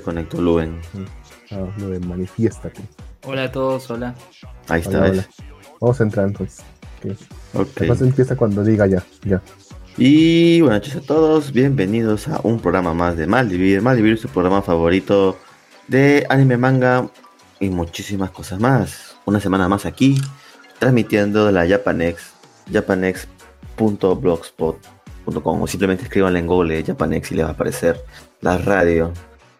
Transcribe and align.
se 0.00 0.04
conectó 0.04 0.40
Luen. 0.40 0.80
Ah, 1.50 1.66
Luen, 1.78 2.08
manifiéstate. 2.08 2.80
Hola 3.26 3.44
a 3.44 3.52
todos, 3.52 3.90
hola. 3.90 4.14
Ahí 4.68 4.80
está. 4.80 4.98
Hola, 4.98 5.10
hola. 5.10 5.28
Vamos 5.80 6.00
a 6.00 6.04
entrar 6.04 6.26
entonces. 6.26 6.64
Okay. 6.98 7.16
Además 7.76 8.00
empieza 8.00 8.34
cuando 8.36 8.64
diga 8.64 8.86
ya, 8.86 9.04
ya. 9.24 9.42
Y 9.98 10.62
buenas 10.62 10.80
noches 10.80 10.96
a 10.96 11.02
todos, 11.06 11.52
bienvenidos 11.52 12.28
a 12.28 12.40
un 12.42 12.60
programa 12.60 12.94
más 12.94 13.16
de 13.16 13.26
Malvivir. 13.26 13.82
Malvivir 13.82 14.14
es 14.14 14.20
su 14.20 14.28
programa 14.28 14.62
favorito 14.62 15.36
de 15.88 16.24
anime, 16.30 16.56
manga 16.56 17.10
y 17.58 17.68
muchísimas 17.68 18.30
cosas 18.30 18.58
más. 18.58 19.16
Una 19.26 19.40
semana 19.40 19.68
más 19.68 19.84
aquí, 19.84 20.18
transmitiendo 20.78 21.44
de 21.46 21.52
la 21.52 21.68
Japanex, 21.68 22.32
japanex.blogspot.com 22.72 25.62
o 25.62 25.66
simplemente 25.66 26.04
escriban 26.04 26.34
en 26.36 26.46
Google 26.46 26.82
Japanex 26.82 27.32
y 27.32 27.34
les 27.34 27.44
va 27.44 27.50
a 27.50 27.52
aparecer 27.52 28.02
la 28.40 28.56
radio. 28.56 29.12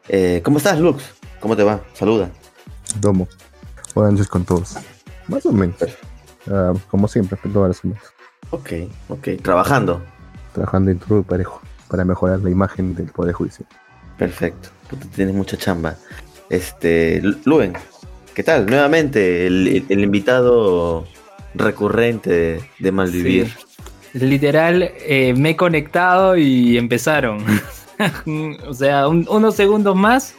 Eh, 0.08 0.40
¿Cómo 0.44 0.58
estás, 0.58 0.78
Lux? 0.78 1.04
¿Cómo 1.40 1.56
te 1.56 1.62
va? 1.62 1.80
Saluda. 1.94 2.30
Domo. 3.00 3.28
Buenas 3.94 4.14
noches 4.14 4.28
con 4.28 4.44
todos. 4.44 4.76
Más 5.28 5.44
o 5.46 5.52
menos. 5.52 5.76
Uh, 6.46 6.76
como 6.88 7.06
siempre, 7.08 7.38
todas 7.52 7.68
las 7.68 7.76
semanas. 7.78 8.02
Ok, 8.50 8.72
ok. 9.08 9.28
Trabajando. 9.42 10.02
Trabajando 10.52 10.90
en 10.90 10.98
todo 10.98 11.22
parejo 11.22 11.60
para 11.88 12.04
mejorar 12.04 12.40
la 12.40 12.50
imagen 12.50 12.94
del 12.94 13.06
Poder 13.06 13.34
Judicial. 13.34 13.68
Perfecto. 14.18 14.70
Tú 14.88 14.96
tienes 15.14 15.34
mucha 15.34 15.56
chamba. 15.56 15.96
Este, 16.48 17.22
Luen, 17.44 17.74
¿qué 18.34 18.42
tal? 18.42 18.66
Nuevamente, 18.66 19.46
el, 19.46 19.68
el, 19.68 19.86
el 19.88 20.00
invitado 20.00 21.06
recurrente 21.54 22.30
de, 22.30 22.62
de 22.78 22.92
Malvivir. 22.92 23.48
Sí. 24.12 24.18
Literal, 24.18 24.82
eh, 24.82 25.34
me 25.36 25.50
he 25.50 25.56
conectado 25.56 26.36
y 26.36 26.76
empezaron. 26.76 27.44
o 28.66 28.74
sea, 28.74 29.08
un, 29.08 29.26
unos 29.28 29.54
segundos 29.54 29.96
más 29.96 30.34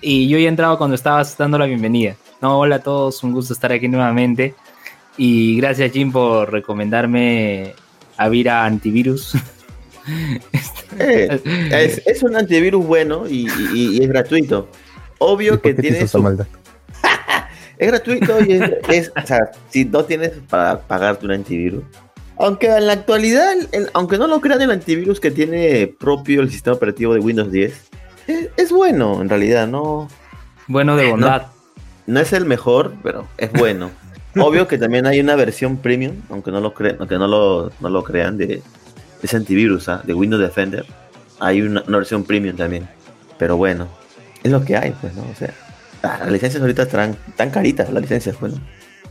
y 0.00 0.28
yo 0.28 0.38
ya 0.38 0.46
he 0.46 0.48
entrado 0.48 0.78
cuando 0.78 0.94
estabas 0.94 1.36
dando 1.36 1.58
la 1.58 1.66
bienvenida. 1.66 2.16
No, 2.40 2.58
hola 2.58 2.76
a 2.76 2.82
todos, 2.82 3.22
un 3.22 3.32
gusto 3.32 3.52
estar 3.52 3.72
aquí 3.72 3.88
nuevamente. 3.88 4.54
Y 5.16 5.56
gracias, 5.58 5.92
Jim, 5.92 6.10
por 6.10 6.50
recomendarme 6.50 7.74
Avira 8.16 8.64
Antivirus. 8.64 9.34
eh, 10.98 11.40
es, 11.70 12.02
es, 12.06 12.22
un 12.22 12.36
antivirus 12.36 12.84
bueno 12.86 13.28
y, 13.28 13.46
y, 13.74 13.98
y 13.98 14.02
es 14.02 14.08
gratuito. 14.08 14.68
Obvio 15.18 15.60
que 15.60 15.74
tiene 15.74 16.06
su... 16.08 16.22
maldad? 16.22 16.46
es 17.76 17.88
gratuito 17.88 18.42
y 18.44 18.54
es, 18.54 18.70
es, 18.88 19.12
o 19.14 19.26
sea, 19.26 19.50
si 19.68 19.84
no 19.84 20.04
tienes 20.04 20.32
para 20.48 20.80
pagarte 20.80 21.26
un 21.26 21.32
antivirus. 21.32 21.84
Aunque 22.40 22.74
en 22.74 22.86
la 22.86 22.94
actualidad, 22.94 23.54
aunque 23.92 24.16
no 24.16 24.26
lo 24.26 24.40
crean, 24.40 24.62
el 24.62 24.70
antivirus 24.70 25.20
que 25.20 25.30
tiene 25.30 25.86
propio 25.86 26.40
el 26.40 26.50
sistema 26.50 26.74
operativo 26.74 27.12
de 27.12 27.20
Windows 27.20 27.52
10 27.52 27.90
es, 28.26 28.48
es 28.56 28.72
bueno, 28.72 29.20
en 29.20 29.28
realidad, 29.28 29.68
no. 29.68 30.08
Bueno 30.66 30.96
de 30.96 31.10
bondad. 31.10 31.42
No, 32.06 32.14
no 32.14 32.20
es 32.20 32.32
el 32.32 32.46
mejor, 32.46 32.94
pero 33.02 33.26
es 33.36 33.52
bueno. 33.52 33.90
Obvio 34.36 34.68
que 34.68 34.78
también 34.78 35.06
hay 35.06 35.20
una 35.20 35.36
versión 35.36 35.78
premium, 35.78 36.14
aunque 36.30 36.50
no 36.50 36.60
lo 36.60 36.72
crean, 36.72 36.96
aunque 37.00 37.18
no 37.18 37.26
lo, 37.26 37.72
no 37.80 37.90
lo 37.90 38.04
crean, 38.04 38.38
de, 38.38 38.46
de 38.46 38.62
ese 39.22 39.36
antivirus, 39.36 39.88
¿eh? 39.88 39.96
de 40.04 40.14
Windows 40.14 40.40
Defender. 40.40 40.86
Hay 41.40 41.62
una, 41.62 41.82
una, 41.86 41.98
versión 41.98 42.24
premium 42.24 42.56
también. 42.56 42.88
Pero 43.38 43.56
bueno, 43.56 43.88
es 44.42 44.50
lo 44.50 44.64
que 44.64 44.76
hay, 44.76 44.92
pues, 45.00 45.14
¿no? 45.14 45.22
O 45.22 45.34
sea, 45.34 45.52
las 46.02 46.30
licencias 46.30 46.62
ahorita 46.62 46.82
están 46.82 47.16
tan 47.36 47.50
caritas, 47.50 47.92
las 47.92 48.02
licencias, 48.02 48.38
bueno. 48.40 48.56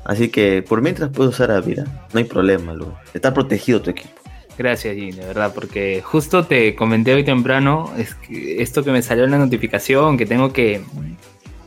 Así 0.05 0.29
que 0.29 0.61
por 0.61 0.81
mientras 0.81 1.09
puedes 1.11 1.33
usar 1.33 1.51
Avira, 1.51 1.85
no 2.13 2.17
hay 2.19 2.23
problema, 2.23 2.73
luego. 2.73 2.97
Está 3.13 3.33
protegido 3.33 3.81
tu 3.81 3.91
equipo. 3.91 4.09
Gracias, 4.57 4.95
Jim, 4.95 5.15
de 5.15 5.25
verdad, 5.25 5.53
porque 5.53 6.01
justo 6.03 6.45
te 6.45 6.75
comenté 6.75 7.13
hoy 7.13 7.23
temprano 7.23 7.93
es 7.97 8.13
que 8.15 8.61
esto 8.61 8.83
que 8.83 8.91
me 8.91 9.01
salió 9.01 9.23
en 9.23 9.31
la 9.31 9.37
notificación, 9.37 10.17
que 10.17 10.25
tengo 10.25 10.51
que 10.51 10.81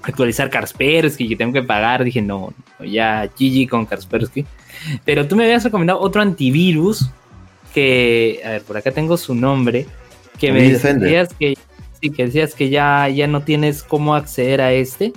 actualizar 0.02 0.50
Kaspersky, 0.50 1.28
que 1.28 1.36
tengo 1.36 1.52
que 1.52 1.62
pagar, 1.62 2.04
dije, 2.04 2.20
no, 2.20 2.52
ya 2.84 3.26
GG 3.26 3.68
con 3.70 3.86
Kaspersky. 3.86 4.44
Pero 5.04 5.26
tú 5.26 5.36
me 5.36 5.44
habías 5.44 5.64
recomendado 5.64 6.00
otro 6.00 6.20
antivirus 6.20 7.08
que, 7.72 8.42
a 8.44 8.50
ver, 8.50 8.62
por 8.62 8.76
acá 8.76 8.90
tengo 8.90 9.16
su 9.16 9.34
nombre, 9.34 9.86
que 10.38 10.52
me 10.52 10.62
decías 10.62 11.30
que, 11.38 11.56
sí, 12.00 12.10
que 12.10 12.26
decías 12.26 12.54
que 12.54 12.68
ya, 12.68 13.08
ya 13.08 13.26
no 13.26 13.42
tienes 13.42 13.82
cómo 13.82 14.14
acceder 14.14 14.60
a 14.60 14.72
este. 14.72 15.12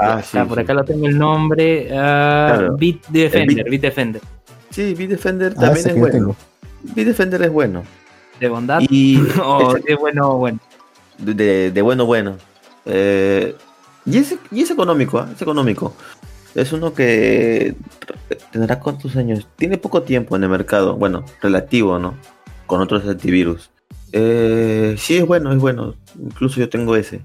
Ah, 0.00 0.22
sí, 0.22 0.38
ah, 0.38 0.44
por 0.46 0.58
sí. 0.58 0.62
acá 0.62 0.74
lo 0.74 0.84
tengo 0.84 1.06
el 1.06 1.18
nombre, 1.18 1.86
uh, 1.86 1.88
claro. 1.88 2.76
Bitdefender, 2.76 3.64
Bit... 3.64 3.70
Bitdefender. 3.70 4.22
Sí, 4.70 4.94
Bitdefender 4.94 5.54
ah, 5.56 5.60
también 5.60 5.88
es 5.88 5.98
bueno. 5.98 6.36
Bitdefender 6.82 7.42
es 7.42 7.52
bueno. 7.52 7.82
¿De 8.40 8.48
bondad? 8.48 8.80
Y 8.88 9.20
o 9.44 9.74
de 9.74 9.94
bueno, 9.94 10.38
bueno. 10.38 10.58
De, 11.18 11.70
de 11.70 11.82
bueno, 11.82 12.06
bueno. 12.06 12.36
Eh, 12.86 13.54
y 14.06 14.18
es, 14.18 14.34
y 14.50 14.62
es 14.62 14.70
económico, 14.70 15.20
¿eh? 15.20 15.26
es 15.34 15.42
económico. 15.42 15.94
Es 16.54 16.72
uno 16.72 16.94
que 16.94 17.74
tendrá 18.50 18.80
cuántos 18.80 19.16
años. 19.16 19.46
Tiene 19.56 19.76
poco 19.76 20.02
tiempo 20.02 20.36
en 20.36 20.44
el 20.44 20.48
mercado. 20.48 20.96
Bueno, 20.96 21.24
relativo, 21.40 21.98
¿no? 21.98 22.14
Con 22.66 22.80
otros 22.80 23.06
antivirus. 23.06 23.70
Eh, 24.12 24.96
sí, 24.98 25.18
es 25.18 25.26
bueno, 25.26 25.52
es 25.52 25.58
bueno. 25.58 25.94
Incluso 26.18 26.58
yo 26.58 26.68
tengo 26.68 26.96
ese. 26.96 27.20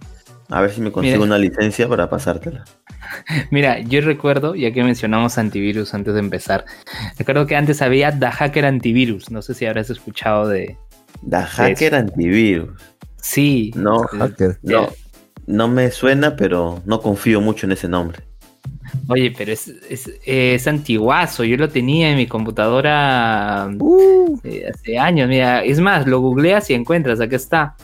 A 0.50 0.62
ver 0.62 0.72
si 0.72 0.82
me 0.82 0.92
consigo 0.92 1.18
Mira. 1.18 1.26
una 1.26 1.38
licencia 1.38 1.88
para 1.88 2.10
pasártela. 2.10 2.64
Mira, 3.52 3.80
yo 3.80 4.02
recuerdo, 4.02 4.56
ya 4.56 4.72
que 4.72 4.84
mencionamos 4.84 5.38
antivirus 5.38 5.94
antes 5.94 6.14
de 6.14 6.20
empezar, 6.20 6.66
recuerdo 7.18 7.48
que 7.48 7.56
antes 7.56 7.82
había 7.82 8.18
The 8.18 8.28
Hacker 8.28 8.66
Antivirus. 8.66 9.32
No 9.32 9.42
sé 9.42 9.54
si 9.54 9.66
habrás 9.66 9.90
escuchado 9.90 10.48
de. 10.48 10.78
The 11.28 11.38
Hacker 11.38 11.96
Antivirus. 11.96 12.80
Sí. 13.18 13.72
No, 13.76 14.04
hacker. 14.04 14.60
no, 14.62 14.90
no 15.48 15.68
me 15.68 15.90
suena, 15.92 16.36
pero 16.36 16.82
no 16.86 17.02
confío 17.02 17.42
mucho 17.42 17.66
en 17.66 17.72
ese 17.72 17.88
nombre. 17.88 18.20
Oye, 19.08 19.34
pero 19.36 19.52
es, 19.52 19.68
es, 19.90 20.12
es 20.26 20.68
antiguazo. 20.68 21.44
Yo 21.44 21.58
lo 21.58 21.70
tenía 21.70 22.10
en 22.12 22.18
mi 22.18 22.28
computadora 22.28 23.70
uh. 23.80 24.40
eh, 24.44 24.70
hace 24.72 24.98
años. 24.98 25.28
Mira, 25.28 25.64
es 25.64 25.80
más, 25.80 26.08
lo 26.08 26.20
googleas 26.22 26.70
y 26.70 26.74
encuentras. 26.74 27.20
Acá 27.20 27.36
está. 27.36 27.76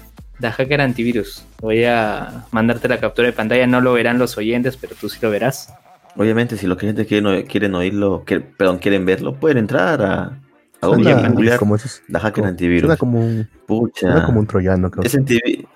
The 0.41 0.51
Hacker 0.51 0.81
Antivirus. 0.81 1.45
Voy 1.59 1.85
a 1.85 2.45
mandarte 2.51 2.87
la 2.87 2.99
captura 2.99 3.27
de 3.27 3.33
pantalla. 3.33 3.67
No 3.67 3.79
lo 3.79 3.93
verán 3.93 4.19
los 4.19 4.37
oyentes, 4.37 4.75
pero 4.75 4.95
tú 4.99 5.07
sí 5.07 5.19
lo 5.21 5.29
verás. 5.29 5.73
Obviamente, 6.17 6.57
si 6.57 6.67
los 6.67 6.77
clientes 6.77 7.07
quieren, 7.07 7.45
quieren 7.45 7.75
oírlo, 7.75 8.23
que, 8.25 8.41
perdón, 8.41 8.79
quieren 8.79 9.05
verlo, 9.05 9.35
pueden 9.35 9.59
entrar 9.59 10.01
a, 10.01 10.39
a 10.81 10.87
Google 10.87 11.57
como 11.57 11.77
The 11.77 12.19
Hacker 12.19 12.33
como, 12.33 12.47
Antivirus. 12.47 12.81
Suena 12.81 12.97
como 12.97 13.19
un, 13.19 13.47
Pucha. 13.65 14.11
Suena 14.11 14.25
como 14.25 14.39
un 14.41 14.47
troyano, 14.47 14.91
creo. 14.91 15.05
Es 15.05 15.15
en, 15.15 15.25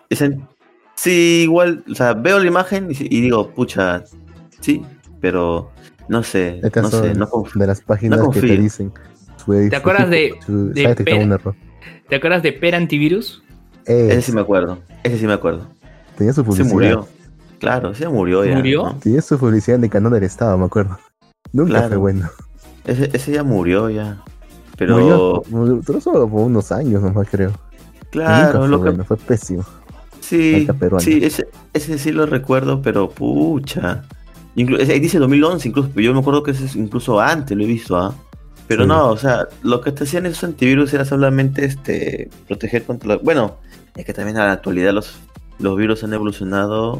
es 0.09 0.21
en, 0.21 0.45
sí, 0.95 1.43
igual, 1.43 1.85
o 1.89 1.95
sea, 1.95 2.13
veo 2.13 2.39
la 2.39 2.47
imagen 2.47 2.89
y, 2.91 2.95
y 2.99 3.21
digo, 3.21 3.51
pucha, 3.51 4.03
sí, 4.59 4.83
pero 5.21 5.71
no 6.09 6.21
sé, 6.23 6.59
no 6.61 6.89
sé, 6.89 7.13
no 7.13 7.29
confío. 7.29 7.61
De 7.61 7.67
las 7.67 7.81
páginas 7.81 8.19
no 8.19 8.29
que 8.29 8.41
te 8.41 8.57
dicen. 8.57 8.91
¿Te 9.69 9.75
acuerdas 9.75 10.09
de, 10.09 10.33
de 10.47 10.95
per, 10.95 11.13
un 11.23 11.31
error. 11.31 11.55
¿Te 12.09 12.15
acuerdas 12.15 12.43
de 12.43 12.51
Per 12.51 12.75
Antivirus? 12.75 13.43
Es. 13.85 14.11
Ese 14.11 14.21
sí 14.21 14.31
me 14.31 14.41
acuerdo, 14.41 14.79
ese 15.03 15.17
sí 15.19 15.27
me 15.27 15.33
acuerdo. 15.33 15.67
Tenía 16.17 16.33
su 16.33 16.43
publicidad. 16.43 16.69
Se 16.69 16.73
murió. 16.73 17.07
Claro, 17.59 17.93
se 17.93 18.07
murió 18.07 18.45
ya. 18.45 18.57
¿Murió? 18.57 18.83
¿no? 18.83 18.97
Tenía 18.99 19.21
su 19.21 19.37
publicidad 19.37 19.77
en 19.77 19.85
el 19.85 19.89
canal 19.89 20.11
del 20.11 20.23
Estado, 20.23 20.57
me 20.57 20.65
acuerdo. 20.65 20.97
Nunca 21.53 21.71
claro. 21.71 21.87
fue 21.89 21.97
bueno. 21.97 22.29
Ese, 22.85 23.09
ese, 23.13 23.31
ya 23.31 23.43
murió 23.43 23.89
ya. 23.89 24.21
Pero. 24.77 25.43
Murió, 25.49 25.81
duró 25.81 26.01
solo 26.01 26.27
por 26.29 26.41
unos 26.41 26.71
años 26.71 27.01
nomás, 27.01 27.27
creo. 27.29 27.53
Claro, 28.11 28.59
fue 28.59 28.67
lo 28.67 28.77
que. 28.77 28.89
Bueno, 28.89 29.05
fue 29.05 29.17
pésimo. 29.17 29.65
Sí, 30.21 30.67
sí 30.99 31.19
ese, 31.23 31.47
ese 31.73 31.99
sí 31.99 32.11
lo 32.11 32.25
recuerdo, 32.25 32.81
pero 32.81 33.09
pucha. 33.09 34.03
Inclu 34.55 34.77
ese 34.77 34.99
dice 34.99 35.19
2011, 35.19 35.67
incluso, 35.67 35.89
yo 35.99 36.13
me 36.13 36.19
acuerdo 36.19 36.41
que 36.41 36.51
ese 36.51 36.65
es 36.65 36.75
incluso 36.75 37.19
antes, 37.19 37.55
lo 37.55 37.63
he 37.63 37.67
visto, 37.67 37.97
¿ah? 37.97 38.15
¿eh? 38.15 38.21
Pero 38.67 38.83
sí. 38.83 38.87
no, 38.87 39.09
o 39.09 39.17
sea, 39.17 39.47
lo 39.61 39.81
que 39.81 39.91
te 39.91 40.05
hacían 40.05 40.25
esos 40.25 40.43
antivirus 40.45 40.93
era 40.93 41.05
solamente 41.05 41.65
este 41.65 42.29
proteger 42.47 42.83
contra 42.83 43.09
la... 43.09 43.17
Bueno, 43.17 43.57
es 43.95 44.05
que 44.05 44.13
también 44.13 44.37
en 44.37 44.43
la 44.43 44.51
actualidad 44.51 44.93
los, 44.93 45.17
los 45.59 45.77
virus 45.77 46.03
han 46.03 46.13
evolucionado 46.13 46.99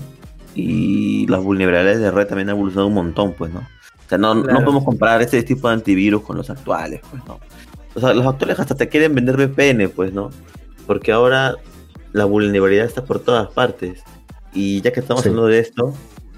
y 0.56 1.28
las 1.28 1.44
vulnerabilidades 1.44 2.00
de 2.00 2.12
red 2.12 2.28
también 2.28 2.50
han 2.50 2.56
evolucionado 2.56 2.88
un 2.88 2.94
montón, 2.94 3.34
pues, 3.34 3.54
¿no? 3.54 3.60
O 3.60 4.10
sea, 4.10 4.18
no, 4.18 4.42
claro. 4.42 4.60
no 4.60 4.66
podemos 4.66 4.86
comparar 4.86 5.22
este 5.22 5.42
tipo 5.44 5.68
de 5.68 5.74
antivirus 5.74 6.22
con 6.22 6.38
los 6.38 6.50
actuales, 6.50 7.02
pues, 7.10 7.24
¿no? 7.26 7.40
O 7.96 8.00
sea, 8.00 8.14
los 8.14 8.26
actuales 8.26 8.60
hasta 8.60 8.76
te 8.76 8.88
quieren 8.88 9.16
vender 9.16 9.36
VPN, 9.36 9.90
pues, 9.90 10.14
¿no? 10.14 10.30
Porque 10.86 11.12
ahora 11.12 11.56
la 12.14 12.26
vulnerabilidad 12.26 12.86
está 12.86 13.04
por 13.04 13.20
todas 13.20 13.50
partes. 13.50 14.04
Y 14.54 14.82
ya 14.82 14.94
que 14.94 15.02
estamos 15.02 15.24
sí. 15.24 15.30
hablando 15.30 15.50
de 15.50 15.60
esto, 15.60 15.94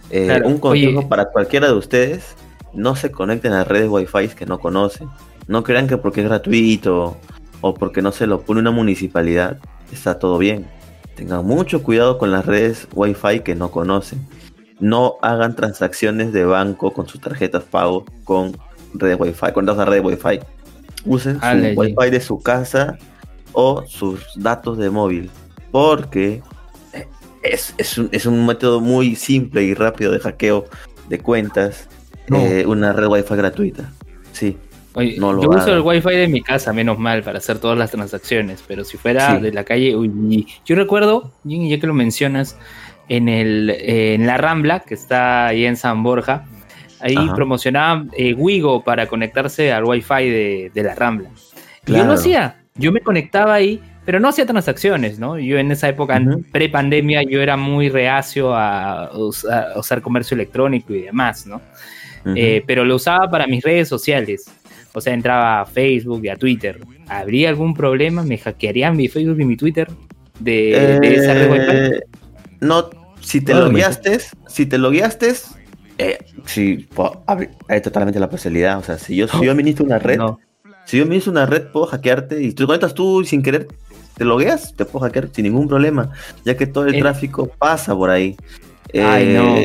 eh, 0.10 0.26
claro. 0.26 0.48
un 0.48 0.58
consejo 0.58 1.00
Oye. 1.00 1.08
para 1.08 1.26
cualquiera 1.26 1.68
de 1.68 1.74
ustedes, 1.74 2.36
no 2.74 2.96
se 2.96 3.12
conecten 3.12 3.54
a 3.54 3.64
redes 3.64 3.90
wifi 3.90 4.30
que 4.30 4.46
no 4.46 4.60
conocen. 4.60 5.10
No 5.48 5.64
crean 5.64 5.88
que 5.88 5.98
porque 5.98 6.22
es 6.22 6.28
gratuito 6.28 7.18
o 7.62 7.74
porque 7.74 8.02
no 8.02 8.12
se 8.12 8.28
lo 8.28 8.42
pone 8.42 8.60
una 8.60 8.72
municipalidad, 8.72 9.60
está 9.92 10.20
todo 10.20 10.38
bien. 10.38 10.68
Tengan 11.16 11.46
mucho 11.46 11.84
cuidado 11.84 12.18
con 12.18 12.32
las 12.32 12.46
redes 12.46 12.88
wifi 12.94 13.40
que 13.40 13.56
no 13.56 13.72
conocen. 13.72 14.26
No 14.80 15.18
hagan 15.22 15.56
transacciones 15.56 16.32
de 16.34 16.46
banco 16.46 16.94
con 16.94 17.08
sus 17.08 17.20
tarjetas 17.20 17.64
pago 17.64 18.06
con 18.24 18.56
redes 18.94 19.20
wifi, 19.20 19.52
con 19.54 19.66
las 19.66 19.78
redes 19.78 20.04
wifi. 20.04 20.40
Usen 21.06 21.40
Ale, 21.42 21.74
su 21.74 21.80
wifi 21.80 22.10
de 22.12 22.22
su 22.22 22.40
casa 22.42 22.98
o 23.54 23.84
sus 23.88 24.22
datos 24.36 24.78
de 24.78 24.90
móvil. 24.90 25.32
Porque 25.72 26.42
es, 27.42 27.74
es, 27.78 28.26
un, 28.26 28.46
método 28.46 28.80
muy 28.80 29.16
simple 29.16 29.64
y 29.64 29.74
rápido 29.74 30.12
de 30.12 30.20
hackeo 30.20 30.66
de 31.10 31.20
cuentas. 31.20 31.88
Eh, 32.30 32.66
una 32.68 32.94
red 32.94 33.08
wifi 33.08 33.36
gratuita. 33.36 33.90
Sí. 34.34 34.58
Yo 35.02 35.50
uso 35.50 35.74
el 35.74 35.82
wifi 35.82 36.16
de 36.16 36.28
mi 36.28 36.42
casa, 36.42 36.74
menos 36.74 36.98
mal, 36.98 37.24
para 37.24 37.38
hacer 37.38 37.60
todas 37.60 37.78
las 37.78 37.92
transacciones, 37.92 38.64
pero 38.68 38.84
si 38.84 38.98
fuera 38.98 39.40
de 39.40 39.52
la 39.52 39.64
calle, 39.64 39.96
yo 40.66 40.76
recuerdo, 40.76 41.32
ya 41.44 41.80
que 41.80 41.88
lo 41.88 41.94
mencionas, 41.94 42.58
en, 43.10 43.30
el, 43.30 43.70
en 43.70 44.28
la 44.28 44.38
Rambla, 44.38 44.82
que 44.82 44.94
está 44.94 45.48
ahí 45.48 45.66
en 45.66 45.78
San 45.78 46.04
Borja, 46.04 46.46
ahí 47.00 47.16
promocionaban 47.36 48.12
eh, 48.18 48.34
Wigo 48.34 48.84
para 48.84 49.08
conectarse 49.08 49.72
al 49.72 49.86
wifi 49.86 50.30
de, 50.30 50.72
de 50.74 50.84
la 50.84 50.96
Rambla. 50.96 51.30
Yo 51.86 52.04
lo 52.04 52.14
hacía, 52.14 52.58
yo 52.76 52.92
me 52.92 53.02
conectaba 53.02 53.54
ahí, 53.54 53.82
pero 54.08 54.20
no 54.22 54.30
hacía 54.30 54.46
transacciones, 54.46 55.20
¿no? 55.20 55.38
Yo 55.38 55.58
en 55.58 55.72
esa 55.72 55.90
época, 55.90 56.22
pre-pandemia, 56.52 57.24
yo 57.24 57.42
era 57.42 57.58
muy 57.58 57.90
reacio 57.90 58.56
a, 58.56 59.12
usar 59.14 60.02
comercio 60.02 60.36
electrónico 60.36 60.94
y 60.94 61.02
demás, 61.02 61.46
¿no? 61.46 61.62
Eh, 62.36 62.64
pero 62.66 62.84
lo 62.84 62.96
usaba 62.96 63.30
para 63.30 63.48
mis 63.48 63.64
redes 63.64 63.88
sociales. 63.88 64.52
O 64.98 65.02
sea, 65.02 65.14
entraba 65.14 65.62
a 65.62 65.66
Facebook 65.68 66.26
y 66.26 66.30
a 66.30 66.36
Twitter. 66.36 66.80
¿Habría 67.08 67.50
algún 67.50 67.76
problema? 67.76 68.24
¿Me 68.24 68.40
hackearían 68.40 68.98
mi 68.98 69.08
Facebook 69.08 69.40
y 69.40 69.46
mi 69.46 69.56
Twitter 69.56 69.88
de, 70.40 70.98
esa 71.04 71.36
red 71.36 71.94
eh, 71.94 72.02
No, 72.60 72.90
si 73.20 73.42
te 73.42 73.54
lo 73.54 73.70
guiaste, 73.70 74.18
si 74.48 74.66
te 74.66 74.80
lo 74.80 74.90
guiaste, 74.90 75.36
eh, 76.00 76.18
sí, 76.46 76.88
hay 77.68 77.82
totalmente 77.82 78.20
la 78.20 78.28
posibilidad. 78.28 78.80
O 78.80 78.82
sea, 78.82 78.98
si 78.98 79.16
yo, 79.16 79.28
si 79.28 79.46
yo 79.46 79.52
administro 79.52 79.86
una 79.86 80.00
red, 80.00 80.20
si 80.86 80.98
yo 80.98 81.04
administro 81.04 81.32
una 81.32 81.46
red, 81.46 81.68
puedo 81.68 81.86
hackearte 81.86 82.42
y 82.42 82.54
te 82.54 82.66
conectas 82.66 82.96
tú 82.96 83.24
sin 83.24 83.44
querer, 83.44 83.68
te 84.16 84.26
logueas, 84.26 84.76
te 84.76 84.84
puedo 84.86 85.06
hackear 85.06 85.30
sin 85.32 85.44
ningún 85.44 85.68
problema, 85.68 86.12
ya 86.44 86.58
que 86.58 86.66
todo 86.66 86.88
el 86.88 86.98
tráfico 87.00 87.52
pasa 87.60 87.96
por 87.96 88.10
ahí. 88.10 88.36
Ay, 88.96 89.28
no. 89.28 89.58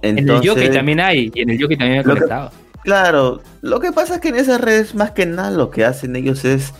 En 0.00 0.18
el 0.18 0.40
Yoki 0.40 0.70
también 0.70 1.00
hay, 1.00 1.30
y 1.34 1.42
en 1.42 1.50
el 1.50 1.58
Yoki 1.58 1.76
también 1.76 1.98
me 1.98 2.00
he 2.00 2.04
conectado. 2.04 2.63
Claro, 2.84 3.40
lo 3.62 3.80
que 3.80 3.90
pasa 3.90 4.14
es 4.14 4.20
que 4.20 4.28
en 4.28 4.36
esas 4.36 4.60
redes, 4.60 4.94
más 4.94 5.10
que 5.10 5.26
nada, 5.26 5.50
lo 5.50 5.70
que 5.70 5.84
hacen 5.84 6.14
ellos 6.14 6.44
es, 6.44 6.72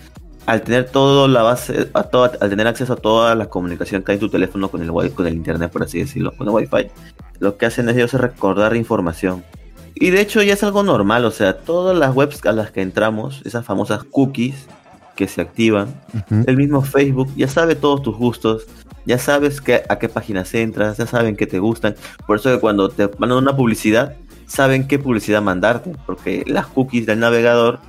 al 0.46 0.62
tener 0.62 0.90
todo 0.90 1.26
la 1.26 1.42
base, 1.42 1.88
a 1.94 2.00
al 2.40 2.50
tener 2.50 2.66
acceso 2.66 2.92
a 2.92 2.96
toda 2.96 3.34
la 3.34 3.46
comunicación 3.46 4.02
que 4.02 4.12
hay 4.12 4.16
en 4.16 4.20
tu 4.20 4.28
teléfono 4.28 4.70
con 4.70 4.82
el 4.82 4.90
wifi, 4.90 5.10
con 5.10 5.26
el 5.26 5.34
internet, 5.34 5.72
por 5.72 5.82
así 5.82 5.98
decirlo, 5.98 6.32
con 6.36 6.46
el 6.46 6.54
wifi, 6.54 6.90
lo 7.40 7.56
que 7.56 7.66
hacen 7.66 7.88
ellos 7.88 8.14
es 8.14 8.20
recordar 8.20 8.76
información. 8.76 9.42
Y 9.94 10.10
de 10.10 10.20
hecho 10.20 10.42
ya 10.42 10.54
es 10.54 10.62
algo 10.62 10.82
normal, 10.82 11.24
o 11.24 11.30
sea, 11.30 11.58
todas 11.58 11.96
las 11.96 12.14
webs 12.14 12.44
a 12.46 12.52
las 12.52 12.70
que 12.70 12.82
entramos, 12.82 13.42
esas 13.44 13.64
famosas 13.64 14.04
cookies 14.04 14.66
que 15.16 15.28
se 15.28 15.40
activan, 15.40 15.94
el 16.46 16.56
mismo 16.56 16.82
Facebook 16.82 17.32
ya 17.36 17.46
sabe 17.46 17.76
todos 17.76 18.02
tus 18.02 18.16
gustos, 18.16 18.66
ya 19.06 19.18
sabes 19.18 19.60
que, 19.60 19.82
a 19.88 19.98
qué 19.98 20.08
páginas 20.08 20.52
entras, 20.54 20.96
ya 20.96 21.06
saben 21.06 21.36
qué 21.36 21.46
te 21.46 21.58
gustan. 21.58 21.94
Por 22.26 22.38
eso 22.38 22.50
que 22.50 22.58
cuando 22.58 22.88
te 22.88 23.08
mandan 23.18 23.38
una 23.38 23.56
publicidad, 23.56 24.16
saben 24.46 24.86
qué 24.86 24.98
publicidad 24.98 25.42
mandarte, 25.42 25.92
porque 26.06 26.44
las 26.46 26.66
cookies 26.66 27.06
del 27.06 27.20
navegador. 27.20 27.80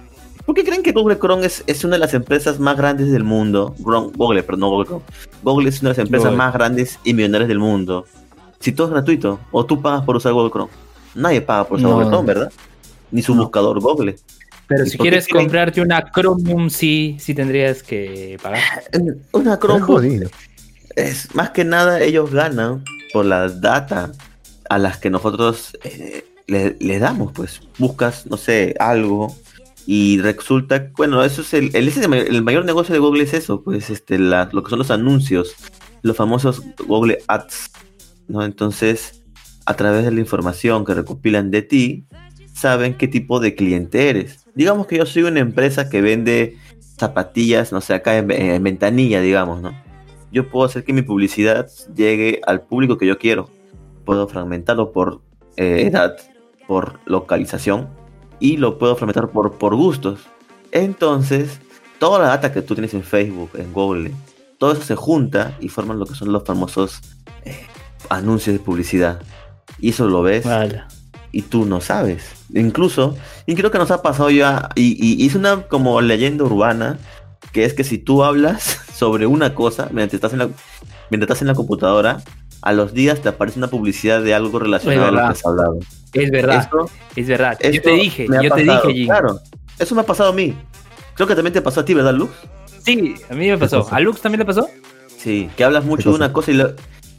¿Por 0.45 0.55
qué 0.55 0.63
creen 0.63 0.83
que 0.83 0.91
Google 0.91 1.17
Chrome 1.17 1.45
es, 1.45 1.63
es 1.65 1.83
una 1.83 1.95
de 1.95 1.99
las 1.99 2.13
empresas 2.13 2.59
más 2.59 2.77
grandes 2.77 3.11
del 3.11 3.23
mundo? 3.23 3.75
Google, 3.79 4.43
pero 4.43 4.57
no 4.57 4.69
Google 4.69 4.85
Chrome. 4.85 5.03
Google 5.41 5.69
es 5.69 5.81
una 5.81 5.91
de 5.91 5.97
las 5.97 6.05
empresas 6.05 6.33
más 6.33 6.53
grandes 6.53 6.99
y 7.03 7.13
millonarias 7.13 7.47
del 7.47 7.59
mundo. 7.59 8.05
Si 8.59 8.71
todo 8.71 8.87
es 8.87 8.93
gratuito, 8.93 9.39
o 9.51 9.65
tú 9.65 9.81
pagas 9.81 10.03
por 10.03 10.15
usar 10.15 10.33
Google 10.33 10.51
Chrome. 10.51 10.71
Nadie 11.15 11.41
paga 11.41 11.67
por 11.67 11.79
usar 11.79 11.91
Google 11.91 12.07
Chrome, 12.07 12.27
¿verdad? 12.27 12.51
Ni 13.11 13.21
su 13.21 13.33
buscador 13.33 13.79
Google. 13.79 14.15
Pero 14.67 14.85
si 14.85 14.97
quieres 14.97 15.27
comprarte 15.27 15.81
una 15.81 16.11
Chromium, 16.11 16.69
sí, 16.69 17.17
sí 17.19 17.33
tendrías 17.33 17.83
que 17.83 18.37
pagar. 18.41 18.61
Una 19.31 19.59
Chromebook 19.59 20.29
es 20.95 21.33
más 21.35 21.49
que 21.51 21.65
nada 21.65 22.01
ellos 22.01 22.31
ganan 22.31 22.83
por 23.11 23.25
la 23.25 23.49
data 23.49 24.11
a 24.69 24.77
las 24.77 24.97
que 24.97 25.09
nosotros 25.09 25.77
eh, 25.83 26.25
le, 26.47 26.99
damos, 26.99 27.31
pues 27.33 27.61
buscas, 27.77 28.25
no 28.27 28.37
sé, 28.37 28.75
algo 28.79 29.35
y 29.87 30.19
resulta, 30.19 30.91
bueno, 30.97 31.23
eso 31.23 31.41
es 31.41 31.53
el, 31.53 31.75
el, 31.75 32.43
mayor 32.43 32.65
negocio 32.65 32.93
de 32.93 32.99
Google 32.99 33.23
es 33.23 33.33
eso, 33.33 33.63
pues 33.63 33.89
este, 33.89 34.17
lo 34.17 34.63
que 34.63 34.69
son 34.69 34.79
los 34.79 34.91
anuncios, 34.91 35.55
los 36.01 36.17
famosos 36.17 36.63
Google 36.87 37.19
Ads, 37.27 37.71
¿no? 38.27 38.43
Entonces, 38.43 39.23
a 39.65 39.75
través 39.75 40.05
de 40.05 40.11
la 40.11 40.19
información 40.19 40.85
que 40.85 40.93
recopilan 40.93 41.51
de 41.51 41.61
ti, 41.61 42.05
saben 42.53 42.95
qué 42.95 43.07
tipo 43.07 43.39
de 43.39 43.53
cliente 43.53 44.09
eres. 44.09 44.45
Digamos 44.55 44.87
que 44.87 44.97
yo 44.97 45.05
soy 45.05 45.23
una 45.23 45.39
empresa 45.39 45.89
que 45.89 46.01
vende 46.01 46.57
zapatillas, 46.97 47.71
no 47.71 47.81
sé, 47.81 47.93
acá 47.93 48.17
en 48.17 48.63
ventanilla, 48.63 49.21
digamos, 49.21 49.61
¿no? 49.61 49.85
yo 50.35 50.49
puedo 50.49 50.65
hacer 50.65 50.83
que 50.83 50.91
mi 50.91 51.01
publicidad 51.01 51.69
llegue 51.95 52.41
al 52.45 52.61
público 52.61 52.97
que 52.97 53.07
yo 53.07 53.17
quiero. 53.17 53.49
Puedo 54.03 54.27
fragmentarlo 54.27 54.91
por 54.91 55.21
eh, 55.55 55.87
edad, 55.87 56.17
por 56.67 56.99
localización 57.05 57.89
y 58.39 58.57
lo 58.57 58.77
puedo 58.77 58.95
fragmentar 58.95 59.29
por, 59.29 59.57
por 59.57 59.75
gustos. 59.75 60.21
Entonces, 60.71 61.59
toda 61.99 62.19
la 62.19 62.27
data 62.27 62.51
que 62.51 62.61
tú 62.61 62.75
tienes 62.75 62.93
en 62.93 63.03
Facebook, 63.03 63.51
en 63.55 63.71
Google, 63.73 64.11
todo 64.57 64.73
eso 64.73 64.81
se 64.81 64.95
junta 64.95 65.55
y 65.59 65.69
forman 65.69 65.99
lo 65.99 66.05
que 66.05 66.15
son 66.15 66.31
los 66.31 66.43
famosos 66.43 67.01
eh, 67.43 67.67
anuncios 68.09 68.55
de 68.55 68.59
publicidad. 68.59 69.21
Y 69.79 69.89
eso 69.89 70.07
lo 70.07 70.21
ves 70.21 70.45
y 71.31 71.41
tú 71.41 71.65
no 71.65 71.81
sabes. 71.81 72.23
Incluso, 72.53 73.15
y 73.45 73.55
creo 73.55 73.71
que 73.71 73.77
nos 73.77 73.91
ha 73.91 74.01
pasado 74.01 74.29
ya, 74.29 74.69
y, 74.75 74.97
y, 74.99 75.25
es 75.25 75.35
una 75.35 75.63
como 75.63 75.99
leyenda 75.99 76.45
urbana, 76.45 76.97
que 77.51 77.65
es 77.65 77.73
que 77.73 77.83
si 77.83 77.97
tú 77.97 78.23
hablas 78.23 78.79
sobre 78.95 79.27
una 79.27 79.53
cosa 79.53 79.89
mientras 79.91 80.15
estás 80.15 80.33
en 80.33 80.39
la, 80.39 80.49
mientras 81.09 81.29
estás 81.29 81.41
en 81.41 81.47
la 81.47 81.55
computadora, 81.55 82.21
a 82.61 82.73
los 82.73 82.93
días 82.93 83.21
te 83.21 83.29
aparece 83.29 83.59
una 83.59 83.67
publicidad 83.67 84.21
de 84.21 84.33
algo 84.33 84.59
relacionado 84.59 85.07
a 85.07 85.11
lo 85.11 85.17
que 85.17 85.25
has 85.25 85.45
hablado. 85.45 85.79
Es 86.15 86.31
verdad, 86.31 86.69
es 87.15 87.27
verdad. 87.27 87.57
yo 87.61 87.81
te 87.81 87.91
dije, 87.91 88.27
yo 88.41 88.55
te 88.55 88.63
dije, 88.63 89.05
Claro, 89.05 89.39
eso 89.77 89.95
me 89.95 90.01
ha 90.01 90.05
pasado 90.05 90.29
a 90.29 90.33
mí. 90.33 90.55
Creo 91.15 91.27
que 91.27 91.35
también 91.35 91.53
te 91.53 91.61
pasó 91.61 91.81
a 91.81 91.85
ti, 91.85 91.93
¿verdad, 91.93 92.13
Lux? 92.13 92.31
Sí, 92.83 93.15
a 93.29 93.33
mí 93.33 93.49
me 93.49 93.57
pasó. 93.57 93.87
¿A 93.91 93.99
Lux 93.99 94.21
también 94.21 94.39
le 94.39 94.45
pasó? 94.45 94.67
Sí, 95.17 95.49
que 95.55 95.63
hablas 95.63 95.85
mucho 95.85 96.09
de 96.09 96.15
una 96.15 96.31
cosa 96.31 96.51
y 96.51 96.61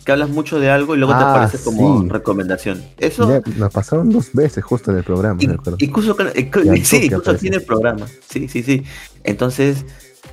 que 0.04 0.12
hablas 0.12 0.30
mucho 0.30 0.60
de 0.60 0.70
algo 0.70 0.94
y 0.94 0.98
luego 0.98 1.12
te 1.18 1.24
ah, 1.24 1.30
aparece 1.32 1.58
como 1.64 2.08
recomendación. 2.08 2.82
Eso 2.96 3.42
nos 3.56 3.72
pasaron 3.72 4.10
dos 4.10 4.32
veces 4.32 4.62
justo 4.62 4.92
en 4.92 4.98
el 4.98 5.04
programa, 5.04 5.40
Incluso, 5.78 6.16
sí, 6.84 7.06
incluso 7.06 7.30
aquí 7.32 7.48
en 7.48 7.54
el 7.54 7.62
programa. 7.64 8.06
Sí, 8.28 8.46
sí, 8.48 8.62
sí. 8.62 8.84
Entonces, 9.24 9.84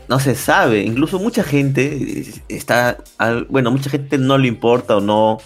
no 0.07 0.19
se 0.19 0.35
sabe. 0.35 0.83
Incluso 0.83 1.17
mucha 1.19 1.43
gente 1.43 2.23
está, 2.49 2.99
bueno, 3.49 3.71
mucha 3.71 3.89
gente 3.89 4.19
no 4.19 4.37
le 4.37 4.47
importa 4.47 4.97
o 4.97 5.01
no, 5.01 5.39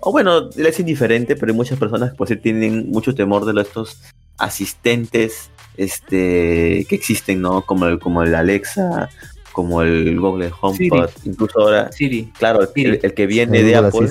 o 0.00 0.12
bueno, 0.12 0.50
le 0.56 0.68
es 0.68 0.80
indiferente, 0.80 1.36
pero 1.36 1.52
hay 1.52 1.56
muchas 1.56 1.78
personas 1.78 2.12
pues 2.16 2.40
tienen 2.42 2.90
mucho 2.90 3.14
temor 3.14 3.44
de 3.44 3.60
estos 3.60 4.00
asistentes 4.38 5.50
este 5.76 6.86
que 6.88 6.94
existen, 6.94 7.40
¿no? 7.40 7.62
Como 7.62 7.86
el, 7.86 7.98
como 7.98 8.22
el 8.22 8.34
Alexa, 8.34 9.08
como 9.52 9.82
el 9.82 10.18
Google 10.18 10.52
HomePod, 10.60 11.10
incluso 11.24 11.60
ahora, 11.60 11.92
Siri. 11.92 12.32
claro, 12.38 12.60
El, 12.74 13.14
que 13.14 13.26
viene 13.26 13.62
de 13.62 13.76
Apple, 13.76 14.10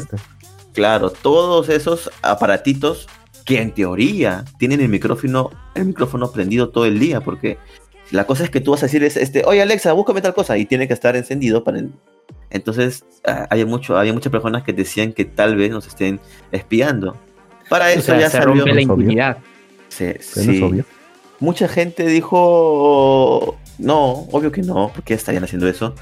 claro, 0.74 1.10
todos 1.10 1.70
esos 1.70 2.12
aparatitos 2.22 3.08
que 3.46 3.62
en 3.62 3.72
teoría 3.72 4.46
tienen 4.58 4.82
el 4.82 4.90
micrófono, 4.90 5.50
el 5.76 5.86
micrófono 5.86 6.32
prendido 6.32 6.70
todo 6.70 6.86
el 6.86 7.00
día, 7.00 7.22
porque 7.22 7.58
la 8.12 8.26
cosa 8.26 8.44
es 8.44 8.50
que 8.50 8.62
tú 8.62 8.72
vas 8.72 8.84
a 8.84 8.88
decir, 8.88 9.04
este, 9.04 9.44
oye 9.46 9.62
Alexa, 9.62 9.94
búscame 9.94 10.22
tal 10.22 10.34
cosa, 10.34 10.58
y 10.58 10.66
tiene 10.66 10.88
que 10.88 10.94
estar 10.94 11.16
encendido 11.16 11.64
para... 11.64 11.84
Entonces, 12.50 13.06
ah, 13.26 13.48
hay, 13.50 13.66
mucho, 13.66 13.98
hay 13.98 14.12
muchas 14.12 14.32
personas 14.32 14.64
que 14.64 14.74
decían 14.74 15.14
que 15.14 15.26
tal 15.26 15.56
vez 15.56 15.72
nos 15.72 15.88
estén 15.88 16.20
espiando. 16.52 17.18
Para 17.70 17.92
eso 17.94 18.18
ya 18.18 18.30
se 18.30 18.42
rompe 18.42 18.74
la 18.74 18.82
intimidad. 18.82 19.38
Sí, 19.90 20.14
sí. 20.20 20.84
Mucha 21.40 21.68
gente 21.68 22.06
dijo, 22.06 23.58
no, 23.78 24.12
obvio 24.32 24.52
que 24.52 24.62
no, 24.62 24.92
porque 24.94 25.14
estarían 25.14 25.44
haciendo 25.44 25.68
eso. 25.68 25.96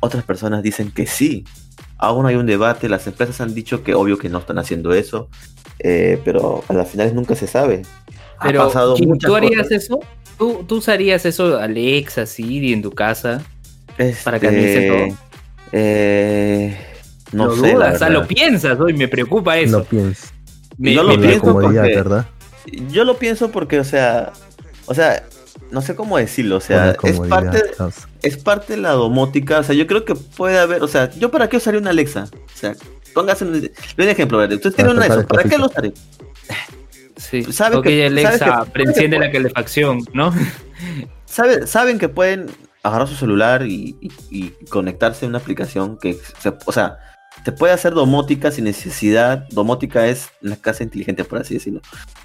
Otras 0.00 0.24
personas 0.24 0.62
dicen 0.62 0.90
que 0.90 1.06
sí. 1.06 1.44
Aún 1.96 2.26
hay 2.26 2.34
un 2.34 2.46
debate, 2.46 2.88
las 2.88 3.06
empresas 3.06 3.40
han 3.40 3.54
dicho 3.54 3.84
que 3.84 3.94
obvio 3.94 4.18
que 4.18 4.28
no 4.28 4.38
están 4.38 4.58
haciendo 4.58 4.92
eso, 4.92 5.28
eh, 5.78 6.20
pero 6.24 6.64
a 6.68 6.72
las 6.72 6.90
finales 6.90 7.14
nunca 7.14 7.36
se 7.36 7.46
sabe. 7.46 7.82
Pero, 8.42 8.70
¿tú 9.20 9.36
harías 9.36 9.70
eso? 9.70 10.00
¿Tú, 10.36 10.64
¿Tú, 10.66 10.76
usarías 10.76 11.24
eso, 11.24 11.58
Alexa, 11.58 12.26
Siri, 12.26 12.72
en 12.72 12.82
tu 12.82 12.90
casa? 12.90 13.42
para 14.24 14.40
que 14.40 14.46
este, 14.48 14.88
todo. 14.88 15.18
Eh, 15.72 16.76
no 17.32 17.46
lo 17.46 17.56
sé. 17.56 17.72
Dudas, 17.72 17.96
o 17.96 17.98
sea, 17.98 18.08
lo 18.10 18.26
piensas 18.26 18.78
hoy, 18.78 18.94
me 18.94 19.08
preocupa 19.08 19.58
eso. 19.58 19.78
Lo 19.78 19.84
piensas. 19.84 20.32
yo 20.78 21.02
lo 21.02 21.20
pienso 21.20 21.52
porque, 21.52 21.78
¿verdad? 21.78 22.26
Yo 22.90 23.04
lo 23.04 23.16
pienso 23.18 23.50
porque, 23.50 23.80
o 23.80 23.84
sea, 23.84 24.32
o 24.86 24.94
sea, 24.94 25.24
no 25.70 25.80
sé 25.80 25.94
cómo 25.96 26.18
decirlo, 26.18 26.56
o 26.56 26.60
sea, 26.60 26.94
es 27.02 27.20
parte, 27.20 27.62
es 28.22 28.36
parte 28.36 28.74
de 28.74 28.82
la 28.82 28.92
domótica, 28.92 29.60
o 29.60 29.62
sea, 29.62 29.74
yo 29.74 29.86
creo 29.86 30.04
que 30.04 30.14
puede 30.14 30.58
haber, 30.58 30.82
o 30.82 30.88
sea, 30.88 31.10
yo 31.12 31.30
para 31.30 31.48
qué 31.48 31.56
usaría 31.56 31.80
una 31.80 31.90
Alexa, 31.90 32.28
o 32.32 32.56
sea, 32.56 32.74
póngase 33.14 33.44
un, 33.44 33.54
un 33.54 34.08
ejemplo, 34.08 34.38
usted 34.38 34.72
tiene 34.72 34.90
una 34.90 35.06
eso, 35.06 35.26
¿para 35.26 35.44
qué 35.44 35.58
lo 35.58 35.66
usaría? 35.66 35.92
Sí, 37.16 37.44
sabe 37.52 37.80
que, 37.82 38.06
Alexa 38.06 38.66
enciende 38.74 39.18
la 39.18 39.30
calefacción, 39.30 40.00
¿no? 40.12 40.34
saben 41.26 41.98
que 41.98 42.08
pueden 42.08 42.46
agarrar 42.82 43.08
su 43.08 43.14
celular 43.14 43.64
y, 43.66 44.10
conectarse 44.68 45.24
a 45.24 45.28
una 45.28 45.38
aplicación 45.38 45.98
que, 45.98 46.18
o 46.66 46.72
sea, 46.72 46.98
te 47.44 47.52
puede 47.52 47.72
hacer 47.72 47.94
domótica 47.94 48.50
sin 48.50 48.64
necesidad. 48.64 49.46
Domótica 49.50 50.06
es 50.06 50.28
una 50.42 50.56
casa 50.56 50.82
inteligente, 50.82 51.24
por 51.24 51.40
así 51.40 51.54
decirlo. 51.54 51.80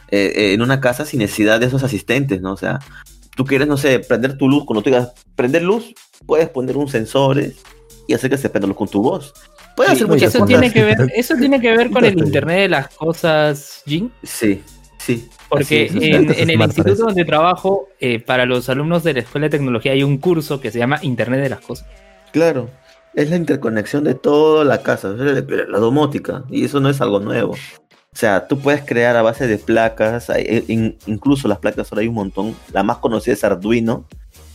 Eh, 0.09 0.33
eh, 0.35 0.53
en 0.53 0.61
una 0.61 0.79
casa 0.79 1.05
sin 1.05 1.19
necesidad 1.19 1.59
de 1.59 1.67
esos 1.67 1.83
asistentes, 1.83 2.41
¿no? 2.41 2.53
O 2.53 2.57
sea, 2.57 2.79
tú 3.35 3.45
quieres, 3.45 3.67
no 3.67 3.77
sé, 3.77 3.99
prender 3.99 4.37
tu 4.37 4.49
luz, 4.49 4.65
cuando 4.65 4.81
tú 4.81 4.89
digas 4.89 5.13
prender 5.35 5.63
luz, 5.63 5.93
puedes 6.25 6.49
poner 6.49 6.77
un 6.77 6.87
sensor 6.87 7.41
y 8.07 8.13
hacer 8.13 8.29
que 8.29 8.37
se 8.37 8.49
prenda 8.49 8.67
luz 8.67 8.77
con 8.77 8.87
tu 8.87 9.01
voz. 9.01 9.33
Puede 9.75 9.91
hacer 9.91 10.07
muchas 10.07 10.33
eso 10.33 10.43
Tiene 10.45 10.71
que 10.73 10.83
ver, 10.83 11.11
eso 11.15 11.35
tiene 11.35 11.61
que 11.61 11.71
ver 11.77 11.91
con 11.91 12.03
el 12.03 12.17
Internet 12.17 12.61
de 12.61 12.69
las 12.69 12.87
cosas, 12.95 13.83
Jin. 13.85 14.11
Sí, 14.23 14.63
sí. 14.97 15.29
Porque 15.49 15.87
en, 15.87 16.49
el 16.49 16.61
instituto 16.61 17.05
donde 17.05 17.23
trabajo, 17.23 17.87
eh, 17.99 18.19
para 18.19 18.45
los 18.45 18.67
alumnos 18.69 19.03
de 19.03 19.13
la 19.13 19.19
Escuela 19.21 19.45
de 19.45 19.51
Tecnología 19.51 19.93
hay 19.93 20.03
un 20.03 20.17
curso 20.17 20.59
que 20.59 20.71
se 20.71 20.79
llama 20.79 20.99
Internet 21.01 21.41
de 21.41 21.49
las 21.49 21.61
Cosas. 21.61 21.87
Claro, 22.31 22.69
es 23.15 23.29
la 23.29 23.37
interconexión 23.37 24.03
de 24.03 24.13
toda 24.13 24.65
la 24.65 24.83
casa, 24.83 25.09
la 25.09 25.79
domótica, 25.79 26.43
y 26.49 26.65
eso 26.65 26.79
no 26.79 26.89
es 26.89 27.01
algo 27.01 27.19
nuevo. 27.19 27.53
O 27.53 28.19
sea, 28.19 28.47
tú 28.47 28.57
puedes 28.57 28.83
crear 28.83 29.15
a 29.15 29.21
base 29.21 29.47
de 29.47 29.57
placas, 29.57 30.31
incluso 31.05 31.47
las 31.47 31.59
placas 31.59 31.91
ahora 31.91 32.01
hay 32.01 32.07
un 32.07 32.15
montón. 32.15 32.55
La 32.73 32.81
más 32.81 32.97
conocida 32.97 33.35
es 33.35 33.43
Arduino. 33.43 34.05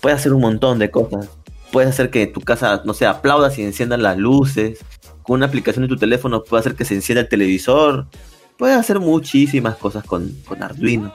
Puedes 0.00 0.18
hacer 0.18 0.32
un 0.32 0.40
montón 0.40 0.80
de 0.80 0.90
cosas. 0.90 1.28
Puedes 1.70 1.90
hacer 1.90 2.10
que 2.10 2.26
tu 2.26 2.40
casa, 2.40 2.82
no 2.84 2.92
sé, 2.92 3.06
aplaudas 3.06 3.56
y 3.58 3.62
enciendan 3.62 4.02
las 4.02 4.18
luces. 4.18 4.80
Con 5.22 5.36
una 5.36 5.46
aplicación 5.46 5.84
de 5.84 5.88
tu 5.88 5.96
teléfono 5.96 6.42
puedes 6.42 6.66
hacer 6.66 6.76
que 6.76 6.84
se 6.84 6.94
encienda 6.94 7.20
el 7.20 7.28
televisor. 7.28 8.08
Puedes 8.56 8.76
hacer 8.76 9.00
muchísimas 9.00 9.76
cosas 9.76 10.04
con, 10.04 10.30
con 10.46 10.62
Arduino. 10.62 11.12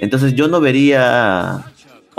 Entonces 0.00 0.34
yo 0.34 0.48
no 0.48 0.60
vería 0.60 1.64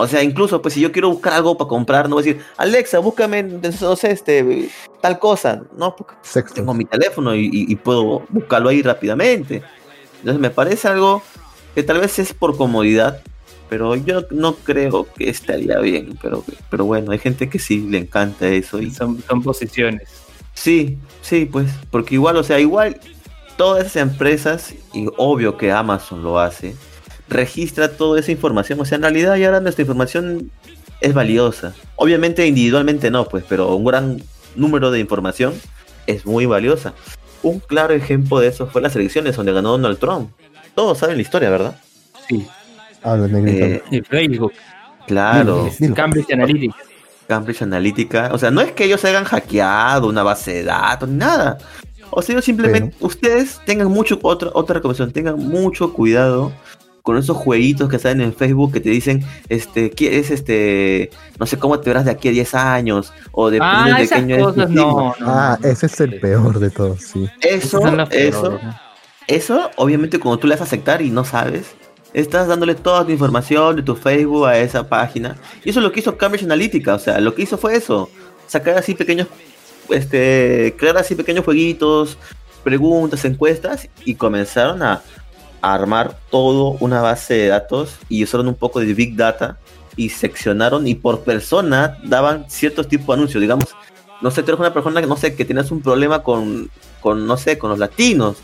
o 0.01 0.07
sea, 0.07 0.23
incluso, 0.23 0.61
pues 0.61 0.75
si 0.75 0.79
yo 0.79 0.93
quiero 0.93 1.09
buscar 1.09 1.33
algo 1.33 1.57
para 1.57 1.67
comprar, 1.67 2.07
no 2.07 2.15
voy 2.15 2.23
a 2.23 2.25
decir, 2.27 2.41
Alexa, 2.55 2.99
búscame, 2.99 3.43
no 3.43 3.95
sé, 3.97 4.11
este, 4.11 4.69
tal 5.01 5.19
cosa. 5.19 5.63
No, 5.77 5.93
porque 5.93 6.15
tengo 6.55 6.73
mi 6.73 6.85
teléfono 6.85 7.35
y, 7.35 7.75
puedo 7.75 8.23
buscarlo 8.29 8.69
ahí 8.69 8.81
rápidamente. 8.81 9.61
Entonces 10.19 10.39
me 10.39 10.51
parece 10.51 10.87
algo 10.87 11.21
que 11.75 11.83
tal 11.83 11.99
vez 11.99 12.17
es 12.17 12.33
por 12.33 12.55
comodidad, 12.55 13.21
pero 13.67 13.93
yo 13.97 14.21
no 14.31 14.55
creo 14.55 15.05
que 15.17 15.29
estaría 15.29 15.79
bien. 15.79 16.17
Pero, 16.21 16.45
pero 16.69 16.85
bueno, 16.85 17.11
hay 17.11 17.19
gente 17.19 17.49
que 17.49 17.59
sí 17.59 17.85
le 17.89 17.97
encanta 17.97 18.47
eso. 18.47 18.79
Y... 18.79 18.91
Son, 18.91 19.21
son 19.27 19.43
posiciones. 19.43 20.07
Sí, 20.53 20.97
sí, 21.21 21.43
pues, 21.43 21.73
porque 21.91 22.15
igual, 22.15 22.37
o 22.37 22.43
sea, 22.43 22.57
igual 22.61 23.01
todas 23.59 23.87
esas 23.87 23.97
empresas, 23.97 24.73
y 24.93 25.07
obvio 25.17 25.57
que 25.57 25.69
Amazon 25.69 26.23
lo 26.23 26.39
hace, 26.39 26.77
registra 27.27 27.91
toda 27.91 28.17
esa 28.17 28.31
información. 28.31 28.79
O 28.79 28.85
sea, 28.85 28.95
en 28.95 29.01
realidad 29.01 29.35
ya 29.35 29.47
ahora 29.47 29.59
nuestra 29.59 29.81
información 29.81 30.49
es 31.01 31.13
valiosa. 31.13 31.73
Obviamente 31.97 32.47
individualmente 32.47 33.11
no, 33.11 33.25
pues, 33.27 33.43
pero 33.49 33.75
un 33.75 33.83
gran 33.83 34.23
número 34.55 34.91
de 34.91 35.01
información 35.01 35.53
es 36.07 36.25
muy 36.25 36.45
valiosa. 36.45 36.93
Un 37.43 37.59
claro 37.59 37.93
ejemplo 37.93 38.39
de 38.39 38.47
eso 38.47 38.67
fue 38.67 38.81
las 38.81 38.95
elecciones 38.95 39.35
donde 39.35 39.51
ganó 39.51 39.71
Donald 39.71 39.99
Trump. 39.99 40.31
Todos 40.73 40.97
saben 40.97 41.17
la 41.17 41.21
historia, 41.21 41.49
¿verdad? 41.49 41.75
Sí. 42.29 42.47
Ah, 43.03 43.17
eh, 43.29 43.81
Facebook. 44.09 44.53
Claro. 45.05 45.69
Cambridge 45.93 46.31
Analytica. 46.31 46.77
Cambridge 47.27 47.61
Analytica. 47.61 48.29
O 48.31 48.37
sea, 48.37 48.51
no 48.51 48.61
es 48.61 48.71
que 48.71 48.85
ellos 48.85 49.03
hayan 49.03 49.25
hackeado 49.25 50.07
una 50.07 50.23
base 50.23 50.53
de 50.53 50.63
datos, 50.63 51.09
ni 51.09 51.17
nada. 51.17 51.57
O 52.11 52.21
sea, 52.21 52.41
simplemente, 52.41 52.95
ustedes 52.99 53.59
tengan 53.65 53.87
mucho, 53.87 54.19
otra, 54.21 54.49
otra 54.53 54.75
recomendación, 54.75 55.11
tengan 55.11 55.37
mucho 55.37 55.93
cuidado 55.93 56.51
con 57.03 57.17
esos 57.17 57.37
jueguitos 57.37 57.89
que 57.89 57.97
salen 57.97 58.21
en 58.21 58.33
Facebook 58.33 58.73
que 58.73 58.79
te 58.79 58.89
dicen, 58.89 59.23
este, 59.47 59.91
es 59.97 60.31
este, 60.31 61.09
no 61.39 61.45
sé 61.45 61.57
cómo 61.57 61.79
te 61.79 61.89
verás 61.89 62.05
de 62.05 62.11
aquí 62.11 62.27
a 62.27 62.31
10 62.31 62.53
años, 62.53 63.13
o 63.31 63.49
de 63.49 63.59
ah, 63.61 63.95
pequeño 63.97 64.51
no, 64.51 65.15
Ah, 65.21 65.57
ese 65.63 65.87
es 65.87 65.99
el 66.01 66.19
peor 66.19 66.59
de 66.59 66.69
todos, 66.69 67.01
sí. 67.01 67.27
Eso, 67.41 67.81
eso, 68.11 68.59
eso, 69.27 69.71
obviamente 69.77 70.19
cuando 70.19 70.39
tú 70.39 70.47
le 70.47 70.53
das 70.53 70.61
a 70.61 70.65
aceptar 70.65 71.01
y 71.01 71.09
no 71.09 71.23
sabes, 71.23 71.73
estás 72.13 72.47
dándole 72.47 72.75
toda 72.75 73.05
tu 73.05 73.11
información 73.11 73.77
de 73.77 73.83
tu 73.83 73.95
Facebook 73.95 74.45
a 74.47 74.57
esa 74.57 74.87
página. 74.87 75.37
Y 75.63 75.69
eso 75.69 75.79
es 75.79 75.83
lo 75.83 75.91
que 75.91 76.01
hizo 76.01 76.17
Cambridge 76.17 76.43
Analytica, 76.43 76.95
o 76.95 76.99
sea, 76.99 77.19
lo 77.19 77.33
que 77.33 77.43
hizo 77.43 77.57
fue 77.57 77.75
eso, 77.75 78.09
sacar 78.47 78.77
así 78.77 78.95
pequeños, 78.95 79.27
este, 79.91 80.75
crear 80.77 80.97
así 80.97 81.15
pequeños 81.15 81.45
jueguitos, 81.45 82.17
preguntas, 82.63 83.25
encuestas, 83.25 83.89
y 84.05 84.15
comenzaron 84.15 84.83
a 84.83 85.01
armar 85.61 86.17
todo 86.29 86.77
una 86.79 87.01
base 87.01 87.33
de 87.33 87.47
datos 87.47 87.97
y 88.07 88.23
usaron 88.23 88.47
un 88.47 88.55
poco 88.55 88.79
de 88.79 88.93
Big 88.93 89.15
Data 89.15 89.57
y 89.95 90.09
seccionaron 90.09 90.87
y 90.87 90.95
por 90.95 91.21
persona 91.21 91.97
daban 92.03 92.45
ciertos 92.49 92.87
tipos 92.87 93.07
de 93.07 93.13
anuncios, 93.13 93.41
digamos, 93.41 93.65
no 94.21 94.31
sé, 94.31 94.43
tú 94.43 94.51
eres 94.51 94.59
una 94.59 94.73
persona 94.73 95.01
que 95.01 95.07
no 95.07 95.17
sé, 95.17 95.35
que 95.35 95.45
tienes 95.45 95.71
un 95.71 95.81
problema 95.81 96.23
con, 96.23 96.69
con, 97.01 97.25
no 97.27 97.37
sé, 97.37 97.57
con 97.57 97.69
los 97.69 97.79
latinos, 97.79 98.37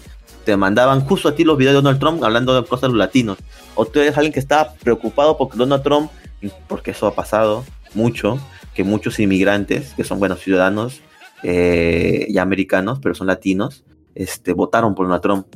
te 0.44 0.58
mandaban 0.58 1.02
justo 1.02 1.30
a 1.30 1.36
ti 1.36 1.44
los 1.44 1.58
videos 1.58 1.74
de 1.74 1.82
Donald 1.82 2.00
Trump 2.00 2.24
hablando 2.24 2.60
de 2.60 2.68
cosas 2.68 2.84
de 2.84 2.88
los 2.90 2.98
latinos, 2.98 3.38
o 3.75 3.86
tú 3.86 4.00
eres 4.00 4.18
alguien 4.18 4.34
que 4.34 4.40
está 4.40 4.74
preocupado 4.74 5.38
porque 5.38 5.58
Donald 5.58 5.84
Trump, 5.84 6.12
porque 6.68 6.92
eso 6.92 7.08
ha 7.08 7.16
pasado 7.16 7.64
mucho, 7.94 8.40
que 8.74 8.84
muchos 8.84 9.20
inmigrantes, 9.20 9.94
que 9.96 10.04
son 10.04 10.20
buenos 10.20 10.42
ciudadanos 10.42 11.02
eh, 11.44 12.25
y 12.30 12.38
americanos, 12.38 13.00
pero 13.01 13.15
son 13.15 13.27
latinos, 13.27 13.84
este, 14.13 14.54
votaron 14.54 14.96
por 14.96 15.06
Donald 15.06 15.22
Trump. 15.22 15.48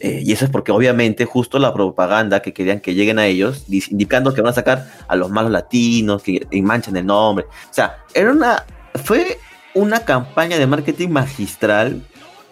Eh, 0.00 0.22
y 0.24 0.32
eso 0.32 0.44
es 0.44 0.50
porque 0.50 0.72
obviamente 0.72 1.24
justo 1.24 1.58
la 1.58 1.72
propaganda 1.72 2.42
que 2.42 2.52
querían 2.52 2.80
que 2.80 2.94
lleguen 2.94 3.18
a 3.18 3.26
ellos, 3.26 3.64
indicando 3.68 4.34
que 4.34 4.42
van 4.42 4.50
a 4.50 4.54
sacar 4.54 4.86
a 5.08 5.16
los 5.16 5.30
malos 5.30 5.50
latinos, 5.50 6.22
que 6.22 6.46
manchan 6.62 6.96
el 6.96 7.06
nombre. 7.06 7.46
O 7.46 7.74
sea, 7.74 8.04
era 8.12 8.32
una, 8.32 8.64
fue 9.02 9.38
una 9.74 10.00
campaña 10.00 10.58
de 10.58 10.66
marketing 10.66 11.08
magistral 11.08 12.02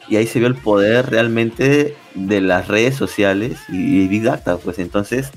y 0.09 0.17
ahí 0.17 0.27
se 0.27 0.39
vio 0.39 0.49
el 0.49 0.57
poder 0.57 1.11
realmente 1.11 1.97
de 2.15 2.41
las 2.41 2.69
redes 2.69 2.97
sociales 2.97 3.59
y, 3.69 4.07
Big 4.09 4.23
Data. 4.23 4.57
Pues 4.57 4.79
entonces, 4.79 5.31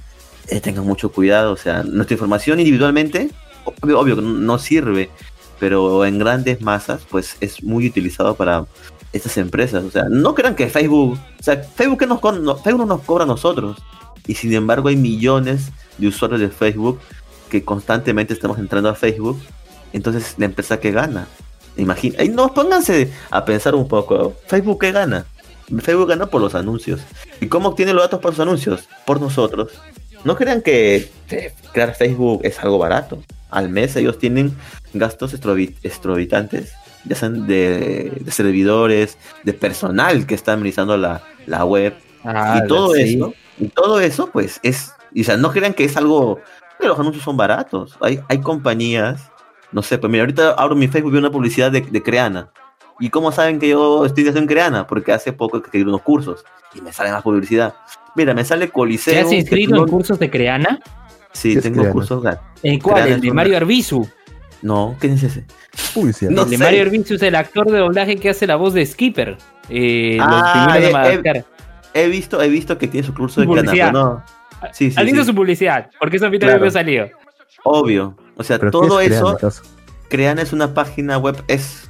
eh, 0.48 0.60
tengan 0.60 0.86
mucho 0.86 1.12
cuidado. 1.12 1.54
O 1.54 1.58
sea, 1.58 1.84
nuestra 1.84 2.16
información 2.16 2.60
individualmente, 2.60 3.30
obvio, 3.82 4.00
obvio 4.00 4.16
no 4.18 4.58
sirve, 4.58 5.10
pero 5.60 6.06
en 6.06 6.20
grandes 6.20 6.62
masas, 6.62 7.02
pues 7.10 7.38
es 7.42 7.64
muy 7.64 7.88
utilizado 7.88 8.36
para 8.36 8.66
estas 9.14 9.38
empresas. 9.38 9.84
O 9.84 9.92
sea, 9.92 10.06
no 10.10 10.36
crean 10.36 10.56
que 10.56 10.70
Facebook, 10.70 11.18
o 11.40 11.44
sea, 11.44 11.58
Facebook, 11.58 12.06
nos, 12.08 12.22
Facebook 12.62 12.80
no 12.80 12.86
nos 12.86 13.02
cobra 13.02 13.24
a 13.24 13.28
nosotros. 13.28 13.78
Y 14.28 14.36
sin 14.36 14.54
embargo 14.54 14.90
hay 14.90 14.96
millones 14.96 15.72
de 15.98 16.08
usuarios 16.08 16.42
de 16.42 16.50
Facebook 16.50 17.00
que 17.50 17.64
constantemente 17.64 18.34
estamos 18.34 18.58
entrando 18.60 18.90
a 18.90 18.96
Facebook. 18.96 19.40
Entonces, 19.94 20.36
la 20.38 20.46
empresa 20.46 20.80
que 20.80 20.92
gana. 20.92 21.28
Imagina, 21.78 22.24
y 22.24 22.30
no, 22.30 22.54
pónganse 22.54 23.12
a 23.30 23.46
pensar 23.46 23.76
un 23.76 23.88
poco. 23.88 24.34
Facebook 24.48 24.82
que 24.82 24.92
gana. 24.92 25.26
Facebook 25.82 26.10
gana 26.10 26.28
por 26.28 26.42
los 26.42 26.56
anuncios. 26.56 27.02
¿Y 27.42 27.48
cómo 27.48 27.70
obtiene 27.70 27.94
los 27.94 28.04
datos 28.04 28.20
por 28.20 28.32
los 28.32 28.40
anuncios? 28.40 28.88
Por 29.06 29.20
nosotros. 29.20 29.72
No 30.26 30.36
crean 30.36 30.62
que 30.62 31.10
crear 31.72 31.96
Facebook 31.96 32.42
es 32.44 32.60
algo 32.60 32.78
barato. 32.78 33.24
Al 33.50 33.70
mes 33.70 33.96
ellos 33.96 34.20
tienen 34.20 34.54
gastos 34.94 35.34
exorbitantes 35.34 36.74
ya 37.06 37.16
sean 37.16 37.48
de, 37.48 38.24
servidores, 38.30 39.18
de 39.44 39.54
personal 39.54 40.26
que 40.26 40.36
está 40.36 40.54
administrando 40.54 40.98
la, 40.98 41.66
web. 41.66 41.94
Ah, 42.24 42.62
y 42.64 42.68
todo 42.68 42.96
eso, 42.96 43.34
y 43.60 43.68
todo 43.68 44.00
eso, 44.00 44.30
pues 44.32 44.60
es, 44.64 44.94
o 45.18 45.24
sea, 45.24 45.38
no 45.38 45.52
crean 45.52 45.74
que 45.74 45.84
es 45.84 45.96
algo, 45.96 46.40
que 46.80 46.88
los 46.88 47.00
anuncios 47.00 47.24
son 47.24 47.38
baratos. 47.38 47.98
Hay, 48.02 48.20
hay 48.28 48.42
compañías, 48.42 49.32
no 49.72 49.84
sé, 49.84 49.98
pues 49.98 50.12
mira, 50.12 50.24
ahorita 50.24 50.52
abro 50.54 50.76
mi 50.76 50.88
Facebook 50.88 51.12
y 51.12 51.14
veo 51.14 51.20
una 51.20 51.32
publicidad 51.32 51.72
de, 51.72 52.04
Creana. 52.04 52.50
¿Y 53.00 53.10
cómo 53.10 53.32
saben 53.32 53.60
que 53.60 53.70
yo 53.70 54.06
estoy 54.06 54.28
en 54.28 54.48
Creana? 54.48 54.88
Porque 54.88 55.12
hace 55.12 55.34
poco 55.34 55.62
que 55.62 55.84
unos 55.84 56.02
cursos 56.02 56.46
y 56.74 56.82
me 56.82 56.94
sale 56.94 57.12
más 57.12 57.24
publicidad. 57.24 57.76
Mira, 58.16 58.34
me 58.34 58.46
sale 58.46 58.70
Coliseo. 58.70 59.14
¿Te 59.14 59.20
has 59.22 59.32
inscrito 59.32 59.76
en 59.76 59.88
cursos 59.88 60.18
de 60.20 60.30
Creana? 60.30 60.80
Sí, 61.34 61.60
tengo 61.60 61.90
cursos. 61.92 62.24
¿En 62.64 62.80
cuál? 62.80 63.08
¿El 63.08 63.22
de 63.22 63.32
Mario 63.32 63.58
Arbizu? 63.58 64.08
No, 64.62 64.96
¿quién 65.00 65.14
es 65.14 65.24
ese? 65.24 65.46
No 66.30 66.46
de 66.46 66.58
Mario 66.58 66.82
Hervicius, 66.82 67.22
el 67.22 67.36
actor 67.36 67.70
de 67.70 67.80
doblaje 67.80 68.18
que 68.18 68.30
hace 68.30 68.48
la 68.48 68.56
voz 68.56 68.74
de 68.74 68.86
Skipper. 68.86 69.38
Eh, 69.70 70.18
ah, 70.20 70.78
he, 71.94 72.08
visto, 72.08 72.42
he 72.42 72.50
visto 72.50 72.78
que 72.78 72.88
tiene 72.88 73.06
su 73.06 73.14
curso 73.14 73.42
de 73.42 73.48
canal, 73.48 73.94
no. 73.94 74.24
Sí, 74.74 74.92
sí, 74.92 74.98
sí. 74.98 75.24
su 75.24 75.36
publicidad, 75.36 75.90
porque 76.00 76.18
eso 76.18 76.30
claro. 76.32 76.58
había 76.58 76.72
salido. 76.72 77.10
Obvio. 77.64 78.18
O 78.36 78.44
sea, 78.44 78.58
todo 78.58 79.00
eso. 79.00 79.38
Crean 80.10 80.40
es 80.40 80.54
una 80.54 80.74
página 80.74 81.18
web, 81.18 81.44
es, 81.48 81.90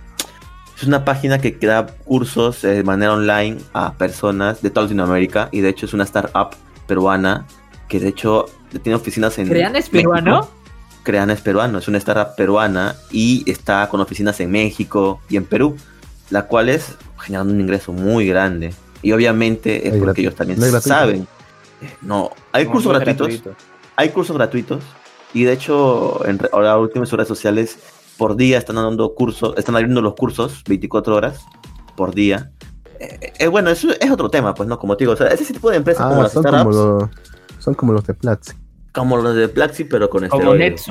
es 0.76 0.84
una 0.84 1.06
página 1.06 1.40
que 1.40 1.52
da 1.62 1.86
cursos 1.86 2.62
de 2.62 2.84
manera 2.84 3.14
online 3.14 3.58
a 3.74 3.94
personas 3.94 4.62
de 4.62 4.70
toda 4.70 4.86
Latinoamérica 4.86 5.50
y 5.52 5.62
de 5.62 5.70
hecho 5.70 5.86
es 5.86 5.94
una 5.94 6.04
startup 6.04 6.50
peruana 6.86 7.46
que 7.88 8.00
de 8.00 8.10
hecho 8.10 8.46
tiene 8.84 8.96
oficinas 8.96 9.38
en. 9.38 9.48
¿Crean 9.48 9.76
es 9.76 9.90
peruano? 9.90 10.50
Creana 11.04 11.34
es 11.34 11.42
peruano, 11.42 11.78
es 11.78 11.88
una 11.88 12.00
startup 12.00 12.36
peruana 12.36 12.96
y 13.12 13.50
está 13.50 13.88
con 13.90 14.02
oficinas 14.02 14.40
en 14.40 14.52
México 14.52 15.22
y 15.30 15.38
en 15.38 15.46
Perú, 15.46 15.78
la 16.30 16.48
cual 16.48 16.70
es 16.70 16.96
generando 17.20 17.54
un 17.54 17.62
ingreso 17.62 17.94
muy 17.94 18.28
grande. 18.28 18.74
Y 19.02 19.12
obviamente 19.12 19.88
es 19.88 19.96
porque 19.98 20.22
ellos 20.22 20.36
también 20.36 20.60
saben. 20.82 21.28
No, 22.02 22.32
hay 22.52 22.66
cursos 22.66 22.92
gratuitos. 22.92 23.54
Hay 23.96 24.10
cursos 24.10 24.36
gratuitos. 24.36 24.84
Y 25.34 25.44
de 25.44 25.54
hecho, 25.54 26.26
en, 26.26 26.40
ahora 26.52 26.78
últimas 26.78 27.12
redes 27.12 27.28
sociales, 27.28 27.78
por 28.18 28.36
día 28.36 28.58
están 28.58 28.78
dando 28.78 29.14
cursos, 29.14 29.54
están 29.58 29.76
abriendo 29.76 30.02
los 30.02 30.16
cursos 30.16 30.64
24 30.68 31.16
horas 31.16 31.40
por 31.96 32.14
día. 32.14 32.52
Eh, 33.00 33.34
eh, 33.40 33.48
bueno, 33.48 33.70
eso 33.70 33.90
es 34.00 34.10
otro 34.12 34.30
tema, 34.30 34.54
pues, 34.54 34.68
¿no? 34.70 34.80
Como 34.80 34.96
te 34.96 35.04
digo, 35.04 35.14
o 35.14 35.18
sea, 35.18 35.28
ese 35.28 35.54
tipo 35.54 35.70
de 35.70 35.78
empresas 35.78 36.06
como 36.08 36.20
Ah, 36.22 36.24
las 36.24 36.32
son 36.34 36.44
startups, 36.44 36.64
como, 36.76 37.00
lo- 37.00 37.10
son 37.60 37.74
como 37.74 37.94
los 37.94 38.06
de 38.08 38.14
Platzi. 38.14 38.54
como 38.94 39.18
los 39.18 39.36
de 39.36 39.48
Plaxi, 39.50 39.84
pero 39.84 40.10
con 40.10 40.28
Como 40.30 40.42
esteroides. 40.54 40.86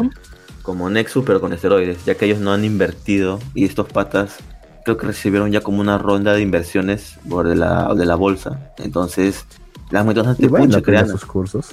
Como 0.63 0.89
Nexus, 0.91 1.25
pero 1.25 1.41
con 1.41 1.53
esteroides, 1.53 2.05
ya 2.05 2.15
que 2.15 2.25
ellos 2.27 2.39
no 2.41 2.53
han 2.53 2.65
invertido 2.65 3.39
y 3.55 3.65
estos 3.65 3.87
patas 3.87 4.37
creo 4.85 4.97
que 4.97 5.07
recibieron 5.07 5.51
ya 5.53 5.61
como 5.63 5.81
una 5.81 5.97
ronda 5.99 6.33
de 6.35 6.41
inversiones 6.43 7.17
por 7.29 7.49
de 7.49 7.57
la, 7.57 7.95
de 7.95 8.05
la 8.07 8.15
bolsa. 8.17 8.73
Entonces, 8.79 9.45
las 9.91 10.05
pucha, 10.05 10.23
pena 10.51 10.83
crean. 10.83 11.09
sus 11.09 11.25
cursos. 11.25 11.71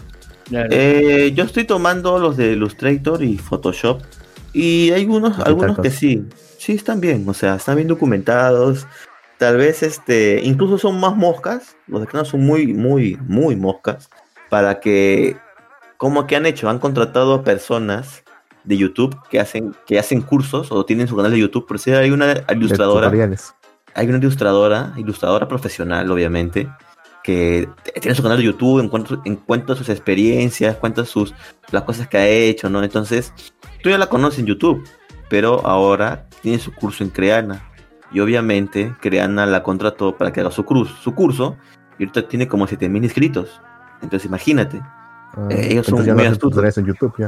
Eh, 0.51 1.31
yo 1.35 1.43
estoy 1.45 1.63
tomando 1.65 2.19
los 2.19 2.35
de 2.37 2.51
Illustrator 2.53 3.23
y 3.23 3.37
Photoshop. 3.37 4.01
Y 4.53 4.91
hay 4.91 5.05
unos, 5.05 5.37
¿Qué 5.37 5.43
algunos 5.43 5.79
que 5.79 5.91
sí, 5.91 6.25
sí 6.57 6.73
están 6.73 6.99
bien, 6.99 7.27
o 7.27 7.33
sea, 7.33 7.55
están 7.55 7.75
bien 7.75 7.87
documentados. 7.87 8.87
Tal 9.37 9.57
vez 9.57 9.81
este, 9.81 10.41
incluso 10.43 10.77
son 10.77 10.99
más 10.99 11.15
moscas, 11.15 11.75
los 11.87 12.05
Canon 12.05 12.25
son 12.25 12.41
muy, 12.41 12.73
muy, 12.73 13.17
muy 13.27 13.55
moscas, 13.55 14.09
para 14.49 14.79
que, 14.79 15.37
como 15.97 16.27
que 16.27 16.35
han 16.35 16.45
hecho, 16.45 16.69
han 16.69 16.79
contratado 16.79 17.33
a 17.33 17.43
personas 17.43 18.23
de 18.63 18.77
YouTube 18.77 19.17
que 19.29 19.39
hacen, 19.39 19.75
que 19.87 19.97
hacen 19.97 20.21
cursos 20.21 20.71
o 20.71 20.85
tienen 20.85 21.07
su 21.07 21.15
canal 21.15 21.31
de 21.31 21.39
YouTube, 21.39 21.65
por 21.65 21.79
si 21.79 21.91
hay 21.91 22.11
una 22.11 22.43
ilustradora. 22.49 23.11
Hay 23.93 24.07
una 24.07 24.17
ilustradora, 24.19 24.93
ilustradora 24.95 25.47
profesional, 25.47 26.09
obviamente, 26.11 26.69
que 27.23 27.67
tiene 27.99 28.15
su 28.15 28.23
canal 28.23 28.37
de 28.37 28.45
YouTube, 28.45 28.79
encuentra, 28.79 29.19
encuentra 29.25 29.75
sus 29.75 29.89
experiencias, 29.89 30.77
cuenta 30.77 31.03
sus 31.05 31.33
las 31.71 31.83
cosas 31.83 32.07
que 32.07 32.17
ha 32.17 32.27
hecho, 32.27 32.69
¿no? 32.69 32.83
Entonces, 32.83 33.33
tú 33.83 33.89
ya 33.89 33.97
la 33.97 34.07
conoces 34.07 34.39
en 34.39 34.45
YouTube, 34.47 34.83
pero 35.29 35.65
ahora 35.65 36.27
tiene 36.41 36.59
su 36.59 36.73
curso 36.73 37.03
en 37.03 37.09
Creana. 37.09 37.67
Y 38.11 38.19
obviamente, 38.19 38.93
Creana 39.01 39.45
la 39.45 39.63
contrató 39.63 40.17
para 40.17 40.33
que 40.33 40.41
haga 40.41 40.51
su, 40.51 40.65
cruz, 40.65 40.93
su 41.01 41.13
curso, 41.15 41.55
y 41.97 42.03
ahorita 42.03 42.27
tiene 42.27 42.47
como 42.47 42.67
7000 42.67 43.03
inscritos. 43.03 43.61
Entonces, 44.01 44.25
imagínate. 44.27 44.81
Ah, 45.33 45.47
Eh, 45.49 45.69
ellos 45.71 45.87
son 45.87 46.03
muy 46.15 46.25
astutos. 46.25 46.77
en 46.77 46.85
YouTube 46.85 47.13
ya. 47.17 47.27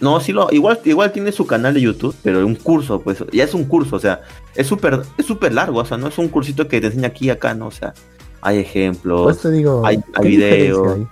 No, 0.00 0.18
sí 0.20 0.32
lo, 0.32 0.48
igual, 0.50 0.80
igual 0.84 1.12
tiene 1.12 1.30
su 1.30 1.46
canal 1.46 1.74
de 1.74 1.80
YouTube, 1.82 2.14
pero 2.22 2.44
un 2.44 2.56
curso, 2.56 3.00
pues, 3.00 3.22
ya 3.32 3.44
es 3.44 3.54
un 3.54 3.64
curso, 3.64 3.94
o 3.96 4.00
sea, 4.00 4.22
es 4.54 4.66
súper, 4.66 5.02
es 5.16 5.24
súper 5.26 5.52
largo, 5.54 5.78
o 5.80 5.84
sea, 5.84 5.96
no 5.96 6.08
es 6.08 6.18
un 6.18 6.28
cursito 6.28 6.66
que 6.66 6.80
te 6.80 6.88
enseña 6.88 7.08
aquí 7.08 7.26
y 7.26 7.30
acá, 7.30 7.54
¿no? 7.54 7.66
O 7.66 7.70
sea, 7.70 7.94
hay 8.40 8.58
ejemplos. 8.58 9.22
Pues 9.24 9.40
te 9.40 9.50
digo, 9.52 9.86
hay- 9.86 10.02
hay 10.14 10.22
¿qué 10.22 10.28
diferencia 10.28 10.92
hay? 10.94 11.06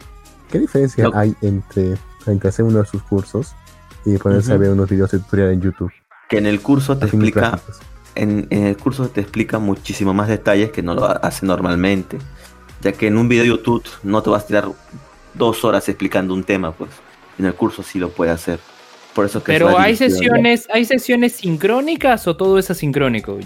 ¿Qué 0.50 0.58
diferencia 0.58 1.04
No. 1.04 1.10
hay 1.14 1.34
entre, 1.42 1.94
entre 2.26 2.48
hacer 2.48 2.64
uno 2.64 2.80
de 2.80 2.86
sus 2.86 3.02
cursos 3.04 3.54
y 4.04 4.16
ponerse 4.18 4.52
a 4.52 4.56
ver 4.56 4.70
unos 4.70 4.88
videos 4.88 5.10
de 5.10 5.18
tutorial 5.18 5.52
en 5.52 5.60
YouTube? 5.60 5.92
que 6.32 6.38
en 6.38 6.46
el 6.46 6.62
curso 6.62 6.96
te 6.96 7.04
explica, 7.04 7.60
en, 8.14 8.46
en 8.48 8.64
el 8.64 8.76
curso 8.78 9.08
te 9.08 9.20
explica 9.20 9.58
muchísimo 9.58 10.14
más 10.14 10.28
detalles 10.28 10.70
que 10.70 10.82
no 10.82 10.94
lo 10.94 11.04
hace 11.04 11.44
normalmente. 11.44 12.16
Ya 12.80 12.92
que 12.92 13.08
en 13.08 13.18
un 13.18 13.28
video 13.28 13.44
de 13.44 13.50
YouTube 13.50 13.84
no 14.02 14.22
te 14.22 14.30
vas 14.30 14.44
a 14.44 14.46
tirar 14.46 14.68
dos 15.34 15.62
horas 15.62 15.86
explicando 15.90 16.32
un 16.32 16.42
tema, 16.42 16.72
pues. 16.72 16.90
En 17.38 17.44
el 17.44 17.54
curso 17.54 17.82
sí 17.82 17.98
lo 17.98 18.08
puede 18.08 18.30
hacer. 18.30 18.60
Por 19.14 19.26
eso 19.26 19.44
que 19.44 19.52
Pero 19.52 19.78
hay 19.78 19.94
sesiones, 19.94 20.66
hay 20.72 20.86
sesiones 20.86 21.34
sincrónicas 21.34 22.26
o 22.26 22.34
todo 22.34 22.58
es 22.58 22.70
asincrónico. 22.70 23.38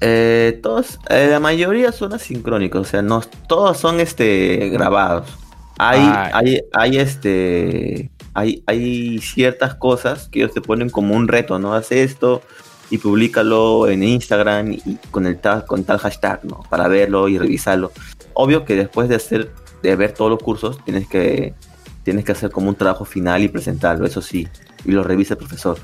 Eh, 0.00 0.58
todos, 0.62 0.98
eh, 1.10 1.28
la 1.30 1.38
mayoría 1.38 1.92
son 1.92 2.14
asincrónicos, 2.14 2.80
o 2.80 2.90
sea, 2.90 3.02
no, 3.02 3.20
todos 3.46 3.76
son 3.76 4.00
este 4.00 4.70
grabados. 4.70 5.28
Hay, 5.76 6.00
Ah. 6.00 6.30
hay, 6.32 6.60
hay 6.72 6.96
este, 6.96 8.10
hay, 8.34 8.62
hay 8.66 9.18
ciertas 9.18 9.74
cosas 9.74 10.28
que 10.28 10.40
ellos 10.40 10.52
te 10.54 10.60
ponen 10.60 10.90
como 10.90 11.14
un 11.14 11.28
reto, 11.28 11.58
¿no? 11.58 11.74
Haz 11.74 11.92
esto 11.92 12.42
y 12.90 12.98
públicalo 12.98 13.88
en 13.88 14.02
Instagram 14.02 14.72
y 14.72 14.98
con 15.10 15.26
el 15.26 15.38
tal, 15.38 15.64
con 15.64 15.84
tal 15.84 15.98
hashtag, 15.98 16.44
¿no? 16.44 16.60
Para 16.68 16.88
verlo 16.88 17.28
y 17.28 17.38
revisarlo. 17.38 17.92
Obvio 18.34 18.64
que 18.64 18.76
después 18.76 19.08
de 19.08 19.16
hacer, 19.16 19.50
de 19.82 19.96
ver 19.96 20.12
todos 20.12 20.30
los 20.30 20.42
cursos, 20.42 20.82
tienes 20.84 21.06
que, 21.08 21.54
tienes 22.02 22.24
que 22.24 22.32
hacer 22.32 22.50
como 22.50 22.68
un 22.68 22.74
trabajo 22.74 23.04
final 23.04 23.42
y 23.42 23.48
presentarlo, 23.48 24.06
eso 24.06 24.20
sí, 24.22 24.46
y 24.84 24.90
lo 24.92 25.02
revisa 25.02 25.34
el 25.34 25.38
profesor. 25.38 25.78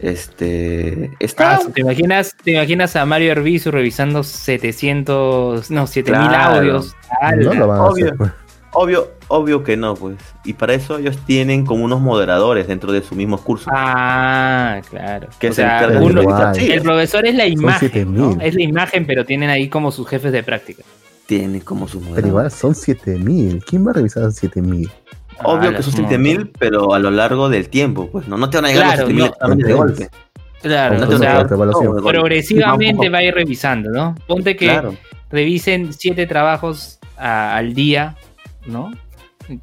Este, 0.00 1.10
está, 1.20 1.60
¿Te 1.72 1.80
imaginas, 1.82 2.34
te 2.42 2.52
imaginas 2.52 2.96
a 2.96 3.04
Mario 3.06 3.32
Arbizu 3.32 3.70
revisando 3.70 4.22
700, 4.24 5.70
no, 5.70 5.86
7000 5.86 6.28
Claro. 6.28 6.56
audios? 6.58 6.96
No 7.38 7.54
lo 7.54 7.66
van 7.68 7.78
a 7.78 7.84
obvio. 7.84 8.04
hacer. 8.06 8.16
pues. 8.18 8.30
Obvio, 8.74 9.10
obvio 9.34 9.62
que 9.64 9.76
no, 9.76 9.94
pues. 9.94 10.16
Y 10.44 10.52
para 10.54 10.74
eso 10.74 10.98
ellos 10.98 11.16
tienen 11.26 11.64
como 11.64 11.84
unos 11.84 12.00
moderadores 12.00 12.66
dentro 12.68 12.92
de 12.92 13.02
sus 13.02 13.16
mismos 13.16 13.40
cursos. 13.40 13.68
Ah, 13.74 14.80
claro. 14.90 15.28
que 15.38 15.48
o 15.48 15.52
se 15.52 15.62
sea, 15.62 15.86
de 15.88 15.98
uno- 15.98 16.20
el 16.20 16.82
profesor 16.82 17.26
es 17.26 17.34
la 17.34 17.46
imagen, 17.46 17.90
7000. 17.90 18.36
¿no? 18.36 18.40
Es 18.42 18.54
la 18.54 18.62
imagen, 18.62 19.06
pero 19.06 19.24
tienen 19.24 19.50
ahí 19.50 19.68
como 19.68 19.90
sus 19.90 20.06
jefes 20.08 20.32
de 20.32 20.42
práctica. 20.42 20.82
tienen 21.26 21.60
como 21.60 21.86
sus 21.88 22.00
Pero 22.02 22.10
moderadores. 22.10 22.28
igual 22.28 22.50
son 22.50 22.74
7000. 22.74 23.64
¿Quién 23.64 23.86
va 23.86 23.92
a 23.92 23.94
revisar 23.94 24.30
7000? 24.32 24.90
Obvio 25.44 25.70
Ah, 25.70 25.74
que 25.76 25.82
son 25.82 25.94
un 25.94 26.08
7000, 26.08 26.50
pero 26.58 26.92
a 26.92 26.98
lo 26.98 27.10
largo 27.10 27.48
del 27.48 27.68
tiempo, 27.70 28.08
pues. 28.10 28.28
No, 28.28 28.36
no 28.36 28.50
te 28.50 28.58
van 28.58 28.66
a 28.66 28.68
llegar 28.68 28.84
Claro, 28.94 29.08
los 29.08 29.16
7000 29.16 29.32
no. 29.62 29.66
de 29.68 29.72
golpe. 29.74 30.10
Claro, 30.60 30.98
No 30.98 31.04
o 31.06 31.08
te 31.08 31.14
a 31.14 31.18
sea, 31.18 31.42
golpe. 31.44 32.02
progresivamente 32.10 33.08
va 33.08 33.18
a 33.18 33.22
ir 33.24 33.34
revisando, 33.34 33.90
¿no? 33.90 34.14
Ponte 34.26 34.54
que 34.56 34.66
Claro. 34.66 34.94
revisen 35.30 35.92
siete 35.92 36.26
trabajos 36.26 36.98
a- 37.16 37.56
al 37.56 37.72
día, 37.74 38.16
¿no? 38.66 38.92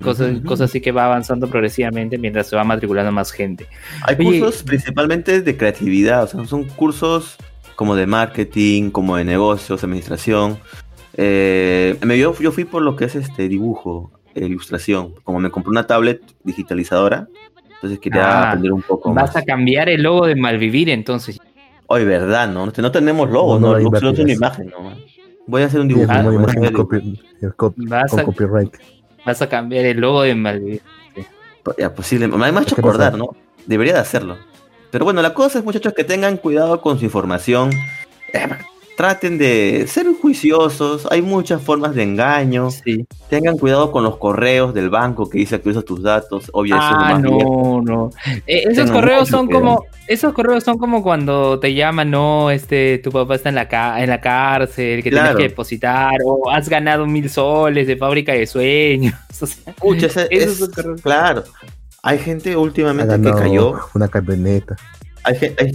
Cosas, 0.03 0.37
Ujú. 0.37 0.43
cosas 0.45 0.69
así 0.69 0.81
que 0.81 0.91
va 0.91 1.05
avanzando 1.05 1.47
progresivamente 1.47 2.17
mientras 2.17 2.47
se 2.47 2.55
va 2.55 2.63
matriculando 2.63 3.11
más 3.11 3.31
gente. 3.31 3.67
Hay 4.03 4.15
Oye. 4.19 4.39
cursos 4.39 4.63
principalmente 4.63 5.41
de 5.41 5.57
creatividad, 5.57 6.23
o 6.23 6.27
sea, 6.27 6.45
son 6.45 6.65
cursos 6.65 7.37
como 7.75 7.95
de 7.95 8.05
marketing, 8.05 8.91
como 8.91 9.15
de 9.15 9.23
negocios, 9.25 9.83
administración. 9.83 10.57
Eh, 11.15 11.97
me- 12.05 12.17
yo, 12.17 12.33
yo 12.39 12.51
fui 12.51 12.65
por 12.65 12.81
lo 12.81 12.95
que 12.95 13.05
es 13.05 13.15
este 13.15 13.47
dibujo, 13.47 14.11
e 14.35 14.45
ilustración. 14.45 15.13
Como 15.23 15.39
me 15.39 15.49
compré 15.49 15.71
una 15.71 15.87
tablet 15.87 16.21
digitalizadora, 16.43 17.27
entonces 17.75 17.99
quería 17.99 18.23
Ah, 18.29 18.47
aprender 18.49 18.71
un 18.73 18.81
poco 18.83 19.13
Vas 19.13 19.33
más. 19.33 19.35
a 19.37 19.43
cambiar 19.43 19.89
el 19.89 20.03
logo 20.03 20.27
de 20.27 20.35
Malvivir 20.35 20.89
entonces. 20.89 21.39
Hoy, 21.87 22.05
verdad, 22.05 22.47
¿no? 22.47 22.65
No, 22.67 22.71
no 22.77 22.91
tenemos 22.91 23.29
logo, 23.31 23.57
No, 23.59 23.79
no, 23.79 23.99
solo 23.99 24.11
es 24.11 24.19
una 24.19 24.33
imagen, 24.33 24.67
¿no? 24.67 24.93
Voy 25.47 25.63
a 25.63 25.65
hacer 25.65 25.79
un 25.79 25.87
Sí, 25.89 25.95
dibujo. 25.95 26.13
voy 26.13 26.15
a 26.15 26.19
hacer 26.45 26.53
con, 26.55 26.61
dibujo. 26.61 26.83
copy- 26.89 27.21
el 27.41 27.53
cop- 27.55 27.73
Vas 27.77 28.11
con 28.11 28.19
a, 28.19 28.23
copyright. 28.23 28.75
Vas 29.25 29.41
a 29.41 29.49
cambiar 29.49 29.85
el 29.85 29.99
logo 29.99 30.23
de 30.23 30.35
Malvivir. 30.35 30.81
Ya, 31.77 31.93
posible. 31.93 32.27
Me 32.27 32.45
ha 32.45 32.61
hecho 32.61 32.75
acordar, 32.77 33.17
¿no? 33.17 33.35
Debería 33.65 33.93
de 33.93 33.99
hacerlo. 33.99 34.37
Pero 34.91 35.05
bueno, 35.05 35.21
la 35.21 35.33
cosa 35.33 35.59
es, 35.59 35.65
muchachos, 35.65 35.93
que 35.93 36.03
tengan 36.03 36.37
cuidado 36.37 36.81
con 36.81 36.97
su 36.97 37.05
información. 37.05 37.71
Eh, 38.33 38.47
traten 38.99 39.37
de 39.37 39.85
ser 39.87 40.07
juiciosos. 40.21 41.07
Hay 41.09 41.21
muchas 41.21 41.61
formas 41.61 41.95
de 41.95 42.03
engaño. 42.03 42.69
Sí. 42.69 43.05
Tengan 43.29 43.57
cuidado 43.57 43.93
con 43.93 44.03
los 44.03 44.17
correos 44.17 44.73
del 44.73 44.89
banco 44.89 45.29
que 45.29 45.37
dice 45.37 45.61
que 45.61 45.69
usa 45.69 45.81
tus 45.83 46.03
datos. 46.03 46.49
Obvio, 46.51 46.75
eso 46.75 46.83
es 46.85 46.91
lo 46.91 46.97
Ah, 47.05 47.17
viejo. 47.17 47.81
no, 47.81 47.81
no. 47.81 48.09
Eh, 48.45 48.63
esos 48.69 48.91
correos 48.91 49.29
son 49.29 49.45
cuidado. 49.45 49.63
como, 49.65 49.85
esos 50.05 50.33
correos 50.33 50.65
son 50.65 50.77
como 50.77 51.01
cuando 51.01 51.61
te 51.61 51.73
llaman, 51.73 52.11
no, 52.11 52.51
este, 52.51 52.97
tu 52.97 53.09
papá 53.09 53.35
está 53.35 53.47
en 53.47 53.55
la 53.55 53.69
ca- 53.69 54.03
en 54.03 54.09
la 54.09 54.19
cárcel, 54.19 55.01
que 55.01 55.09
Claro. 55.11 55.27
tienes 55.29 55.37
que 55.43 55.49
depositar, 55.49 56.15
o 56.25 56.49
has 56.51 56.67
ganado 56.67 57.05
mil 57.07 57.29
soles 57.29 57.87
de 57.87 57.95
fábrica 57.95 58.33
de 58.33 58.45
sueños. 58.47 59.13
O 59.41 59.45
sea, 59.47 59.71
Escucha, 59.71 60.07
ese- 60.07 60.27
esos 60.31 60.51
es- 60.53 60.57
son 60.59 60.71
correos. 60.71 61.01
claro. 61.01 61.43
Hay 62.03 62.17
gente 62.19 62.51
Ha 62.51 62.57
últimamente 62.59 63.21
que 63.21 63.31
cayó. 63.31 63.79
una 63.95 64.09
camioneta. 64.09 64.75
Hay 65.23 65.35
gente, 65.37 65.63
hay, 65.65 65.71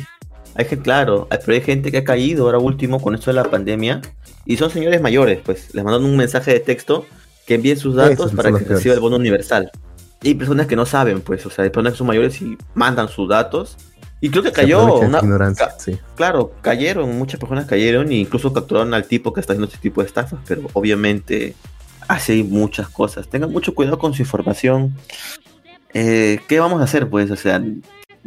hay 0.54 0.64
gente, 0.66 0.82
claro, 0.84 1.26
hay- 1.30 1.38
pero 1.44 1.52
hay 1.54 1.60
gente 1.62 1.90
que 1.90 1.98
ha 1.98 2.04
caído 2.04 2.44
ahora 2.46 2.58
último 2.58 3.00
con 3.00 3.14
esto 3.14 3.30
de 3.30 3.34
la 3.34 3.44
pandemia. 3.44 4.00
Y 4.46 4.56
son 4.56 4.70
señores 4.70 5.00
mayores, 5.00 5.40
pues. 5.44 5.74
Les 5.74 5.82
mandan 5.84 6.04
un 6.04 6.16
mensaje 6.16 6.52
de 6.52 6.60
texto 6.60 7.06
que 7.46 7.54
envíen 7.54 7.76
sus 7.78 7.94
datos 7.94 8.12
Esos 8.26 8.32
para 8.34 8.50
que 8.50 8.58
peores. 8.58 8.68
reciba 8.78 8.94
el 8.94 9.00
bono 9.00 9.16
universal. 9.16 9.70
Y 10.22 10.28
hay 10.28 10.34
personas 10.34 10.66
que 10.66 10.76
no 10.76 10.86
saben, 10.86 11.20
pues. 11.22 11.44
O 11.46 11.50
sea, 11.50 11.64
hay 11.64 11.70
personas 11.70 11.94
que 11.94 11.98
son 11.98 12.06
mayores 12.06 12.40
y 12.42 12.56
mandan 12.74 13.08
sus 13.08 13.28
datos. 13.28 13.76
Y 14.20 14.30
creo 14.30 14.42
que 14.42 14.52
cayó, 14.52 14.84
una- 15.00 15.20
ca- 15.54 15.74
sí. 15.78 15.98
claro, 16.16 16.52
cayeron, 16.62 17.18
muchas 17.18 17.38
personas 17.38 17.66
cayeron 17.66 18.10
e 18.10 18.14
incluso 18.16 18.52
capturaron 18.54 18.94
al 18.94 19.04
tipo 19.04 19.32
que 19.34 19.40
está 19.40 19.52
haciendo 19.52 19.66
este 19.66 19.78
tipo 19.82 20.00
de 20.00 20.06
estafas, 20.06 20.40
pero 20.46 20.62
obviamente 20.72 21.54
hace 22.08 22.42
muchas 22.42 22.88
cosas. 22.88 23.28
Tengan 23.28 23.50
mucho 23.52 23.74
cuidado 23.74 23.98
con 23.98 24.14
su 24.14 24.22
información. 24.22 24.94
Eh, 25.92 26.40
¿Qué 26.48 26.58
vamos 26.58 26.80
a 26.80 26.84
hacer, 26.84 27.08
pues? 27.08 27.30
O 27.30 27.36
sea, 27.36 27.62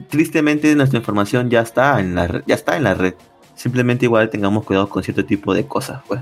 tristemente 0.10 0.74
nuestra 0.76 1.00
información 1.00 1.50
ya 1.50 1.62
está 1.62 2.00
en 2.00 2.16
la 2.16 2.28
red, 2.28 2.44
ya 2.46 2.56
está 2.56 2.78
en 2.78 2.84
la 2.84 2.94
red. 2.94 3.14
Simplemente 3.56 4.06
igual 4.06 4.30
tengamos 4.30 4.64
cuidado 4.64 4.88
con 4.88 5.04
cierto 5.04 5.26
tipo 5.26 5.54
de 5.54 5.66
cosas, 5.66 6.02
pues. 6.08 6.22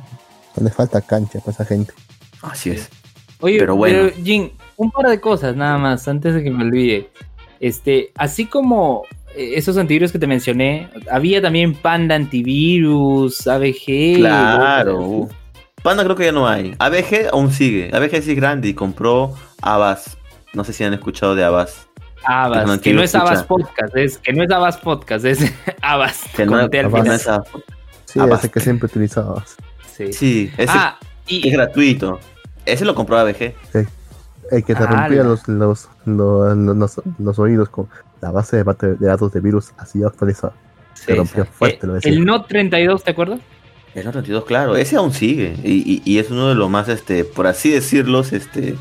No 0.56 0.64
le 0.64 0.72
falta 0.72 1.02
cancha 1.02 1.40
para 1.40 1.52
esa 1.52 1.66
gente. 1.66 1.94
Así 2.42 2.72
es. 2.72 2.90
Oye, 3.42 3.60
Pero 3.60 3.74
pero 3.74 3.76
bueno. 3.76 4.10
Jin, 4.24 4.52
un 4.78 4.92
par 4.92 5.08
de 5.08 5.20
cosas 5.20 5.56
nada 5.56 5.78
más, 5.78 6.08
antes 6.08 6.34
de 6.34 6.44
que 6.44 6.50
me 6.50 6.64
olvide. 6.64 7.10
Este, 7.60 8.12
así 8.16 8.46
como 8.46 9.04
eh, 9.36 9.54
esos 9.56 9.78
antivirus 9.78 10.12
que 10.12 10.20
te 10.20 10.28
mencioné, 10.28 10.90
había 11.12 11.42
también 11.42 11.74
Panda 11.74 12.16
Antivirus, 12.16 13.46
ABG. 13.48 14.18
Claro. 14.18 15.28
Panda 15.84 16.04
creo 16.04 16.16
que 16.16 16.26
ya 16.26 16.32
no 16.32 16.48
hay. 16.48 16.74
ABG 16.80 17.30
aún 17.32 17.52
sigue. 17.52 17.92
ABG 17.94 18.24
sí 18.24 18.32
es 18.32 18.36
grande 18.36 18.70
y 18.70 18.74
compró 18.74 19.34
Avast. 19.62 20.16
No 20.54 20.64
sé 20.64 20.74
si 20.74 20.84
han 20.84 20.94
escuchado 20.94 21.36
de 21.36 21.44
Avast. 21.44 21.78
Con 22.26 22.80
que 22.80 22.94
no 22.94 23.04
es 23.04 23.14
escucha. 23.14 23.46
Podcast, 23.46 23.96
es 23.96 24.18
que 24.18 24.34
no 24.34 24.44
es 24.44 24.52
Avas 24.52 24.78
Podcast, 24.78 25.26
es 25.26 25.54
Avas. 25.82 26.24
Que 26.36 26.46
con 26.46 26.58
no, 26.58 26.70
final. 26.70 27.12
es. 27.12 27.30
Sí, 28.06 28.20
ese 28.20 28.50
que 28.50 28.60
siempre 28.60 28.88
utilizabas. 28.88 29.56
Sí, 29.96 30.52
ese, 30.58 30.66
ah, 30.70 30.98
es 31.28 31.54
gratuito. 31.54 32.20
Ese 32.66 32.86
lo 32.86 32.96
compró 32.96 33.18
ABG. 33.18 33.54
Sí. 33.72 33.80
El 34.52 34.64
que 34.64 34.76
te 34.76 34.84
ah, 34.84 34.88
rompía 34.88 35.24
los, 35.24 35.48
los, 35.48 35.90
los, 36.06 37.02
los, 37.18 37.40
oídos 37.40 37.70
con 37.70 37.88
la 38.22 38.32
base 38.32 38.64
de, 38.64 38.96
datos 39.00 39.32
de 39.32 39.40
virus 39.40 39.72
así 39.78 40.04
actualizada. 40.04 40.54
Se 40.94 41.16
rompía 41.16 41.46
fuerte. 41.46 41.88
Eh, 41.88 42.00
el 42.04 42.26
Note 42.26 42.48
32, 42.50 43.04
¿te 43.04 43.12
acuerdas? 43.12 43.40
El 43.96 44.06
Note 44.06 44.20
32, 44.20 44.46
claro, 44.46 44.76
ese 44.76 44.98
aún 44.98 45.14
sigue. 45.14 45.56
Y, 45.64 46.02
y, 46.06 46.20
es 46.20 46.30
uno 46.30 46.50
de 46.50 46.56
los 46.56 46.70
más, 46.70 46.90
este, 46.90 47.24
por 47.24 47.48
así 47.48 47.72
decirlo, 47.72 48.22
este, 48.22 48.76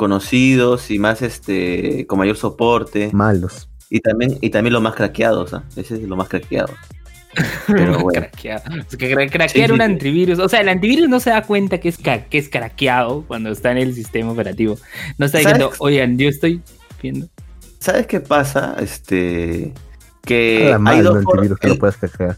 conocidos 0.00 0.90
y 0.90 0.98
más, 0.98 1.20
este, 1.20 2.06
con 2.06 2.18
mayor 2.18 2.38
soporte. 2.38 3.10
Malos. 3.12 3.68
Y 3.90 4.00
también, 4.00 4.38
y 4.40 4.48
también 4.48 4.72
los 4.72 4.80
más 4.80 4.94
craqueados, 4.94 5.52
¿ah? 5.52 5.62
Ese 5.76 5.96
es 5.96 6.02
lo 6.04 6.16
más 6.16 6.26
craqueado. 6.26 6.72
Pero 7.66 7.98
bueno. 7.98 8.26
Es 8.32 8.96
que 8.96 9.28
craquear 9.30 9.72
un 9.72 9.82
antivirus. 9.82 10.38
O 10.38 10.48
sea, 10.48 10.62
el 10.62 10.70
antivirus 10.70 11.06
no 11.06 11.20
se 11.20 11.28
da 11.28 11.42
cuenta 11.42 11.80
que 11.80 11.90
es, 11.90 11.98
que 11.98 12.38
es 12.38 12.48
craqueado 12.48 13.24
cuando 13.28 13.50
está 13.50 13.72
en 13.72 13.76
el 13.76 13.94
sistema 13.94 14.32
operativo. 14.32 14.78
No 15.18 15.26
está 15.26 15.36
diciendo, 15.36 15.70
oigan, 15.80 16.16
yo 16.16 16.30
estoy 16.30 16.62
viendo. 17.02 17.28
¿Sabes 17.78 18.06
qué 18.06 18.20
pasa? 18.20 18.76
Este. 18.80 19.74
Que 20.22 20.74
hay 20.82 21.00
dos 21.02 21.18
antivirus 21.18 21.58
que 21.58 21.68
lo 21.68 21.76
puedes 21.76 21.98
craquear. 21.98 22.36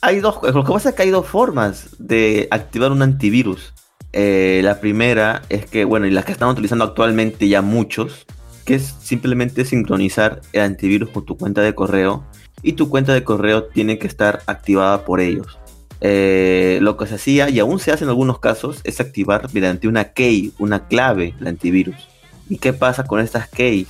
Hay 0.00 0.20
dos. 0.20 0.38
Lo 0.54 0.64
que 0.64 0.72
pasa 0.72 0.90
es 0.90 0.94
que 0.94 1.02
hay 1.02 1.10
dos 1.10 1.26
formas 1.26 1.88
de 1.98 2.46
activar 2.52 2.92
un 2.92 3.02
antivirus. 3.02 3.74
Eh, 4.12 4.60
la 4.64 4.80
primera 4.80 5.42
es 5.48 5.66
que, 5.66 5.84
bueno, 5.84 6.06
y 6.06 6.10
las 6.10 6.24
que 6.24 6.32
están 6.32 6.48
utilizando 6.48 6.84
actualmente 6.84 7.48
ya 7.48 7.62
muchos, 7.62 8.26
que 8.64 8.74
es 8.74 8.94
simplemente 9.00 9.64
sincronizar 9.64 10.40
el 10.52 10.62
antivirus 10.62 11.10
con 11.10 11.24
tu 11.24 11.36
cuenta 11.36 11.62
de 11.62 11.74
correo 11.74 12.24
y 12.62 12.74
tu 12.74 12.88
cuenta 12.88 13.14
de 13.14 13.24
correo 13.24 13.64
tiene 13.64 13.98
que 13.98 14.06
estar 14.06 14.42
activada 14.46 15.04
por 15.04 15.20
ellos. 15.20 15.58
Eh, 16.02 16.78
lo 16.80 16.96
que 16.96 17.06
se 17.06 17.16
hacía 17.16 17.50
y 17.50 17.58
aún 17.58 17.78
se 17.78 17.92
hace 17.92 18.04
en 18.04 18.10
algunos 18.10 18.38
casos 18.38 18.80
es 18.84 19.00
activar 19.00 19.52
mediante 19.52 19.86
una 19.86 20.12
key, 20.12 20.52
una 20.58 20.88
clave, 20.88 21.34
el 21.40 21.46
antivirus. 21.46 22.08
¿Y 22.48 22.58
qué 22.58 22.72
pasa 22.72 23.04
con 23.04 23.20
estas 23.20 23.48
keys? 23.48 23.88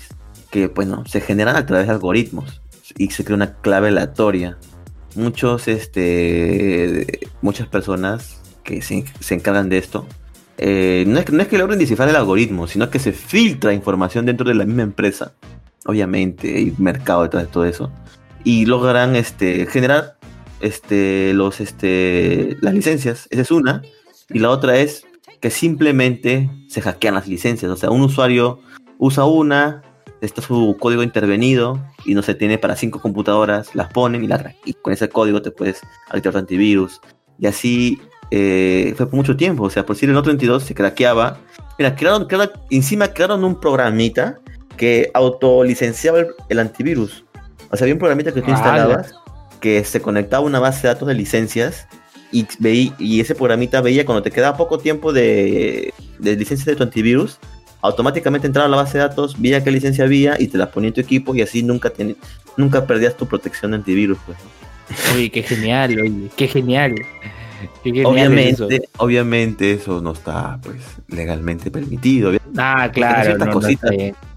Que 0.51 0.67
bueno, 0.67 1.05
se 1.07 1.21
generan 1.21 1.57
a 1.57 1.67
través 1.67 1.87
de 1.87 1.93
algoritmos 1.93 2.61
y 2.97 3.11
se 3.11 3.25
crea 3.25 3.37
una 3.37 3.55
clave 3.61 3.89
aleatoria. 3.89 4.59
Muchos, 5.15 5.69
este, 5.69 7.21
muchas 7.43 7.69
personas 7.69 8.40
que 8.71 8.83
se, 8.83 9.35
encargan 9.35 9.69
de 9.69 9.79
esto, 9.79 10.07
eh, 10.59 11.05
no, 11.07 11.19
es, 11.19 11.31
no 11.33 11.43
es 11.43 11.49
que 11.49 11.59
logren 11.59 11.79
descifrar 11.79 12.09
el 12.09 12.17
algoritmo, 12.17 12.67
sino 12.67 12.91
que 12.91 12.99
se 12.99 13.13
filtra 13.13 13.73
información 13.73 14.27
dentro 14.27 14.47
de 14.47 14.55
la 14.55 14.65
misma 14.65 14.83
empresa. 14.83 15.33
Obviamente 15.87 16.57
hay 16.57 16.75
mercado 16.79 17.23
detrás 17.23 17.45
de 17.45 17.51
todo 17.51 17.65
eso 17.65 17.91
y 18.45 18.67
logran 18.67 19.17
este, 19.17 19.67
generar 19.67 20.17
este, 20.61 21.33
los, 21.35 21.61
este, 21.61 22.57
las 22.61 22.75
licencias. 22.75 23.27
Esa 23.31 23.43
es 23.43 23.51
una. 23.51 23.83
Y 24.29 24.39
la 24.39 24.51
otra 24.51 24.77
es 24.77 25.05
que 25.41 25.51
simplemente 25.51 26.51
se 26.69 26.83
hackean 26.83 27.15
las 27.15 27.27
licencias. 27.27 27.71
O 27.71 27.77
sea, 27.77 27.91
un 27.91 28.03
usuario 28.03 28.61
usa 28.99 29.25
una, 29.25 29.83
está 30.21 30.43
su 30.43 30.77
código 30.79 31.03
intervenido 31.03 31.83
y 32.05 32.15
no 32.15 32.23
se 32.23 32.35
tiene 32.35 32.59
para 32.59 32.77
cinco 32.77 33.01
computadoras, 33.01 33.75
las 33.75 33.91
ponen 33.93 34.23
y, 34.23 34.27
la, 34.27 34.55
con 34.83 34.93
ese 34.93 35.09
código 35.09 35.43
te 35.43 35.51
puedes 35.51 35.81
activar 36.09 36.33
tu 36.33 36.39
antivirus. 36.39 37.01
Y 37.39 37.47
así 37.47 37.99
eh, 38.31 38.95
fue 38.97 39.07
por 39.07 39.17
mucho 39.17 39.37
tiempo. 39.37 39.65
O 39.65 39.71
sea, 39.71 39.85
por 39.85 39.97
decir 39.97 40.09
en 40.09 40.17
otro 40.17 40.31
22 40.31 40.63
se 40.63 40.75
craqueaba. 40.75 41.39
Mira, 41.79 41.95
crearon, 41.95 42.27
encima 42.71 43.09
crearon 43.09 43.45
un 43.45 43.59
programita 43.59 44.39
que 44.77 45.11
autolicenciaba 45.15 46.21
el 46.49 46.59
antivirus. 46.59 47.25
O 47.71 47.77
sea, 47.77 47.85
había 47.85 47.95
un 47.95 47.99
programita 47.99 48.33
que 48.33 48.43
tú 48.43 48.51
instalabas 48.51 49.15
que 49.61 49.85
se 49.85 50.01
conectaba 50.01 50.43
a 50.43 50.47
una 50.47 50.59
base 50.59 50.83
de 50.83 50.95
datos 50.95 51.07
de 51.07 51.15
licencias 51.15 51.87
y, 52.33 52.47
y 52.99 53.21
ese 53.21 53.35
programita 53.35 53.81
veía 53.81 54.05
cuando 54.05 54.23
te 54.23 54.31
quedaba 54.31 54.57
poco 54.57 54.79
tiempo 54.79 55.13
de, 55.13 55.93
de 56.19 56.37
licencias 56.37 56.65
de 56.65 56.77
tu 56.77 56.83
antivirus, 56.83 57.39
automáticamente 57.83 58.47
entraba 58.47 58.67
a 58.67 58.71
la 58.71 58.77
base 58.77 58.99
de 58.99 59.05
datos, 59.05 59.41
veía 59.41 59.63
qué 59.63 59.71
licencia 59.71 60.05
había 60.05 60.41
y 60.41 60.49
te 60.49 60.59
la 60.59 60.71
ponía 60.71 60.89
en 60.89 60.95
tu 60.95 61.01
equipo 61.01 61.35
y 61.35 61.43
así 61.43 61.63
nunca, 61.63 61.93
nunca 62.57 62.87
perdías 62.87 63.17
tu 63.17 63.27
protección 63.27 63.73
de 63.73 63.79
antivirus. 63.79 64.19
Pues, 64.27 64.39
Uy, 65.15 65.31
qué 65.31 65.43
genial, 65.43 65.99
oye, 66.01 66.31
qué 66.37 66.49
genial. 66.49 66.95
Obviamente, 68.05 68.77
eso. 68.77 68.85
obviamente 68.99 69.73
eso 69.73 70.01
no 70.01 70.13
está 70.13 70.59
pues 70.63 70.79
legalmente 71.09 71.71
permitido. 71.71 72.33
Ah, 72.57 72.91
claro. 72.93 73.51
cositas 73.53 73.91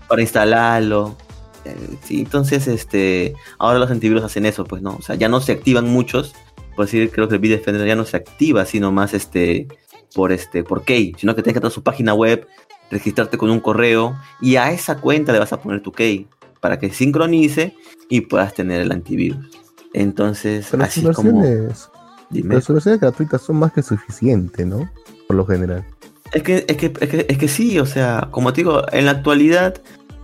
para 0.08 0.22
instalarlo. 0.22 1.18
Eh, 1.66 1.76
sí, 2.04 2.20
entonces, 2.20 2.68
este, 2.68 3.34
ahora 3.58 3.80
los 3.80 3.90
antivirus 3.90 4.24
hacen 4.24 4.46
eso, 4.46 4.66
pues, 4.66 4.82
¿no? 4.82 4.96
O 4.98 5.02
sea, 5.02 5.16
ya 5.16 5.30
no 5.30 5.40
se 5.40 5.54
activan 5.54 5.88
muchos, 5.88 6.34
por 6.76 6.86
decir, 6.86 7.10
creo 7.12 7.28
que 7.28 7.36
el 7.36 7.42
Bitdefender 7.42 7.88
ya 7.88 7.96
no 7.96 8.06
se 8.06 8.18
activa, 8.18 8.66
sino 8.66 8.92
más, 8.92 9.14
este, 9.14 9.68
por, 10.14 10.32
este, 10.32 10.64
por 10.64 10.84
key, 10.84 11.14
sino 11.18 11.36
que 11.36 11.42
tienes 11.42 11.54
que 11.54 11.60
entrar 11.60 11.72
a 11.72 11.74
su 11.74 11.84
página 11.84 12.14
web, 12.14 12.48
registrarte 12.92 13.38
con 13.38 13.50
un 13.50 13.60
correo, 13.60 14.16
y 14.42 14.58
a 14.58 14.72
esa 14.72 14.98
cuenta 14.98 15.32
le 15.32 15.40
vas 15.40 15.54
a 15.54 15.62
poner 15.62 15.82
tu 15.82 15.92
key, 15.92 16.28
para 16.60 16.80
que 16.80 16.92
sincronice 16.92 17.76
y 18.10 18.22
puedas 18.22 18.54
tener 18.54 18.82
el 18.82 18.92
antivirus. 18.92 19.46
Entonces, 19.94 20.74
así 20.74 21.04
como... 21.14 21.44
Las 22.34 22.66
soluciones 22.66 23.00
gratuitas 23.00 23.42
son 23.42 23.58
más 23.58 23.72
que 23.74 23.84
suficientes, 23.84 24.66
¿no? 24.66 24.90
Por 25.28 25.38
lo 25.38 25.46
general. 25.46 25.86
Es 26.34 26.44
que, 26.44 26.66
es 26.68 26.78
que, 26.78 26.94
es 27.00 27.10
que, 27.10 27.26
es 27.30 27.38
que 27.38 27.48
sí, 27.48 27.80
o 27.80 27.86
sea, 27.86 28.28
como 28.32 28.54
te 28.54 28.62
digo, 28.62 28.82
en 28.92 29.06
la 29.06 29.12
actualidad 29.12 29.82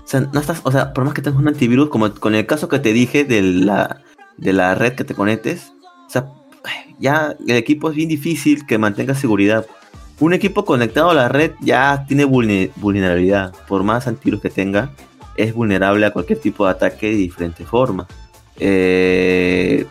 o 0.09 0.11
sea, 0.11 0.21
no 0.21 0.39
estás, 0.39 0.61
o 0.63 0.71
sea, 0.71 0.91
por 0.91 1.05
más 1.05 1.13
que 1.13 1.21
tengas 1.21 1.39
un 1.39 1.47
antivirus, 1.47 1.89
como 1.89 2.11
con 2.15 2.33
el 2.33 2.47
caso 2.47 2.67
que 2.67 2.79
te 2.79 2.93
dije 2.93 3.25
de 3.25 3.43
la, 3.43 4.01
de 4.37 4.53
la 4.53 4.73
red 4.73 4.93
que 4.93 5.03
te 5.03 5.13
conectes, 5.13 5.71
o 6.07 6.09
sea, 6.09 6.31
ya 6.97 7.35
el 7.47 7.55
equipo 7.55 7.91
es 7.91 7.95
bien 7.95 8.09
difícil 8.09 8.65
que 8.65 8.79
mantenga 8.79 9.13
seguridad. 9.13 9.67
Un 10.19 10.33
equipo 10.33 10.65
conectado 10.65 11.11
a 11.11 11.13
la 11.13 11.29
red 11.29 11.51
ya 11.61 12.05
tiene 12.07 12.25
vulnerabilidad. 12.25 13.53
Por 13.67 13.83
más 13.83 14.07
antivirus 14.07 14.41
que 14.41 14.49
tenga, 14.49 14.89
es 15.37 15.53
vulnerable 15.53 16.07
a 16.07 16.11
cualquier 16.11 16.39
tipo 16.39 16.65
de 16.65 16.71
ataque 16.71 17.11
de 17.11 17.15
diferente 17.15 17.63
forma. 17.63 18.07
Eh, 18.57 19.85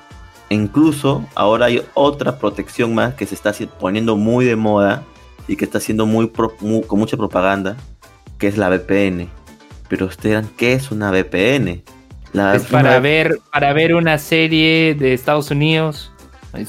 incluso 0.50 1.26
ahora 1.34 1.66
hay 1.66 1.82
otra 1.94 2.38
protección 2.38 2.94
más 2.94 3.14
que 3.14 3.26
se 3.26 3.34
está 3.34 3.52
poniendo 3.78 4.16
muy 4.16 4.44
de 4.44 4.56
moda 4.56 5.04
y 5.46 5.56
que 5.56 5.64
está 5.64 5.80
siendo 5.80 6.06
muy, 6.06 6.30
muy 6.60 6.82
con 6.82 6.98
mucha 6.98 7.16
propaganda, 7.16 7.76
que 8.38 8.48
es 8.48 8.56
la 8.56 8.68
VPN 8.68 9.28
pero 9.88 10.06
ustedes 10.06 10.46
¿qué 10.56 10.74
es 10.74 10.90
una 10.90 11.10
VPN? 11.10 11.82
es 12.54 12.62
para 12.70 13.00
ver 13.00 13.38
para 13.52 13.72
ver 13.72 13.94
una 13.94 14.18
serie 14.18 14.94
de 14.94 15.14
Estados 15.14 15.50
Unidos. 15.50 16.12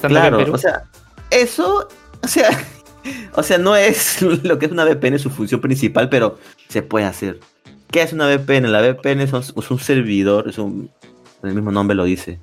claro, 0.01 0.51
o 0.51 0.57
sea, 0.57 0.83
eso, 1.29 1.87
o 2.23 2.27
sea, 2.27 2.49
o 3.35 3.43
sea, 3.43 3.57
no 3.57 3.75
es 3.75 4.21
lo 4.43 4.57
que 4.57 4.65
es 4.65 4.71
una 4.71 4.85
VPN 4.85 5.19
su 5.19 5.29
función 5.29 5.61
principal, 5.61 6.09
pero 6.09 6.39
se 6.69 6.81
puede 6.81 7.05
hacer. 7.05 7.39
¿Qué 7.91 8.01
es 8.03 8.13
una 8.13 8.27
VPN? 8.27 8.71
La 8.71 8.81
VPN 8.81 9.21
es 9.21 9.33
un, 9.33 9.79
servidor, 9.79 10.47
es 10.47 10.59
un, 10.59 10.91
el 11.41 11.55
mismo 11.55 11.71
nombre 11.71 11.95
lo 11.95 12.03
dice, 12.03 12.39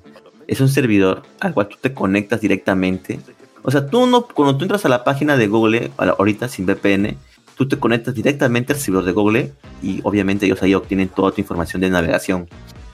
es 0.47 0.61
un 0.61 0.69
servidor 0.69 1.23
al 1.39 1.53
cual 1.53 1.67
tú 1.67 1.77
te 1.79 1.93
conectas 1.93 2.41
directamente. 2.41 3.19
O 3.63 3.71
sea, 3.71 3.87
tú 3.87 4.07
no, 4.07 4.27
cuando 4.27 4.57
tú 4.57 4.63
entras 4.63 4.85
a 4.85 4.89
la 4.89 5.03
página 5.03 5.35
de 5.35 5.47
Google, 5.47 5.91
ahorita 5.97 6.47
sin 6.47 6.65
VPN, 6.65 7.17
tú 7.55 7.67
te 7.67 7.77
conectas 7.77 8.15
directamente 8.15 8.73
al 8.73 8.79
servidor 8.79 9.05
de 9.05 9.11
Google 9.11 9.53
y 9.81 9.99
obviamente 10.03 10.45
ellos 10.45 10.61
ahí 10.63 10.73
obtienen 10.73 11.09
toda 11.09 11.31
tu 11.31 11.41
información 11.41 11.81
de 11.81 11.89
navegación. 11.89 12.47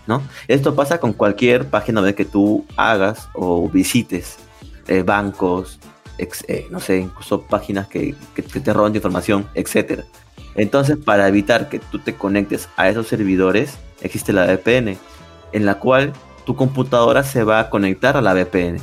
¿no? 0.07 0.21
Esto 0.47 0.75
pasa 0.75 0.99
con 0.99 1.13
cualquier 1.13 1.67
página 1.67 2.01
web 2.01 2.15
que 2.15 2.25
tú 2.25 2.65
hagas 2.75 3.29
o 3.33 3.69
visites, 3.69 4.37
eh, 4.87 5.03
bancos, 5.03 5.79
eh, 6.17 6.67
no 6.69 6.79
sé, 6.79 6.99
incluso 6.99 7.41
páginas 7.41 7.87
que, 7.87 8.15
te 8.35 8.73
roban 8.73 8.93
de 8.93 8.97
información, 8.97 9.47
etc. 9.55 10.01
Entonces, 10.55 10.97
para 10.97 11.27
evitar 11.27 11.69
que 11.69 11.79
tú 11.79 11.99
te 11.99 12.15
conectes 12.15 12.69
a 12.77 12.89
esos 12.89 13.07
servidores, 13.07 13.77
existe 14.01 14.33
la 14.33 14.45
VPN, 14.45 14.97
en 15.51 15.65
la 15.65 15.79
cual 15.79 16.13
tu 16.45 16.55
computadora 16.55 17.23
se 17.23 17.43
va 17.43 17.59
a 17.59 17.69
conectar 17.69 18.17
a 18.17 18.21
la 18.21 18.33
VPN. 18.33 18.79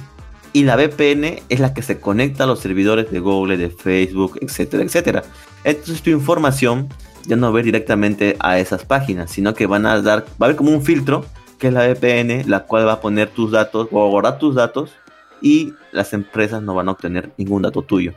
Y 0.53 0.65
la 0.65 0.77
VPN 0.77 1.41
es 1.49 1.61
la 1.61 1.75
que 1.75 1.83
se 1.83 2.01
conecta 2.01 2.45
a 2.45 2.47
los 2.47 2.61
servidores 2.61 3.11
de 3.11 3.21
Google, 3.21 3.57
de 3.57 3.71
Facebook, 3.71 4.39
etcétera, 4.41 4.83
etcétera. 4.83 5.23
Entonces 5.63 6.03
tu 6.03 6.11
información 6.11 6.89
ya 7.27 7.37
no 7.37 7.53
va 7.53 7.59
a 7.59 7.61
ir 7.61 7.67
directamente 7.67 8.37
a 8.41 8.59
esas 8.59 8.85
páginas, 8.85 9.31
sino 9.31 9.55
que 9.55 9.67
van 9.67 9.87
a 9.87 10.01
dar, 10.03 10.23
va 10.23 10.27
a 10.41 10.45
haber 10.47 10.57
como 10.57 10.73
un 10.73 10.83
filtro, 10.83 11.25
que 11.59 11.69
es 11.69 11.73
la 11.73 11.87
VPN, 11.87 12.49
la 12.49 12.65
cual 12.65 12.87
va 12.87 12.95
a 12.95 13.01
poner 13.01 13.29
tus 13.29 13.53
datos 13.53 13.89
o 13.93 14.11
guardar 14.11 14.39
tus 14.39 14.55
datos 14.55 14.93
y 15.41 15.75
las 15.93 16.13
empresas 16.13 16.63
no 16.63 16.75
van 16.75 16.89
a 16.89 16.93
obtener 16.93 17.31
ningún 17.37 17.63
dato 17.63 17.83
tuyo, 17.83 18.15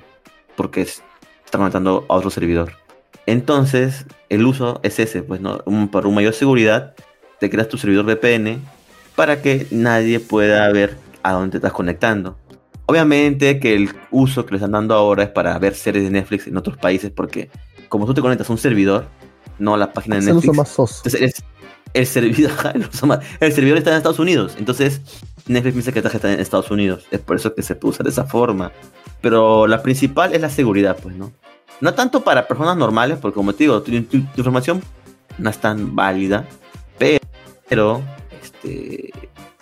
porque 0.56 0.82
están 0.82 1.04
conectando 1.52 2.06
a 2.10 2.16
otro 2.16 2.30
servidor. 2.30 2.74
Entonces, 3.26 4.06
el 4.30 4.46
uso 4.46 4.80
es 4.84 5.00
ese, 5.00 5.24
pues 5.24 5.40
no, 5.40 5.60
para 5.92 6.08
una 6.08 6.16
mayor 6.16 6.34
seguridad, 6.34 6.96
te 7.40 7.50
creas 7.50 7.70
tu 7.70 7.78
servidor 7.78 8.06
VPN 8.06 8.62
para 9.16 9.42
que 9.42 9.68
nadie 9.72 10.20
pueda 10.20 10.70
ver 10.72 10.98
a 11.22 11.34
dónde 11.34 11.52
te 11.52 11.58
estás 11.58 11.74
conectando. 11.74 12.38
Obviamente 12.86 13.60
que 13.60 13.76
el 13.76 13.90
uso 14.12 14.46
que 14.46 14.52
le 14.52 14.58
están 14.58 14.72
dando 14.72 14.96
ahora 14.96 15.24
es 15.24 15.30
para 15.30 15.58
ver 15.58 15.76
series 15.76 16.04
de 16.04 16.12
Netflix 16.12 16.48
en 16.48 16.58
otros 16.58 16.78
países, 16.78 17.12
porque 17.12 17.50
como 17.88 18.06
tú 18.06 18.14
te 18.14 18.22
conectas 18.22 18.50
a 18.50 18.54
un 18.54 18.60
servidor, 18.60 19.08
no 19.60 19.76
a 19.76 19.78
la 19.78 19.94
página 19.94 20.18
de 20.18 20.34
Netflix. 20.34 20.58
más 20.58 21.02
el 21.94 22.08
servidor, 22.08 22.52
el 23.40 23.54
servidor 23.54 23.78
está 23.78 23.92
en 23.92 23.98
Estados 23.98 24.20
Unidos. 24.20 24.56
Entonces, 24.58 25.02
Netflix 25.48 25.74
piensa 25.74 25.92
que 25.92 26.00
está 26.00 26.34
en 26.34 26.40
Estados 26.40 26.72
Unidos. 26.72 27.06
Es 27.12 27.20
por 27.20 27.36
eso 27.36 27.54
que 27.54 27.62
se 27.62 27.76
puede 27.76 27.92
usar 27.92 28.06
de 28.06 28.10
esa 28.10 28.26
forma. 28.26 28.72
Pero 29.22 29.68
la 29.68 29.82
principal 29.82 30.34
es 30.34 30.42
la 30.42 30.50
seguridad, 30.50 30.98
pues, 31.02 31.16
¿no? 31.16 31.32
No 31.82 31.94
tanto 31.94 32.24
para 32.24 32.48
personas 32.48 32.78
normales, 32.78 33.20
porque 33.22 33.36
como 33.36 33.54
te 33.54 33.66
digo, 33.66 33.82
tu, 33.82 33.92
información 33.92 34.82
no 35.38 35.50
es 35.50 35.58
tan 35.58 35.96
válida, 35.96 36.46
pero 37.68 38.02
este, 38.64 39.12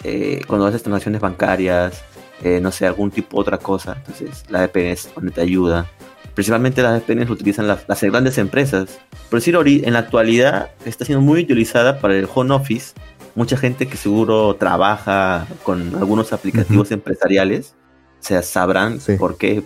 eh, 0.04 0.42
cuando 0.48 0.66
haces 0.68 0.84
transacciones 0.84 1.22
bancarias, 1.22 2.04
eh, 2.44 2.60
no 2.62 2.72
sé, 2.72 2.88
algún 2.88 3.12
tipo 3.12 3.38
de 3.38 3.42
otra 3.42 3.58
cosa, 3.58 3.98
entonces 3.98 4.46
la 4.50 4.66
VPN 4.66 4.92
es 4.92 5.10
donde 5.14 5.32
te 5.32 5.42
ayuda. 5.42 5.90
Principalmente 6.34 6.82
las 6.82 7.02
VPN 7.02 7.26
lo 7.26 7.34
utilizan 7.34 7.68
las, 7.68 7.88
las 7.88 8.02
grandes 8.02 8.38
empresas. 8.38 9.00
Por 9.30 9.40
decir, 9.40 9.58
en 9.84 9.94
la 9.94 10.00
actualidad 10.00 10.72
está 10.86 11.06
siendo 11.06 11.22
muy 11.22 11.42
utilizada 11.42 12.00
para 12.00 12.16
el 12.16 12.28
home 12.34 12.54
office. 12.54 12.94
Mucha 13.36 13.58
gente 13.58 13.88
que 13.88 13.98
seguro 13.98 14.56
trabaja 14.56 15.46
con 15.64 15.96
algunos 15.96 16.34
aplicativos 16.34 16.92
empresariales, 16.92 17.76
se 18.20 18.42
sabrán 18.44 19.00
por 19.18 19.38
qué, 19.38 19.64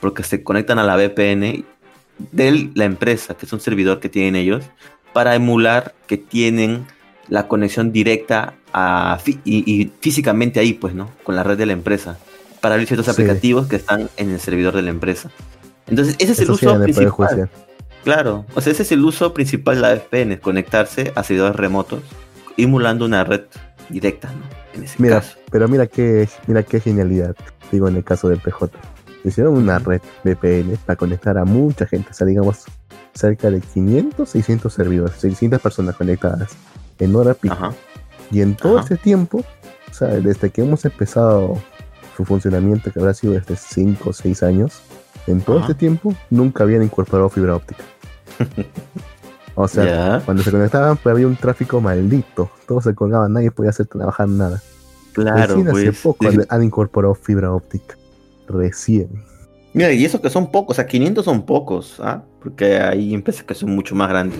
porque 0.00 0.22
se 0.22 0.42
conectan 0.42 0.78
a 0.78 0.84
la 0.84 0.96
VPN 0.96 1.64
de 2.32 2.70
la 2.74 2.84
empresa, 2.84 3.34
que 3.34 3.46
es 3.46 3.52
un 3.52 3.60
servidor 3.60 4.00
que 4.00 4.08
tienen 4.08 4.36
ellos, 4.36 4.64
para 5.12 5.34
emular 5.34 5.94
que 6.06 6.16
tienen 6.16 6.86
la 7.28 7.48
conexión 7.48 7.92
directa 7.92 8.57
a, 8.72 9.18
y, 9.44 9.90
físicamente 10.00 10.60
ahí, 10.60 10.74
pues, 10.74 10.94
¿no? 10.94 11.10
Con 11.24 11.36
la 11.36 11.42
red 11.42 11.58
de 11.58 11.66
la 11.66 11.72
empresa, 11.72 12.18
para 12.60 12.74
abrir 12.74 12.88
ciertos 12.88 13.08
aplicativos 13.08 13.66
que 13.66 13.76
están 13.76 14.08
en 14.16 14.30
el 14.30 14.40
servidor 14.40 14.74
de 14.74 14.82
la 14.82 14.90
empresa. 14.90 15.30
Entonces, 15.86 16.16
ese 16.18 16.32
es 16.32 16.40
el 16.40 16.50
uso 16.50 16.80
principal. 16.82 17.50
Claro, 18.04 18.46
o 18.54 18.60
sea, 18.60 18.72
ese 18.72 18.82
es 18.82 18.92
el 18.92 19.04
uso 19.04 19.34
principal 19.34 19.76
de 19.76 19.80
la 19.82 19.94
VPN, 19.94 20.36
conectarse 20.38 21.12
a 21.14 21.22
servidores 21.22 21.56
remotos, 21.56 22.02
emulando 22.56 23.04
una 23.04 23.24
red 23.24 23.42
directa, 23.88 24.28
¿no? 24.28 24.42
En 24.74 24.84
ese 24.84 24.96
mira, 24.98 25.22
pero 25.50 25.68
mira 25.68 25.86
qué, 25.86 26.28
mira 26.46 26.62
qué 26.62 26.80
genialidad, 26.80 27.34
digo 27.72 27.88
en 27.88 27.96
el 27.96 28.04
caso 28.04 28.28
del 28.28 28.38
PJ. 28.38 28.70
Hicieron 29.24 29.56
una 29.56 29.78
red 29.78 30.00
VPN 30.24 30.76
para 30.86 30.96
conectar 30.96 31.36
a 31.38 31.44
mucha 31.44 31.86
gente, 31.86 32.10
o 32.10 32.14
sea, 32.14 32.26
digamos, 32.26 32.64
cerca 33.14 33.50
de 33.50 33.60
500, 33.60 34.28
600 34.28 34.72
servidores, 34.72 35.16
600 35.16 35.60
personas 35.60 35.96
conectadas 35.96 36.50
en 36.98 37.14
hora 37.16 37.34
pico. 37.34 37.74
Y 38.30 38.42
en 38.42 38.54
todo 38.54 38.78
este 38.78 38.96
tiempo, 38.96 39.44
o 39.90 39.94
sea, 39.94 40.08
desde 40.08 40.50
que 40.50 40.62
hemos 40.62 40.84
empezado 40.84 41.58
su 42.16 42.24
funcionamiento, 42.24 42.92
que 42.92 42.98
habrá 42.98 43.14
sido 43.14 43.34
desde 43.34 43.56
5 43.56 44.10
o 44.10 44.12
6 44.12 44.42
años, 44.42 44.80
en 45.26 45.40
todo 45.40 45.60
este 45.60 45.74
tiempo 45.74 46.14
nunca 46.30 46.64
habían 46.64 46.82
incorporado 46.82 47.28
fibra 47.28 47.56
óptica. 47.56 47.84
o 49.54 49.68
sea, 49.68 50.22
cuando 50.24 50.42
se 50.42 50.50
conectaban 50.50 50.96
pues 50.96 51.12
había 51.12 51.26
un 51.26 51.36
tráfico 51.36 51.80
maldito. 51.80 52.50
Todos 52.66 52.84
se 52.84 52.94
colgaban, 52.94 53.32
nadie 53.32 53.50
podía 53.50 53.70
hacer 53.70 53.86
trabajar 53.86 54.28
nada. 54.28 54.62
Claro, 55.12 55.56
Recién 55.56 55.68
hace 55.68 55.84
pues, 55.84 56.00
poco 56.00 56.26
han 56.48 56.62
incorporado 56.62 57.14
fibra 57.14 57.52
óptica. 57.52 57.96
Recién. 58.48 59.08
Mira, 59.74 59.92
y 59.92 60.04
eso 60.04 60.20
que 60.20 60.30
son 60.30 60.50
pocos, 60.50 60.74
o 60.74 60.76
sea, 60.76 60.86
500 60.86 61.24
son 61.24 61.42
pocos, 61.42 62.00
¿ah? 62.00 62.22
Porque 62.40 62.78
hay 62.78 63.14
empresas 63.14 63.44
que 63.44 63.54
son 63.54 63.70
mucho 63.70 63.94
más 63.94 64.08
grandes. 64.08 64.38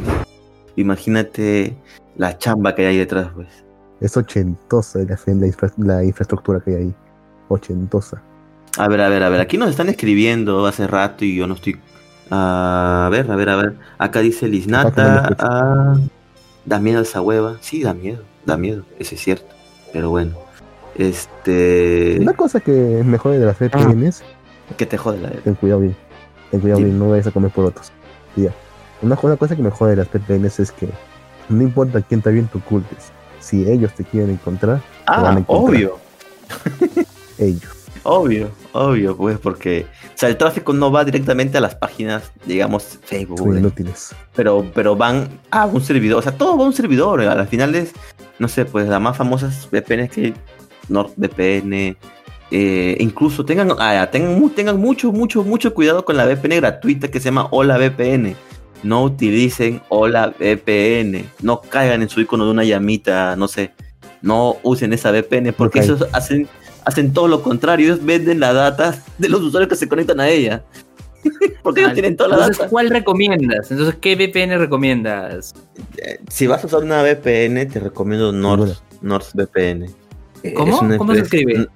Imagínate 0.77 1.77
la 2.16 2.38
chamba 2.38 2.74
que 2.74 2.87
hay 2.87 2.96
detrás, 2.96 3.31
pues. 3.35 3.48
Es 4.01 4.17
ochentosa 4.17 5.01
la, 5.77 6.05
infraestructura 6.05 6.61
que 6.61 6.71
hay 6.71 6.77
ahí. 6.77 6.95
Ochentosa. 7.49 8.23
A 8.77 8.89
ver, 8.89 9.01
a 9.01 9.09
ver, 9.09 9.23
a 9.23 9.29
ver. 9.29 9.41
Aquí 9.41 9.59
nos 9.59 9.71
están 9.71 9.89
escribiendo 9.89 10.67
hace 10.67 10.87
rato 10.87 11.25
y 11.25 11.37
yo 11.37 11.47
no 11.47 11.55
estoy. 11.55 11.81
a 12.31 13.09
ver, 13.11 13.31
a 13.31 13.37
ver, 13.37 13.49
a 13.49 13.57
ver. 13.57 13.77
Acá 13.99 14.21
dice 14.21 14.49
Lisnata. 14.49 15.35
Ah, 15.39 15.97
da 16.65 16.79
miedo 16.79 17.01
esa 17.01 17.21
hueva. 17.21 17.57
Sí, 17.61 17.83
da 17.83 17.95
miedo. 17.95 18.23
Da 18.45 18.57
miedo. 18.57 18.85
Eso 18.99 19.15
es 19.15 19.21
cierto. 19.21 19.55
Pero 19.93 20.11
bueno. 20.11 20.37
Este. 20.95 22.19
Una 22.21 22.35
cosa 22.35 22.61
que 22.61 23.03
me 23.05 23.19
jode 23.19 23.39
de 23.39 23.47
las 23.47 23.59
VPNs. 23.59 24.23
Ah, 24.23 24.75
que 24.77 24.87
te 24.87 24.99
jode 24.99 25.19
la 25.19 25.31
Ten 25.31 25.55
cuidado 25.55 25.81
bien. 25.81 25.97
Ten 26.51 26.61
cuidado 26.61 26.81
bien. 26.81 26.99
No 26.99 27.11
vayas 27.11 27.27
a 27.27 27.31
comer 27.31 27.51
por 27.51 27.65
otros. 27.65 27.93
Una, 29.01 29.17
cosa 29.17 29.57
que 29.57 29.63
me 29.63 29.71
jode 29.71 29.91
de 29.91 29.97
las 29.97 30.09
VPNs 30.09 30.61
es 30.61 30.73
que 30.73 30.89
no 31.49 31.63
importa 31.63 32.03
quién 32.03 32.21
te 32.21 32.31
bien 32.31 32.47
tu 32.49 32.59
ocultes. 32.59 33.13
Si 33.49 33.67
ellos 33.67 33.95
te 33.95 34.05
quieren 34.05 34.29
encontrar, 34.29 34.83
ah, 35.07 35.23
van 35.23 35.37
a 35.37 35.41
encontrar. 35.41 35.75
obvio. 35.75 35.99
ellos. 37.39 37.79
Obvio, 38.03 38.51
obvio, 38.73 39.17
pues 39.17 39.39
porque, 39.39 39.87
o 40.05 40.19
sea, 40.19 40.29
el 40.29 40.37
tráfico 40.37 40.75
no 40.75 40.93
va 40.93 41.03
directamente 41.03 41.57
a 41.57 41.63
las 41.63 41.75
páginas, 41.75 42.31
digamos, 42.45 42.99
Facebook. 43.03 43.47
Muy 43.47 43.57
inútiles. 43.57 44.15
Pero, 44.37 44.67
pero 44.75 44.97
van 44.97 45.29
a 45.51 45.65
un 45.65 45.81
servidor, 45.81 46.19
o 46.19 46.23
sea, 46.23 46.33
todo 46.33 46.59
va 46.59 46.65
a 46.65 46.67
un 46.67 46.75
servidor. 46.75 47.23
Al 47.23 47.49
final 47.49 47.75
es, 47.75 47.93
no 48.39 48.49
sé, 48.49 48.67
pues 48.67 48.87
las 48.87 49.01
más 49.01 49.17
famosas 49.17 49.67
VPN 49.71 50.09
que 50.09 50.35
NordVPN, 50.91 51.97
eh, 52.51 52.97
incluso 53.01 53.47
tengan, 53.47 53.73
ah, 53.79 54.09
tengan, 54.11 54.51
tengan 54.51 54.79
mucho, 54.79 55.11
mucho, 55.11 55.43
mucho 55.43 55.73
cuidado 55.73 56.05
con 56.05 56.19
la 56.19 56.27
VPN 56.27 56.57
gratuita 56.57 57.09
que 57.09 57.19
se 57.19 57.27
llama 57.27 57.49
Hola 57.51 57.79
VPN 57.79 58.37
no 58.83 59.05
utilicen 59.05 59.81
Hola 59.88 60.35
VPN, 60.38 61.25
no 61.43 61.61
caigan 61.61 62.03
en 62.03 62.09
su 62.09 62.21
icono 62.21 62.45
de 62.45 62.51
una 62.51 62.64
llamita, 62.64 63.37
no 63.37 63.49
sé, 63.49 63.73
no 64.23 64.57
usen 64.62 64.93
esa 64.93 65.11
VPN 65.11 65.53
porque 65.53 65.81
eso 65.81 65.99
hacen, 66.12 66.49
hacen 66.85 67.12
todo 67.12 67.29
lo 67.29 67.43
contrario, 67.43 67.87
ellos 67.87 68.05
venden 68.05 68.41
la 68.41 68.53
data 68.53 69.03
de 69.19 69.29
los 69.29 69.41
usuarios 69.41 69.69
que 69.69 69.77
se 69.77 69.88
conectan 69.88 70.21
a 70.21 70.29
ella. 70.29 70.64
porque 71.62 71.81
ellos 71.81 71.95
tienen 71.95 72.17
toda 72.17 72.31
la 72.31 72.37
Entonces, 72.37 72.67
¿cuál 72.71 72.91
recomiendas? 72.91 73.71
Entonces, 73.71 73.97
¿qué 74.01 74.14
VPN 74.14 74.59
recomiendas? 74.59 75.55
Eh, 75.97 76.21
si 76.29 76.47
vas 76.47 76.62
a 76.62 76.67
usar 76.67 76.83
una 76.83 77.03
VPN, 77.03 77.69
te 77.69 77.81
recomiendo 77.81 78.33
NordVPN. 78.33 79.87
¿Cómo? 80.55 80.97
¿Cómo 80.97 81.14
se 81.14 81.21
escribe? 81.21 81.69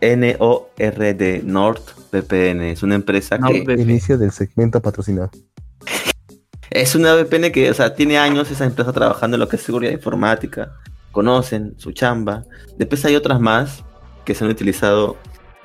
N-O-R-D, 0.00 1.42
NordVPN. 1.44 2.62
Es 2.62 2.82
una 2.82 2.94
empresa 2.94 3.38
que. 3.38 3.58
Inicio 3.78 4.18
del 4.18 4.30
segmento 4.32 4.80
patrocinado. 4.80 5.30
Es 6.76 6.94
una 6.94 7.14
VPN 7.14 7.52
que, 7.52 7.70
o 7.70 7.74
sea, 7.74 7.94
tiene 7.94 8.18
años 8.18 8.50
esa 8.50 8.66
empresa 8.66 8.92
trabajando 8.92 9.36
en 9.36 9.40
lo 9.40 9.48
que 9.48 9.56
es 9.56 9.62
seguridad 9.62 9.92
informática. 9.92 10.72
Conocen 11.10 11.74
su 11.78 11.92
chamba. 11.92 12.44
Después 12.76 13.02
hay 13.06 13.16
otras 13.16 13.40
más 13.40 13.82
que 14.26 14.34
se 14.34 14.44
han 14.44 14.50
utilizado, 14.50 15.16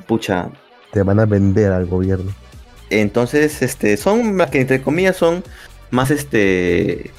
pucha. 0.08 0.50
Te 0.94 1.04
van 1.04 1.20
a 1.20 1.26
vender 1.26 1.74
al 1.74 1.86
gobierno. 1.86 2.32
Entonces, 2.90 3.62
este, 3.62 3.98
son 3.98 4.38
las 4.38 4.52
que 4.52 4.62
entre 4.62 4.82
comillas 4.82 5.18
son 5.18 5.44
más 5.90 6.12
este 6.12 7.12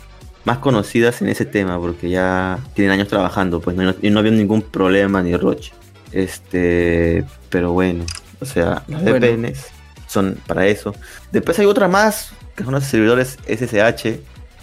más 0.45 0.57
conocidas 0.57 1.21
en 1.21 1.29
ese 1.29 1.45
tema 1.45 1.79
porque 1.79 2.09
ya 2.09 2.61
tienen 2.73 2.93
años 2.93 3.09
trabajando, 3.09 3.61
pues 3.61 3.77
no, 3.77 3.95
y 4.01 4.09
no 4.09 4.21
había 4.21 4.33
ningún 4.33 4.63
problema 4.63 5.23
ni 5.23 5.37
roche. 5.37 5.75
Este, 6.13 7.27
pero 7.51 7.73
bueno, 7.73 8.07
o 8.41 8.47
sea, 8.47 8.85
las 8.89 9.05
VPNs 9.05 9.67
son 10.07 10.39
para 10.47 10.67
eso. 10.67 10.95
Después 11.31 11.59
hay 11.59 11.67
otra 11.67 11.89
más 11.89 12.33
que 12.55 12.65
son 12.65 12.75
los 12.75 12.85
servidores 12.85 13.39
SSH, 13.47 14.21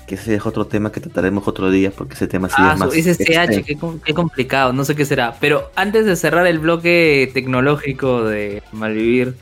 que 0.08 0.16
ese 0.16 0.36
es 0.36 0.46
otro 0.46 0.66
tema 0.66 0.92
que 0.92 1.00
trataremos 1.00 1.48
otro 1.48 1.70
día, 1.70 1.92
porque 1.96 2.16
ese 2.16 2.28
tema 2.28 2.50
sí 2.50 2.56
ah, 2.58 2.72
es 2.74 2.80
más. 2.80 2.94
SSH, 2.94 3.64
qué, 3.64 3.78
qué, 4.04 4.14
complicado, 4.14 4.74
no 4.74 4.84
sé 4.84 4.96
qué 4.96 5.06
será. 5.06 5.36
Pero 5.40 5.72
antes 5.76 6.06
de 6.06 6.16
cerrar 6.16 6.48
el 6.48 6.60
bloque 6.60 7.30
tecnológico 7.34 8.24
de 8.24 8.64
Malvivir, 8.72 9.36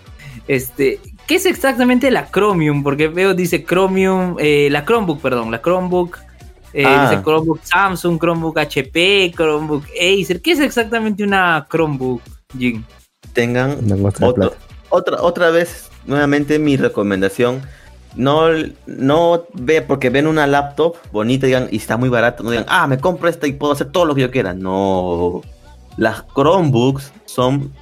este, 0.48 1.00
¿qué 1.26 1.36
es 1.36 1.46
exactamente 1.46 2.12
la 2.12 2.30
Chromium? 2.30 2.84
Porque 2.84 3.08
veo, 3.08 3.34
dice 3.34 3.64
Chromium, 3.64 4.36
eh, 4.40 4.68
la 4.70 4.84
Chromebook, 4.84 5.22
perdón, 5.22 5.52
la 5.52 5.62
Chromebook. 5.62 6.20
Eh, 6.74 6.84
ah. 6.86 7.10
Dice 7.10 7.24
Chromebook 7.24 7.62
Samsung, 7.64 8.20
Chromebook 8.20 8.58
HP, 8.58 9.32
Chromebook 9.36 9.86
Acer. 9.96 10.42
¿Qué 10.42 10.52
es 10.52 10.60
exactamente 10.60 11.24
una 11.24 11.66
Chromebook, 11.70 12.22
Jin? 12.58 12.86
Tengan 13.32 13.78
otra, 14.90 15.22
otra 15.22 15.50
vez, 15.50 15.90
nuevamente 16.06 16.60
mi 16.60 16.76
recomendación 16.76 17.62
no, 18.18 18.50
no 18.88 19.46
ve 19.54 19.82
porque 19.82 20.10
ven 20.10 20.28
una 20.28 20.48
laptop 20.48 20.96
bonita 21.12 21.46
digan, 21.46 21.68
y 21.72 21.78
está 21.78 21.98
muy 21.98 22.10
barato, 22.10 22.44
no 22.44 22.50
digan, 22.50 22.66
ah, 22.68 22.88
me 22.88 22.98
compro 22.98 23.30
esta 23.30 23.48
y 23.48 23.54
puedo 23.54 23.74
hacer 23.74 23.92
todo 23.92 24.06
lo 24.06 24.16
que 24.16 24.22
yo 24.22 24.32
quiera. 24.32 24.54
No. 24.54 25.42
Las 25.98 26.24
Chromebooks 26.36 27.14
son, 27.26 27.74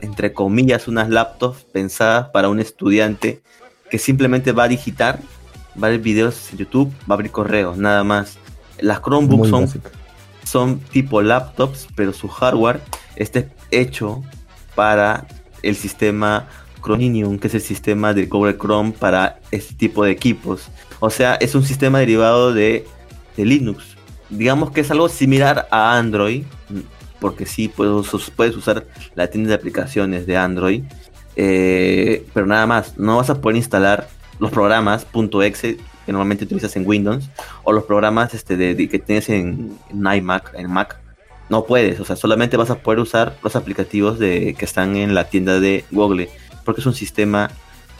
entre 0.00 0.32
comillas, 0.32 0.88
unas 0.88 1.08
laptops 1.08 1.64
pensadas 1.64 2.28
para 2.30 2.48
un 2.48 2.60
estudiante 2.60 3.42
que 3.90 3.98
simplemente 3.98 4.52
va 4.52 4.64
a 4.64 4.68
digitar, 4.68 5.20
va 5.80 5.86
a 5.86 5.90
ver 5.90 6.00
videos 6.00 6.52
en 6.52 6.58
YouTube, 6.58 6.92
va 7.02 7.10
a 7.10 7.14
abrir 7.14 7.30
correos, 7.30 7.76
nada 7.78 8.02
más. 8.04 8.36
Las 8.80 9.00
Chromebooks 9.00 9.48
son, 9.48 9.68
son 10.44 10.80
tipo 10.80 11.22
laptops, 11.22 11.86
pero 11.94 12.12
su 12.12 12.28
hardware 12.28 12.80
está 13.16 13.44
hecho 13.70 14.22
para 14.74 15.26
el 15.62 15.76
sistema 15.76 16.48
Que 16.84 17.46
es 17.46 17.54
el 17.54 17.62
sistema 17.62 18.12
de 18.12 18.26
Google 18.26 18.58
Chrome 18.58 18.92
para 18.92 19.40
este 19.50 19.74
tipo 19.74 20.04
de 20.04 20.10
equipos. 20.10 20.68
O 21.00 21.08
sea, 21.08 21.34
es 21.36 21.54
un 21.54 21.64
sistema 21.64 21.98
derivado 21.98 22.52
de, 22.52 22.86
Linux. 23.36 23.96
Digamos 24.28 24.70
que 24.70 24.82
es 24.82 24.90
algo 24.90 25.08
similar 25.08 25.66
a 25.70 25.96
Android, 25.96 26.44
porque 27.20 27.46
sí 27.46 27.68
puedes, 27.68 28.06
puedes 28.36 28.54
usar 28.54 28.86
la 29.14 29.28
tienda 29.28 29.48
de 29.48 29.54
aplicaciones 29.54 30.26
de 30.26 30.36
Android, 30.36 30.84
eh, 31.36 32.26
pero 32.34 32.46
nada 32.46 32.66
más, 32.66 32.98
no 32.98 33.16
vas 33.16 33.30
a 33.30 33.40
poder 33.40 33.56
instalar 33.56 34.08
los 34.38 34.50
programas 34.50 35.06
.exe 35.42 35.78
que 36.04 36.12
normalmente 36.12 36.44
utilizas 36.44 36.76
en 36.76 36.86
Windows 36.86 37.30
o 37.62 37.72
los 37.72 37.84
programas 37.84 38.34
este, 38.34 38.56
de, 38.56 38.76
que 38.88 38.98
tienes 38.98 39.30
en, 39.30 39.78
en 39.90 40.16
iMac, 40.16 40.52
en 40.54 40.70
Mac 40.70 41.00
no 41.48 41.64
puedes, 41.64 42.00
o 42.00 42.04
sea, 42.04 42.16
solamente 42.16 42.56
vas 42.56 42.70
a 42.70 42.78
poder 42.78 43.00
usar 43.00 43.36
los 43.42 43.54
aplicativos 43.56 44.18
de, 44.18 44.54
que 44.58 44.64
están 44.64 44.96
en 44.96 45.14
la 45.14 45.24
tienda 45.24 45.60
de 45.60 45.84
Google, 45.90 46.30
porque 46.64 46.80
es 46.80 46.86
un 46.86 46.94
sistema 46.94 47.50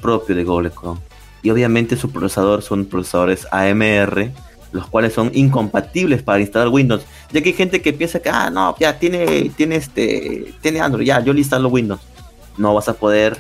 propio 0.01 0.35
de 0.35 0.45
Google 0.45 0.71
Chrome. 0.71 1.01
Y 1.43 1.51
obviamente 1.51 1.97
su 1.97 2.11
procesador 2.11 2.63
son 2.63 2.87
procesadores 2.87 3.47
AMR, 3.51 4.31
los 4.73 4.87
cuales 4.89 5.13
son 5.13 5.31
incompatibles 5.35 6.23
para 6.23 6.41
instalar 6.41 6.69
Windows. 6.69 7.05
Ya 7.33 7.43
que 7.43 7.51
hay 7.51 7.55
gente 7.55 7.83
que 7.83 7.93
piensa 7.93 8.21
que, 8.21 8.31
ah, 8.31 8.51
no, 8.51 8.75
ya 8.79 8.99
tiene, 8.99 9.51
tiene 9.57 9.77
este, 9.77 10.55
tiene 10.61 10.81
Android, 10.81 11.07
ya, 11.07 11.21
yo 11.21 11.33
le 11.33 11.41
instalo 11.41 11.69
Windows. 11.69 12.01
No 12.57 12.75
vas 12.75 12.89
a 12.89 12.95
poder. 12.95 13.37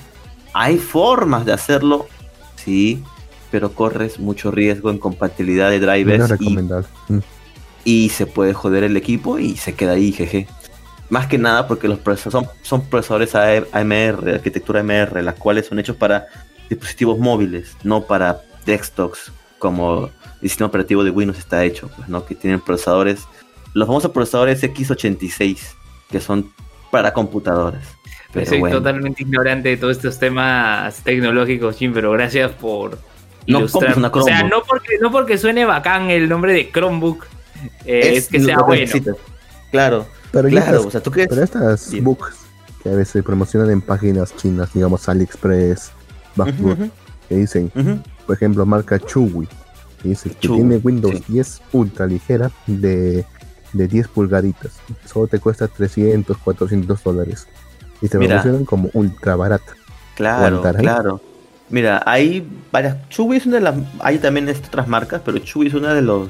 Hay 0.53 0.79
formas 0.79 1.45
de 1.47 1.53
hacerlo, 1.53 2.07
sí, 2.57 3.03
pero 3.51 3.73
corres 3.73 4.19
mucho 4.19 4.51
riesgo 4.51 4.91
en 4.91 4.99
compatibilidad 4.99 5.71
de 5.71 5.81
drivers. 5.81 6.35
y, 6.41 6.57
mm. 6.57 7.21
y, 7.85 8.09
se 8.11 8.27
puede 8.27 8.53
joder 8.53 8.85
el 8.85 8.97
equipo 8.97 9.39
y 9.39 9.57
se 9.57 9.75
queda 9.75 9.93
ahí, 9.93 10.13
jeje. 10.13 10.47
Más 11.11 11.27
que 11.27 11.38
nada 11.38 11.69
porque 11.69 11.88
los 11.88 11.99
procesadores 11.99 12.49
son, 12.49 12.59
son 12.62 12.88
procesadores 12.88 13.35
AMR, 13.35 14.35
arquitectura 14.35 14.81
AMR, 14.81 15.23
las 15.23 15.35
cuales 15.35 15.67
son 15.67 15.79
hechos 15.79 15.97
para 15.97 16.27
dispositivos 16.69 17.19
móviles, 17.19 17.77
no 17.83 18.03
para 18.03 18.40
desktops 18.64 19.33
como 19.59 20.11
el 20.43 20.49
sistema 20.49 20.69
operativo 20.69 21.05
de 21.05 21.11
Windows 21.11 21.38
está 21.38 21.64
hecho, 21.64 21.90
pues, 21.97 22.09
¿no? 22.09 22.25
Que 22.25 22.35
tienen 22.35 22.61
procesadores, 22.61 23.27
los 23.73 23.87
famosos 23.87 24.11
procesadores 24.11 24.62
x86, 24.62 25.59
que 26.11 26.21
son 26.21 26.53
para 26.90 27.12
computadoras. 27.12 27.83
soy 28.47 28.62
totalmente 28.71 29.23
ignorante 29.23 29.71
de 29.71 29.77
todos 29.77 29.97
estos 29.97 30.19
temas 30.19 30.97
tecnológicos, 31.03 31.77
Jim, 31.77 31.93
pero 31.95 32.12
gracias 32.12 32.53
por 32.53 32.99
ilustrar. 33.47 33.99
o 34.12 34.23
sea, 34.23 34.43
no 34.43 34.62
porque, 34.62 34.99
no 35.01 35.11
porque 35.11 35.38
suene 35.38 35.64
bacán 35.64 36.11
el 36.11 36.29
nombre 36.29 36.53
de 36.53 36.71
Chromebook, 36.71 37.25
eh, 37.87 38.17
es, 38.17 38.29
que 38.29 38.40
sea 38.40 38.59
bueno. 38.59 38.93
Claro, 39.71 40.07
pero 40.35 40.49
claro, 40.49 40.87
o 40.87 40.90
sea, 40.90 41.01
¿tú 41.01 41.11
crees? 41.11 41.29
Pero 41.29 41.42
estas 41.42 41.90
books 42.03 42.35
que 42.83 42.90
a 42.90 42.92
veces 42.92 43.12
se 43.12 43.23
promocionan 43.23 43.70
en 43.70 43.81
páginas 43.81 44.35
chinas, 44.37 44.73
digamos 44.75 45.09
AliExpress, 45.09 45.92
que 47.29 47.37
dicen, 47.37 47.70
por 48.27 48.37
ejemplo, 48.37 48.66
marca 48.66 48.99
Chewy, 48.99 49.49
que 50.03 50.09
dice 50.11 50.31
que 50.31 50.49
tiene 50.49 50.77
Windows 50.77 51.27
10 51.27 51.62
ultra 51.73 52.07
ligera 52.07 52.51
de, 52.66 53.25
de 53.73 53.88
10 53.88 54.09
pulgaditas. 54.09 54.73
Solo 55.07 55.29
te 55.29 55.38
cuesta 55.38 55.68
300, 55.68 56.37
400 56.37 57.03
dólares. 57.03 57.47
Y 58.03 58.09
te 58.09 58.18
promocionan 58.18 58.66
como 58.66 58.90
ultra 58.92 59.37
barata. 59.37 59.73
Claro, 60.14 60.61
claro. 60.61 61.20
Mira, 61.70 62.03
hay 62.05 62.47
varias. 62.70 63.09
Chewy 63.09 63.38
es 63.38 63.47
una 63.47 63.57
de 63.57 63.62
las. 63.62 63.75
Hay 64.01 64.18
también 64.18 64.49
otras 64.49 64.87
marcas, 64.88 65.23
pero 65.25 65.38
Chewy 65.38 65.68
es 65.68 65.75
una 65.75 65.94
de 65.94 66.03
los 66.03 66.29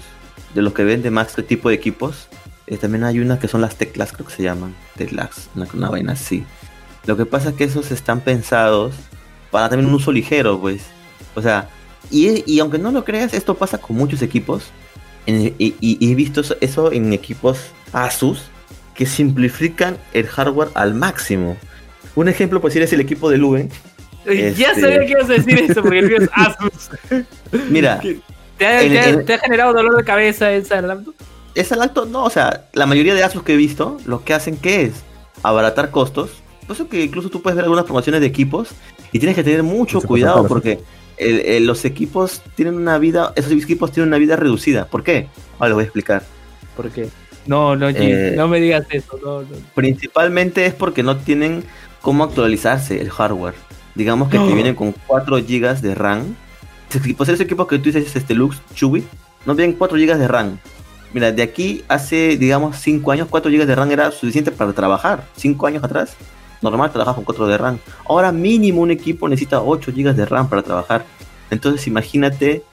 de 0.54 0.62
los 0.62 0.72
que 0.72 0.84
vende 0.84 1.10
más 1.10 1.28
este 1.28 1.42
tipo 1.42 1.68
de 1.68 1.74
equipos. 1.74 2.28
Eh, 2.66 2.78
también 2.78 3.04
hay 3.04 3.20
unas 3.20 3.38
que 3.38 3.48
son 3.48 3.60
las 3.60 3.76
teclas, 3.76 4.12
creo 4.12 4.26
que 4.26 4.32
se 4.32 4.42
llaman. 4.42 4.74
Teclas, 4.96 5.50
una, 5.54 5.66
una 5.74 5.90
vaina 5.90 6.12
así. 6.12 6.44
Lo 7.06 7.16
que 7.16 7.26
pasa 7.26 7.50
es 7.50 7.56
que 7.56 7.64
esos 7.64 7.90
están 7.90 8.20
pensados 8.20 8.94
para 9.50 9.68
también 9.68 9.88
un 9.88 9.94
uso 9.94 10.10
ligero, 10.10 10.58
pues. 10.60 10.82
O 11.34 11.42
sea, 11.42 11.68
y, 12.10 12.58
aunque 12.60 12.78
no 12.78 12.90
lo 12.90 13.04
creas, 13.04 13.34
esto 13.34 13.54
pasa 13.54 13.78
con 13.78 13.96
muchos 13.96 14.22
equipos. 14.22 14.70
y, 15.26 15.74
he 15.80 16.14
visto 16.14 16.42
eso, 16.60 16.92
en 16.92 17.12
equipos 17.12 17.58
Asus 17.92 18.42
que 18.94 19.06
simplifican 19.06 19.98
el 20.12 20.26
hardware 20.26 20.68
al 20.74 20.94
máximo. 20.94 21.56
Un 22.14 22.28
ejemplo, 22.28 22.60
pues, 22.60 22.76
es 22.76 22.92
el 22.92 23.00
equipo 23.00 23.30
de 23.30 23.38
Luen. 23.38 23.70
Ya 24.24 24.32
este, 24.32 24.80
sabía 24.80 25.00
que 25.00 25.10
ibas 25.10 25.28
a 25.28 25.34
decir 25.34 25.58
eso, 25.70 25.82
porque 25.82 25.98
el 25.98 26.08
mío 26.08 26.16
es 26.20 26.30
Asus. 26.34 26.90
Mira. 27.70 28.00
¿Te 28.58 28.66
ha, 28.66 29.38
generado 29.38 29.72
dolor 29.72 29.96
de 29.96 30.04
cabeza 30.04 30.52
esa 30.52 30.80
laptop? 30.80 31.14
Esa 31.54 31.76
laptop, 31.76 32.08
no, 32.08 32.24
o 32.24 32.30
sea, 32.30 32.66
la 32.72 32.86
mayoría 32.86 33.14
de 33.14 33.22
Asus 33.22 33.42
que 33.42 33.54
he 33.54 33.56
visto, 33.56 33.98
lo 34.06 34.24
que 34.24 34.34
hacen 34.34 34.56
que 34.56 34.82
es 34.82 34.92
abaratar 35.42 35.90
costos. 35.90 36.30
Por 36.66 36.74
eso 36.74 36.88
que 36.88 37.04
incluso 37.04 37.28
tú 37.28 37.42
puedes 37.42 37.56
ver 37.56 37.64
algunas 37.64 37.84
promociones 37.84 38.20
de 38.20 38.26
equipos 38.26 38.70
y 39.12 39.18
tienes 39.18 39.36
que 39.36 39.44
tener 39.44 39.62
mucho 39.62 40.00
cuidado 40.00 40.46
porque 40.46 40.80
los 41.60 41.84
equipos 41.84 42.42
tienen 42.54 42.74
una 42.74 42.98
vida, 42.98 43.32
esos 43.36 43.52
equipos 43.52 43.92
tienen 43.92 44.08
una 44.08 44.18
vida 44.18 44.36
reducida. 44.36 44.86
¿Por 44.86 45.04
qué? 45.04 45.28
Ahora 45.58 45.68
lo 45.70 45.74
voy 45.76 45.82
a 45.82 45.84
explicar. 45.84 46.24
¿Por 46.76 46.90
qué? 46.90 47.08
No, 47.46 47.76
no, 47.76 47.88
eh, 47.90 48.32
no 48.36 48.48
me 48.48 48.60
digas 48.60 48.86
eso. 48.90 49.44
Principalmente 49.74 50.66
es 50.66 50.74
porque 50.74 51.02
no 51.02 51.18
tienen 51.18 51.62
cómo 52.00 52.24
actualizarse 52.24 53.00
el 53.00 53.10
hardware. 53.10 53.54
Digamos 53.94 54.28
que 54.28 54.38
te 54.38 54.54
vienen 54.54 54.74
con 54.74 54.92
4 55.06 55.36
GB 55.36 55.80
de 55.80 55.94
RAM. 55.94 56.36
Pues 57.16 57.28
ese 57.28 57.42
equipo 57.42 57.66
que 57.66 57.78
tú 57.78 57.84
dices, 57.84 58.16
este 58.16 58.34
Lux, 58.34 58.60
Chewy, 58.74 59.04
no 59.46 59.54
tienen 59.54 59.76
4 59.76 59.98
GB 59.98 60.16
de 60.16 60.28
RAM. 60.28 60.58
Mira, 61.14 61.30
de 61.30 61.42
aquí 61.42 61.84
hace, 61.86 62.36
digamos, 62.36 62.76
5 62.76 63.12
años, 63.12 63.28
4 63.30 63.50
GB 63.50 63.66
de 63.66 63.74
RAM 63.76 63.90
era 63.92 64.10
suficiente 64.10 64.50
para 64.50 64.72
trabajar. 64.72 65.24
5 65.36 65.66
años 65.68 65.84
atrás 65.84 66.16
normal 66.60 66.90
trabaja 66.90 67.14
con 67.14 67.24
4 67.24 67.46
de 67.46 67.56
RAM. 67.56 67.78
Ahora 68.06 68.32
mínimo 68.32 68.80
un 68.80 68.90
equipo 68.90 69.28
necesita 69.28 69.62
8 69.62 69.92
GB 69.94 70.12
de 70.14 70.26
RAM 70.26 70.48
para 70.48 70.62
trabajar. 70.62 71.04
Entonces 71.50 71.86
imagínate 71.86 72.64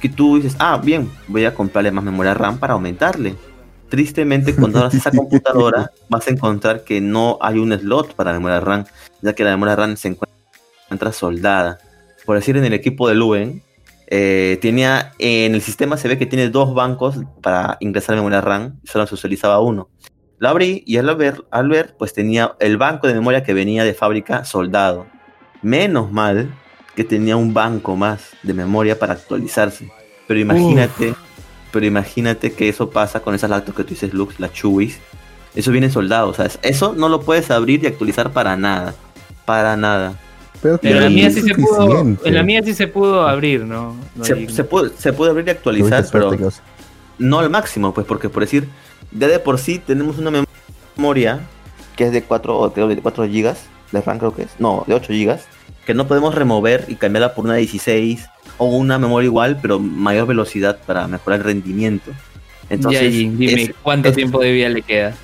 que 0.00 0.08
tú 0.08 0.36
dices, 0.36 0.54
ah, 0.60 0.80
bien, 0.82 1.10
voy 1.26 1.44
a 1.44 1.52
comprarle 1.52 1.90
más 1.90 2.04
memoria 2.04 2.34
RAM 2.34 2.58
para 2.58 2.74
aumentarle. 2.74 3.34
Tristemente, 3.88 4.54
cuando 4.54 4.78
abras 4.78 4.94
esa 4.94 5.10
computadora, 5.10 5.90
vas 6.08 6.28
a 6.28 6.30
encontrar 6.30 6.84
que 6.84 7.00
no 7.00 7.38
hay 7.40 7.58
un 7.58 7.72
slot 7.72 8.14
para 8.14 8.32
memoria 8.32 8.60
RAM, 8.60 8.84
ya 9.22 9.32
que 9.32 9.42
la 9.42 9.50
memoria 9.50 9.74
RAM 9.74 9.96
se 9.96 10.08
encuentra 10.08 11.12
soldada. 11.12 11.78
Por 12.24 12.36
decir, 12.36 12.56
en 12.56 12.64
el 12.64 12.74
equipo 12.74 13.08
de 13.08 13.14
Luen, 13.14 13.62
eh, 14.10 14.58
tenía, 14.62 15.12
en 15.18 15.54
el 15.54 15.60
sistema 15.60 15.98
se 15.98 16.08
ve 16.08 16.16
que 16.16 16.24
tiene 16.24 16.48
dos 16.48 16.72
bancos 16.72 17.18
para 17.42 17.76
ingresar 17.80 18.16
memoria 18.16 18.40
RAM, 18.40 18.80
solo 18.84 19.06
se 19.06 19.14
utilizaba 19.14 19.60
uno. 19.60 19.90
Lo 20.38 20.48
abrí 20.48 20.82
y 20.86 20.96
al 20.96 21.14
ver, 21.14 21.44
al 21.50 21.68
ver, 21.68 21.94
pues 21.98 22.14
tenía 22.14 22.54
el 22.58 22.78
banco 22.78 23.06
de 23.06 23.12
memoria 23.14 23.42
que 23.42 23.52
venía 23.52 23.84
de 23.84 23.92
fábrica 23.92 24.44
soldado. 24.46 25.06
Menos 25.60 26.10
mal 26.10 26.54
que 26.96 27.04
tenía 27.04 27.36
un 27.36 27.52
banco 27.52 27.96
más 27.96 28.30
de 28.42 28.54
memoria 28.54 28.98
para 28.98 29.12
actualizarse. 29.12 29.90
Pero 30.26 30.40
imagínate, 30.40 31.14
pero 31.70 31.84
imagínate 31.84 32.52
que 32.52 32.68
eso 32.68 32.88
pasa 32.88 33.20
con 33.20 33.34
esas 33.34 33.50
laptops 33.50 33.76
que 33.76 33.84
tú 33.84 33.90
dices 33.90 34.14
Lux, 34.14 34.40
las 34.40 34.52
Chewies. 34.54 35.00
Eso 35.54 35.70
viene 35.70 35.90
soldado, 35.90 36.32
¿sabes? 36.32 36.58
Eso 36.62 36.94
no 36.96 37.10
lo 37.10 37.20
puedes 37.20 37.50
abrir 37.50 37.82
y 37.82 37.88
actualizar 37.88 38.32
para 38.32 38.56
nada. 38.56 38.94
Para 39.44 39.76
nada. 39.76 40.18
Pero, 40.60 40.78
en 40.82 41.00
la 41.00 41.10
mía 41.10 41.30
sí 41.30 41.42
se 41.42 41.54
pudo, 41.54 42.00
en 42.24 42.34
la 42.34 42.42
mía 42.42 42.62
sí 42.64 42.74
se 42.74 42.88
pudo 42.88 43.26
abrir, 43.26 43.64
¿no? 43.64 43.96
se, 44.22 44.48
se, 44.48 44.64
puede, 44.64 44.90
se 44.96 45.12
puede 45.12 45.30
abrir 45.30 45.46
y 45.46 45.50
actualizar, 45.50 46.04
pero 46.10 46.36
no 47.18 47.38
al 47.38 47.50
máximo, 47.50 47.94
pues 47.94 48.06
porque 48.06 48.28
por 48.28 48.42
decir, 48.42 48.68
ya 49.12 49.28
de 49.28 49.38
por 49.38 49.58
sí 49.58 49.78
tenemos 49.78 50.18
una 50.18 50.44
memoria 50.96 51.40
que 51.96 52.04
es 52.04 52.12
de 52.12 52.22
4, 52.22 52.72
de 52.74 52.96
4 53.00 53.24
GB 53.24 53.54
de 53.92 54.00
RAM 54.00 54.18
creo 54.18 54.34
que 54.34 54.42
es, 54.42 54.50
no, 54.58 54.84
de 54.86 54.94
8 54.94 55.12
GB, 55.12 55.38
que 55.86 55.94
no 55.94 56.06
podemos 56.06 56.34
remover 56.34 56.84
y 56.88 56.96
cambiarla 56.96 57.34
por 57.34 57.44
una 57.44 57.54
16 57.54 58.26
o 58.58 58.66
una 58.66 58.98
memoria 58.98 59.26
igual, 59.26 59.58
pero 59.60 59.78
mayor 59.78 60.26
velocidad 60.26 60.78
para 60.86 61.06
mejorar 61.06 61.40
el 61.40 61.44
rendimiento. 61.44 62.10
Entonces, 62.68 63.12
dime, 63.12 63.74
¿cuánto 63.82 64.12
tiempo 64.12 64.40
de 64.40 64.52
vida 64.52 64.68
le 64.68 64.82
queda? 64.82 65.14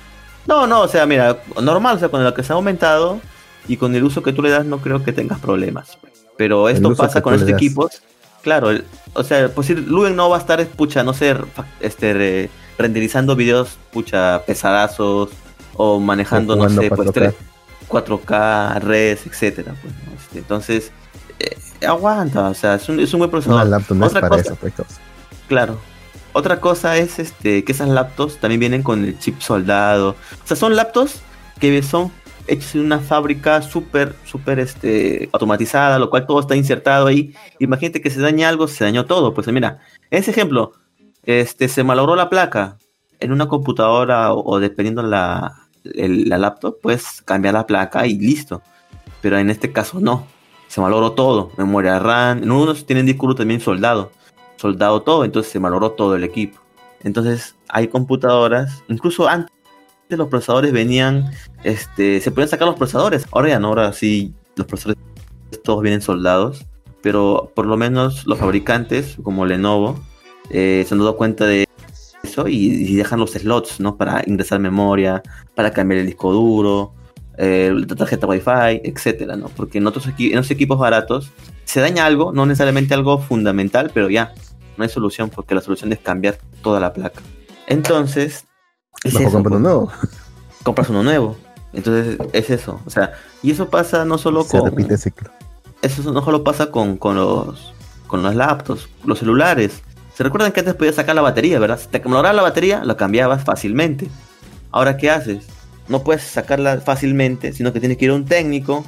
No, 0.47 0.65
no, 0.67 0.81
o 0.81 0.87
sea, 0.87 1.05
mira, 1.05 1.37
normal, 1.61 1.97
o 1.97 1.99
sea, 1.99 2.09
con 2.09 2.23
lo 2.23 2.33
que 2.33 2.43
se 2.43 2.53
ha 2.53 2.55
aumentado 2.55 3.19
y 3.67 3.77
con 3.77 3.95
el 3.95 4.03
uso 4.03 4.23
que 4.23 4.33
tú 4.33 4.41
le 4.41 4.49
das, 4.49 4.65
no 4.65 4.79
creo 4.79 5.03
que 5.03 5.13
tengas 5.13 5.39
problemas. 5.39 5.97
Pero 6.37 6.69
esto 6.69 6.95
pasa 6.95 7.21
con 7.21 7.33
estos 7.33 7.49
equipos. 7.49 8.01
Claro, 8.41 8.69
o 9.13 9.23
sea, 9.23 9.49
pues 9.49 9.67
si 9.67 9.75
Luen 9.75 10.15
no 10.15 10.29
va 10.29 10.37
a 10.37 10.39
estar, 10.39 10.63
pucha, 10.67 11.03
no 11.03 11.13
sé, 11.13 11.35
este, 11.79 12.49
renderizando 12.77 13.35
videos, 13.35 13.77
pucha, 13.91 14.43
pesadazos 14.45 15.29
o 15.73 15.99
manejando, 15.99 16.55
no 16.55 16.69
sé, 16.69 16.91
4K. 16.91 17.33
pues 17.89 18.05
4K, 18.05 18.79
res, 18.81 19.25
etcétera. 19.25 19.73
Pues, 19.81 19.93
este, 20.21 20.39
entonces, 20.39 20.91
eh, 21.39 21.57
aguanta, 21.87 22.49
o 22.49 22.53
sea, 22.53 22.75
es 22.75 22.87
un, 22.87 22.99
es 22.99 23.13
un 23.13 23.19
buen 23.19 23.31
procesador. 23.31 23.81
Otra 24.01 24.29
cosa, 24.29 24.55
pues, 24.55 24.73
Claro. 25.47 25.79
Otra 26.33 26.59
cosa 26.59 26.97
es 26.97 27.17
este 27.17 27.63
que 27.63 27.71
esas 27.71 27.87
laptops 27.87 28.37
también 28.37 28.59
vienen 28.59 28.83
con 28.83 29.05
el 29.05 29.17
chip 29.17 29.39
soldado. 29.39 30.09
O 30.09 30.47
sea, 30.47 30.57
son 30.57 30.75
laptops 30.75 31.21
que 31.59 31.81
son 31.81 32.11
hechos 32.47 32.75
en 32.75 32.81
una 32.81 32.99
fábrica 32.99 33.61
súper, 33.61 34.15
súper 34.25 34.59
este, 34.59 35.29
automatizada, 35.31 35.99
lo 35.99 36.09
cual 36.09 36.25
todo 36.25 36.39
está 36.39 36.55
insertado 36.55 37.07
ahí. 37.07 37.33
Imagínate 37.59 38.01
que 38.01 38.09
se 38.09 38.21
daña 38.21 38.49
algo, 38.49 38.67
se 38.67 38.83
dañó 38.83 39.05
todo. 39.05 39.33
Pues 39.33 39.47
mira, 39.47 39.79
ese 40.11 40.31
ejemplo, 40.31 40.73
este, 41.23 41.67
se 41.67 41.83
malogró 41.83 42.15
la 42.15 42.29
placa 42.29 42.77
en 43.19 43.31
una 43.31 43.47
computadora 43.47 44.33
o, 44.33 44.59
dependiendo 44.59 45.01
la, 45.03 45.67
la 45.83 46.37
laptop, 46.37 46.77
pues 46.81 47.21
cambiar 47.23 47.53
la 47.53 47.67
placa 47.67 48.05
y 48.05 48.17
listo. 48.17 48.61
Pero 49.21 49.37
en 49.37 49.49
este 49.49 49.71
caso 49.71 49.99
no. 49.99 50.27
Se 50.67 50.81
malogró 50.81 51.13
todo. 51.13 51.51
Memoria 51.57 51.99
RAM. 51.99 52.43
En 52.43 52.51
unos 52.51 52.85
tienen 52.85 53.05
disco 53.05 53.33
también 53.33 53.61
soldado. 53.61 54.11
Soldado 54.57 55.01
todo. 55.01 55.25
Entonces 55.25 55.51
se 55.51 55.59
malogró 55.59 55.91
todo 55.91 56.15
el 56.15 56.23
equipo. 56.23 56.59
Entonces 57.03 57.55
hay 57.69 57.87
computadoras. 57.87 58.83
Incluso 58.87 59.27
antes 59.27 59.54
los 60.09 60.27
procesadores 60.27 60.71
venían. 60.71 61.31
Este. 61.63 62.21
Se 62.21 62.31
podían 62.31 62.49
sacar 62.49 62.67
los 62.67 62.77
procesadores. 62.77 63.25
Ahora 63.31 63.49
ya 63.49 63.59
no. 63.59 63.69
Ahora 63.69 63.93
sí. 63.93 64.33
Los 64.55 64.67
procesadores 64.67 65.03
todos 65.63 65.81
vienen 65.81 66.01
soldados. 66.01 66.65
Pero 67.01 67.51
por 67.53 67.65
lo 67.65 67.77
menos 67.77 68.25
los 68.25 68.39
fabricantes, 68.39 69.17
como 69.21 69.45
Lenovo, 69.45 69.99
eh, 70.49 70.83
se 70.87 70.93
han 70.93 70.99
dado 70.99 71.17
cuenta 71.17 71.45
de 71.45 71.67
eso 72.23 72.47
y, 72.47 72.95
dejan 72.95 73.19
los 73.19 73.31
slots, 73.31 73.79
¿no? 73.79 73.95
Para 73.95 74.23
ingresar 74.25 74.59
memoria, 74.59 75.21
para 75.53 75.71
cambiar 75.71 76.01
el 76.01 76.07
disco 76.07 76.31
duro, 76.33 76.93
eh, 77.37 77.71
la 77.75 77.95
tarjeta 77.95 78.25
Wi-Fi, 78.25 78.81
etcétera, 78.83 79.35
¿no? 79.35 79.49
Porque 79.49 79.77
en 79.77 79.87
otros 79.87 80.07
en 80.17 80.35
los 80.35 80.49
equipos 80.49 80.79
baratos 80.79 81.31
se 81.65 81.79
daña 81.79 82.05
algo, 82.05 82.31
no 82.31 82.45
necesariamente 82.45 82.93
algo 82.93 83.19
fundamental, 83.19 83.91
pero 83.93 84.09
ya, 84.09 84.33
no 84.77 84.83
hay 84.83 84.89
solución 84.89 85.29
porque 85.29 85.55
la 85.55 85.61
solución 85.61 85.91
es 85.93 85.99
cambiar 85.99 86.37
toda 86.61 86.79
la 86.79 86.93
placa. 86.93 87.21
Entonces, 87.67 88.45
es 89.05 89.15
eso, 89.15 89.31
compras 89.31 89.35
uno 89.35 89.49
pues. 89.49 89.61
nuevo. 89.61 89.91
Compras 90.63 90.89
uno 90.89 91.03
nuevo. 91.03 91.37
Entonces, 91.73 92.17
es 92.33 92.49
eso. 92.49 92.81
O 92.85 92.89
sea, 92.89 93.13
y 93.43 93.51
eso 93.51 93.69
pasa 93.69 94.03
no 94.03 94.17
solo 94.17 94.43
Se 94.43 94.57
con. 94.57 94.69
repite 94.69 94.97
ciclo. 94.97 95.29
Eso 95.81 96.11
no 96.11 96.23
solo 96.23 96.43
pasa 96.43 96.71
con, 96.71 96.97
con 96.97 97.15
los 97.15 97.73
con 98.07 98.23
los 98.23 98.35
laptops, 98.35 98.87
los 99.03 99.19
celulares. 99.19 99.81
Se 100.15 100.23
recuerdan 100.23 100.51
que 100.51 100.61
antes 100.61 100.75
podías 100.75 100.95
sacar 100.95 101.15
la 101.15 101.21
batería, 101.21 101.59
¿verdad? 101.59 101.79
Si 101.79 101.87
te 101.87 101.99
malograba 101.99 102.33
la 102.33 102.41
batería, 102.41 102.83
la 102.83 102.95
cambiabas 102.97 103.43
fácilmente. 103.43 104.07
Ahora, 104.71 104.97
¿qué 104.97 105.11
haces? 105.11 105.45
No 105.87 106.03
puedes 106.03 106.23
sacarla 106.23 106.79
fácilmente, 106.79 107.53
sino 107.53 107.73
que 107.73 107.79
tienes 107.79 107.97
que 107.97 108.05
ir 108.05 108.11
a 108.11 108.15
un 108.15 108.25
técnico, 108.25 108.85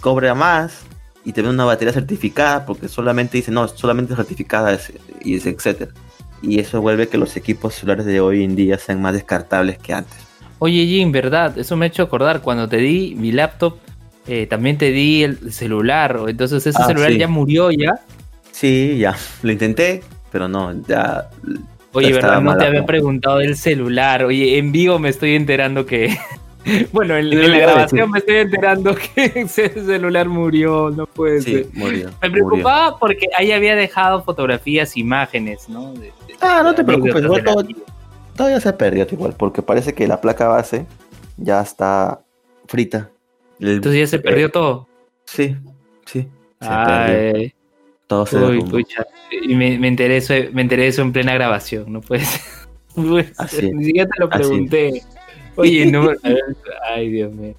cobra 0.00 0.34
más 0.34 0.80
y 1.24 1.32
te 1.32 1.42
ve 1.42 1.50
una 1.50 1.64
batería 1.64 1.92
certificada, 1.92 2.64
porque 2.64 2.88
solamente 2.88 3.36
dice, 3.36 3.50
no, 3.50 3.66
solamente 3.68 4.14
certificada 4.14 4.78
y 5.20 5.36
es 5.36 5.46
etcétera. 5.46 5.92
Y 6.42 6.60
eso 6.60 6.80
vuelve 6.80 7.08
que 7.08 7.18
los 7.18 7.36
equipos 7.36 7.74
celulares 7.74 8.06
de 8.06 8.20
hoy 8.20 8.44
en 8.44 8.54
día 8.54 8.78
sean 8.78 9.02
más 9.02 9.14
descartables 9.14 9.78
que 9.78 9.92
antes. 9.92 10.18
Oye, 10.60 10.86
Jim, 10.86 11.12
¿verdad? 11.12 11.56
Eso 11.58 11.76
me 11.76 11.86
ha 11.86 11.88
hecho 11.88 12.02
acordar. 12.02 12.40
Cuando 12.40 12.68
te 12.68 12.78
di 12.78 13.14
mi 13.16 13.32
laptop, 13.32 13.76
eh, 14.26 14.46
también 14.46 14.76
te 14.76 14.90
di 14.90 15.22
el 15.22 15.52
celular. 15.52 16.20
Entonces 16.28 16.66
ese 16.66 16.78
ah, 16.82 16.86
celular 16.86 17.12
ya 17.12 17.28
murió 17.28 17.70
ya. 17.70 18.00
Sí, 18.50 18.98
ya. 18.98 19.16
Lo 19.42 19.52
intenté, 19.52 20.02
pero 20.30 20.48
no, 20.48 20.72
ya. 20.86 21.30
Oye, 21.92 22.12
¿verdad? 22.12 22.40
No 22.40 22.56
te 22.56 22.66
había 22.66 22.84
preguntado 22.84 23.38
del 23.38 23.56
celular. 23.56 24.24
Oye, 24.24 24.58
en 24.58 24.72
vivo 24.72 24.98
me 24.98 25.08
estoy 25.08 25.34
enterando 25.34 25.86
que. 25.86 26.16
bueno, 26.92 27.16
en, 27.16 27.30
la 27.30 27.58
grabación 27.58 28.10
me 28.10 28.18
estoy 28.18 28.36
enterando 28.36 28.94
que 29.14 29.32
ese 29.34 29.70
celular 29.70 30.28
murió. 30.28 30.90
No 30.90 31.06
puede 31.06 31.40
sí, 31.40 31.52
ser. 31.52 31.66
Murió, 31.72 32.10
me 32.20 32.30
preocupaba 32.30 32.98
porque 32.98 33.28
ahí 33.36 33.52
había 33.52 33.76
dejado 33.76 34.22
fotografías, 34.24 34.96
imágenes, 34.96 35.68
¿no? 35.68 35.94
Ah, 36.40 36.62
no 36.62 36.74
te 36.74 36.84
preocupes. 36.84 37.24
todavía 38.36 38.60
se 38.60 38.72
perdió 38.72 39.06
igual, 39.10 39.34
porque 39.36 39.62
parece 39.62 39.94
que 39.94 40.06
la 40.06 40.20
placa 40.20 40.48
base 40.48 40.86
ya 41.36 41.60
está 41.60 42.20
frita. 42.66 43.10
Entonces 43.60 44.00
ya 44.00 44.06
se 44.06 44.18
perdió 44.18 44.50
todo. 44.50 44.86
Sí, 45.24 45.56
sí. 46.06 46.28
Se 46.60 46.68
Ay. 46.68 47.54
Todo 48.06 48.24
se 48.24 48.38
Uy, 48.38 48.62
pucha. 48.62 49.06
Y 49.42 49.54
me, 49.54 49.78
me, 49.78 49.88
enteré 49.88 50.16
eso, 50.16 50.32
me 50.52 50.62
enteré 50.62 50.86
eso 50.86 51.02
en 51.02 51.12
plena 51.12 51.34
grabación, 51.34 51.92
no 51.92 52.00
puede 52.00 52.24
ser. 52.24 52.40
Ni 53.74 53.84
siquiera 53.84 54.08
te 54.08 54.20
lo 54.20 54.28
pregunté. 54.28 55.02
Oye, 55.56 55.86
no. 55.86 56.10
Ay, 56.90 57.10
Dios 57.10 57.32
mío. 57.32 57.54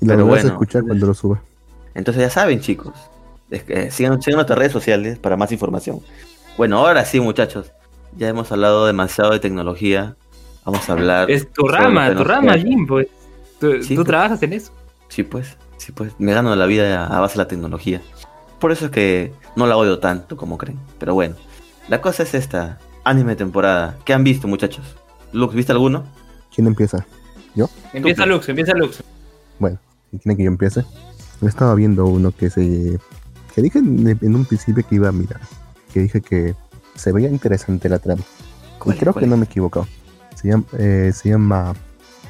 Y 0.00 0.06
lo 0.06 0.26
vas 0.26 0.44
a 0.44 0.48
escuchar 0.48 0.82
cuando 0.82 1.06
lo 1.06 1.14
suba. 1.14 1.42
Entonces 1.94 2.22
ya 2.22 2.30
saben, 2.30 2.60
chicos. 2.60 2.92
Es 3.50 3.62
que 3.62 3.90
sigan, 3.90 4.20
sigan 4.20 4.36
nuestras 4.36 4.58
redes 4.58 4.72
sociales 4.72 5.18
para 5.18 5.36
más 5.36 5.52
información. 5.52 6.00
Bueno, 6.56 6.78
ahora 6.78 7.04
sí, 7.04 7.20
muchachos. 7.20 7.72
Ya 8.16 8.28
hemos 8.28 8.50
hablado 8.52 8.86
demasiado 8.86 9.32
de 9.32 9.40
tecnología. 9.40 10.16
Vamos 10.64 10.88
a 10.88 10.92
hablar. 10.92 11.30
Es 11.30 11.52
tu 11.52 11.66
rama, 11.68 12.14
tu 12.14 12.24
rama, 12.24 12.56
Jim, 12.58 12.86
pues. 12.86 13.08
¿Tú, 13.60 13.72
¿tú 13.80 13.94
pues. 13.94 14.06
trabajas 14.06 14.42
en 14.42 14.52
eso? 14.52 14.72
Sí, 15.08 15.22
pues. 15.22 15.56
Sí, 15.76 15.92
pues. 15.92 16.12
Me 16.18 16.32
gano 16.32 16.54
la 16.54 16.66
vida 16.66 17.06
a 17.06 17.20
base 17.20 17.34
de 17.34 17.38
la 17.38 17.48
tecnología. 17.48 18.00
Por 18.60 18.72
eso 18.72 18.86
es 18.86 18.90
que 18.90 19.32
no 19.56 19.66
la 19.66 19.76
odio 19.76 19.98
tanto 19.98 20.36
como 20.36 20.56
creen. 20.56 20.78
Pero 20.98 21.14
bueno, 21.14 21.34
la 21.88 22.00
cosa 22.00 22.22
es 22.22 22.34
esta. 22.34 22.78
Anime 23.04 23.36
temporada. 23.36 23.98
¿Qué 24.04 24.14
han 24.14 24.24
visto, 24.24 24.48
muchachos? 24.48 24.96
Lux, 25.32 25.54
¿viste 25.54 25.72
alguno? 25.72 26.04
¿Quién 26.54 26.66
empieza? 26.66 27.04
¿Yo? 27.54 27.68
Empieza 27.92 28.24
Lux, 28.24 28.48
empieza 28.48 28.72
Lux. 28.74 29.02
Bueno, 29.58 29.78
¿quieren 30.10 30.36
que 30.36 30.44
yo 30.44 30.50
empiece? 30.50 30.84
Yo 31.40 31.48
estaba 31.48 31.74
viendo 31.74 32.06
uno 32.06 32.32
que 32.32 32.48
se... 32.50 32.98
Que 33.54 33.62
dije 33.62 33.78
en, 33.78 34.34
un 34.34 34.44
principio 34.44 34.84
que 34.88 34.94
iba 34.94 35.08
a 35.08 35.12
mirar. 35.12 35.40
Que 35.92 36.00
dije 36.00 36.20
que 36.20 36.54
se 36.94 37.12
veía 37.12 37.28
interesante 37.28 37.88
la 37.88 37.98
trama. 37.98 38.22
Y 38.86 38.92
creo 38.92 39.14
que 39.14 39.26
no 39.26 39.36
me 39.36 39.44
he 39.44 39.46
equivocado. 39.46 39.86
Se 40.34 40.48
llama... 40.48 40.64
Eh, 40.78 41.12
se 41.14 41.30
llama 41.30 41.74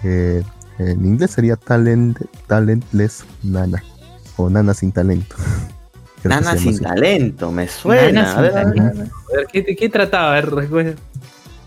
eh, 0.03 0.43
en 0.79 1.05
inglés 1.05 1.31
sería 1.31 1.57
talent, 1.57 2.19
Talentless 2.47 3.25
Nana. 3.43 3.83
O 4.37 4.51
Nana 4.51 4.75
sin 4.75 4.93
talento. 4.93 5.37
Nana 6.25 6.57
sin 6.57 6.79
talento, 6.79 7.53
me 7.53 7.69
suena. 7.69 8.37
A 8.37 8.41
ver, 8.41 8.59
a 8.59 8.65
ver, 8.65 9.11
¿qué, 9.53 9.89
trataba? 9.89 10.31
A 10.31 10.41
ver, 10.41 10.97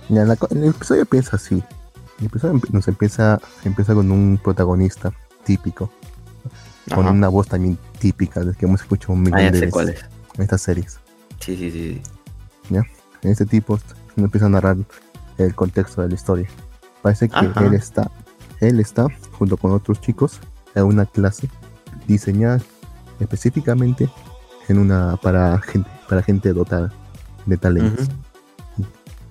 el 0.10 0.64
episodio 0.64 1.02
empieza 1.02 1.36
así. 1.36 1.64
El 2.20 2.26
episodio 2.26 2.60
nos 2.72 2.88
empieza, 2.88 3.40
empieza 3.64 3.94
con 3.94 4.12
un 4.12 4.40
protagonista 4.44 5.14
típico. 5.44 5.92
Con 6.94 7.06
una 7.06 7.28
voz 7.28 7.48
también 7.48 7.78
típica 8.00 8.42
de 8.42 8.54
que 8.54 8.66
hemos 8.66 8.82
escuchado 8.82 9.14
un 9.14 9.24
millón 9.24 9.40
ah, 9.40 9.52
de 9.52 9.60
veces 9.60 10.06
en 10.36 10.42
estas 10.42 10.62
series. 10.62 11.00
Sí, 11.40 11.56
sí, 11.58 11.72
sí. 11.72 12.02
¿Ya? 12.70 12.84
Este 13.22 13.46
tipo 13.46 13.80
empieza 14.16 14.46
a 14.46 14.50
narrar 14.50 14.78
el 15.38 15.56
contexto 15.56 16.02
de 16.02 16.10
la 16.10 16.16
historia. 16.16 16.48
Parece 17.02 17.30
que 17.30 17.40
él 17.40 17.74
está, 17.74 18.12
él 18.60 18.80
está 18.80 19.08
junto 19.38 19.58
con 19.58 19.72
otros 19.72 20.02
chicos 20.02 20.40
en 20.76 20.84
una 20.84 21.06
clase 21.06 21.50
diseñada 22.08 22.60
específicamente 23.20 24.10
en 24.68 24.78
una 24.78 25.18
para 25.18 25.60
gente 25.60 25.90
para 26.08 26.24
gente 26.24 26.54
dotada 26.54 26.92
de 27.46 27.58
talentos. 27.58 28.08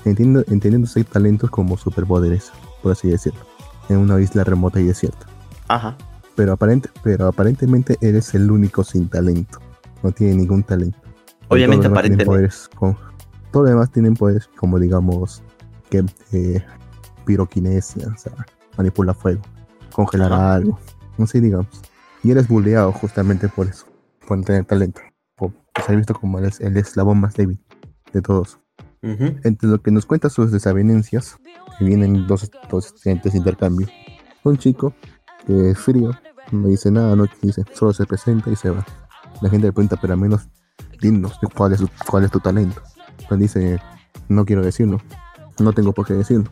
Entiendo, 0.05 0.45
entendiendo 0.49 0.87
seis 0.87 1.07
talentos 1.07 1.51
como 1.51 1.77
superpoderes, 1.77 2.53
por 2.83 2.93
así 2.93 3.09
decirlo, 3.09 3.41
en 3.89 3.99
una 3.99 4.21
isla 4.21 4.45
remota 4.45 4.81
y 4.81 4.85
desierta. 4.85 5.27
Ajá. 5.69 5.97
Pero, 6.37 6.53
aparente, 6.53 6.91
pero 7.03 7.27
aparentemente 7.27 7.97
eres 8.01 8.35
el 8.35 8.51
único 8.51 8.85
sin 8.85 9.09
talento. 9.09 9.59
No 10.03 10.13
tiene 10.13 10.35
ningún 10.35 10.63
talento. 10.63 10.99
Obviamente 11.49 11.87
aparentemente. 11.87 12.27
Poderes 12.27 12.69
todo 13.57 13.65
lo 13.65 13.71
demás 13.71 13.91
tienen 13.91 14.13
poderes 14.13 14.51
como 14.55 14.79
digamos 14.79 15.43
que 15.89 16.05
eh, 16.33 16.63
piroquinesia, 17.25 18.07
o 18.07 18.19
sea, 18.19 18.35
manipula 18.77 19.15
fuego, 19.15 19.41
congelar 19.93 20.31
algo, 20.31 20.79
no 21.17 21.27
sé, 21.27 21.41
digamos. 21.41 21.81
Y 22.23 22.33
eres 22.33 22.49
bulleado 22.49 22.93
justamente 22.93 23.49
por 23.49 23.67
eso, 23.67 23.87
por 24.29 24.39
tener 24.45 24.67
talento 24.67 25.01
se 25.87 25.91
ha 25.91 25.97
visto 25.97 26.13
como 26.13 26.39
el, 26.39 26.53
el 26.61 26.77
eslabón 26.77 27.19
más 27.19 27.33
débil 27.33 27.59
de 28.13 28.21
todos. 28.21 28.59
Entre 29.01 29.71
lo 29.71 29.81
que 29.81 29.91
nos 29.91 30.05
cuenta 30.05 30.29
sus 30.29 30.53
desavenencias, 30.53 31.39
que 31.79 31.85
vienen 31.87 32.27
dos, 32.27 32.51
dos 32.69 32.87
estudiantes 32.89 33.33
de 33.33 33.39
intercambio. 33.39 33.87
Un 34.45 34.59
chico 34.59 34.93
que 35.47 35.71
es 35.71 35.79
frío, 35.79 36.11
no 36.53 36.69
dice 36.69 36.91
nada, 36.91 37.17
no 37.17 37.25
dice, 37.41 37.65
solo 37.73 37.95
se 37.95 38.05
presenta 38.05 38.51
y 38.51 38.57
se 38.57 38.69
va. 38.69 38.85
La 39.41 39.49
gente 39.49 39.69
le 39.69 39.73
pregunta, 39.73 39.97
pero 39.99 40.13
al 40.13 40.21
menos 40.21 40.47
dinos 41.01 41.39
cuál 41.55 41.73
es, 41.73 41.83
cuál 42.07 42.25
es 42.25 42.31
tu 42.31 42.41
talento. 42.41 42.83
Él 43.31 43.39
dice, 43.39 43.81
no 44.29 44.45
quiero 44.45 44.63
decirlo, 44.63 45.01
no 45.59 45.73
tengo 45.73 45.93
por 45.93 46.07
qué 46.07 46.15
decirlo. 46.15 46.51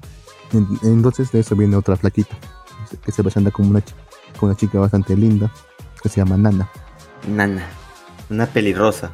Entonces 0.83 1.33
de 1.33 1.41
eso 1.41 1.57
viene 1.57 1.77
otra 1.77 1.97
flaquita, 1.97 2.37
que 3.05 3.13
se 3.13 3.23
presenta 3.23 3.51
como 3.51 3.71
una, 3.71 3.83
como 4.39 4.51
una 4.51 4.57
chica 4.59 4.79
bastante 4.79 5.17
linda, 5.17 5.51
que 6.03 6.09
se 6.09 6.17
llama 6.17 6.37
Nana. 6.37 6.69
Nana. 7.29 7.67
Una 8.31 8.47
pelirrosa. 8.47 9.11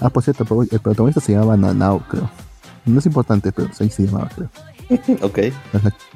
Ah, 0.00 0.10
por 0.10 0.22
cierto, 0.22 0.44
el 0.70 0.80
protagonista 0.80 1.20
se 1.20 1.32
llamaba 1.32 1.56
Nanao, 1.56 2.00
creo. 2.08 2.30
No 2.86 2.98
es 2.98 3.06
importante, 3.06 3.52
pero 3.52 3.68
ahí 3.78 3.90
se 3.90 4.06
llamaba, 4.06 4.30
creo. 4.34 4.50
ok. 5.22 5.38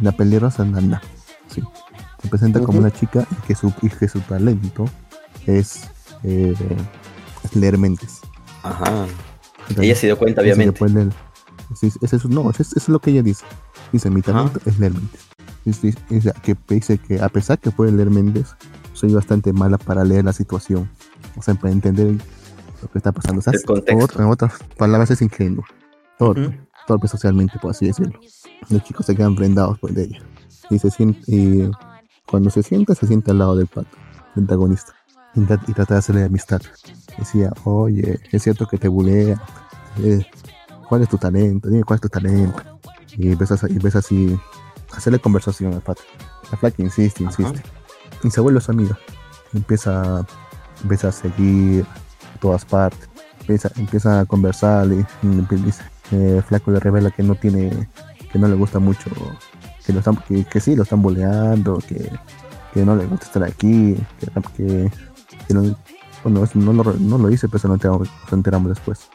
La, 0.01 0.13
pelirrosa 0.13 0.65
Nana. 0.65 1.03
Sí. 1.49 1.63
Se 2.23 2.29
presenta 2.29 2.61
como 2.61 2.79
una 2.79 2.91
chica 2.91 3.27
y 3.31 3.47
que 3.47 3.55
su, 3.55 3.73
que 3.75 4.09
su 4.09 4.21
talento 4.21 4.87
es, 5.47 5.91
eh, 6.23 6.55
leer 7.55 7.77
mentes. 7.77 8.21
Ajá. 8.63 9.07
Ella 9.79 9.95
se 9.95 10.07
dio 10.07 10.19
cuenta, 10.19 10.43
obviamente. 10.43 10.81
eso, 10.81 12.29
no, 12.29 12.51
eso, 12.51 12.63
es 12.77 12.89
lo 12.89 12.99
que 13.01 13.11
ella 13.11 13.23
dice. 13.23 13.45
Dice, 13.93 14.11
mi 14.11 14.23
talento 14.23 14.61
es 14.67 14.79
leer 14.79 14.93
mentes. 14.93 15.21
Dice, 15.65 15.95
que 16.43 16.57
dice 16.69 16.99
que 16.99 17.21
a 17.21 17.29
pesar 17.29 17.59
que 17.59 17.71
puede 17.71 17.93
leer 17.93 18.11
mentes, 18.11 18.55
soy 18.93 19.13
bastante 19.13 19.53
mala 19.53 19.79
para 19.79 20.05
leer 20.05 20.25
la 20.25 20.33
situación. 20.33 20.89
O 21.37 21.43
sea, 21.43 21.55
para 21.55 21.73
entender 21.73 22.13
lo 22.83 22.89
que 22.89 22.99
está 22.99 23.13
pasando. 23.13 23.43
en 23.87 24.27
otras 24.31 24.55
palabras, 24.77 25.11
es 25.11 25.23
ingenuo. 25.23 25.65
Torpe, 26.19 26.61
torpe 26.87 27.09
socialmente, 27.09 27.59
por 27.61 27.71
así 27.71 27.87
decirlo. 27.87 28.19
Los 28.69 28.83
chicos 28.85 29.07
se 29.07 29.17
quedan 29.17 29.35
prendados 29.35 29.79
por 29.79 29.91
ella. 29.91 30.21
Y 30.71 30.79
se 30.79 30.91
siente, 30.91 31.21
y 31.27 31.71
cuando 32.27 32.51
se 32.51 32.63
sienta, 32.63 32.95
se 32.95 33.07
siente 33.07 33.31
al 33.31 33.39
lado 33.39 33.57
del 33.57 33.67
pato, 33.67 33.97
del 34.35 34.45
antagonista. 34.45 34.95
Y, 35.37 35.73
trata 35.73 35.95
de 35.95 35.99
hacerle 35.99 36.25
amistad. 36.25 36.63
Decía, 37.19 37.53
oye, 37.65 38.21
es 38.31 38.43
cierto 38.43 38.67
que 38.67 38.79
te 38.79 38.89
bulea. 38.89 39.41
Eh, 39.99 40.25
¿Cuál 40.89 41.03
es 41.03 41.09
tu 41.09 41.19
talento? 41.19 41.69
Dime 41.69 41.85
cuál 41.85 41.97
es 41.97 42.03
tu 42.03 42.09
talento. 42.09 42.61
Y 43.17 43.33
empiezas, 43.33 43.65
y 43.65 43.99
así 43.99 44.39
a 44.93 44.97
hacerle 44.97 45.19
conversación 45.19 45.75
al 45.75 45.81
pato. 45.81 46.03
La 46.51 46.59
flaca 46.59 46.83
insiste, 46.83 47.23
insiste. 47.23 47.63
Y 48.23 48.31
se 48.31 48.41
vuelve 48.41 48.61
su 48.61 48.71
amiga. 48.71 48.99
Empieza, 49.53 50.25
empieza 50.83 51.09
a 51.09 51.13
seguir 51.13 51.87
todas 52.41 52.65
partes. 52.65 53.09
Empieza, 53.41 53.71
empieza 53.77 54.21
a 54.21 54.25
conversar 54.25 54.87
y, 54.87 55.05
dice, 55.23 55.83
eh, 56.13 56.43
Flaco 56.47 56.71
le 56.71 56.81
revela 56.81 57.11
que 57.11 57.23
no 57.23 57.35
tiene, 57.35 57.89
que 58.33 58.39
no 58.39 58.49
le 58.49 58.55
gusta 58.55 58.79
mucho, 58.79 59.11
que, 59.85 59.93
lo 59.93 59.99
están, 59.99 60.17
que, 60.17 60.61
sí, 60.61 60.75
lo 60.75 60.85
están 60.85 61.03
boleando, 61.03 61.79
que, 61.87 62.11
que 62.73 62.85
no 62.85 62.97
le 62.97 63.07
gusta 63.07 63.27
estar 63.27 63.45
aquí, 63.45 63.97
que, 64.19 64.27
que, 64.57 64.91
no, 65.53 65.77
bueno, 66.23 66.49
no, 66.55 66.73
lo, 66.73 66.93
no 66.95 67.19
lo 67.19 67.31
hice, 67.31 67.49
pero 67.49 67.69
nos 67.69 68.33
enteramos, 68.33 68.71
después. 68.71 69.09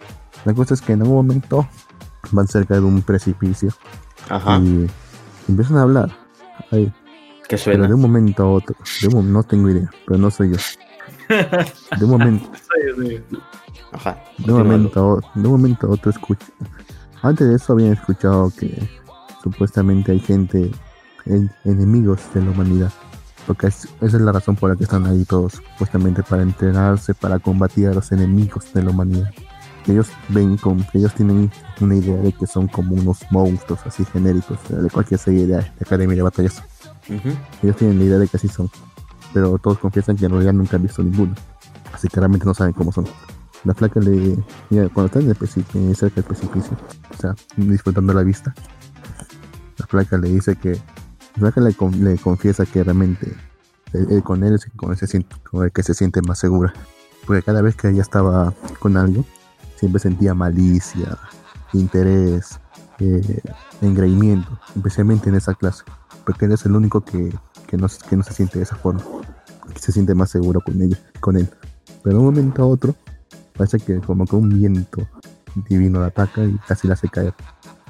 La 0.45 0.53
cosa 0.53 0.75
es 0.75 0.81
que 0.81 0.93
en 0.93 1.01
un 1.01 1.09
momento 1.09 1.67
van 2.31 2.47
cerca 2.47 2.75
de 2.75 2.81
un 2.81 3.01
precipicio 3.01 3.69
y 4.61 4.87
empiezan 5.47 5.77
a 5.77 5.81
hablar. 5.81 6.11
Ahí. 6.71 6.93
¿Qué 7.47 7.57
suena? 7.57 7.79
Pero 7.79 7.87
de 7.87 7.93
un 7.95 8.01
momento 8.01 8.43
a 8.43 8.51
otro, 8.51 8.75
no 9.23 9.43
tengo 9.43 9.69
idea, 9.69 9.89
pero 10.05 10.19
no 10.19 10.29
soy 10.29 10.51
yo. 10.51 10.57
De 11.97 12.05
un 12.05 12.11
momento. 12.11 12.49
Ajá. 13.91 14.23
De 14.37 14.51
un 14.51 14.59
momento, 14.59 14.99
a 14.99 15.13
otro, 15.15 15.31
de 15.33 15.47
un 15.47 15.51
momento 15.51 15.87
a 15.87 15.89
otro 15.89 16.11
escucho. 16.11 16.45
Antes 17.23 17.49
de 17.49 17.55
eso 17.55 17.73
habían 17.73 17.93
escuchado 17.93 18.51
que 18.55 18.87
supuestamente 19.41 20.11
hay 20.11 20.19
gente, 20.19 20.71
enemigos 21.65 22.21
de 22.33 22.43
la 22.43 22.51
humanidad. 22.51 22.91
Porque 23.47 23.67
esa 23.67 23.87
es 24.01 24.13
la 24.13 24.31
razón 24.31 24.55
por 24.55 24.69
la 24.69 24.75
que 24.75 24.83
están 24.83 25.05
ahí 25.05 25.25
todos, 25.25 25.53
supuestamente 25.53 26.23
para 26.23 26.43
entrenarse, 26.43 27.13
para 27.13 27.39
combatir 27.39 27.87
a 27.87 27.93
los 27.93 28.11
enemigos 28.11 28.71
de 28.73 28.83
la 28.83 28.91
humanidad. 28.91 29.31
Ellos 29.87 30.09
ven 30.29 30.57
como, 30.57 30.85
ellos 30.93 31.13
tienen 31.15 31.51
una 31.79 31.95
idea 31.95 32.17
de 32.17 32.31
que 32.31 32.45
son 32.45 32.67
como 32.67 32.93
unos 32.93 33.19
monstruos 33.31 33.79
así 33.85 34.05
genéricos 34.05 34.59
de 34.69 34.89
cualquier 34.89 35.19
serie 35.19 35.47
de, 35.47 35.57
academia 35.57 36.15
de 36.15 36.21
batallas. 36.21 36.61
Ellos 37.63 37.75
tienen 37.75 37.97
la 37.97 38.05
idea 38.05 38.17
de 38.19 38.27
que 38.27 38.37
así 38.37 38.47
son, 38.47 38.69
pero 39.33 39.57
todos 39.57 39.79
confiesan 39.79 40.15
que 40.15 40.25
en 40.25 40.31
realidad 40.31 40.53
nunca 40.53 40.75
han 40.75 40.83
visto 40.83 41.01
ninguno, 41.01 41.33
así 41.91 42.07
que 42.07 42.19
realmente 42.19 42.45
no 42.45 42.53
saben 42.53 42.73
cómo 42.73 42.91
son. 42.91 43.05
La 43.63 43.73
flaca 43.73 43.99
le, 43.99 44.37
cuando 44.93 45.05
están 45.05 45.23
en 45.23 45.89
el 45.89 45.95
cerca 45.95 46.15
del 46.15 46.23
precipicio, 46.23 46.77
o 47.09 47.21
sea, 47.21 47.35
disfrutando 47.57 48.13
la 48.13 48.23
vista, 48.23 48.53
la 49.77 49.87
flaca 49.87 50.17
le 50.17 50.29
dice 50.29 50.55
que 50.55 50.79
le, 51.41 52.17
confiesa 52.17 52.65
que 52.65 52.83
realmente 52.83 53.35
con 54.23 54.43
él 54.43 54.55
es 54.55 54.67
con 54.75 54.91
el, 54.91 55.71
que 55.71 55.83
se 55.83 55.93
siente 55.93 56.21
más 56.21 56.39
segura. 56.39 56.73
Porque 57.25 57.43
cada 57.43 57.61
vez 57.61 57.75
que 57.75 57.89
ella 57.89 58.01
estaba 58.01 58.53
con 58.79 58.97
alguien, 58.97 59.25
siempre 59.75 59.99
sentía 59.99 60.33
malicia, 60.33 61.17
interés, 61.73 62.59
eh, 62.99 63.41
engreimiento, 63.81 64.59
especialmente 64.75 65.29
en 65.29 65.35
esa 65.35 65.53
clase. 65.53 65.83
Porque 66.25 66.45
él 66.45 66.51
es 66.51 66.65
el 66.65 66.75
único 66.75 67.01
que, 67.01 67.33
no, 67.77 67.87
que 68.09 68.17
no 68.17 68.23
se 68.23 68.33
siente 68.33 68.59
de 68.59 68.63
esa 68.63 68.75
forma, 68.75 69.01
que 69.73 69.79
se 69.79 69.91
siente 69.91 70.15
más 70.15 70.29
seguro 70.29 70.61
con 70.61 70.81
ella, 70.81 70.97
con 71.19 71.37
él. 71.37 71.49
Pero 72.03 72.15
de 72.15 72.19
un 72.19 72.25
momento 72.25 72.63
a 72.63 72.65
otro, 72.65 72.95
parece 73.57 73.79
que 73.79 73.99
como 73.99 74.25
que 74.25 74.35
un 74.35 74.49
viento 74.49 75.07
divino 75.67 75.99
la 75.99 76.07
ataca 76.07 76.43
y 76.43 76.57
casi 76.67 76.87
la 76.87 76.93
hace 76.93 77.09
caer 77.09 77.33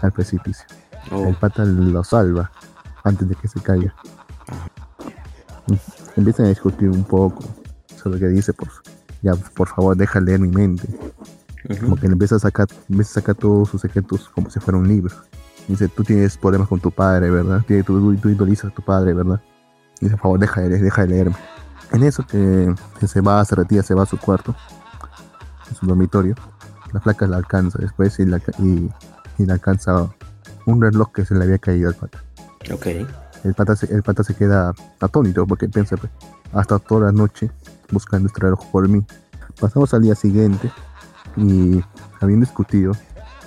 al 0.01 0.11
precipicio. 0.11 0.65
Oh. 1.11 1.25
El 1.27 1.35
pata 1.35 1.65
lo 1.65 2.03
salva 2.03 2.51
antes 3.03 3.27
de 3.27 3.35
que 3.35 3.47
se 3.47 3.59
caiga. 3.59 3.93
Empiezan 6.15 6.47
a 6.47 6.49
discutir 6.49 6.89
un 6.89 7.03
poco 7.03 7.43
sobre 7.95 8.19
lo 8.19 8.27
que 8.27 8.33
dice, 8.33 8.53
por, 8.53 8.69
ya 9.21 9.33
por 9.35 9.67
favor 9.67 9.95
deja 9.95 10.19
leer 10.19 10.39
mi 10.39 10.49
mente. 10.49 10.87
Como 11.81 11.95
que 11.95 12.07
le 12.07 12.13
empieza 12.13 12.37
a 12.37 12.39
sacar, 12.39 12.67
empieza 12.89 13.11
a 13.11 13.21
sacar 13.21 13.35
todos 13.35 13.69
sus 13.69 13.81
secretos 13.81 14.29
como 14.29 14.49
si 14.49 14.59
fuera 14.59 14.77
un 14.77 14.87
libro. 14.87 15.13
Dice, 15.67 15.87
tú 15.87 16.03
tienes 16.03 16.37
problemas 16.37 16.67
con 16.67 16.79
tu 16.79 16.89
padre, 16.89 17.29
¿verdad? 17.29 17.63
Tú, 17.67 17.83
tú, 17.83 18.15
tú 18.15 18.29
idolizas 18.29 18.71
a 18.71 18.73
tu 18.73 18.81
padre, 18.81 19.13
¿verdad? 19.13 19.39
Dice, 19.99 20.11
por 20.13 20.21
favor, 20.21 20.39
deja 20.39 20.61
de, 20.61 20.69
deja 20.79 21.01
de 21.03 21.07
leerme. 21.09 21.35
En 21.91 22.03
eso 22.03 22.25
que, 22.25 22.73
se 23.05 23.21
va, 23.21 23.43
se 23.45 23.55
retira, 23.55 23.83
se 23.83 23.93
va 23.93 24.03
a 24.03 24.05
su 24.05 24.17
cuarto, 24.17 24.55
en 25.69 25.75
su 25.75 25.85
dormitorio, 25.85 26.35
la 26.93 26.99
flaca 27.01 27.27
la 27.27 27.37
alcanza 27.37 27.77
después 27.79 28.19
y 28.19 28.25
la, 28.25 28.37
y, 28.59 28.89
y 29.37 29.45
la 29.45 29.53
alcanza 29.53 30.09
un 30.65 30.81
reloj 30.81 31.11
que 31.11 31.25
se 31.25 31.35
le 31.35 31.43
había 31.43 31.57
caído 31.57 31.89
al 31.89 31.95
pata. 31.95 32.23
Ok. 32.71 32.87
El 33.43 33.53
pata, 33.53 33.75
se, 33.75 33.93
el 33.93 34.03
pata 34.03 34.23
se 34.23 34.35
queda 34.35 34.73
atónito 34.99 35.47
porque 35.47 35.69
piensa 35.69 35.95
pues, 35.95 36.11
hasta 36.51 36.77
toda 36.79 37.07
la 37.07 37.11
noche 37.11 37.49
buscando 37.91 38.27
este 38.27 38.41
reloj 38.41 38.65
por 38.71 38.87
mí. 38.87 39.05
Pasamos 39.59 39.93
al 39.93 40.01
día 40.01 40.15
siguiente 40.15 40.71
y 41.37 41.81
habían 42.19 42.41
discutido 42.41 42.93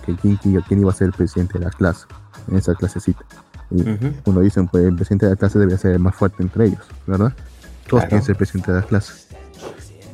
que 0.04 0.16
quién, 0.16 0.36
quién 0.36 0.80
iba 0.80 0.90
a 0.90 0.94
ser 0.94 1.08
el 1.08 1.12
presidente 1.12 1.58
de 1.58 1.66
la 1.66 1.70
clase, 1.70 2.06
en 2.48 2.56
esa 2.56 2.74
clasecita. 2.74 3.24
Y 3.70 3.82
cuando 4.22 4.42
dicen, 4.42 4.68
pues 4.68 4.84
el 4.84 4.94
presidente 4.94 5.26
de 5.26 5.32
la 5.32 5.36
clase 5.36 5.58
debe 5.58 5.78
ser 5.78 5.92
el 5.92 5.98
más 5.98 6.14
fuerte 6.14 6.42
entre 6.42 6.66
ellos, 6.66 6.84
¿verdad? 7.06 7.32
Todos 7.88 8.04
quieren 8.04 8.22
ser 8.22 8.36
presidente 8.36 8.72
de 8.72 8.80
la 8.80 8.86
clase. 8.86 9.12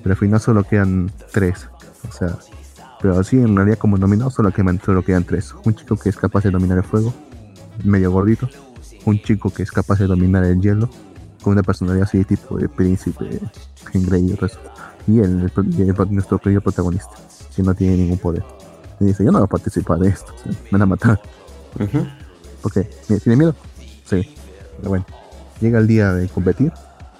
Pero 0.02 0.12
al 0.12 0.16
final 0.16 0.40
solo 0.40 0.62
quedan 0.64 1.10
tres. 1.32 1.68
O 2.08 2.12
sea, 2.12 2.36
pero 3.00 3.18
así 3.18 3.36
en 3.36 3.56
realidad 3.56 3.78
como 3.78 3.96
nominado 3.96 4.30
solo 4.30 4.52
quedan, 4.52 4.80
solo 4.80 5.02
quedan 5.02 5.24
tres. 5.24 5.54
Un 5.64 5.74
chico 5.74 5.96
que 5.96 6.08
es 6.08 6.16
capaz 6.16 6.44
de 6.44 6.50
dominar 6.50 6.78
el 6.78 6.84
fuego, 6.84 7.12
medio 7.84 8.12
gordito, 8.12 8.48
un 9.08 9.20
chico 9.20 9.50
que 9.50 9.62
es 9.62 9.70
capaz 9.70 9.98
de 9.98 10.06
dominar 10.06 10.44
el 10.44 10.60
hielo, 10.60 10.88
con 11.42 11.52
una 11.52 11.62
personalidad 11.62 12.06
así 12.06 12.24
tipo 12.24 12.58
de 12.58 12.68
príncipe, 12.68 13.40
en 13.94 14.28
y 14.28 14.32
eso. 14.32 14.58
Y 15.06 15.20
él, 15.20 15.50
nuestro 16.10 16.38
querido 16.38 16.60
protagonista, 16.60 17.10
que 17.54 17.62
no 17.62 17.74
tiene 17.74 17.96
ningún 17.96 18.18
poder. 18.18 18.44
Y 19.00 19.06
dice, 19.06 19.24
yo 19.24 19.32
no 19.32 19.38
voy 19.38 19.46
a 19.46 19.48
participar 19.48 19.98
de 19.98 20.08
esto, 20.08 20.32
me 20.46 20.70
van 20.72 20.82
a 20.82 20.86
matar. 20.86 21.20
¿Por 22.62 22.72
qué? 22.72 22.90
¿Tiene 23.06 23.36
miedo? 23.36 23.54
Sí. 24.04 24.34
Pero 24.76 24.90
bueno, 24.90 25.06
llega 25.60 25.78
el 25.78 25.86
día 25.86 26.12
de 26.12 26.28
competir 26.28 26.72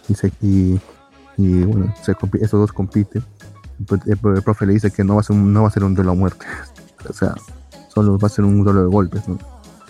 y, 0.09 0.15
se, 0.15 0.33
y, 0.41 0.79
bueno, 1.37 1.95
se, 2.03 2.13
esos 2.41 2.61
dos 2.61 2.73
compiten. 2.73 3.25
El, 4.07 4.43
profe 4.43 4.67
le 4.67 4.75
dice 4.75 4.91
que 4.91 5.05
no 5.05 5.15
va 5.15 5.21
a 5.21 5.25
ser 5.25 5.37
un, 5.37 5.53
no 5.53 5.63
va 5.63 5.69
a 5.69 5.71
ser 5.71 5.85
un 5.85 5.95
duelo 5.95 6.13
a 6.13 6.15
muerte. 6.15 6.45
o 7.09 7.13
sea, 7.13 7.35
solo 7.89 8.19
va 8.19 8.27
a 8.27 8.31
ser 8.31 8.45
un 8.45 8.63
duelo 8.65 8.83
de 8.83 8.89
golpes. 8.89 9.29
¿no? 9.29 9.39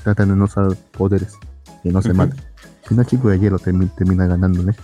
Tratan 0.05 0.29
de 0.29 0.37
no 0.37 0.45
usar 0.45 0.77
poderes 0.97 1.39
y 1.89 1.93
no 1.93 2.03
se 2.03 2.13
mata. 2.13 2.37
Una 2.91 3.05
chico 3.05 3.29
de 3.29 3.39
hielo 3.39 3.59
termina, 3.59 4.27
ganándole 4.27 4.75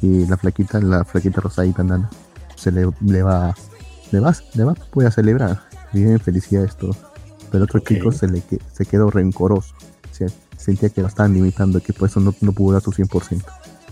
y 0.00 0.26
la 0.26 0.36
flaquita, 0.36 0.80
la 0.80 1.04
flaquita 1.04 1.40
rosadita 1.40 1.82
nana, 1.82 2.08
se 2.54 2.70
le, 2.70 2.88
le 3.00 3.22
va, 3.22 3.54
le 4.12 4.20
va, 4.20 4.32
le 4.54 4.64
va 4.64 4.74
puede 4.74 5.10
celebrar. 5.10 5.62
Bien 5.92 6.20
felicidad 6.20 6.64
esto. 6.64 6.94
Pero 7.50 7.64
otro 7.64 7.80
chico 7.80 8.12
se 8.12 8.28
le 8.28 8.42
se 8.72 8.84
quedó 8.84 9.10
rencoroso. 9.10 9.74
sentía 10.56 10.90
que 10.90 11.00
lo 11.00 11.08
estaban 11.08 11.34
limitando 11.34 11.78
y 11.78 11.80
que 11.80 11.92
por 11.92 12.08
eso 12.08 12.20
no, 12.20 12.34
no 12.40 12.52
pudo 12.52 12.74
dar 12.74 12.82
su 12.82 12.92
100%. 12.92 13.42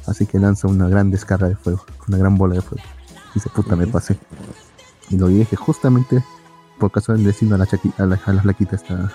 Así 0.07 0.27
que 0.27 0.39
lanza 0.39 0.69
una 0.69 0.89
gran 0.89 1.11
descarga 1.11 1.49
de 1.49 1.57
fuego, 1.57 1.85
una 2.07 2.19
gran 2.19 2.37
bola 2.37 2.55
de 2.55 2.61
fuego. 2.61 2.85
Y 3.31 3.35
dice, 3.35 3.51
puta, 3.51 3.75
me 3.75 3.87
pasé. 3.87 4.17
Y 5.11 5.17
lo 5.17 5.29
dije 5.29 5.57
justamente 5.57 6.23
por 6.79 6.93
caso 6.93 7.13
del 7.13 7.25
destino 7.25 7.55
a 7.55 7.59
la, 7.59 7.67
a 7.99 8.07
la, 8.07 8.21
a 8.25 8.33
la 8.33 8.43
flaquita 8.43 8.77
esta, 8.77 9.11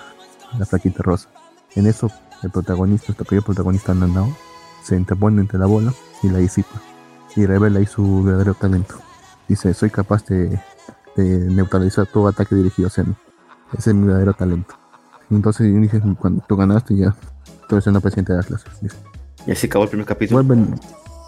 la 0.58 0.66
flaquita 0.66 1.02
rosa. 1.02 1.28
En 1.74 1.86
eso 1.86 2.10
el 2.42 2.50
protagonista, 2.50 3.12
este 3.12 3.24
pequeño 3.24 3.42
protagonista 3.42 3.94
Nanao, 3.94 4.34
se 4.82 4.96
interpone 4.96 5.40
entre 5.40 5.58
la 5.58 5.66
bola 5.66 5.92
y 6.22 6.28
la 6.28 6.38
disipa 6.38 6.80
y 7.36 7.46
revela 7.46 7.78
ahí 7.78 7.86
su 7.86 8.22
verdadero 8.22 8.54
talento. 8.54 8.96
Dice, 9.48 9.72
soy 9.74 9.90
capaz 9.90 10.24
de, 10.26 10.60
neutralizar 11.16 12.06
todo 12.06 12.28
ataque 12.28 12.54
dirigido 12.54 12.88
hacia 12.88 13.04
mí. 13.04 13.14
Ese 13.76 13.90
es 13.90 13.96
mi 13.96 14.06
verdadero 14.06 14.34
talento. 14.34 14.74
entonces 15.30 15.72
dije, 15.74 16.00
cuando 16.18 16.44
tú 16.46 16.56
ganaste 16.56 16.96
ya, 16.96 17.14
tú 17.68 17.76
eres 17.76 17.86
una 17.86 18.00
presidente 18.00 18.32
de 18.32 18.38
la 18.38 18.44
clase. 18.44 18.66
Y 19.46 19.50
así 19.50 19.66
acabó 19.66 19.84
el 19.84 19.90
primer 19.90 20.06
capítulo. 20.06 20.42
Vuelven, 20.42 20.78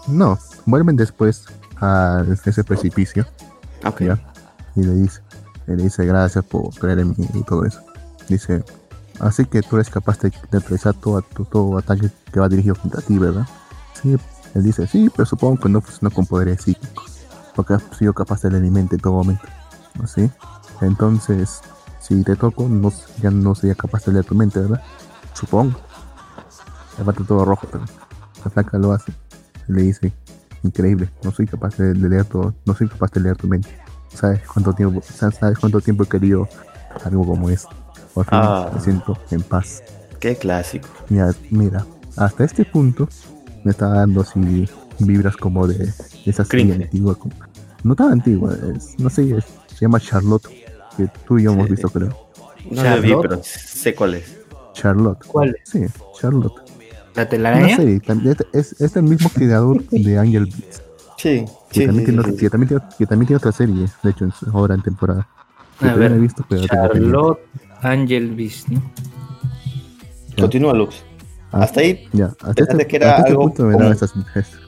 no, 0.07 0.37
vuelven 0.65 0.95
después 0.95 1.45
a 1.81 2.23
ese 2.45 2.63
precipicio. 2.63 3.25
Ok. 3.85 4.01
Y 4.75 4.83
le 4.83 4.93
dice, 4.93 5.21
le 5.67 5.75
dice 5.75 6.05
gracias 6.05 6.43
por 6.45 6.73
creer 6.75 6.99
en 6.99 7.09
mí 7.09 7.27
y 7.33 7.43
todo 7.43 7.65
eso. 7.65 7.81
Dice, 8.27 8.63
Así 9.19 9.45
que 9.45 9.61
tú 9.61 9.77
eres 9.77 9.89
capaz 9.89 10.19
de 10.19 10.31
neutralizar 10.51 10.93
todo, 10.93 11.21
todo, 11.21 11.77
ataque 11.77 12.09
que 12.31 12.39
va 12.39 12.49
dirigido 12.49 12.75
contra 12.75 13.01
ti, 13.01 13.17
¿verdad? 13.17 13.47
Sí, 13.93 14.17
él 14.53 14.63
dice, 14.63 14.87
sí, 14.87 15.09
pero 15.15 15.25
supongo 15.25 15.59
que 15.61 15.69
no 15.69 15.81
funciona 15.81 16.13
con 16.13 16.25
poderes 16.25 16.61
psíquicos, 16.61 17.19
porque 17.55 17.73
has 17.73 17.83
sido 17.97 18.13
capaz 18.13 18.41
de 18.41 18.55
alimentar 18.55 18.95
en 18.95 19.01
todo 19.01 19.13
momento. 19.13 19.43
¿Así? 20.03 20.29
Entonces, 20.81 21.61
si 21.99 22.23
te 22.23 22.35
toco, 22.35 22.67
no, 22.67 22.91
ya 23.21 23.31
no 23.31 23.55
sería 23.55 23.75
capaz 23.75 24.05
de 24.05 24.13
leer 24.13 24.25
tu 24.25 24.35
mente, 24.35 24.59
¿verdad? 24.59 24.81
Supongo. 25.33 25.79
Falta 27.03 27.23
todo 27.23 27.43
rojo, 27.43 27.67
pero 27.71 27.85
la 28.43 28.51
flaca 28.51 28.77
lo 28.77 28.91
hace. 28.91 29.13
Le 29.67 29.81
dice, 29.81 30.13
increíble, 30.63 31.09
no 31.23 31.31
soy 31.31 31.47
capaz 31.47 31.77
de, 31.77 31.93
leer 31.93 32.25
todo, 32.25 32.53
no 32.65 32.75
soy 32.75 32.87
capaz 32.87 33.11
de 33.11 33.21
leer 33.21 33.37
tu 33.37 33.47
mente. 33.47 33.69
¿Sabes 34.13 34.41
cuánto 34.47 34.73
tiempo, 34.73 35.01
sabes 35.01 35.59
cuánto 35.59 35.81
tiempo 35.81 36.03
he 36.03 36.07
querido 36.07 36.47
algo 37.03 37.25
como 37.25 37.49
esto? 37.49 37.84
Por 38.15 38.25
fin 38.25 38.39
ah. 38.41 38.71
me 38.73 38.79
siento 38.79 39.17
en 39.29 39.41
paz. 39.41 39.83
Qué 40.19 40.35
clásico. 40.37 40.87
Mira, 41.09 41.31
mira, 41.51 41.85
hasta 42.15 42.45
este 42.45 42.63
punto 42.63 43.07
me 43.63 43.71
está 43.71 43.89
dando 43.89 44.21
así 44.21 44.67
vibras 44.99 45.35
como 45.35 45.67
de 45.67 45.91
esa 46.25 46.45
serie 46.45 46.73
antigua. 46.73 47.17
no 47.83 47.93
tan 47.93 48.13
antigua, 48.13 48.55
no 48.97 49.09
sé, 49.09 49.41
se 49.41 49.81
llama 49.81 49.99
Charlotte, 49.99 50.47
que 50.95 51.09
tú 51.27 51.37
y 51.37 51.43
yo 51.43 51.51
hemos 51.51 51.69
visto, 51.69 51.89
creo. 51.89 52.29
No 52.71 52.83
la 52.83 52.95
vi, 52.95 53.13
pero 53.21 53.41
sé 53.43 53.93
cuál 53.93 54.15
es. 54.15 54.37
Charlotte. 54.73 55.25
¿Cuál 55.27 55.49
es? 55.49 55.69
Sí, 55.69 55.85
Charlotte. 56.19 56.63
¿La 57.15 57.27
telaraña? 57.27 57.75
Sí, 57.75 58.01
es, 58.53 58.75
es, 58.79 58.95
el 58.95 59.03
mismo 59.03 59.29
creador 59.29 59.83
de 59.89 60.17
Angel 60.17 60.45
Beats. 60.45 60.81
Sí, 61.17 61.45
que, 61.69 61.81
sí, 61.81 61.85
también 61.85 62.05
sí, 62.05 62.11
tiene, 62.13 62.37
que, 62.37 62.49
también 62.49 62.67
tiene, 62.69 62.83
que 62.97 63.05
también 63.05 63.27
tiene 63.27 63.37
otra 63.37 63.51
serie, 63.51 63.87
de 64.03 64.09
hecho, 64.09 64.29
ahora 64.53 64.75
en 64.75 64.81
temporada. 64.81 65.27
A 65.81 65.93
ver, 65.93 66.13
he 66.13 66.17
visto, 66.17 66.45
pero 66.47 66.65
Charlotte 66.65 67.39
Angel 67.81 68.35
Beast, 68.35 68.67
Continúa, 70.37 70.73
Lux. 70.73 71.03
Ah, 71.51 71.63
hasta 71.63 71.81
ahí. 71.81 72.07
Ya, 72.11 72.33
hasta 72.41 72.63
este, 72.63 72.87
que 72.87 72.95
era 72.97 73.11
hasta 73.11 73.19
este 73.19 73.31
algo 73.31 73.43
punto 73.43 73.63
me 73.63 73.77
daba, 73.77 73.91
estas, 73.91 74.13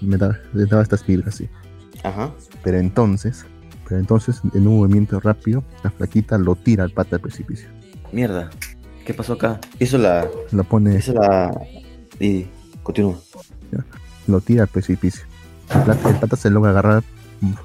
me, 0.01 0.17
daba, 0.17 0.37
me 0.53 0.65
daba 0.65 0.83
estas 0.83 1.03
fibras, 1.03 1.35
sí. 1.35 1.49
Ajá. 2.03 2.31
Pero 2.63 2.77
entonces, 2.77 3.45
pero 3.87 3.99
entonces, 3.99 4.41
en 4.53 4.67
un 4.67 4.77
movimiento 4.77 5.19
rápido, 5.19 5.63
la 5.83 5.91
flaquita 5.91 6.37
lo 6.37 6.55
tira 6.55 6.83
al 6.83 6.91
pata 6.91 7.11
del 7.11 7.21
precipicio. 7.21 7.67
Mierda. 8.11 8.49
¿Qué 9.05 9.13
pasó 9.13 9.33
acá? 9.33 9.59
Hizo 9.79 9.97
la. 9.97 10.27
Lo 10.51 10.63
pone, 10.63 10.97
Hizo 10.97 11.13
la. 11.13 11.51
Y. 12.19 12.47
Continúa. 12.83 13.17
lo 14.27 14.39
tira 14.39 14.63
al 14.63 14.69
precipicio. 14.69 15.23
El 15.73 15.81
pata, 15.81 16.09
el 16.09 16.15
pata 16.15 16.35
se 16.37 16.49
logra 16.49 16.71
agarrar, 16.71 17.03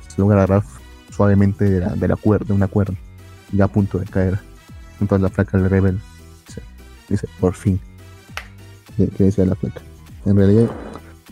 se 0.08 0.20
logra 0.20 0.38
agarrar 0.38 0.64
suavemente 1.10 1.70
de 1.70 1.80
la, 1.80 1.94
de 1.94 2.08
la 2.08 2.16
cuerda, 2.16 2.46
de 2.46 2.52
una 2.54 2.66
cuerda, 2.66 2.94
ya 3.52 3.64
a 3.66 3.68
punto 3.68 3.98
de 3.98 4.06
caer. 4.06 4.38
Entonces 5.02 5.22
la 5.22 5.28
flaca 5.28 5.58
le 5.58 5.68
revela. 5.68 5.98
Dice, 6.46 6.62
dice, 7.08 7.28
por 7.40 7.54
fin. 7.54 7.80
¿Qué 8.96 9.08
qué 9.08 9.24
decía 9.24 9.44
la 9.44 9.56
flaca? 9.56 9.80
En 10.24 10.36
realidad, 10.36 10.70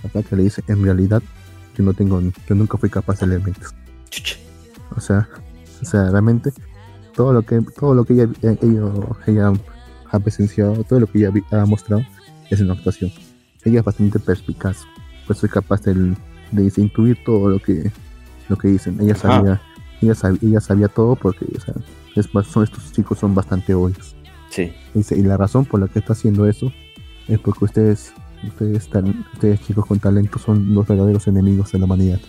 la 0.02 0.10
flaca 0.10 0.36
le 0.36 0.42
dice, 0.42 0.62
en 0.66 0.82
realidad, 0.82 1.22
yo 1.76 1.84
no 1.84 1.94
tengo, 1.94 2.20
yo 2.20 2.54
nunca 2.54 2.76
fui 2.78 2.90
capaz 2.90 3.20
de 3.20 3.28
leer 3.28 3.42
mentes. 3.42 3.68
O 4.96 5.00
sea, 5.00 5.28
o 5.80 5.84
sea, 5.84 6.10
realmente 6.10 6.52
todo 7.14 7.32
lo 7.32 7.42
que 7.42 7.60
todo 7.60 7.94
lo 7.94 8.04
que 8.04 8.14
ella, 8.14 8.28
ella, 8.42 8.58
ella 9.26 9.52
ha 10.10 10.18
presenciado, 10.18 10.82
todo 10.84 11.00
lo 11.00 11.06
que 11.06 11.18
ella 11.18 11.32
ha 11.52 11.64
mostrado 11.64 12.02
es 12.50 12.60
en 12.60 12.70
actuación. 12.70 13.12
Ella 13.64 13.80
es 13.80 13.84
bastante 13.84 14.18
perspicaz, 14.18 14.78
pues 15.26 15.38
soy 15.38 15.48
capaz 15.48 15.82
de, 15.82 16.16
de 16.50 16.72
intuir 16.76 17.22
todo 17.24 17.48
lo 17.50 17.60
que 17.60 17.92
lo 18.48 18.56
que 18.56 18.68
dicen. 18.68 19.00
Ella 19.00 19.14
sabía, 19.14 19.60
ella 20.02 20.14
sabía, 20.16 20.40
ella 20.42 20.60
sabía 20.60 20.88
todo 20.88 21.14
porque 21.14 21.46
o 21.56 21.60
sea, 21.60 21.74
es, 22.16 22.34
más- 22.34 22.46
son, 22.46 22.64
estos 22.64 22.92
chicos 22.92 23.18
son 23.18 23.34
bastante 23.34 23.74
obvios. 23.74 24.14
Sí. 24.50 24.72
Dice, 24.94 25.16
y 25.16 25.22
la 25.22 25.36
razón 25.36 25.64
por 25.64 25.80
la 25.80 25.88
que 25.88 25.98
está 26.00 26.12
haciendo 26.14 26.46
eso 26.48 26.72
es 27.28 27.38
porque 27.38 27.64
ustedes, 27.66 28.12
ustedes, 28.46 28.88
tan- 28.88 29.24
ustedes 29.34 29.60
chicos 29.60 29.86
con 29.86 29.98
talento 30.00 30.38
son 30.38 30.74
los 30.74 30.86
verdaderos 30.86 31.26
enemigos 31.28 31.70
de 31.72 31.78
la 31.78 31.84
humanidad. 31.84 32.20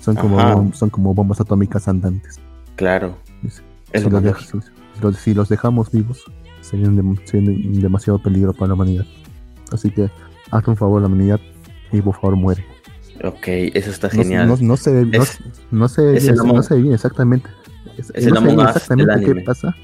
Son 0.00 0.16
como, 0.16 0.38
bom- 0.38 0.72
son 0.74 0.90
como 0.90 1.14
bombas 1.14 1.40
atómicas 1.40 1.88
andantes. 1.88 2.38
Claro. 2.76 3.18
Dice, 3.42 3.62
Es 3.92 4.02
si, 4.02 4.10
lo 4.10 4.20
los 4.20 4.38
si- 4.40 4.46
si 4.60 5.00
los, 5.02 5.16
si 5.16 5.34
los 5.34 5.48
dejamos 5.48 5.90
vivos, 5.90 6.24
serían, 6.60 6.96
dem- 6.96 7.20
serían 7.24 7.80
demasiado 7.80 8.18
peligro 8.18 8.52
para 8.52 8.68
la 8.68 8.74
humanidad. 8.74 9.04
Así 9.72 9.90
que 9.90 10.10
hazle 10.50 10.70
un 10.72 10.76
favor 10.76 10.98
a 10.98 11.02
la 11.02 11.06
humanidad 11.08 11.40
y 11.92 12.00
por 12.02 12.14
favor 12.14 12.36
muere. 12.36 12.64
Ok, 13.22 13.46
eso 13.74 13.90
está 13.90 14.08
No, 14.08 14.22
genial. 14.22 14.48
no, 14.48 14.56
no 14.60 14.76
se 14.78 15.04
no, 15.04 15.18
no 15.70 15.88
se 15.88 16.16
es 16.16 16.24
no 16.42 16.62
se 16.62 16.74
ve 16.74 16.80
bien 16.82 16.94
exactamente. 16.94 17.48
Es, 17.98 18.10
es 18.14 18.26
el 18.26 18.32
no 18.34 18.38
Among 18.40 18.58
Us 18.60 18.88
del 18.88 19.06
qué 19.06 19.12
anime. 19.12 19.42
pasa. 19.42 19.76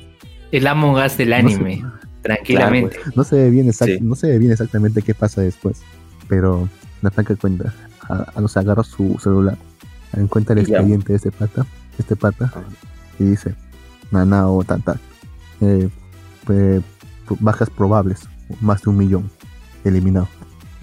El 0.53 0.67
Among 0.67 0.97
Us 1.05 1.17
del 1.17 1.31
No 1.31 1.37
sé. 1.37 1.41
anime. 1.43 1.85
Tranquilamente. 2.23 2.97
No 3.15 3.25
se 3.25 3.37
ve 3.37 3.51
bien 3.51 3.69
exact- 3.69 3.99
Sí. 3.99 4.01
no 4.03 4.15
se 4.17 4.29
ve 4.29 4.39
bien 4.39 4.53
exactamente 4.53 5.03
qué 5.03 5.15
pasa 5.15 5.41
después. 5.43 5.81
Pero 6.29 6.69
la 7.03 7.11
cuenta, 7.37 7.73
a, 8.09 8.23
a 8.35 8.41
los 8.41 8.57
agarra 8.57 8.83
su 8.83 9.17
celular, 9.23 9.57
encuentra 10.17 10.55
el 10.55 10.61
expediente 10.61 11.13
de 11.13 11.17
este 11.17 11.31
pata, 11.31 11.67
este 11.99 12.17
pata, 12.17 12.47
Ajá. 12.47 12.63
y 13.19 13.25
dice, 13.25 13.55
nana 14.11 14.49
o 14.49 14.65
tal 14.65 14.83
tal. 14.83 14.99
Eh, 15.61 15.89
eh, 16.49 16.81
bajas 17.41 17.71
probables, 17.71 18.29
más 18.61 18.83
de 18.83 18.91
un 18.91 18.97
millón, 18.97 19.31
eliminado. 19.85 20.29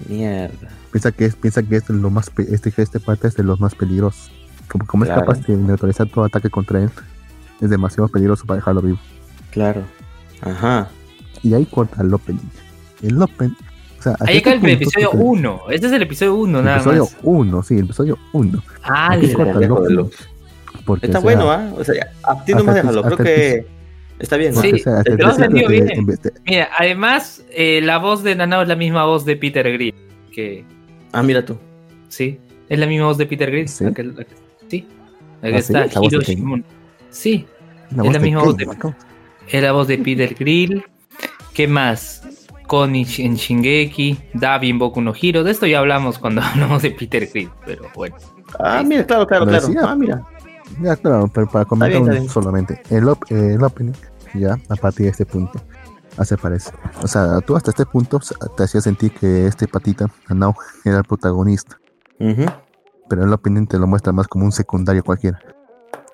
Mierda. 0.07 0.69
Piensa 0.91 1.11
que 1.11 1.25
es, 1.25 1.35
piensa 1.35 1.63
que 1.63 1.75
es 1.77 1.89
lo 1.89 2.09
más 2.09 2.31
este, 2.37 2.73
este 2.81 2.99
pata 2.99 3.27
es 3.27 3.35
de 3.35 3.43
los 3.43 3.59
más 3.59 3.75
peligrosos. 3.75 4.31
Como, 4.73 4.85
como 4.85 5.05
Claro. 5.05 5.21
es 5.21 5.27
capaz 5.27 5.47
de 5.47 5.55
neutralizar 5.55 6.07
todo 6.07 6.25
ataque 6.25 6.49
contra 6.49 6.81
él, 6.81 6.89
es 7.61 7.69
demasiado 7.69 8.07
peligroso 8.09 8.45
para 8.45 8.57
dejarlo 8.57 8.81
vivo. 8.81 8.97
Claro. 9.51 9.83
Ajá. 10.41 10.89
Y 11.43 11.53
ahí 11.53 11.65
corta 11.65 12.01
el 12.01 12.13
opening. 12.13 12.39
El 13.01 13.21
opening. 13.21 13.53
O 13.99 14.01
sea, 14.03 14.15
Ahí 14.19 14.37
este 14.37 14.51
el 14.53 14.65
episodio 14.65 15.11
creo 15.11 15.11
que- 15.11 15.17
1. 15.27 15.61
Este 15.69 15.87
es 15.87 15.93
el 15.93 16.01
episodio 16.01 16.35
1, 16.35 16.59
El 16.59 16.65
nada 16.65 16.77
episodio 16.77 17.03
más. 17.03 17.17
1, 17.21 17.63
sí, 17.63 17.73
el 17.77 17.85
episodio 17.85 18.17
1. 18.33 18.63
Ah, 18.83 19.17
corta 19.33 19.59
el. 19.59 19.93
Lux. 19.93 20.29
Porque, 20.85 21.05
Está 21.05 21.19
o 21.19 21.21
sea, 21.21 21.35
bueno, 21.37 21.49
¿ah? 21.51 21.71
O 21.77 21.83
sea, 21.85 22.07
a 22.23 22.43
ti 22.43 22.51
no 22.51 22.57
hasta 22.57 22.63
más 22.71 22.75
el 22.75 22.81
déjalo. 22.87 23.03
Creo 23.03 23.17
que 23.17 23.65
está 24.19 24.35
bien. 24.35 24.53
porque, 24.53 24.69
Sí, 24.69 24.75
o 24.81 24.83
sea, 24.83 25.03
te 25.03 25.17
lo 25.17 25.27
has 25.27 25.37
vendido 25.37 25.69
bien. 25.69 25.89
Mira, 26.45 26.69
además, 26.77 27.45
eh, 27.51 27.79
la 27.81 27.99
voz 27.99 28.23
de 28.23 28.35
Nanao 28.35 28.63
es 28.63 28.67
la 28.67 28.75
misma 28.75 29.05
voz 29.05 29.23
de 29.23 29.37
Peter 29.37 29.71
Grill. 29.71 29.93
Que, 30.33 30.65
Ah, 31.13 31.23
mira 31.23 31.45
tú. 31.45 31.57
sí, 32.09 32.39
es 32.67 32.79
la 32.79 32.87
misma 32.87 33.05
voz 33.05 33.17
de 33.17 33.25
Peter 33.27 33.49
Grill. 33.51 33.69
¿Sí? 33.69 33.85
La 33.85 33.93
que- 33.93 34.03
sí. 35.43 35.51
Que 35.51 35.57
¿Ah, 35.57 35.61
sí? 35.61 35.73
está 35.73 35.79
¿La 35.79 35.99
voz 36.01 36.09
de 36.09 36.15
Hiroshi 36.17 36.35
quién? 36.35 36.45
Mono. 36.47 36.63
Sí, 37.09 37.45
la 37.95 38.03
es 38.05 38.13
la 38.13 38.19
misma 38.19 38.43
voz 38.43 38.57
de- 38.57 38.65
¿no? 38.65 38.95
es 39.47 39.61
la 39.61 39.71
voz 39.71 39.87
de 39.87 39.97
Peter 39.99 40.33
Grill. 40.35 40.83
¿Qué 41.53 41.67
más? 41.67 42.21
Con 42.67 42.93
Ichi- 42.93 43.25
en 43.25 43.35
Shingeki, 43.35 44.17
Davi 44.33 44.69
en 44.69 44.79
Boku 44.79 45.01
no 45.01 45.13
Hero. 45.21 45.43
De 45.43 45.51
esto 45.51 45.65
ya 45.67 45.79
hablamos 45.79 46.17
cuando 46.17 46.41
hablamos 46.43 46.81
de 46.81 46.91
Peter 46.91 47.27
Grill, 47.31 47.49
pero 47.65 47.83
bueno. 47.93 48.15
Ah, 48.59 48.81
mira, 48.85 49.05
claro, 49.05 49.27
claro, 49.27 49.45
claro. 49.45 49.67
Ah, 49.83 49.95
mira. 49.95 50.23
Ya, 50.81 50.95
claro, 50.95 51.29
pero 51.31 51.47
para 51.47 51.65
comentar 51.65 51.89
bien, 51.89 52.01
está 52.03 52.13
un- 52.13 52.19
bien. 52.19 52.29
solamente. 52.33 52.81
El, 52.89 53.07
op- 53.09 53.29
el 53.29 53.61
opening, 53.63 53.93
ya, 54.33 54.57
a 54.69 54.75
partir 54.75 55.05
de 55.05 55.11
este 55.11 55.25
punto, 55.25 55.61
hace 56.17 56.35
parece. 56.37 56.71
O 57.03 57.07
sea, 57.07 57.41
tú 57.41 57.55
hasta 57.55 57.69
este 57.71 57.85
punto 57.85 58.19
te 58.57 58.63
hacía 58.63 58.81
sentir 58.81 59.11
que 59.13 59.45
este 59.45 59.67
patita, 59.67 60.07
Anao, 60.27 60.55
era 60.83 60.97
el 60.99 61.03
protagonista. 61.03 61.77
Ujú. 62.19 62.45
Pero 63.13 63.25
el 63.27 63.33
opening 63.33 63.67
te 63.67 63.77
lo 63.77 63.85
muestra 63.85 64.11
más 64.11 64.27
como 64.27 64.43
un 64.45 64.51
secundario 64.51 65.03
cualquiera. 65.03 65.39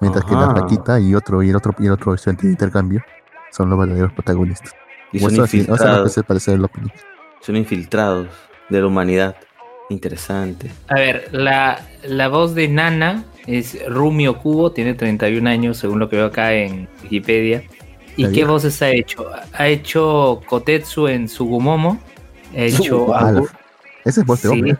Mientras 0.01 0.25
que 0.25 0.33
la 0.33 0.51
flaquita 0.51 0.99
y 0.99 1.15
otro, 1.15 1.41
y 1.41 1.49
el 1.49 1.55
otro, 1.55 1.73
y 1.79 1.85
el 1.85 1.93
otro 1.93 2.13
estudiante 2.13 2.45
de 2.47 2.51
intercambio 2.51 3.01
son 3.51 3.69
los 3.69 3.79
verdaderos 3.79 4.11
protagonistas. 4.11 4.73
Y 5.13 5.19
O 5.19 5.21
son 5.21 5.31
eso, 5.31 5.43
así- 5.43 5.61
o 5.61 5.63
sea, 5.63 5.71
lo 5.71 5.77
que 5.77 5.83
infiltrados. 5.85 6.11
se 6.13 6.23
parece 6.23 6.53
el 6.55 6.63
opening. 6.65 6.89
Son 7.39 7.55
infiltrados 7.55 8.27
de 8.67 8.81
la 8.81 8.87
humanidad. 8.87 9.37
Interesante. 9.89 10.69
A 10.89 10.95
ver, 10.95 11.29
la, 11.31 11.79
la 12.03 12.27
voz 12.27 12.53
de 12.53 12.67
Nana 12.67 13.23
es 13.47 13.77
Rumi 13.87 14.27
Okubo, 14.27 14.73
tiene 14.73 14.93
31 14.93 15.47
años, 15.47 15.77
según 15.77 15.99
lo 15.99 16.09
que 16.09 16.17
veo 16.17 16.25
acá 16.25 16.51
en 16.51 16.89
Wikipedia. 17.03 17.63
¿Y 18.17 18.29
qué 18.33 18.43
voces 18.43 18.81
ha 18.81 18.89
hecho? 18.89 19.25
Ha 19.53 19.67
hecho 19.67 20.41
Kotetsu 20.49 21.07
en 21.07 21.29
Sugumomo. 21.29 21.97
Ha 22.53 22.59
hecho. 22.63 23.07
Agu- 23.15 23.49
Ese 24.03 24.19
es 24.19 24.25
voz 24.25 24.41
de 24.41 24.49
Sí. 24.49 24.53
hombre. 24.53 24.77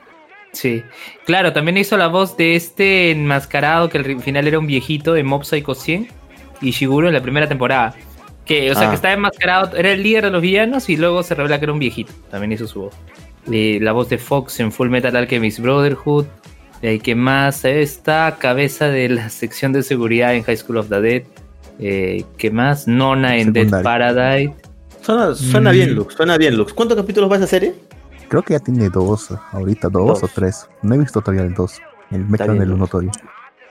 Sí. 0.52 0.84
Claro, 1.26 1.54
también 1.54 1.78
hizo 1.78 1.96
la 1.98 2.08
voz 2.08 2.36
de 2.38 2.56
este 2.56 3.12
enmascarado 3.12 3.90
que 3.90 3.98
al 4.00 4.22
final 4.22 4.48
era 4.48 4.58
un 4.60 4.68
viejito 4.68 5.14
de 5.14 5.24
Mob 5.24 5.44
Psycho 5.46 5.76
100 5.76 6.08
y 6.62 6.72
Shiguro 6.72 7.08
en 7.08 7.14
la 7.14 7.22
primera 7.22 7.48
temporada. 7.48 7.94
Que, 8.46 8.72
o 8.72 8.74
sea, 8.76 8.88
Ah. 8.88 8.90
que 8.90 8.96
estaba 8.96 9.14
enmascarado, 9.14 9.78
era 9.78 9.92
el 9.92 10.02
líder 10.02 10.26
de 10.26 10.32
los 10.32 10.42
villanos 10.42 10.90
y 10.90 10.98
luego 10.98 11.22
se 11.22 11.36
revela 11.36 11.60
que 11.60 11.66
era 11.66 11.74
un 11.74 11.80
viejito. 11.80 12.12
También 12.32 12.52
hizo 12.52 12.68
su 12.68 12.82
voz. 12.82 12.96
La 13.46 13.92
voz 13.92 14.10
de 14.10 14.18
Fox 14.18 14.60
en 14.60 14.72
Full 14.72 14.90
Metal 14.90 15.16
Alchemist 15.16 15.60
Brotherhood. 15.60 16.26
Eh, 16.82 17.00
¿Qué 17.00 17.14
más? 17.14 17.64
Esta 17.66 18.38
cabeza 18.40 18.88
de 18.90 19.10
la 19.10 19.30
sección 19.30 19.72
de 19.74 19.84
seguridad 19.84 20.34
en 20.34 20.44
High 20.44 20.58
School 20.58 20.78
of 20.78 20.90
the 20.90 21.00
Dead. 21.02 21.24
Eh, 21.80 22.24
¿Qué 22.38 22.50
más? 22.52 22.88
Nona 22.88 23.38
en 23.38 23.54
Dead. 23.54 23.70
Paradise. 23.84 24.54
Suena, 25.02 25.34
suena 25.36 25.70
Mm. 25.72 25.74
bien, 25.74 25.96
Lux. 25.96 26.14
Suena 26.16 26.38
bien, 26.38 26.58
Lux. 26.58 26.74
¿Cuántos 26.74 26.98
capítulos 26.98 27.32
va 27.32 27.38
esa 27.38 27.48
serie? 27.48 27.74
Creo 28.30 28.44
que 28.44 28.54
ya 28.54 28.60
tiene 28.60 28.90
dos, 28.90 29.32
ahorita 29.52 29.90
dos, 29.90 30.22
Dos. 30.22 30.24
o 30.24 30.28
tres. 30.34 30.70
No 30.82 30.96
he 30.96 30.98
visto 31.00 31.20
todavía 31.22 31.44
el 31.46 31.54
dos. 31.54 31.82
El 32.12 32.26
me 32.26 32.38
quedo 32.38 32.52
en 32.52 32.60
bien, 32.60 32.64
el 32.64 32.70
dos. 32.70 32.78
uno 32.78 32.88
todavía. 32.88 33.12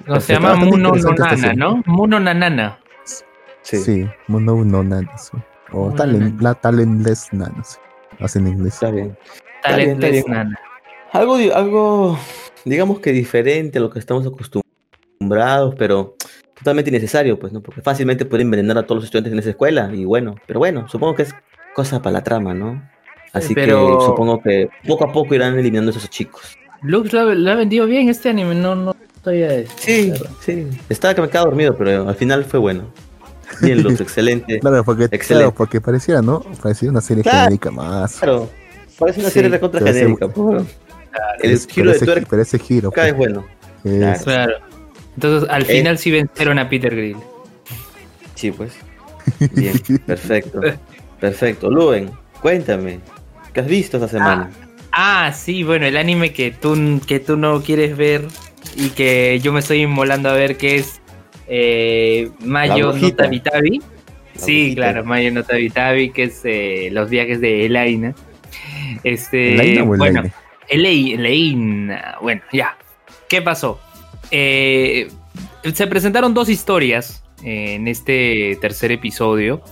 No, 0.07 0.21
se 0.21 0.33
llama 0.35 0.55
Muno 0.57 0.93
Nonana, 0.93 1.37
serie. 1.37 1.55
¿no? 1.57 1.83
Muno 1.87 2.21
Nanana. 2.21 2.79
Sí, 3.63 4.09
Mono 4.29 4.65
no 4.65 4.83
Nanas. 4.83 5.31
O 5.73 5.85
Mono 5.85 5.95
talent, 5.97 6.23
Nanas. 6.23 6.43
la 6.43 6.55
Talentless 6.55 7.33
Nanas. 7.33 7.81
Así 8.21 8.39
en 8.39 8.47
inglés. 8.47 8.75
Está 8.75 8.91
bien. 8.91 9.17
Está 9.57 9.71
Talentless 9.71 10.11
bien. 10.13 10.25
Nana. 10.29 10.59
Algo, 11.13 11.37
di- 11.37 11.51
algo, 11.51 12.19
digamos 12.65 13.01
que 13.01 13.13
diferente 13.13 13.79
a 13.79 13.81
lo 13.83 13.91
que 13.91 13.99
estamos 13.99 14.27
acostumbrados, 14.27 15.75
pero 15.77 16.17
totalmente 16.55 16.91
innecesario, 16.91 17.39
pues, 17.39 17.53
¿no? 17.53 17.61
Porque 17.63 17.83
fácilmente 17.83 18.25
puede 18.25 18.43
envenenar 18.43 18.79
a 18.79 18.83
todos 18.85 18.97
los 18.97 19.05
estudiantes 19.05 19.33
en 19.33 19.39
esa 19.39 19.51
escuela, 19.51 19.91
y 19.93 20.05
bueno, 20.05 20.37
pero 20.47 20.59
bueno, 20.59 20.89
supongo 20.89 21.15
que 21.15 21.23
es 21.23 21.35
cosa 21.75 22.01
para 22.03 22.15
la 22.15 22.25
trama, 22.25 22.55
¿no? 22.55 22.83
Así 23.33 23.55
Pero- 23.55 23.99
que 23.99 24.05
supongo 24.07 24.41
que 24.43 24.69
poco 24.87 25.05
a 25.05 25.13
poco 25.13 25.35
irán 25.35 25.59
eliminando 25.59 25.91
a 25.91 25.97
esos 25.97 26.09
chicos. 26.11 26.57
Lux 26.83 27.13
lo, 27.13 27.21
ha- 27.21 27.35
lo 27.35 27.51
ha 27.51 27.55
vendido 27.57 27.87
bien 27.87 28.09
este 28.09 28.29
anime, 28.31 28.55
no, 28.55 28.75
no 28.75 28.95
estoy 29.17 29.43
a 29.43 29.67
Sí, 29.77 30.13
sí. 30.45 30.67
Estaba 30.89 31.15
que 31.15 31.23
me 31.23 31.29
quedaba 31.29 31.47
dormido, 31.47 31.77
pero 31.77 32.09
al 32.09 32.15
final 32.15 32.45
fue 32.45 32.59
bueno. 32.61 32.85
Bien, 33.61 33.83
Luz, 33.83 34.01
excelente. 34.01 34.61
Claro, 34.61 34.85
porque, 34.85 35.05
Excelente. 35.05 35.27
claro, 35.35 35.55
porque 35.55 35.81
pareciera, 35.81 36.23
¿no? 36.23 36.41
Parecía 36.63 36.89
una 36.91 37.01
serie 37.01 37.23
Claro. 37.23 37.39
genérica 37.45 37.71
más. 37.71 38.17
Claro, 38.19 38.49
parece 38.99 39.21
una 39.21 39.29
Sí, 39.29 39.35
serie 39.35 39.51
recontra 39.51 39.81
genérica. 39.85 40.29
pues. 40.29 40.63
El 41.43 41.51
Es- 41.53 41.67
giro 41.67 41.91
de 41.93 41.99
tuerca 41.99 42.27
pero 42.31 42.43
ese 42.43 42.59
giro. 42.59 42.89
es 42.91 42.95
pues, 42.95 43.17
bueno. 43.17 43.45
es- 43.85 43.99
Claro. 43.99 44.21
Claro. 44.25 44.53
Entonces, 45.15 45.51
al 45.51 45.63
Eh. 45.63 45.65
final 45.65 45.99
sí 45.99 46.11
vencieron 46.13 46.59
a 46.61 46.69
Peter 46.69 46.95
Grill. 46.95 47.17
Sí, 48.37 48.53
pues. 48.53 48.73
Bien, 49.53 49.75
perfecto. 50.07 50.61
Perfecto. 51.21 51.69
Luen, 51.69 52.11
cuéntame, 52.41 53.01
¿qué 53.59 53.63
has 53.63 53.69
visto 53.69 53.97
esta 53.97 54.09
semana? 54.09 54.51
Ah, 54.93 55.33
sí, 55.35 55.65
bueno, 55.65 55.85
el 55.87 55.97
anime 55.97 56.33
que 56.33 56.53
tú, 56.53 57.01
que 57.09 57.19
tú 57.19 57.37
no 57.37 57.61
quieres 57.61 57.97
ver 57.97 58.25
y 58.77 58.91
que 58.91 59.41
yo 59.43 59.53
me 59.53 59.59
estoy 59.59 59.83
inmolando 59.83 60.29
a 60.29 60.35
ver 60.35 60.57
que 60.57 60.77
es 60.77 61.01
eh, 61.49 62.31
Mayo 62.39 62.87
no 62.87 62.93
brujita. 62.93 63.25
Tabi 63.25 63.41
Tabi. 63.41 63.79
La 63.79 64.41
Sí, 64.41 64.61
brujita. 64.63 64.77
claro, 64.77 65.05
Mayo 65.05 65.33
no 65.33 65.43
Tabi 65.43 65.71
Tabi, 65.71 66.11
que 66.11 66.23
es 66.25 66.41
eh, 66.45 66.89
los 66.93 67.11
viajes 67.11 67.41
de 67.41 67.67
Elaina. 67.67 68.15
Este, 69.03 69.83
bueno, 69.83 70.23
Elaine, 70.69 71.99
bueno, 72.23 72.43
ya. 72.53 72.77
¿Qué 73.29 73.43
pasó? 73.43 73.81
Eh, 74.31 75.09
se 75.75 75.87
presentaron 75.89 76.33
dos 76.33 76.49
historias 76.49 77.25
en 77.43 77.89
este 77.89 78.57
tercer 78.61 78.93
episodio. 78.93 79.63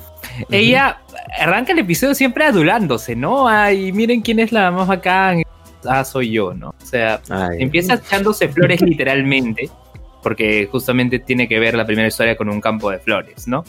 Ella 0.51 1.01
arranca 1.39 1.73
el 1.73 1.79
episodio 1.79 2.15
siempre 2.15 2.45
adulándose, 2.45 3.17
¿no? 3.17 3.49
Ay, 3.49 3.93
miren 3.93 4.21
quién 4.21 4.39
es 4.41 4.53
la 4.53 4.71
más 4.71 4.87
bacán. 4.87 5.43
Ah, 5.85 6.05
soy 6.05 6.31
yo, 6.31 6.55
¿no? 6.55 6.75
O 6.81 6.87
sea, 6.87 7.21
empieza 7.59 7.95
echándose 7.95 8.49
flores 8.49 8.81
literalmente, 8.83 9.71
porque 10.23 10.69
justamente 10.71 11.19
tiene 11.19 11.49
que 11.49 11.59
ver 11.59 11.75
la 11.75 11.87
primera 11.87 12.09
historia 12.09 12.37
con 12.37 12.49
un 12.49 12.61
campo 12.61 12.91
de 12.91 12.99
flores, 12.99 13.47
¿no? 13.47 13.65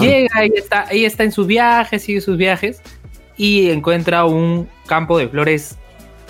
Llega, 0.00 0.44
ella 0.44 0.54
está, 0.56 0.86
ella 0.90 1.06
está 1.06 1.24
en 1.24 1.32
sus 1.32 1.46
viajes, 1.46 2.02
sigue 2.02 2.20
sus 2.20 2.36
viajes, 2.36 2.80
y 3.36 3.70
encuentra 3.70 4.24
un 4.24 4.68
campo 4.86 5.18
de 5.18 5.28
flores 5.28 5.76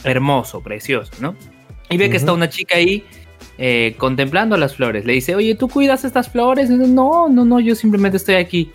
hermoso, 0.04 0.62
precioso, 0.62 1.12
¿no? 1.20 1.36
Y 1.90 1.96
ve 1.96 2.08
que 2.10 2.16
está 2.16 2.32
una 2.32 2.48
chica 2.48 2.76
ahí 2.76 3.04
eh, 3.58 3.94
contemplando 3.98 4.56
las 4.56 4.74
flores. 4.74 5.04
Le 5.04 5.12
dice, 5.12 5.34
oye, 5.34 5.54
¿tú 5.54 5.68
cuidas 5.68 6.04
estas 6.04 6.28
flores? 6.28 6.70
no, 6.70 7.28
no, 7.28 7.44
no, 7.44 7.60
yo 7.60 7.74
simplemente 7.74 8.16
estoy 8.16 8.36
aquí. 8.36 8.72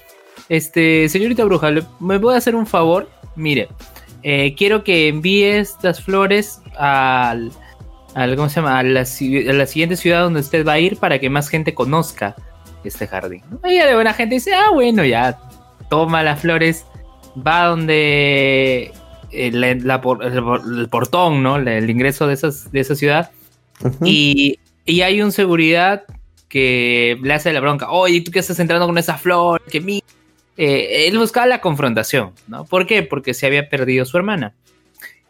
Este, 0.49 1.07
señorita 1.09 1.45
bruja, 1.45 1.69
¿me 1.99 2.19
puede 2.19 2.37
hacer 2.37 2.55
un 2.55 2.65
favor? 2.65 3.09
Mire, 3.35 3.69
eh, 4.23 4.55
quiero 4.57 4.83
que 4.83 5.07
envíe 5.07 5.45
estas 5.45 6.03
flores 6.03 6.61
al, 6.75 7.51
¿cómo 8.35 8.49
se 8.49 8.55
llama? 8.55 8.79
A 8.79 8.83
la, 8.83 9.05
siguiente 9.05 9.95
ciudad 9.95 10.23
donde 10.23 10.41
usted 10.41 10.65
va 10.65 10.73
a 10.73 10.79
ir 10.79 10.97
para 10.97 11.19
que 11.19 11.29
más 11.29 11.49
gente 11.49 11.73
conozca 11.73 12.35
este 12.83 13.07
jardín. 13.07 13.43
Ella 13.63 13.85
de 13.85 13.93
buena 13.93 14.13
gente 14.13 14.35
dice, 14.35 14.53
ah, 14.53 14.71
bueno, 14.73 15.05
ya, 15.05 15.39
toma 15.89 16.23
las 16.23 16.41
flores, 16.41 16.85
va 17.35 17.65
donde 17.65 18.91
el, 19.31 19.63
el, 19.63 20.87
portón, 20.89 21.43
¿no? 21.43 21.57
El, 21.57 21.89
ingreso 21.89 22.27
de, 22.27 22.33
esas, 22.33 22.71
de 22.71 22.79
esa 22.79 22.95
ciudad. 22.95 23.31
y, 24.03 24.59
y 24.85 25.01
hay 25.01 25.21
un 25.21 25.31
seguridad 25.31 26.03
que 26.49 27.17
le 27.21 27.33
hace 27.33 27.53
la 27.53 27.61
bronca. 27.61 27.91
Oye, 27.91 28.21
¿tú 28.21 28.31
qué 28.31 28.39
estás 28.39 28.59
entrando 28.59 28.87
con 28.87 28.97
esa 28.97 29.17
flor? 29.17 29.61
Que 29.69 29.79
mi... 29.79 30.03
Eh, 30.61 31.07
él 31.07 31.17
buscaba 31.17 31.47
la 31.47 31.61
confrontación, 31.61 32.33
¿no? 32.49 32.65
¿Por 32.65 32.85
qué? 32.85 33.01
Porque 33.01 33.33
se 33.33 33.45
había 33.45 33.69
perdido 33.69 34.03
su 34.03 34.17
hermana. 34.17 34.53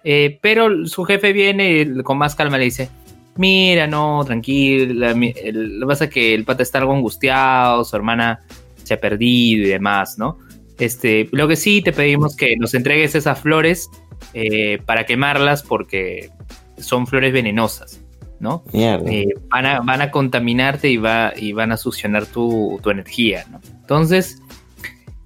Eh, 0.04 0.40
pero 0.42 0.88
su 0.88 1.04
jefe 1.04 1.34
viene 1.34 1.82
y 1.82 2.02
con 2.02 2.18
más 2.18 2.34
calma 2.34 2.58
le 2.58 2.64
dice, 2.64 2.90
mira, 3.36 3.86
no, 3.86 4.24
tranquila, 4.26 5.14
lo 5.14 5.20
que 5.20 5.86
pasa 5.86 6.06
es 6.06 6.10
que 6.10 6.34
el 6.34 6.46
pata 6.46 6.64
está 6.64 6.80
algo 6.80 6.96
angustiado, 6.96 7.86
su 7.86 7.96
hermana 7.96 8.40
se 8.84 8.96
ha 8.96 9.00
perdido 9.00 9.68
y 9.68 9.70
demás, 9.70 10.18
¿no? 10.18 10.40
Este, 10.80 11.30
lo 11.32 11.48
que 11.48 11.56
sí 11.56 11.84
te 11.84 11.94
pedimos 11.94 12.36
que 12.36 12.56
nos 12.58 12.74
entregues 12.74 13.14
esas 13.14 13.40
flores 13.40 13.88
eh, 14.34 14.82
para 14.84 15.06
quemarlas 15.06 15.62
porque 15.62 16.32
son 16.80 17.06
flores 17.06 17.34
venenosas. 17.34 18.02
¿no? 18.40 18.64
Eh, 18.74 19.28
van, 19.50 19.66
a, 19.66 19.82
van, 19.82 20.02
a, 20.02 20.12
contaminarte 20.12 20.90
y, 20.90 20.98
va, 20.98 21.34
y 21.36 21.52
van 21.52 21.74
a 21.74 21.78
succionar 21.78 22.26
tu, 22.26 22.80
energía, 22.86 23.46
¿no? 23.52 23.60
Entonces, 23.82 24.42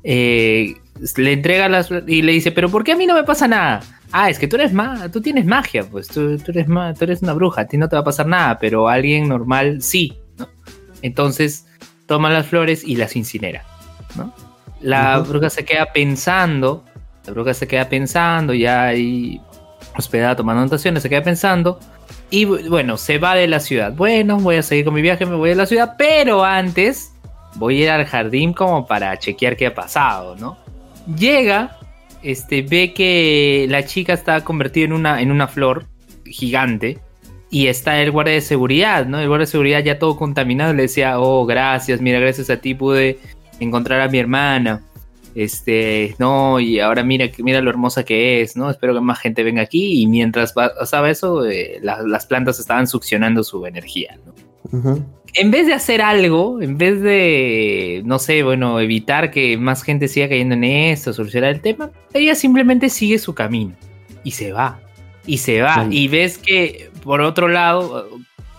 eh, 0.03 0.75
le 1.17 1.33
entrega 1.33 1.69
las 1.69 1.89
y 2.07 2.21
le 2.21 2.31
dice, 2.33 2.51
pero 2.51 2.69
¿por 2.69 2.83
qué 2.83 2.93
a 2.93 2.95
mí 2.95 3.05
no 3.05 3.15
me 3.15 3.23
pasa 3.23 3.47
nada? 3.47 3.81
Ah, 4.11 4.29
es 4.29 4.37
que 4.37 4.47
tú 4.47 4.57
eres 4.57 4.73
ma 4.73 5.09
tú 5.09 5.21
tienes 5.21 5.45
magia, 5.45 5.83
pues 5.83 6.07
tú, 6.07 6.39
eres 6.47 6.67
tú 6.67 7.03
eres 7.03 7.21
una 7.21 7.33
bruja, 7.33 7.61
a 7.61 7.67
ti 7.67 7.77
no 7.77 7.89
te 7.89 7.95
va 7.95 8.01
a 8.01 8.05
pasar 8.05 8.27
nada, 8.27 8.59
pero 8.59 8.87
a 8.87 8.93
alguien 8.93 9.27
normal 9.27 9.81
sí, 9.81 10.17
¿no? 10.37 10.47
Entonces, 11.01 11.65
toma 12.05 12.29
las 12.29 12.45
flores 12.45 12.83
y 12.83 12.95
las 12.95 13.15
incinera, 13.15 13.63
¿no? 14.15 14.33
La 14.81 15.19
bruja 15.19 15.49
se 15.49 15.65
queda 15.65 15.93
pensando, 15.93 16.83
la 17.25 17.33
bruja 17.33 17.53
se 17.53 17.67
queda 17.67 17.87
pensando, 17.89 18.53
ya 18.53 18.83
ahí 18.83 19.41
hospedada 19.95 20.35
tomando 20.35 20.61
anotaciones, 20.61 21.01
se 21.01 21.09
queda 21.09 21.23
pensando 21.23 21.79
y 22.29 22.45
bueno, 22.45 22.97
se 22.97 23.17
va 23.17 23.35
de 23.35 23.47
la 23.47 23.59
ciudad. 23.59 23.93
Bueno, 23.93 24.37
voy 24.39 24.57
a 24.57 24.63
seguir 24.63 24.85
con 24.85 24.93
mi 24.93 25.01
viaje, 25.01 25.25
me 25.25 25.35
voy 25.35 25.49
de 25.49 25.55
la 25.55 25.65
ciudad, 25.65 25.95
pero 25.97 26.43
antes 26.43 27.12
voy 27.55 27.81
a 27.81 27.83
ir 27.83 27.89
al 27.89 28.05
jardín 28.05 28.53
como 28.53 28.85
para 28.85 29.17
chequear 29.17 29.55
qué 29.55 29.67
ha 29.67 29.75
pasado, 29.75 30.35
¿no? 30.35 30.57
Llega, 31.17 31.77
este, 32.21 32.61
ve 32.61 32.93
que 32.93 33.65
la 33.69 33.85
chica 33.85 34.13
está 34.13 34.43
convertida 34.43 34.85
en 34.85 34.93
una, 34.93 35.21
en 35.21 35.31
una 35.31 35.47
flor 35.47 35.85
gigante 36.25 36.99
y 37.49 37.67
está 37.67 38.01
el 38.01 38.11
guardia 38.11 38.33
de 38.33 38.41
seguridad, 38.41 39.05
¿no? 39.05 39.19
El 39.19 39.27
guardia 39.27 39.45
de 39.45 39.51
seguridad 39.51 39.83
ya 39.83 39.99
todo 39.99 40.15
contaminado 40.15 40.73
le 40.73 40.83
decía, 40.83 41.19
oh, 41.19 41.45
gracias, 41.45 42.01
mira, 42.01 42.19
gracias 42.19 42.49
a 42.49 42.57
ti 42.57 42.73
pude 42.73 43.19
encontrar 43.59 44.01
a 44.01 44.07
mi 44.07 44.17
hermana. 44.17 44.81
Este, 45.35 46.15
no, 46.19 46.59
y 46.59 46.79
ahora 46.79 47.03
mira, 47.03 47.27
mira 47.39 47.59
lo 47.61 47.69
hermosa 47.69 48.03
que 48.03 48.41
es, 48.41 48.55
¿no? 48.55 48.69
Espero 48.69 48.93
que 48.93 49.01
más 49.01 49.19
gente 49.19 49.43
venga 49.43 49.63
aquí 49.63 50.01
y 50.01 50.07
mientras 50.07 50.53
pasaba 50.53 51.09
eso, 51.09 51.45
eh, 51.45 51.79
las 51.81 52.25
plantas 52.25 52.59
estaban 52.59 52.87
succionando 52.87 53.43
su 53.43 53.65
energía, 53.65 54.17
¿no? 54.25 54.33
En 55.35 55.51
vez 55.51 55.65
de 55.65 55.73
hacer 55.73 56.01
algo, 56.01 56.61
en 56.61 56.77
vez 56.77 57.01
de, 57.01 58.01
no 58.05 58.19
sé, 58.19 58.43
bueno, 58.43 58.79
evitar 58.79 59.31
que 59.31 59.57
más 59.57 59.83
gente 59.83 60.07
siga 60.07 60.29
cayendo 60.29 60.55
en 60.55 60.63
esto, 60.63 61.13
solucionar 61.13 61.51
el 61.51 61.61
tema, 61.61 61.91
ella 62.13 62.35
simplemente 62.35 62.89
sigue 62.89 63.17
su 63.17 63.33
camino 63.33 63.73
y 64.23 64.31
se 64.31 64.51
va, 64.51 64.79
y 65.25 65.39
se 65.39 65.61
va, 65.61 65.87
y 65.89 66.07
ves 66.07 66.37
que 66.37 66.91
por 67.03 67.21
otro 67.21 67.47
lado, 67.47 68.07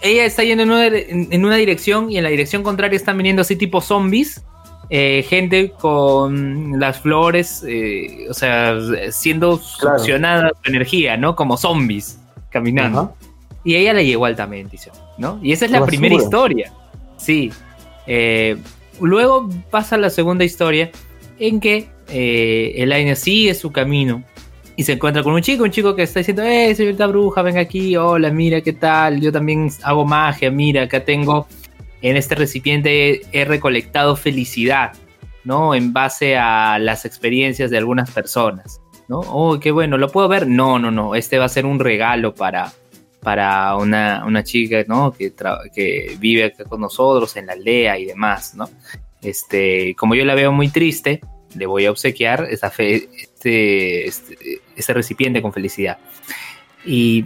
ella 0.01 0.25
está 0.25 0.43
yendo 0.43 0.64
en 0.64 0.70
una, 0.70 0.87
en 0.87 1.45
una 1.45 1.57
dirección 1.57 2.11
y 2.11 2.18
en 2.18 2.25
la 2.25 2.31
dirección 2.31 2.62
contraria 2.62 2.97
están 2.97 3.16
viniendo 3.16 3.43
así 3.43 3.57
tipo 3.57 3.81
zombies 3.81 4.43
eh, 4.91 5.25
gente 5.29 5.70
con 5.70 6.79
las 6.79 7.01
flores, 7.01 7.64
eh, 7.66 8.27
o 8.29 8.35
sea, 8.35 8.77
siendo 9.11 9.57
succionada 9.57 10.51
su 10.62 10.70
energía, 10.70 11.16
¿no? 11.16 11.35
Como 11.37 11.57
zombies 11.57 12.20
caminando. 12.51 13.16
Y 13.65 13.77
ella 13.77 13.95
le 13.95 14.05
llegó 14.05 14.27
altamente, 14.27 14.79
¿no? 15.19 15.41
Y 15.43 15.53
esa 15.53 15.65
es 15.65 15.71
la 15.71 15.85
primera 15.87 16.15
historia. 16.15 16.73
Sí. 17.17 17.51
Eh, 18.07 18.57
luego 19.01 19.49
pasa 19.71 19.97
la 19.97 20.11
segunda 20.11 20.45
historia 20.45 20.91
en 21.39 21.61
que 21.61 21.89
eh, 22.09 22.75
Elaine 22.77 23.17
sigue 23.17 23.55
su 23.55 23.73
camino 23.73 24.23
y 24.77 24.85
se 24.85 24.93
encuentra 24.93 25.23
con 25.23 25.35
un 25.35 25.41
chico, 25.41 25.65
un 25.65 25.71
chico 25.71 25.95
que 25.95 26.03
está 26.03 26.21
diciendo, 26.21 26.43
eh, 26.43 26.75
señorita 26.75 27.07
bruja, 27.07 27.43
venga 27.43 27.61
aquí, 27.61 27.97
hola, 27.97 28.31
mira, 28.31 28.61
¿qué 28.61 28.73
tal? 28.73 29.21
Yo 29.21 29.31
también 29.31 29.71
hago 29.83 30.05
magia, 30.05 30.51
mira, 30.51 30.83
acá 30.83 31.05
tengo 31.05 31.47
en 32.03 32.17
este 32.17 32.35
recipiente 32.35 33.23
he 33.33 33.45
recolectado 33.45 34.17
felicidad, 34.17 34.93
¿no? 35.45 35.75
En 35.75 35.93
base 35.93 36.37
a 36.37 36.79
las 36.79 37.05
experiencias 37.05 37.71
de 37.71 37.79
algunas 37.79 38.11
personas, 38.11 38.81
¿no? 39.09 39.21
Oh, 39.21 39.59
qué 39.61 39.71
bueno, 39.71 39.97
¿lo 39.97 40.09
puedo 40.09 40.29
ver? 40.29 40.47
No, 40.47 40.79
no, 40.79 40.91
no, 40.91 41.15
este 41.15 41.39
va 41.39 41.47
a 41.47 41.49
ser 41.49 41.67
un 41.67 41.79
regalo 41.79 42.35
para, 42.35 42.73
para 43.25 43.75
una, 43.77 44.45
chica, 44.45 44.85
¿no? 44.87 45.12
Que, 45.12 45.33
que 45.75 46.16
vive 46.20 46.45
acá 46.45 46.64
con 46.64 46.81
nosotros 46.81 47.35
en 47.37 47.47
la 47.47 47.55
aldea 47.55 47.99
y 47.99 48.05
demás, 48.05 48.55
¿no? 48.55 48.70
Este, 49.20 49.97
como 49.97 50.14
yo 50.14 50.25
la 50.25 50.37
veo 50.37 50.53
muy 50.53 50.68
triste, 50.68 51.20
le 51.57 51.66
voy 51.66 51.87
a 51.87 51.91
obsequiar 51.91 52.47
esa 52.51 52.70
fe, 52.70 53.09
este, 53.18 54.07
este, 54.07 54.61
este 54.77 54.95
recipiente 54.95 55.43
con 55.43 55.53
felicidad. 55.53 55.99
¿Y 56.85 57.25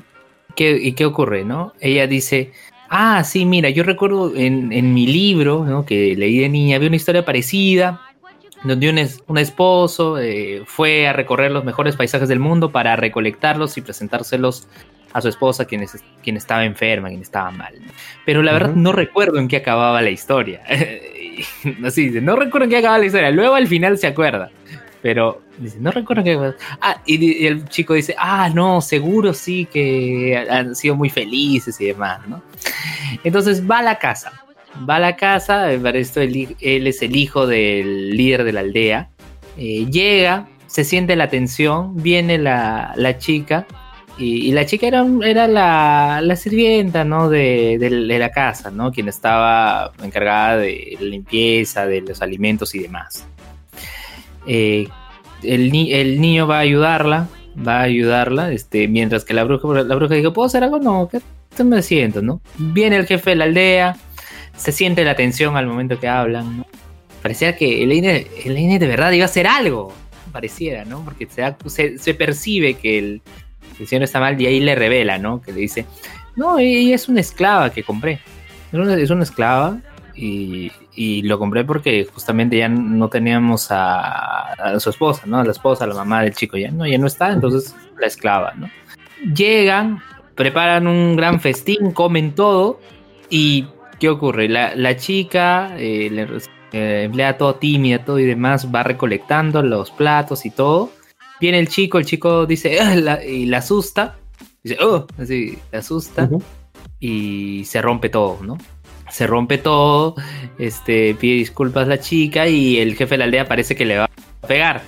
qué, 0.57 0.79
¿Y 0.81 0.93
qué 0.93 1.05
ocurre, 1.05 1.45
no? 1.45 1.75
Ella 1.81 2.07
dice, 2.07 2.53
Ah, 2.91 3.23
sí, 3.23 3.45
mira, 3.45 3.69
yo 3.69 3.83
recuerdo 3.83 4.35
en, 4.35 4.95
mi 4.95 5.07
libro, 5.07 5.65
¿no? 5.65 5.85
que 5.85 6.17
leí 6.17 6.39
de 6.39 6.49
niña, 6.49 6.77
había 6.77 6.89
una 6.89 6.97
historia 6.97 7.25
parecida, 7.25 8.01
donde 8.65 8.89
un, 8.89 8.99
un 9.27 9.39
esposo 9.39 10.19
eh, 10.19 10.63
fue 10.67 11.07
a 11.07 11.13
recorrer 11.13 11.51
los 11.51 11.65
mejores 11.65 11.97
paisajes 11.97 12.29
del 12.29 12.41
mundo 12.41 12.73
para 12.73 12.97
recolectarlos 12.97 13.77
y 13.77 13.83
presentárselos 13.83 14.69
a 15.13 15.21
su 15.21 15.29
esposa, 15.29 15.65
quien, 15.65 15.87
quien 16.23 16.37
estaba 16.37 16.65
enferma, 16.65 17.09
quien 17.09 17.23
estaba 17.23 17.51
mal. 17.51 17.75
Pero 18.25 18.43
la 18.43 18.53
verdad 18.53 18.75
no 18.75 18.93
recuerdo 18.93 19.39
en 19.39 19.49
qué 19.49 19.57
acababa 19.57 20.03
la 20.03 20.11
historia. 20.11 20.63
Así 21.85 22.11
no 22.11 22.37
recuerdo 22.37 22.65
en 22.65 22.71
qué 22.71 22.77
acababa 22.79 22.99
la 22.99 23.07
historia. 23.07 23.31
Luego 23.31 23.55
al 23.55 23.67
final 23.67 23.99
se 23.99 24.07
acuerda. 24.07 24.51
Pero 25.03 25.43
dice, 25.59 25.79
no 25.81 25.91
recuerdo 25.91 26.25
que. 26.25 26.55
Ah, 26.81 27.01
y, 27.07 27.47
el 27.47 27.69
chico 27.69 27.95
dice, 27.95 28.15
ah, 28.19 28.51
no, 28.53 28.81
seguro 28.81 29.33
sí 29.33 29.67
que 29.67 30.45
han 30.51 30.75
sido 30.75 30.97
muy 30.97 31.09
felices 31.09 31.81
y 31.81 31.87
demás, 31.87 32.27
¿no? 32.27 32.43
Entonces 33.25 33.69
va 33.69 33.79
a 33.79 33.83
la 33.83 33.99
casa. 33.99 34.33
Va 34.89 34.97
a 34.97 35.01
la 35.01 35.17
casa, 35.17 35.69
para 35.83 35.99
esto 35.99 36.21
él, 36.21 36.57
es 36.61 37.03
el 37.03 37.17
hijo 37.17 37.47
del 37.47 38.17
líder 38.17 38.45
de 38.45 38.53
la 38.53 38.61
aldea. 38.61 39.09
Eh, 39.57 39.87
llega, 39.91 40.49
se 40.67 40.85
siente 40.85 41.17
la 41.17 41.29
tensión, 41.29 41.97
viene 41.97 42.39
la, 42.39 43.17
chica. 43.19 43.67
Y, 44.19 44.51
la 44.51 44.67
chica 44.67 44.89
era, 44.89 45.07
era 45.25 45.47
la, 45.47 46.37
sirvienta, 46.37 47.05
¿no? 47.05 47.29
De, 47.29 47.79
de, 47.79 48.19
la 48.19 48.31
casa, 48.31 48.71
¿no? 48.71 48.91
Quien 48.91 49.09
estaba 49.09 49.93
encargada 50.03 50.57
de 50.59 50.97
la 50.99 51.07
limpieza, 51.07 51.87
de 51.87 52.01
los 52.01 52.21
alimentos 52.21 52.75
y 52.75 52.81
demás. 52.81 53.27
Eh, 54.47 54.89
el, 55.43 55.71
niño 55.71 56.47
va 56.49 56.57
a 56.57 56.61
ayudarla, 56.61 57.29
va 57.67 57.79
a 57.79 57.83
ayudarla, 57.83 58.51
este, 58.51 58.89
mientras 58.89 59.25
que 59.25 59.35
la 59.35 59.45
bruja, 59.45 59.85
la 59.85 59.95
bruja 59.95 60.17
dice, 60.17 60.31
¿puedo 60.31 60.47
hacer 60.47 60.65
algo? 60.65 60.81
No, 60.81 61.09
¿qué, 61.09 61.21
me 61.63 61.83
siento, 61.83 62.21
no? 62.21 62.41
Viene 62.57 62.97
el 62.97 63.07
jefe 63.07 63.31
de 63.31 63.37
la 63.37 63.45
aldea, 63.45 63.97
se 64.57 64.73
siente 64.73 65.05
la 65.05 65.15
tensión 65.15 65.57
al 65.57 65.67
momento 65.67 66.01
que 66.01 66.09
hablan, 66.09 66.65
Parecía 67.23 67.57
que 67.57 67.83
el 67.83 67.93
INE 67.93 68.79
de 68.79 68.87
verdad 68.87 69.11
iba 69.11 69.25
a 69.25 69.27
hacer 69.27 69.49
algo, 69.49 69.93
pareciera, 70.33 70.85
¿no? 70.85 71.05
Porque 71.05 71.27
se, 71.27 71.99
se, 71.99 72.15
percibe 72.15 72.75
que 72.75 72.99
el, 72.99 73.23
el, 73.79 73.87
señor 73.87 74.05
está 74.05 74.21
mal 74.21 74.41
y 74.41 74.47
ahí 74.47 74.61
le 74.61 74.75
revela, 74.75 75.19
¿no? 75.19 75.41
Que 75.41 75.53
le 75.53 75.61
dice, 75.61 75.87
no, 76.37 76.59
ella 76.59 76.95
es 76.95 77.09
una 77.09 77.21
esclava 77.21 77.71
que 77.71 77.83
compré. 77.83 78.21
Es 78.73 79.11
una, 79.11 79.23
esclava 79.23 79.79
y, 80.15 80.71
y, 80.95 81.23
lo 81.23 81.39
compré 81.39 81.65
porque 81.65 82.07
justamente 82.13 82.59
ya 82.59 82.69
no 82.69 83.09
teníamos 83.09 83.71
a, 83.71 84.53
a, 84.53 84.81
su 84.81 84.91
esposa, 84.91 85.23
¿no? 85.27 85.39
A 85.39 85.45
la 85.45 85.53
esposa, 85.53 85.85
a 85.85 85.87
la 85.87 85.95
mamá 85.95 86.23
del 86.23 86.35
chico, 86.35 86.57
ya 86.59 86.71
no, 86.71 86.87
ya 86.87 86.99
no 86.99 87.07
está, 87.07 87.33
entonces 87.33 87.75
la 87.99 88.07
esclava, 88.07 88.53
¿no? 88.55 88.69
Llegan, 89.35 90.01
preparan 90.35 90.87
un 90.87 91.17
gran 91.17 91.41
festín, 91.41 91.93
comen 91.93 92.35
todo 92.35 92.79
y 93.31 93.67
¿qué 93.99 94.09
ocurre? 94.09 94.49
La, 94.49 94.75
la 94.75 94.97
chica, 94.97 95.75
eh, 95.77 96.41
eh, 96.73 97.03
emplea 97.05 97.37
todo 97.37 97.55
tímida, 97.57 98.05
todo 98.05 98.19
y 98.19 98.25
demás, 98.25 98.69
va 98.73 98.83
recolectando 98.83 99.63
los 99.63 99.91
platos 99.91 100.45
y 100.47 100.51
todo. 100.51 100.91
Viene 101.41 101.59
el 101.59 101.69
chico, 101.69 101.99
el 101.99 102.05
chico 102.05 102.47
dice, 102.47 102.81
ah", 102.81 103.23
y 103.25 103.47
la 103.47 103.59
asusta, 103.59 104.17
dice, 104.63 104.77
oh, 104.83 105.07
así, 105.19 105.59
le 105.73 105.79
asusta 105.79 106.29
y 107.01 107.65
se 107.65 107.81
rompe 107.81 108.09
todo, 108.09 108.39
¿no? 108.43 108.59
Se 109.11 109.27
rompe 109.27 109.59
todo, 109.59 110.17
este, 110.59 111.15
pide 111.15 111.37
disculpas 111.37 111.87
a 111.87 111.91
la 111.91 112.01
chica 112.01 112.47
y 112.47 112.79
el 112.79 112.95
jefe 112.95 113.15
de 113.15 113.19
la 113.19 113.25
aldea 113.25 113.47
parece 113.47 113.75
que 113.75 113.85
le 113.85 113.99
va 113.99 114.05
a 114.05 114.47
pegar. 114.47 114.83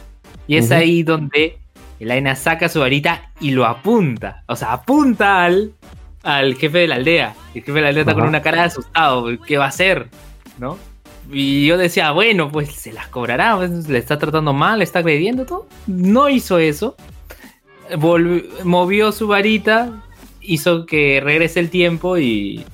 Y 0.47 0.57
es 0.57 0.71
ahí 0.73 1.03
donde 1.05 1.59
Elaina 2.01 2.35
saca 2.35 2.69
su 2.69 2.81
varita 2.81 3.31
y 3.41 3.53
lo 3.53 3.67
apunta. 3.67 4.43
O 4.49 4.57
sea, 4.57 4.73
apunta 4.73 5.45
al, 5.45 5.75
al 6.23 6.57
jefe 6.57 6.79
de 6.79 6.89
la 6.89 6.97
aldea. 6.97 7.35
El 7.55 7.63
jefe 7.63 7.73
de 7.73 7.81
la 7.81 7.89
aldea 7.89 8.03
está 8.03 8.15
con 8.15 8.27
una 8.27 8.43
cara 8.43 8.59
de 8.59 8.65
asustado. 8.65 9.27
¿Qué 9.47 9.57
va 9.57 9.67
a 9.67 9.69
hacer? 9.69 10.09
¿No? 10.59 10.77
Y 11.33 11.67
yo 11.67 11.79
decía, 11.79 12.11
bueno, 12.13 12.51
pues 12.51 12.73
se 12.73 12.93
las 12.93 13.09
cobrará, 13.09 13.57
pues, 13.57 13.89
le 13.89 13.99
está 13.99 14.19
tratando 14.19 14.53
mal, 14.53 14.79
le 14.79 14.85
está 14.85 14.99
agrediendo 14.99 15.47
todo. 15.47 15.67
No 15.87 16.29
hizo 16.29 16.59
eso. 16.59 16.97
movió 18.65 19.13
su 19.13 19.29
varita, 19.29 20.03
hizo 20.41 20.87
que 20.87 21.21
regrese 21.23 21.61
el 21.61 21.71
tiempo 21.71 22.19
y, 22.19 22.65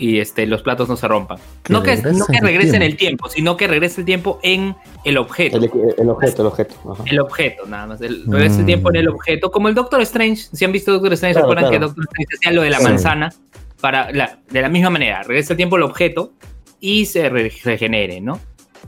y 0.00 0.18
este, 0.18 0.46
los 0.46 0.62
platos 0.62 0.88
no 0.88 0.96
se 0.96 1.06
rompan. 1.06 1.38
No 1.68 1.82
que, 1.82 1.98
no 1.98 2.26
que 2.26 2.40
regrese 2.40 2.76
en 2.76 2.82
el 2.82 2.96
tiempo, 2.96 3.28
sino 3.28 3.58
que 3.58 3.68
regrese 3.68 4.00
el 4.00 4.06
tiempo 4.06 4.40
en 4.42 4.74
el 5.04 5.18
objeto. 5.18 5.58
El, 5.58 5.64
objeto, 6.08 6.40
el 6.42 6.48
objeto. 6.48 6.96
El 7.04 7.20
objeto, 7.20 7.66
nada 7.66 7.86
más. 7.86 8.00
El, 8.00 8.24
regrese 8.26 8.60
el 8.60 8.66
tiempo 8.66 8.88
en 8.90 8.96
el 8.96 9.08
objeto. 9.08 9.50
Como 9.50 9.68
el 9.68 9.74
Doctor 9.74 10.00
Strange, 10.00 10.48
si 10.52 10.64
han 10.64 10.72
visto 10.72 10.90
Doctor 10.90 11.12
Strange, 11.12 11.34
¿se 11.34 11.40
acuerdan 11.40 11.70
que 11.70 11.78
Doctor 11.78 12.04
Strange 12.04 12.34
hacía 12.34 12.52
lo 12.52 12.62
de 12.62 12.70
la 12.70 12.80
manzana? 12.80 13.32
Para 13.80 14.10
de 14.12 14.60
la 14.60 14.68
misma 14.68 14.90
manera, 14.90 15.22
regresa 15.22 15.54
el 15.54 15.56
tiempo 15.56 15.76
el 15.76 15.82
objeto 15.82 16.32
y 16.80 17.06
se 17.06 17.28
regenere, 17.28 18.20
¿no? 18.20 18.40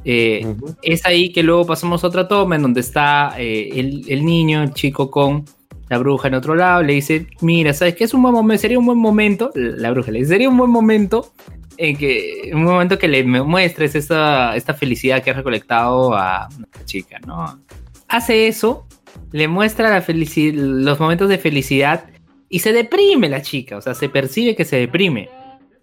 Eh, 0.05 0.55
es 0.83 1.05
ahí 1.07 1.31
que 1.31 1.43
luego 1.43 1.67
pasamos 1.67 2.03
a 2.03 2.09
otra 2.09 2.27
toma 2.27 2.57
en 2.57 2.63
donde 2.63 2.81
está 2.81 3.35
eh, 3.39 3.71
el, 4.09 4.25
niño, 4.25 4.63
el 4.63 4.73
chico 4.73 5.11
con 5.11 5.45
la 5.89 5.99
bruja 5.99 6.29
en 6.29 6.35
otro 6.35 6.55
lado, 6.55 6.83
le 6.83 6.95
dice, 6.95 7.27
mira, 7.41 7.73
¿sabes 7.75 7.95
qué? 7.95 8.05
Es 8.05 8.15
un 8.15 8.23
buen 8.23 8.35
momento, 8.35 8.61
sería 8.61 8.79
un 8.79 8.87
buen 8.87 8.99
momento, 8.99 9.51
la 9.55 9.91
bruja 9.91 10.11
le 10.11 10.21
dice, 10.21 10.31
sería 10.31 10.49
un 10.49 10.57
buen 10.57 10.71
momento 10.71 11.33
en 11.77 11.97
que, 11.97 12.51
un 12.55 12.65
momento 12.65 12.99
que 12.99 13.09
le 13.09 13.25
muestres 13.25 13.95
esta, 13.95 14.57
esta 14.57 14.75
felicidad 14.75 15.23
que 15.23 15.31
ha 15.31 15.35
recolectado 15.35 16.15
a 16.15 16.49
la 16.49 16.85
chica, 16.85 17.19
¿no? 17.27 17.61
Hace 18.09 18.49
eso, 18.49 18.87
le 19.33 19.49
muestra 19.49 19.91
la 19.91 20.05
los 20.07 21.01
momentos 21.01 21.29
de 21.29 21.39
felicidad 21.39 22.05
y 22.49 22.61
se 22.61 22.73
deprime 22.73 23.29
la 23.29 23.43
chica, 23.43 23.77
o 23.77 23.81
sea, 23.81 23.95
se 23.95 24.09
percibe 24.09 24.57
que 24.57 24.65
se 24.65 24.77
deprime. 24.77 25.29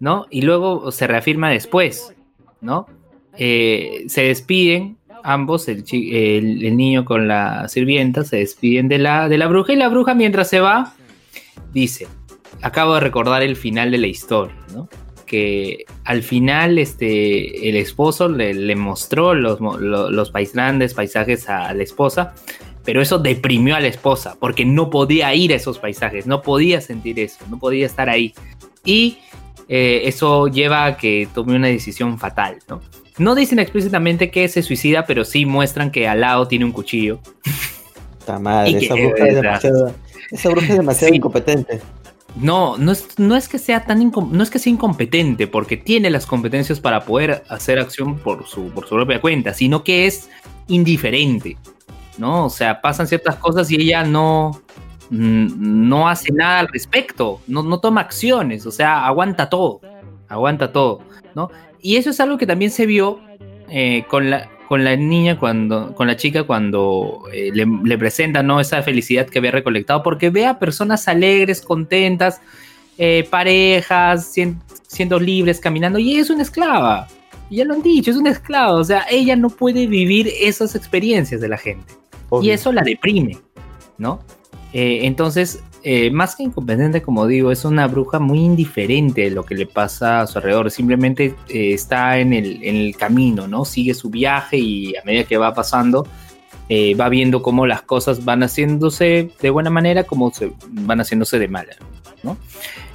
¿No? 0.00 0.26
Y 0.30 0.42
luego 0.42 0.90
se 0.90 1.06
reafirma 1.06 1.50
después, 1.50 2.14
¿no? 2.60 2.86
Eh, 3.36 4.04
se 4.08 4.22
despiden 4.22 4.96
ambos, 5.22 5.68
el, 5.68 5.84
el, 5.92 6.76
niño 6.76 7.04
con 7.04 7.28
la 7.28 7.68
sirvienta, 7.68 8.24
se 8.24 8.38
despiden 8.38 8.88
de 8.88 8.98
la, 8.98 9.28
de 9.28 9.38
la 9.38 9.46
bruja 9.46 9.72
y 9.72 9.76
la 9.76 9.88
bruja 9.88 10.14
mientras 10.14 10.48
se 10.48 10.60
va 10.60 10.94
dice, 11.72 12.08
acabo 12.62 12.94
de 12.94 13.00
recordar 13.00 13.42
el 13.42 13.56
final 13.56 13.90
de 13.90 13.98
la 13.98 14.06
historia, 14.06 14.56
¿no? 14.74 14.88
Que 15.26 15.84
al 16.04 16.22
final 16.22 16.78
este, 16.78 17.68
el 17.68 17.76
esposo 17.76 18.28
le, 18.28 18.74
mostró 18.74 19.34
los, 19.34 19.60
los, 19.60 20.32
grandes 20.52 20.94
paisajes 20.94 21.48
a 21.48 21.72
la 21.72 21.82
esposa, 21.82 22.34
pero 22.84 23.00
eso 23.00 23.18
deprimió 23.18 23.76
a 23.76 23.80
la 23.80 23.86
esposa 23.86 24.36
porque 24.40 24.64
no 24.64 24.90
podía 24.90 25.32
ir 25.34 25.52
a 25.52 25.56
esos 25.56 25.78
paisajes, 25.78 26.26
no 26.26 26.42
podía 26.42 26.80
sentir 26.80 27.20
eso, 27.20 27.44
no 27.48 27.58
podía 27.58 27.86
estar 27.86 28.08
ahí. 28.08 28.34
Y 28.84 29.18
eh, 29.72 30.08
eso 30.08 30.48
lleva 30.48 30.84
a 30.84 30.96
que 30.96 31.28
tome 31.32 31.54
una 31.54 31.68
decisión 31.68 32.18
fatal, 32.18 32.58
¿no? 32.68 32.80
No 33.18 33.36
dicen 33.36 33.60
explícitamente 33.60 34.28
que 34.28 34.48
se 34.48 34.64
suicida, 34.64 35.06
pero 35.06 35.24
sí 35.24 35.46
muestran 35.46 35.92
que 35.92 36.08
al 36.08 36.22
lado 36.22 36.48
tiene 36.48 36.64
un 36.64 36.72
cuchillo. 36.72 37.20
Está 38.18 38.40
madre, 38.40 38.78
esa, 38.78 38.94
bruja 38.94 39.28
es 39.28 39.34
demasiado, 39.36 39.94
esa 40.32 40.48
bruja 40.48 40.66
es 40.66 40.76
demasiado 40.76 41.14
incompetente. 41.14 41.80
No, 42.34 42.78
no 42.78 42.90
es, 42.90 43.16
no 43.16 43.36
es 43.36 43.48
que 43.48 43.58
sea 43.58 43.84
tan 43.84 44.10
no 44.10 44.42
es 44.42 44.50
que 44.50 44.58
sea 44.58 44.72
incompetente, 44.72 45.46
porque 45.46 45.76
tiene 45.76 46.10
las 46.10 46.26
competencias 46.26 46.80
para 46.80 47.04
poder 47.04 47.44
hacer 47.48 47.78
acción 47.78 48.18
por 48.18 48.48
su, 48.48 48.70
por 48.70 48.88
su 48.88 48.96
propia 48.96 49.20
cuenta, 49.20 49.54
sino 49.54 49.84
que 49.84 50.06
es 50.06 50.30
indiferente. 50.66 51.56
¿No? 52.18 52.46
O 52.46 52.50
sea, 52.50 52.80
pasan 52.80 53.06
ciertas 53.06 53.36
cosas 53.36 53.70
y 53.70 53.76
ella 53.76 54.02
no, 54.02 54.60
no 55.10 56.08
hace 56.08 56.32
nada 56.32 56.60
al 56.60 56.68
respecto, 56.68 57.40
no, 57.46 57.62
no 57.62 57.80
toma 57.80 58.00
acciones, 58.00 58.64
o 58.66 58.70
sea, 58.70 59.06
aguanta 59.06 59.50
todo, 59.50 59.80
aguanta 60.28 60.72
todo, 60.72 61.00
¿no? 61.34 61.50
Y 61.82 61.96
eso 61.96 62.10
es 62.10 62.20
algo 62.20 62.38
que 62.38 62.46
también 62.46 62.70
se 62.70 62.86
vio 62.86 63.20
eh, 63.68 64.04
con, 64.08 64.30
la, 64.30 64.48
con 64.68 64.84
la 64.84 64.96
niña 64.96 65.38
cuando, 65.38 65.94
con 65.94 66.06
la 66.06 66.16
chica 66.16 66.44
cuando 66.44 67.24
eh, 67.32 67.50
le, 67.52 67.66
le, 67.84 67.98
presenta, 67.98 68.42
¿no? 68.42 68.60
Esa 68.60 68.82
felicidad 68.82 69.26
que 69.26 69.38
había 69.38 69.50
recolectado, 69.50 70.02
porque 70.02 70.30
ve 70.30 70.46
a 70.46 70.58
personas 70.58 71.08
alegres, 71.08 71.60
contentas, 71.62 72.40
eh, 73.02 73.26
parejas, 73.30 74.34
siendo 74.86 75.18
libres, 75.18 75.58
caminando, 75.58 75.98
y 75.98 76.16
es 76.16 76.28
una 76.28 76.42
esclava. 76.42 77.08
Ya 77.50 77.64
lo 77.64 77.74
han 77.74 77.82
dicho, 77.82 78.10
es 78.10 78.16
una 78.16 78.30
esclava, 78.30 78.74
o 78.74 78.84
sea, 78.84 79.06
ella 79.10 79.34
no 79.36 79.48
puede 79.48 79.86
vivir 79.86 80.30
esas 80.40 80.76
experiencias 80.76 81.40
de 81.40 81.48
la 81.48 81.56
gente. 81.56 81.94
Y 82.42 82.50
eso 82.50 82.70
la 82.72 82.82
deprime, 82.82 83.38
¿no? 83.98 84.20
Eh, 84.72 85.00
entonces, 85.02 85.62
eh, 85.82 86.10
más 86.10 86.36
que 86.36 86.44
incompetente, 86.44 87.02
como 87.02 87.26
digo, 87.26 87.50
es 87.50 87.64
una 87.64 87.86
bruja 87.86 88.18
muy 88.18 88.40
indiferente 88.40 89.22
de 89.22 89.30
lo 89.30 89.44
que 89.44 89.54
le 89.54 89.66
pasa 89.66 90.20
a 90.20 90.26
su 90.26 90.38
alrededor. 90.38 90.70
Simplemente 90.70 91.34
eh, 91.48 91.72
está 91.74 92.18
en 92.18 92.32
el, 92.32 92.96
camino, 92.96 93.48
¿no? 93.48 93.64
Sigue 93.64 93.94
su 93.94 94.10
viaje 94.10 94.58
y 94.58 94.96
a 94.96 95.04
medida 95.04 95.24
que 95.24 95.36
va 95.36 95.54
pasando, 95.54 96.06
va 96.70 97.08
viendo 97.08 97.42
cómo 97.42 97.66
las 97.66 97.82
cosas 97.82 98.24
van 98.24 98.44
haciéndose 98.44 99.30
de 99.40 99.50
buena 99.50 99.70
manera, 99.70 100.04
como 100.04 100.30
se 100.30 100.52
van 100.70 101.00
haciéndose 101.00 101.38
de 101.40 101.48
mala, 101.48 101.72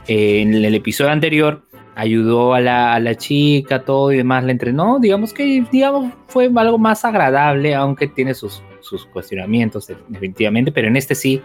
en 0.07 0.53
el 0.53 0.75
episodio 0.75 1.11
anterior 1.11 1.63
ayudó 1.95 2.53
a 2.53 2.61
la, 2.61 2.93
a 2.93 2.99
la, 2.99 3.15
chica, 3.15 3.83
todo 3.83 4.11
y 4.11 4.17
demás, 4.17 4.43
la 4.43 4.51
entrenó. 4.51 4.99
Digamos 4.99 5.33
que 5.33 5.65
digamos, 5.71 6.13
fue 6.27 6.51
algo 6.55 6.77
más 6.77 7.03
agradable, 7.03 7.73
aunque 7.73 8.07
tiene 8.07 8.33
sus 8.33 8.61
sus 8.85 9.05
cuestionamientos, 9.07 9.87
definitivamente, 10.07 10.71
pero 10.71 10.87
en 10.87 10.95
este 10.95 11.15
sí, 11.15 11.41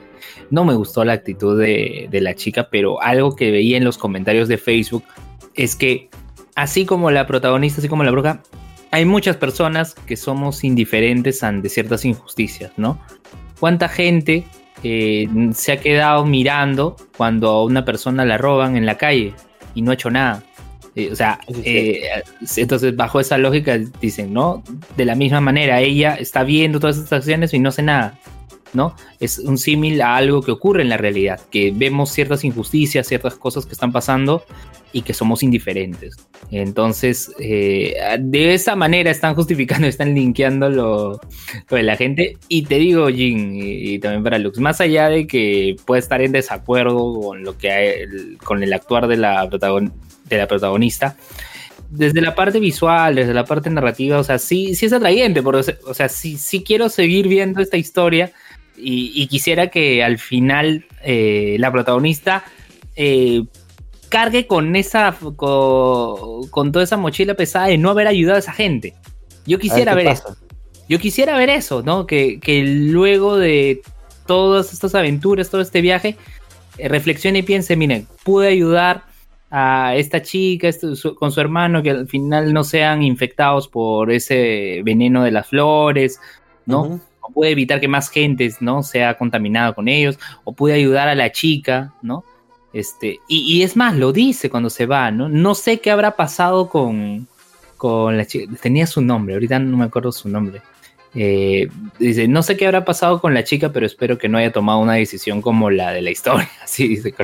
no 0.50 0.64
me 0.64 0.74
gustó 0.74 1.04
la 1.04 1.14
actitud 1.14 1.58
de, 1.58 2.08
la 2.12 2.34
chica, 2.34 2.68
pero 2.70 3.02
algo 3.02 3.34
que 3.34 3.50
veía 3.50 3.76
en 3.76 3.84
los 3.84 3.96
comentarios 3.96 4.46
de 4.46 4.58
Facebook 4.58 5.04
es 5.54 5.74
que, 5.74 6.10
así 6.54 6.84
como 6.84 7.10
la 7.10 7.26
protagonista, 7.26 7.80
así 7.80 7.88
como 7.88 8.04
la 8.04 8.10
bruja, 8.10 8.42
hay 8.90 9.04
muchas 9.04 9.36
personas 9.36 9.94
que 9.94 10.16
somos 10.16 10.64
indiferentes 10.64 11.42
ante 11.42 11.68
ciertas 11.68 12.04
injusticias, 12.04 12.72
¿no? 12.76 13.00
¿Cuánta 13.58 13.88
gente 13.88 14.44
eh, 14.82 15.28
se 15.54 15.72
ha 15.72 15.80
quedado 15.80 16.26
mirando 16.26 16.96
cuando 17.16 17.48
a 17.48 17.64
una 17.64 17.84
persona 17.84 18.24
la 18.24 18.36
roban 18.36 18.76
en 18.76 18.86
la 18.86 18.98
calle 18.98 19.34
y 19.74 19.82
no 19.82 19.92
ha 19.92 19.94
hecho 19.94 20.10
nada? 20.10 20.42
Eh, 20.96 21.10
o 21.12 21.16
sea, 21.16 21.40
eh, 21.64 22.02
entonces 22.56 22.96
bajo 22.96 23.20
esa 23.20 23.38
lógica 23.38 23.78
dicen, 24.00 24.32
¿no? 24.32 24.62
De 24.96 25.04
la 25.04 25.14
misma 25.14 25.40
manera, 25.40 25.80
ella 25.80 26.14
está 26.14 26.42
viendo 26.42 26.80
todas 26.80 26.98
estas 26.98 27.20
acciones 27.20 27.54
y 27.54 27.58
no 27.58 27.68
hace 27.68 27.82
nada, 27.82 28.18
¿no? 28.72 28.94
Es 29.20 29.38
un 29.38 29.56
símil 29.56 30.02
a 30.02 30.16
algo 30.16 30.42
que 30.42 30.50
ocurre 30.50 30.82
en 30.82 30.88
la 30.88 30.96
realidad, 30.96 31.40
que 31.50 31.72
vemos 31.74 32.10
ciertas 32.10 32.44
injusticias, 32.44 33.06
ciertas 33.06 33.36
cosas 33.36 33.66
que 33.66 33.72
están 33.72 33.92
pasando 33.92 34.44
y 34.92 35.02
que 35.02 35.14
somos 35.14 35.44
indiferentes. 35.44 36.16
Entonces, 36.50 37.32
eh, 37.38 37.94
de 38.18 38.54
esa 38.54 38.74
manera 38.74 39.12
están 39.12 39.36
justificando, 39.36 39.86
están 39.86 40.14
linkeando 40.14 40.68
lo, 40.68 41.20
de 41.70 41.82
la 41.84 41.96
gente. 41.96 42.36
Y 42.48 42.62
te 42.64 42.76
digo, 42.76 43.08
Jin, 43.08 43.52
y, 43.54 44.00
también 44.00 44.24
para 44.24 44.38
Lux, 44.38 44.58
más 44.58 44.80
allá 44.80 45.08
de 45.08 45.28
que 45.28 45.76
puede 45.84 46.00
estar 46.00 46.20
en 46.20 46.32
desacuerdo 46.32 47.20
con 47.20 47.44
lo 47.44 47.56
que 47.56 47.70
hay, 47.70 48.36
con 48.42 48.64
el 48.64 48.72
actuar 48.72 49.06
de 49.06 49.18
la 49.18 49.48
protagonista, 49.48 49.96
de 50.30 50.38
la 50.38 50.46
protagonista, 50.46 51.16
desde 51.90 52.20
la 52.20 52.34
parte 52.34 52.60
visual, 52.60 53.16
desde 53.16 53.34
la 53.34 53.44
parte 53.44 53.68
narrativa, 53.68 54.18
o 54.18 54.24
sea, 54.24 54.38
sí, 54.38 54.74
sí 54.74 54.86
es 54.86 54.92
atrayente, 54.92 55.42
porque, 55.42 55.76
o 55.84 55.94
sea, 55.94 56.08
sí, 56.08 56.38
sí 56.38 56.62
quiero 56.62 56.88
seguir 56.88 57.28
viendo 57.28 57.60
esta 57.60 57.76
historia 57.76 58.32
y, 58.76 59.26
quisiera 59.26 59.66
que 59.66 60.02
al 60.02 60.18
final 60.18 60.86
eh, 61.02 61.56
la 61.58 61.70
protagonista 61.70 62.44
eh, 62.96 63.42
cargue 64.08 64.46
con 64.46 64.74
esa, 64.74 65.14
con, 65.36 66.72
toda 66.72 66.82
esa 66.82 66.96
mochila 66.96 67.34
pesada 67.34 67.66
de 67.66 67.76
no 67.76 67.90
haber 67.90 68.06
ayudado 68.06 68.36
a 68.36 68.40
esa 68.40 68.52
gente. 68.52 68.94
Yo 69.46 69.58
quisiera 69.58 69.94
ver, 69.94 70.06
eso. 70.06 70.36
yo 70.88 70.98
quisiera 70.98 71.36
ver 71.36 71.50
eso, 71.50 71.82
¿no? 71.82 72.06
Que, 72.06 72.40
que 72.40 72.62
luego 72.62 73.36
de 73.36 73.82
todas 74.26 74.72
estas 74.72 74.94
aventuras, 74.94 75.50
todo 75.50 75.60
este 75.60 75.82
viaje, 75.82 76.16
eh, 76.78 76.88
reflexione 76.88 77.40
y 77.40 77.42
piense, 77.42 77.76
miren, 77.76 78.06
pude 78.24 78.48
ayudar 78.48 79.09
a 79.50 79.96
esta 79.96 80.22
chica 80.22 80.68
con 81.18 81.32
su 81.32 81.40
hermano 81.40 81.82
que 81.82 81.90
al 81.90 82.06
final 82.06 82.52
no 82.52 82.62
sean 82.62 83.02
infectados 83.02 83.66
por 83.66 84.12
ese 84.12 84.80
veneno 84.84 85.24
de 85.24 85.32
las 85.32 85.48
flores, 85.48 86.20
¿no? 86.66 87.00
O 87.20 87.32
pude 87.32 87.50
evitar 87.50 87.80
que 87.80 87.88
más 87.88 88.10
gente, 88.10 88.52
¿no? 88.60 88.82
Sea 88.82 89.18
contaminada 89.18 89.72
con 89.72 89.88
ellos, 89.88 90.18
o 90.44 90.52
pude 90.52 90.74
ayudar 90.74 91.08
a 91.08 91.14
la 91.14 91.32
chica, 91.32 91.92
¿no? 92.00 92.24
Este, 92.72 93.18
y, 93.26 93.62
es 93.62 93.76
más, 93.76 93.96
lo 93.96 94.12
dice 94.12 94.48
cuando 94.48 94.70
se 94.70 94.86
va, 94.86 95.10
¿no? 95.10 95.28
No 95.28 95.56
sé 95.56 95.80
qué 95.80 95.90
habrá 95.90 96.14
pasado 96.14 96.68
con, 96.68 97.26
con 97.76 98.16
la 98.16 98.24
chica, 98.24 98.52
tenía 98.62 98.86
su 98.86 99.00
nombre, 99.00 99.34
ahorita 99.34 99.58
no 99.58 99.76
me 99.76 99.86
acuerdo 99.86 100.12
su 100.12 100.28
nombre. 100.28 100.62
Eh, 101.14 101.68
dice, 101.98 102.28
no 102.28 102.42
sé 102.42 102.56
qué 102.56 102.66
habrá 102.66 102.84
pasado 102.84 103.20
con 103.20 103.34
la 103.34 103.42
chica, 103.42 103.72
pero 103.72 103.84
espero 103.84 104.16
que 104.16 104.28
no 104.28 104.38
haya 104.38 104.52
tomado 104.52 104.78
una 104.78 104.94
decisión 104.94 105.42
como 105.42 105.70
la 105.70 105.92
de 105.92 106.02
la 106.02 106.10
historia. 106.10 106.48
Dice, 106.78 107.14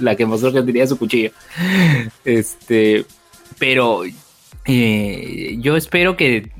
la, 0.00 0.16
que 0.16 0.26
mostró 0.26 0.52
que 0.52 0.62
tenía 0.62 0.86
su 0.86 0.98
cuchillo. 0.98 1.30
Este, 2.24 3.04
pero 3.58 4.02
eh, 4.66 5.56
yo 5.58 5.76
espero 5.76 6.16
que 6.16 6.50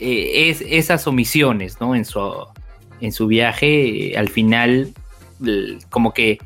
eh, 0.00 0.50
es, 0.50 0.62
esas 0.66 1.06
omisiones, 1.06 1.80
¿no? 1.80 1.94
En 1.94 2.04
su, 2.04 2.20
en 3.00 3.12
su 3.12 3.26
viaje, 3.26 4.14
al 4.16 4.28
final, 4.28 4.92
como 5.90 6.12
que 6.12 6.38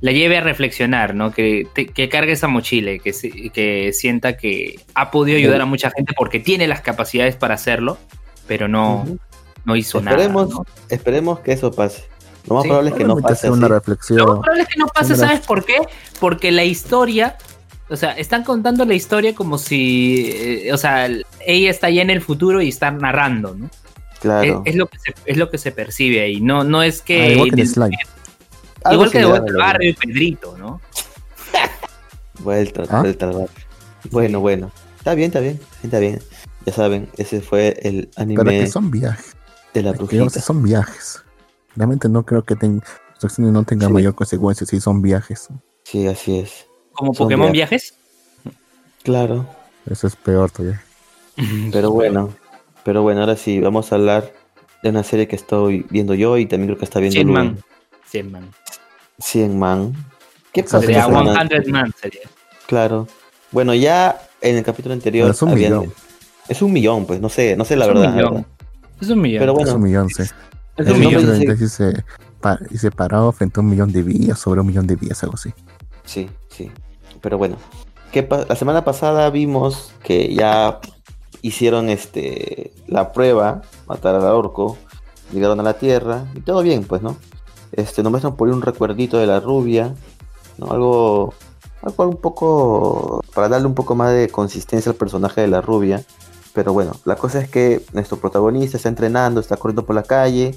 la 0.00 0.12
lleve 0.12 0.36
a 0.36 0.40
reflexionar, 0.40 1.14
¿no? 1.14 1.32
Que, 1.32 1.66
que 1.74 2.08
cargue 2.08 2.32
esa 2.32 2.48
mochila, 2.48 2.98
que, 2.98 3.12
que 3.52 3.92
sienta 3.92 4.36
que 4.36 4.80
ha 4.94 5.10
podido 5.10 5.38
ayudar 5.38 5.60
a 5.60 5.66
mucha 5.66 5.90
gente 5.90 6.12
porque 6.16 6.40
tiene 6.40 6.66
las 6.66 6.80
capacidades 6.80 7.36
para 7.36 7.54
hacerlo 7.54 7.98
pero 8.46 8.68
no, 8.68 9.04
no 9.64 9.76
hizo 9.76 9.98
esperemos, 9.98 10.48
nada. 10.48 10.62
Esperemos 10.88 11.40
que 11.40 11.52
eso 11.52 11.70
pase. 11.70 12.04
Lo 12.48 12.56
más 12.56 12.64
probable 12.64 12.90
es 12.90 12.96
que 12.96 13.04
no 13.04 13.16
pase. 13.16 13.50
Una 13.50 13.68
reflexión. 13.68 14.18
Lo 14.18 14.26
más 14.26 14.38
probable 14.40 14.62
es 14.62 14.68
que 14.68 14.78
no 14.78 14.86
pase, 14.86 15.16
¿sabes 15.16 15.40
por 15.40 15.64
qué? 15.64 15.78
Porque 16.18 16.50
la 16.50 16.64
historia, 16.64 17.36
o 17.88 17.96
sea, 17.96 18.12
están 18.12 18.42
contando 18.42 18.84
la 18.84 18.94
historia 18.94 19.34
como 19.34 19.58
si, 19.58 20.30
eh, 20.34 20.72
o 20.72 20.76
sea, 20.76 21.08
ella 21.46 21.70
está 21.70 21.88
ya 21.90 22.02
en 22.02 22.10
el 22.10 22.20
futuro 22.20 22.60
y 22.60 22.68
está 22.68 22.90
narrando, 22.90 23.54
¿no? 23.54 23.70
Claro. 24.20 24.62
Es, 24.64 24.76
lo, 24.76 24.86
que 24.86 24.98
se, 24.98 25.14
es 25.26 25.36
lo 25.36 25.50
que 25.50 25.58
se 25.58 25.72
percibe 25.72 26.20
ahí. 26.20 26.40
No, 26.40 26.62
no 26.62 26.82
es 26.82 27.02
que. 27.02 27.22
Ah, 27.22 27.32
igual 27.32 27.50
que 27.52 27.66
Slime. 27.66 27.98
Igual 28.90 29.10
que 29.10 29.18
de 29.18 29.24
vuelta 29.26 29.52
barrio 29.56 29.90
y 29.90 29.92
Pedrito, 29.94 30.56
¿no? 30.58 30.80
vuelta, 32.40 32.82
¿Ah? 32.88 33.00
vuelta 33.00 33.26
al 33.26 33.32
barrio. 33.32 33.66
Bueno, 34.10 34.40
bueno. 34.40 34.72
Está 34.98 35.14
bien, 35.14 35.28
está 35.28 35.40
bien. 35.40 35.60
Está 35.82 35.98
bien. 35.98 36.20
Ya 36.66 36.72
saben, 36.72 37.08
ese 37.16 37.40
fue 37.40 37.78
el 37.82 38.10
anime. 38.16 38.44
Pero 38.44 38.50
que 38.50 38.66
son 38.66 38.90
viajes. 38.90 39.36
De 39.74 39.82
la 39.82 39.92
brujita. 39.92 40.40
son 40.40 40.62
viajes. 40.62 41.22
Realmente 41.76 42.08
no 42.08 42.24
creo 42.24 42.44
que 42.44 42.56
ten, 42.56 42.82
no 43.38 43.64
tenga 43.64 43.88
mayor 43.88 44.14
consecuencia 44.14 44.66
si 44.66 44.80
son 44.80 45.00
viajes. 45.00 45.48
Sí, 45.84 46.06
así 46.06 46.38
es. 46.38 46.66
¿Como 46.92 47.12
Pokémon 47.12 47.50
viajes? 47.50 47.94
Claro. 49.02 49.46
Eso 49.90 50.06
es 50.06 50.16
peor 50.16 50.50
todavía. 50.50 50.82
Pero 51.72 51.90
bueno, 51.90 52.30
pero 52.84 53.02
bueno, 53.02 53.20
ahora 53.20 53.36
sí, 53.36 53.60
vamos 53.60 53.90
a 53.90 53.94
hablar 53.94 54.32
de 54.82 54.90
una 54.90 55.02
serie 55.02 55.28
que 55.28 55.36
estoy 55.36 55.86
viendo 55.88 56.14
yo 56.14 56.36
y 56.36 56.46
también 56.46 56.68
creo 56.68 56.78
que 56.78 56.84
está 56.84 57.00
viendo 57.00 57.14
100 57.14 57.30
man. 57.30 57.58
100 58.06 58.32
man. 58.32 58.50
100 59.18 59.58
man. 59.58 59.92
¿Qué 60.52 60.62
pasa? 60.64 60.80
Sería 60.80 61.04
100 61.04 61.70
man 61.70 61.94
sería. 61.98 62.22
Claro. 62.66 63.06
Bueno, 63.50 63.74
ya 63.74 64.20
en 64.40 64.56
el 64.56 64.64
capítulo 64.64 64.94
anterior. 64.94 65.30
es 65.30 65.40
un 65.42 65.54
millón. 65.54 65.92
Es 66.52 66.60
un 66.60 66.70
millón, 66.70 67.06
pues, 67.06 67.18
no 67.18 67.30
sé, 67.30 67.56
no 67.56 67.64
sé 67.64 67.76
la 67.76 67.86
verdad, 67.86 68.44
Es 69.00 69.08
un 69.08 69.22
millón. 69.22 69.40
Pero 69.40 69.54
bueno, 69.54 69.70
es 69.70 69.74
un 69.74 69.82
millón, 69.82 70.08
sí. 70.10 70.22
Es 70.76 70.86
un 70.86 71.00
millón. 71.00 71.56
Dice, 71.56 72.04
dice 72.68 72.90
parado 72.90 73.32
frente 73.32 73.58
a 73.58 73.62
un 73.62 73.70
millón 73.70 73.90
de 73.90 74.02
vías, 74.02 74.38
sobre 74.38 74.60
un 74.60 74.66
millón 74.66 74.86
de 74.86 74.96
vías, 74.96 75.22
algo 75.22 75.36
así. 75.36 75.54
Sí, 76.04 76.28
sí. 76.50 76.70
Pero 77.22 77.38
bueno, 77.38 77.56
¿qué 78.12 78.28
la 78.46 78.54
semana 78.54 78.84
pasada 78.84 79.30
vimos 79.30 79.94
que 80.04 80.34
ya 80.34 80.78
hicieron 81.40 81.88
este 81.88 82.74
la 82.86 83.12
prueba, 83.12 83.62
matar 83.88 84.14
al 84.14 84.24
orco, 84.24 84.76
llegaron 85.32 85.58
a 85.58 85.62
la 85.62 85.78
Tierra, 85.78 86.26
y 86.34 86.40
todo 86.40 86.62
bien, 86.62 86.84
pues, 86.84 87.00
¿no? 87.00 87.16
Este, 87.72 88.02
nos 88.02 88.10
muestran 88.10 88.36
por 88.36 88.50
un 88.50 88.60
recuerdito 88.60 89.16
de 89.16 89.26
la 89.26 89.40
rubia, 89.40 89.94
¿no? 90.58 90.70
Algo, 90.70 91.32
algo 91.80 92.08
un 92.08 92.18
poco, 92.18 93.24
para 93.34 93.48
darle 93.48 93.68
un 93.68 93.74
poco 93.74 93.94
más 93.94 94.12
de 94.12 94.28
consistencia 94.28 94.92
al 94.92 94.96
personaje 94.96 95.40
de 95.40 95.48
la 95.48 95.62
rubia, 95.62 96.04
pero 96.54 96.72
bueno, 96.72 96.92
la 97.04 97.16
cosa 97.16 97.40
es 97.40 97.48
que 97.48 97.82
nuestro 97.92 98.18
protagonista 98.18 98.76
está 98.76 98.88
entrenando, 98.88 99.40
está 99.40 99.56
corriendo 99.56 99.86
por 99.86 99.94
la 99.94 100.02
calle, 100.02 100.54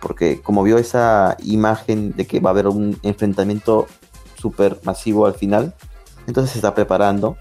porque 0.00 0.40
como 0.40 0.62
vio 0.62 0.78
esa 0.78 1.36
imagen 1.42 2.12
de 2.12 2.26
que 2.26 2.40
va 2.40 2.50
a 2.50 2.52
haber 2.52 2.68
un 2.68 2.98
enfrentamiento 3.02 3.86
súper 4.38 4.78
masivo 4.84 5.26
al 5.26 5.34
final, 5.34 5.74
entonces 6.26 6.52
se 6.52 6.58
está 6.58 6.74
preparando 6.74 7.36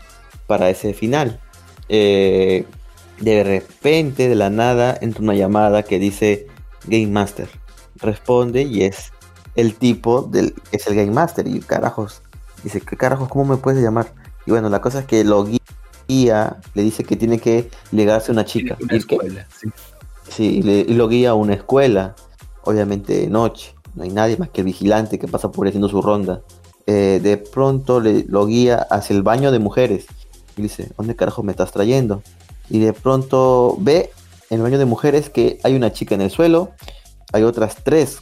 para 0.47 0.69
ese 0.69 0.93
final. 0.93 1.39
Eh, 1.89 2.65
de 3.19 3.43
repente, 3.43 4.27
de 4.27 4.35
la 4.35 4.49
nada, 4.49 4.97
entra 4.99 5.21
una 5.21 5.35
llamada 5.35 5.83
que 5.83 5.99
dice 5.99 6.47
Game 6.85 7.07
Master. 7.07 7.49
Responde 7.97 8.63
y 8.63 8.83
es 8.83 9.11
el 9.55 9.75
tipo 9.75 10.23
del 10.23 10.55
es 10.71 10.87
el 10.87 10.95
Game 10.95 11.11
Master. 11.11 11.47
Y 11.47 11.59
carajos, 11.59 12.21
dice, 12.63 12.81
¿qué 12.81 12.97
carajos? 12.97 13.29
¿Cómo 13.29 13.45
me 13.45 13.57
puedes 13.57 13.83
llamar? 13.83 14.13
Y 14.45 14.51
bueno, 14.51 14.69
la 14.69 14.81
cosa 14.81 14.99
es 14.99 15.05
que 15.05 15.23
lo 15.23 15.45
guía 15.45 15.59
guía, 16.13 16.57
le 16.73 16.83
dice 16.83 17.03
que 17.03 17.15
tiene 17.15 17.39
que 17.39 17.69
ligarse 17.91 18.31
a 18.31 18.33
una 18.33 18.45
chica. 18.45 18.77
Una 18.81 18.95
escuela, 18.95 19.47
sí. 20.29 20.61
y, 20.61 20.93
lo 20.93 21.07
guía 21.07 21.31
a 21.31 21.33
una 21.33 21.53
escuela, 21.53 22.15
obviamente 22.63 23.17
de 23.17 23.27
noche. 23.27 23.73
No 23.95 24.03
hay 24.03 24.09
nadie 24.09 24.37
más 24.37 24.49
que 24.49 24.61
el 24.61 24.65
vigilante 24.65 25.19
que 25.19 25.27
pasa 25.27 25.51
por 25.51 25.65
ahí 25.65 25.69
haciendo 25.69 25.89
su 25.89 26.01
ronda. 26.01 26.41
Eh, 26.85 27.19
de 27.21 27.37
pronto 27.37 27.99
le, 27.99 28.25
lo 28.27 28.45
guía 28.45 28.87
hacia 28.89 29.15
el 29.15 29.23
baño 29.23 29.51
de 29.51 29.59
mujeres. 29.59 30.05
Y 30.57 30.61
dice, 30.63 30.91
¿dónde 30.97 31.15
carajo 31.15 31.43
me 31.43 31.51
estás 31.51 31.71
trayendo? 31.71 32.21
Y 32.69 32.79
de 32.79 32.93
pronto 32.93 33.77
ve 33.79 34.11
en 34.49 34.57
el 34.57 34.63
baño 34.63 34.77
de 34.77 34.85
mujeres 34.85 35.29
que 35.29 35.59
hay 35.63 35.75
una 35.75 35.91
chica 35.91 36.15
en 36.15 36.21
el 36.21 36.29
suelo, 36.29 36.71
hay 37.31 37.43
otras 37.43 37.77
tres, 37.83 38.19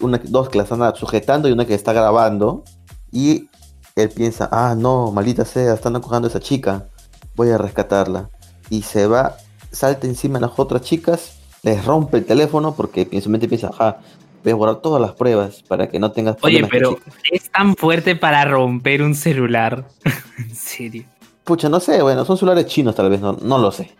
una, 0.00 0.20
dos 0.24 0.48
que 0.48 0.58
la 0.58 0.64
están 0.64 0.94
sujetando 0.96 1.48
y 1.48 1.52
una 1.52 1.66
que 1.66 1.74
está 1.74 1.92
grabando. 1.92 2.64
Y 3.10 3.48
él 3.96 4.08
piensa, 4.08 4.48
ah, 4.50 4.74
no, 4.76 5.12
maldita 5.12 5.44
sea, 5.44 5.74
están 5.74 5.96
acogando 5.96 6.26
a 6.26 6.30
esa 6.30 6.40
chica 6.40 6.88
voy 7.34 7.50
a 7.50 7.58
rescatarla. 7.58 8.30
Y 8.70 8.82
se 8.82 9.06
va, 9.06 9.36
salta 9.70 10.06
encima 10.06 10.38
de 10.38 10.46
las 10.46 10.58
otras 10.58 10.82
chicas, 10.82 11.38
les 11.62 11.84
rompe 11.84 12.18
el 12.18 12.24
teléfono 12.24 12.74
porque 12.74 13.08
en 13.10 13.22
su 13.22 13.30
mente 13.30 13.48
piensa, 13.48 13.68
ajá, 13.68 14.00
voy 14.42 14.52
a 14.52 14.56
borrar 14.56 14.76
todas 14.80 15.00
las 15.00 15.12
pruebas 15.12 15.62
para 15.62 15.88
que 15.88 15.98
no 15.98 16.12
tengas 16.12 16.36
problemas. 16.36 16.70
Oye, 16.70 16.78
pero 16.78 16.98
es 17.30 17.50
tan 17.50 17.76
fuerte 17.76 18.16
para 18.16 18.44
romper 18.44 19.02
un 19.02 19.14
celular. 19.14 19.86
en 20.38 20.54
serio. 20.54 21.04
Pucha, 21.44 21.68
no 21.68 21.80
sé, 21.80 22.02
bueno, 22.02 22.24
son 22.24 22.36
celulares 22.36 22.66
chinos 22.66 22.94
tal 22.94 23.10
vez, 23.10 23.20
no, 23.20 23.32
no 23.40 23.58
lo 23.58 23.72
sé. 23.72 23.90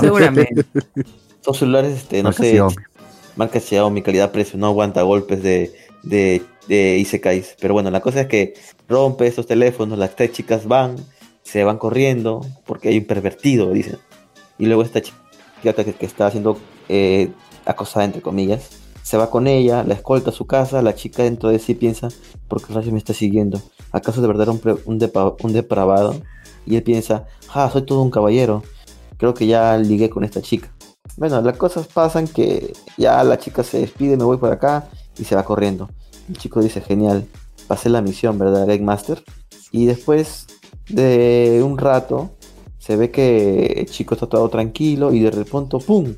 Seguramente. 0.00 0.64
son 1.40 1.54
celulares, 1.54 1.96
este, 1.96 2.22
no 2.22 2.32
sé. 2.32 2.60
Marca 3.36 3.60
Xiaomi, 3.60 4.02
calidad-precio, 4.02 4.58
no 4.58 4.66
aguanta 4.66 5.02
golpes 5.02 5.42
de, 5.42 5.72
de, 6.02 6.42
de 6.66 6.98
Isekais. 6.98 7.56
Pero 7.60 7.74
bueno, 7.74 7.90
la 7.90 8.00
cosa 8.00 8.22
es 8.22 8.26
que 8.26 8.54
rompe 8.88 9.26
esos 9.26 9.46
teléfonos, 9.46 9.98
las 9.98 10.16
tres 10.16 10.32
chicas 10.32 10.66
van, 10.66 10.96
se 11.42 11.64
van 11.64 11.78
corriendo 11.78 12.44
porque 12.66 12.88
hay 12.88 12.98
un 12.98 13.06
pervertido, 13.06 13.72
dicen. 13.72 13.98
Y 14.58 14.66
luego 14.66 14.82
esta 14.82 15.00
chica 15.00 15.72
que, 15.74 15.94
que 15.94 16.06
está 16.06 16.26
haciendo 16.26 16.58
eh, 16.88 17.30
acosada, 17.64 18.04
entre 18.04 18.22
comillas, 18.22 18.70
se 19.02 19.16
va 19.16 19.30
con 19.30 19.46
ella, 19.46 19.82
la 19.82 19.94
escolta 19.94 20.30
a 20.30 20.32
su 20.32 20.46
casa, 20.46 20.82
la 20.82 20.94
chica 20.94 21.22
dentro 21.22 21.48
de 21.48 21.58
sí 21.58 21.74
piensa, 21.74 22.08
¿por 22.48 22.64
qué 22.64 22.72
me 22.92 22.98
está 22.98 23.14
siguiendo? 23.14 23.60
¿Acaso 23.92 24.20
de 24.20 24.28
verdad 24.28 24.48
era 24.48 24.78
un, 24.84 25.52
depravado? 25.52 26.20
Y 26.66 26.76
él 26.76 26.82
piensa, 26.82 27.26
ah, 27.52 27.68
soy 27.72 27.82
todo 27.82 28.02
un 28.02 28.10
caballero, 28.10 28.62
creo 29.16 29.34
que 29.34 29.46
ya 29.46 29.76
ligué 29.78 30.10
con 30.10 30.22
esta 30.22 30.42
chica. 30.42 30.72
Bueno, 31.16 31.40
las 31.40 31.56
cosas 31.56 31.88
pasan 31.88 32.28
que 32.28 32.72
ya 32.96 33.24
la 33.24 33.38
chica 33.38 33.64
se 33.64 33.80
despide, 33.80 34.16
me 34.16 34.24
voy 34.24 34.36
por 34.36 34.52
acá 34.52 34.88
y 35.18 35.24
se 35.24 35.34
va 35.34 35.44
corriendo. 35.44 35.88
El 36.28 36.36
chico 36.36 36.60
dice, 36.60 36.80
genial, 36.80 37.26
pasé 37.66 37.88
la 37.88 38.02
misión, 38.02 38.38
¿verdad, 38.38 38.66
Game 38.66 38.82
Master? 38.82 39.24
Y 39.72 39.86
después 39.86 40.46
de 40.92 41.62
un 41.64 41.78
rato 41.78 42.30
se 42.78 42.96
ve 42.96 43.10
que 43.10 43.74
el 43.78 43.86
chico 43.86 44.14
está 44.14 44.26
todo 44.26 44.48
tranquilo 44.48 45.12
y 45.12 45.20
de 45.20 45.30
repente, 45.30 45.78
¡pum! 45.78 46.14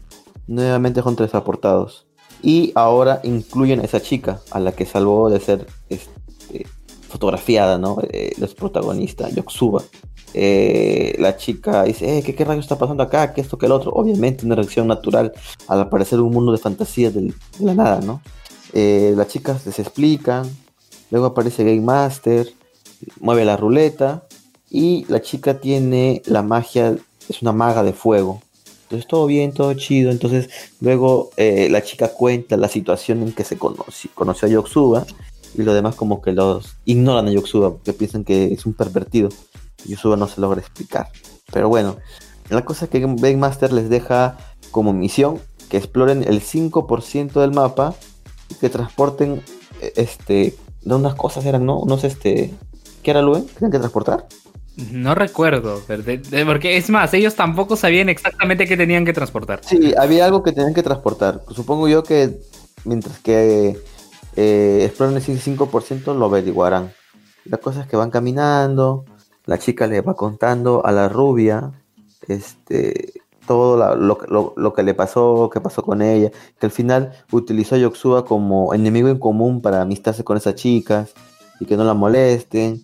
Nuevamente 0.47 1.03
son 1.03 1.17
transportados. 1.17 2.07
Y 2.43 2.73
ahora 2.75 3.21
incluyen 3.25 3.81
a 3.81 3.85
esa 3.85 4.01
chica 4.01 4.41
a 4.51 4.61
la 4.61 4.73
que 4.73 4.87
salvó 4.87 5.31
de 5.31 5.41
ser 5.41 5.67
este, 5.89 6.67
fotografiada, 7.09 7.79
¿no? 7.79 7.99
Eh, 8.11 8.33
los 8.39 8.55
protagonistas, 8.55 9.35
Yoxuba. 9.35 9.83
Eh, 10.35 11.15
la 11.19 11.37
chica 11.37 11.85
dice, 11.85 12.19
eh, 12.19 12.23
¿qué, 12.23 12.35
¿qué 12.35 12.45
rayos 12.45 12.65
está 12.65 12.79
pasando 12.79 13.03
acá? 13.03 13.35
¿Qué 13.35 13.43
esto, 13.43 13.59
que 13.59 13.67
el 13.67 13.73
otro? 13.73 13.93
Obviamente 13.93 14.47
una 14.47 14.55
reacción 14.55 14.87
natural 14.87 15.33
al 15.69 15.81
aparecer 15.81 16.21
un 16.21 16.33
mundo 16.33 16.53
de 16.53 16.59
fantasía 16.59 17.11
de 17.11 17.35
la 17.61 17.75
nada, 17.75 18.01
¿no? 18.01 18.23
Eh, 18.73 19.13
las 19.17 19.29
chicas 19.29 19.67
les 19.67 19.79
explican, 19.79 20.49
luego 21.11 21.27
aparece 21.27 21.65
Game 21.65 21.83
Master, 21.83 22.49
mueve 23.21 23.45
la 23.45 23.57
ruleta 23.57 24.27
y 24.75 25.05
la 25.09 25.21
chica 25.21 25.61
tiene 25.61 26.23
la 26.25 26.41
magia, 26.43 26.97
es 27.29 27.43
una 27.43 27.53
maga 27.53 27.83
de 27.83 27.93
fuego. 27.93 28.41
Entonces 28.85 29.07
todo 29.07 29.27
bien, 29.27 29.53
todo 29.53 29.75
chido. 29.75 30.11
Entonces 30.11 30.49
luego 30.81 31.29
eh, 31.37 31.69
la 31.71 31.83
chica 31.83 32.09
cuenta 32.09 32.57
la 32.57 32.69
situación 32.69 33.23
en 33.23 33.33
que 33.33 33.45
se 33.45 33.59
conoció, 33.59 34.11
a 34.17 34.49
Yoxuba 34.49 35.05
y 35.55 35.63
lo 35.63 35.75
demás 35.75 35.95
como 35.95 36.23
que 36.23 36.33
los 36.33 36.79
ignoran 36.87 37.29
a 37.29 37.31
Yoxuba 37.31 37.73
porque 37.73 37.93
piensan 37.93 38.25
que 38.25 38.47
es 38.47 38.65
un 38.65 38.73
pervertido. 38.73 39.29
Y 39.85 39.91
Yoxuba 39.91 40.17
no 40.17 40.27
se 40.27 40.41
logra 40.41 40.61
explicar. 40.61 41.11
Pero 41.53 41.69
bueno, 41.69 41.99
la 42.49 42.65
cosa 42.65 42.87
es 42.87 42.91
que 42.91 43.01
Game 43.01 43.37
Master 43.37 43.75
les 43.75 43.91
deja 43.91 44.39
como 44.71 44.95
misión 44.95 45.39
que 45.69 45.77
exploren 45.77 46.25
el 46.27 46.41
5% 46.41 47.33
del 47.33 47.53
mapa 47.53 47.95
y 48.49 48.55
que 48.55 48.71
transporten 48.71 49.43
eh, 49.83 49.93
este 49.97 50.57
de 50.81 50.95
unas 50.95 51.15
cosas 51.15 51.45
eran, 51.45 51.67
¿no? 51.67 51.79
Unos 51.79 52.05
este 52.05 52.55
¿qué 53.03 53.11
era 53.11 53.21
Luen? 53.21 53.45
¿Qué 53.45 53.55
tenían 53.55 53.73
que 53.73 53.79
transportar? 53.79 54.27
No 54.77 55.15
recuerdo, 55.15 55.83
porque 55.87 56.77
es 56.77 56.89
más, 56.89 57.13
ellos 57.13 57.35
tampoco 57.35 57.77
sabían 57.77 58.09
exactamente 58.09 58.67
qué 58.67 58.77
tenían 58.77 59.05
que 59.05 59.13
transportar. 59.13 59.61
Sí, 59.63 59.93
había 59.99 60.25
algo 60.25 60.43
que 60.43 60.53
tenían 60.53 60.73
que 60.73 60.83
transportar. 60.83 61.43
Supongo 61.51 61.89
yo 61.89 62.03
que 62.03 62.41
mientras 62.85 63.19
que 63.19 63.79
eh, 64.37 64.85
exploren 64.85 65.17
el 65.17 65.23
5% 65.23 66.17
lo 66.17 66.25
averiguarán. 66.25 66.93
La 67.45 67.59
cosa 67.59 67.83
es 67.83 67.87
que 67.87 67.97
van 67.97 68.11
caminando, 68.11 69.05
la 69.45 69.59
chica 69.59 69.87
le 69.87 70.01
va 70.01 70.15
contando 70.15 70.87
a 70.87 70.93
la 70.93 71.09
rubia 71.09 71.73
este, 72.29 73.13
todo 73.47 73.97
lo, 73.97 74.73
que 74.75 74.83
le 74.83 74.95
pasó, 74.95 75.51
qué 75.53 75.61
pasó 75.61 75.83
con 75.83 76.03
ella, 76.03 76.31
que 76.59 76.67
al 76.67 76.73
final 76.73 77.13
utilizó 77.31 77.75
a 77.75 77.79
Yoxua 77.79 78.25
como 78.25 78.73
enemigo 78.75 79.09
en 79.09 79.19
común 79.19 79.61
para 79.61 79.83
amistarse 79.83 80.25
con 80.25 80.37
esas 80.37 80.55
chicas 80.55 81.13
y 81.61 81.67
que 81.67 81.77
no 81.77 81.85
la 81.85 81.95
molesten. 81.95 82.83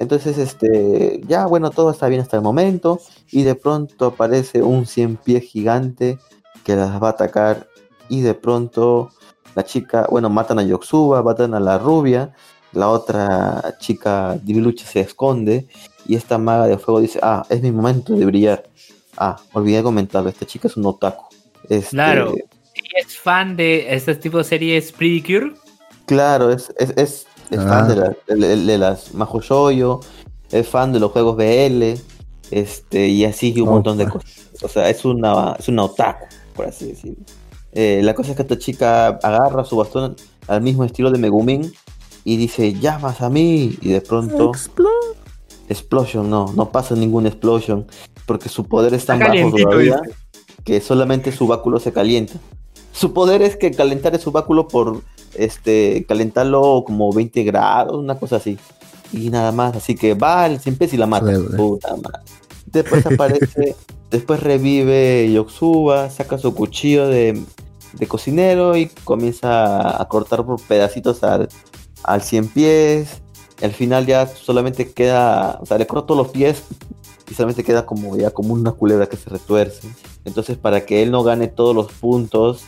Entonces, 0.00 0.38
este, 0.38 1.20
ya 1.28 1.46
bueno, 1.46 1.70
todo 1.70 1.90
está 1.90 2.08
bien 2.08 2.22
hasta 2.22 2.38
el 2.38 2.42
momento 2.42 3.00
y 3.30 3.42
de 3.42 3.54
pronto 3.54 4.06
aparece 4.06 4.62
un 4.62 4.86
cien 4.86 5.16
pies 5.16 5.44
gigante 5.44 6.18
que 6.64 6.74
las 6.74 7.00
va 7.00 7.08
a 7.08 7.10
atacar 7.10 7.68
y 8.08 8.22
de 8.22 8.32
pronto 8.32 9.10
la 9.54 9.62
chica, 9.62 10.06
bueno, 10.10 10.30
matan 10.30 10.58
a 10.58 10.62
Yoxuba, 10.62 11.22
matan 11.22 11.52
a 11.52 11.60
la 11.60 11.76
rubia, 11.76 12.34
la 12.72 12.88
otra 12.88 13.76
chica 13.78 14.38
Divilucha 14.42 14.86
se 14.86 15.00
esconde 15.00 15.68
y 16.06 16.14
esta 16.16 16.38
maga 16.38 16.66
de 16.66 16.78
fuego 16.78 17.00
dice, 17.00 17.20
ah, 17.22 17.44
es 17.50 17.60
mi 17.60 17.70
momento 17.70 18.14
de 18.14 18.24
brillar. 18.24 18.70
Ah, 19.18 19.36
olvidé 19.52 19.82
comentarlo, 19.82 20.30
esta 20.30 20.46
chica 20.46 20.68
es 20.68 20.78
un 20.78 20.86
otaku. 20.86 21.26
Este, 21.68 21.90
claro, 21.90 22.34
es 22.96 23.18
fan 23.18 23.54
de 23.54 23.94
este 23.94 24.14
tipo 24.14 24.38
de 24.38 24.44
series 24.44 24.92
Pretty 24.92 25.20
Cure. 25.20 25.52
Claro, 26.06 26.50
es, 26.50 26.72
es, 26.78 26.90
es, 26.96 27.26
fan 27.58 27.88
de, 27.88 28.02
ah. 28.02 28.34
de, 28.34 28.78
las 28.78 29.14
Majo 29.14 29.40
Shoyo, 29.40 30.00
es 30.50 30.68
fan 30.68 30.92
de 30.92 31.00
los 31.00 31.12
juegos 31.12 31.36
BL, 31.36 31.94
este, 32.50 33.08
y 33.08 33.24
así 33.24 33.58
un 33.60 33.68
montón 33.68 33.98
de 33.98 34.08
cosas. 34.08 34.30
O 34.62 34.68
sea, 34.68 34.88
es 34.88 35.04
una, 35.04 35.56
es 35.58 35.68
una 35.68 35.84
otaku, 35.84 36.26
por 36.54 36.66
así 36.66 36.88
decirlo. 36.88 37.24
Eh, 37.72 38.00
la 38.02 38.14
cosa 38.14 38.30
es 38.30 38.36
que 38.36 38.42
esta 38.42 38.58
chica 38.58 39.08
agarra 39.08 39.64
su 39.64 39.76
bastón 39.76 40.16
al 40.48 40.60
mismo 40.60 40.84
estilo 40.84 41.10
de 41.10 41.18
Megumin 41.18 41.72
y 42.24 42.36
dice, 42.36 42.74
llamas 42.74 43.20
a 43.20 43.30
mí, 43.30 43.78
y 43.80 43.88
de 43.90 44.00
pronto... 44.00 44.52
Explosion, 45.68 46.28
no, 46.28 46.52
no 46.56 46.72
pasa 46.72 46.96
ningún 46.96 47.28
explosion 47.28 47.86
porque 48.26 48.48
su 48.48 48.64
poder 48.64 48.92
es 48.92 49.06
tan 49.06 49.20
bajo 49.20 49.52
todavía 49.52 50.00
que 50.64 50.80
solamente 50.80 51.32
su 51.32 51.46
báculo 51.46 51.80
se 51.80 51.92
calienta. 51.92 52.34
Su 52.92 53.12
poder 53.12 53.42
es 53.42 53.56
que 53.56 53.70
calentar 53.70 54.18
su 54.18 54.30
báculo 54.30 54.68
por 54.68 55.02
este 55.34 56.04
calentarlo 56.08 56.84
como 56.86 57.12
20 57.12 57.42
grados, 57.44 57.96
una 57.96 58.18
cosa 58.18 58.36
así. 58.36 58.58
Y 59.12 59.30
nada 59.30 59.52
más, 59.52 59.76
así 59.76 59.94
que 59.94 60.14
va 60.14 60.46
el 60.46 60.60
siempre 60.60 60.88
y 60.90 60.96
la 60.96 61.06
mata. 61.06 61.32
Puta 61.56 61.96
madre. 61.96 62.20
Después 62.66 63.04
aparece, 63.06 63.74
después 64.10 64.40
revive 64.40 65.30
Yoxuba, 65.32 66.10
saca 66.10 66.38
su 66.38 66.54
cuchillo 66.54 67.08
de, 67.08 67.42
cocinero 68.06 68.76
y 68.76 68.86
comienza 69.04 70.00
a 70.00 70.06
cortar 70.08 70.44
por 70.46 70.60
pedacitos 70.62 71.24
al, 71.24 71.48
al 72.04 72.22
100 72.22 72.48
pies. 72.48 73.22
Al 73.62 73.72
final 73.72 74.06
ya 74.06 74.26
solamente 74.26 74.92
queda, 74.92 75.58
o 75.60 75.66
sea, 75.66 75.76
le 75.76 75.86
corto 75.86 76.14
los 76.14 76.28
pies 76.28 76.62
y 77.30 77.34
solamente 77.34 77.62
queda 77.62 77.86
como 77.86 78.16
ya 78.16 78.30
como 78.30 78.54
una 78.54 78.72
culebra 78.72 79.08
que 79.08 79.16
se 79.16 79.28
retuerce. 79.28 79.88
Entonces, 80.24 80.56
para 80.56 80.84
que 80.84 81.02
él 81.02 81.10
no 81.10 81.22
gane 81.22 81.48
todos 81.48 81.74
los 81.74 81.92
puntos 81.92 82.64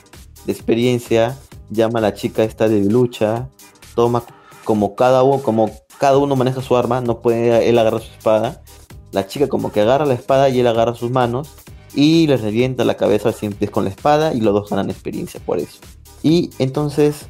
de 0.47 0.53
experiencia, 0.53 1.37
llama 1.71 1.99
a 1.99 2.03
la 2.03 2.15
chica 2.15 2.45
esta 2.45 2.69
de 2.69 2.85
lucha, 2.85 3.49
toma 3.95 4.23
como 4.65 4.95
cada 4.95 5.23
uno, 5.23 5.43
como 5.43 5.71
cada 5.99 6.19
uno 6.19 6.37
maneja 6.37 6.63
su 6.63 6.77
arma, 6.77 7.01
no 7.01 7.21
puede 7.21 7.69
él 7.69 7.79
agarrar 7.79 8.01
su 8.01 8.13
espada. 8.13 8.63
La 9.11 9.27
chica 9.27 9.49
como 9.49 9.73
que 9.73 9.81
agarra 9.81 10.07
la 10.07 10.15
espada 10.15 10.49
y 10.49 10.61
él 10.61 10.67
agarra 10.67 10.95
sus 10.95 11.11
manos 11.11 11.51
y 11.95 12.27
le 12.27 12.37
revienta 12.37 12.85
la 12.85 12.97
cabeza 12.97 13.33
siempre 13.33 13.69
con 13.69 13.85
la 13.85 13.91
espada 13.91 14.33
y 14.33 14.41
los 14.41 14.55
dos 14.55 14.71
ganan 14.71 14.91
experiencia 14.91 15.41
por 15.45 15.59
eso. 15.59 15.79
Y 16.23 16.51
entonces, 16.59 17.27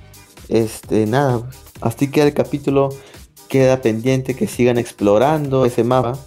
este, 0.48 1.06
nada, 1.06 1.48
así 1.80 2.10
queda 2.10 2.26
el 2.26 2.34
capítulo, 2.34 2.90
queda 3.48 3.80
pendiente 3.80 4.36
que 4.36 4.46
sigan 4.46 4.78
explorando 4.78 5.64
ese 5.64 5.82
mapa 5.82 6.18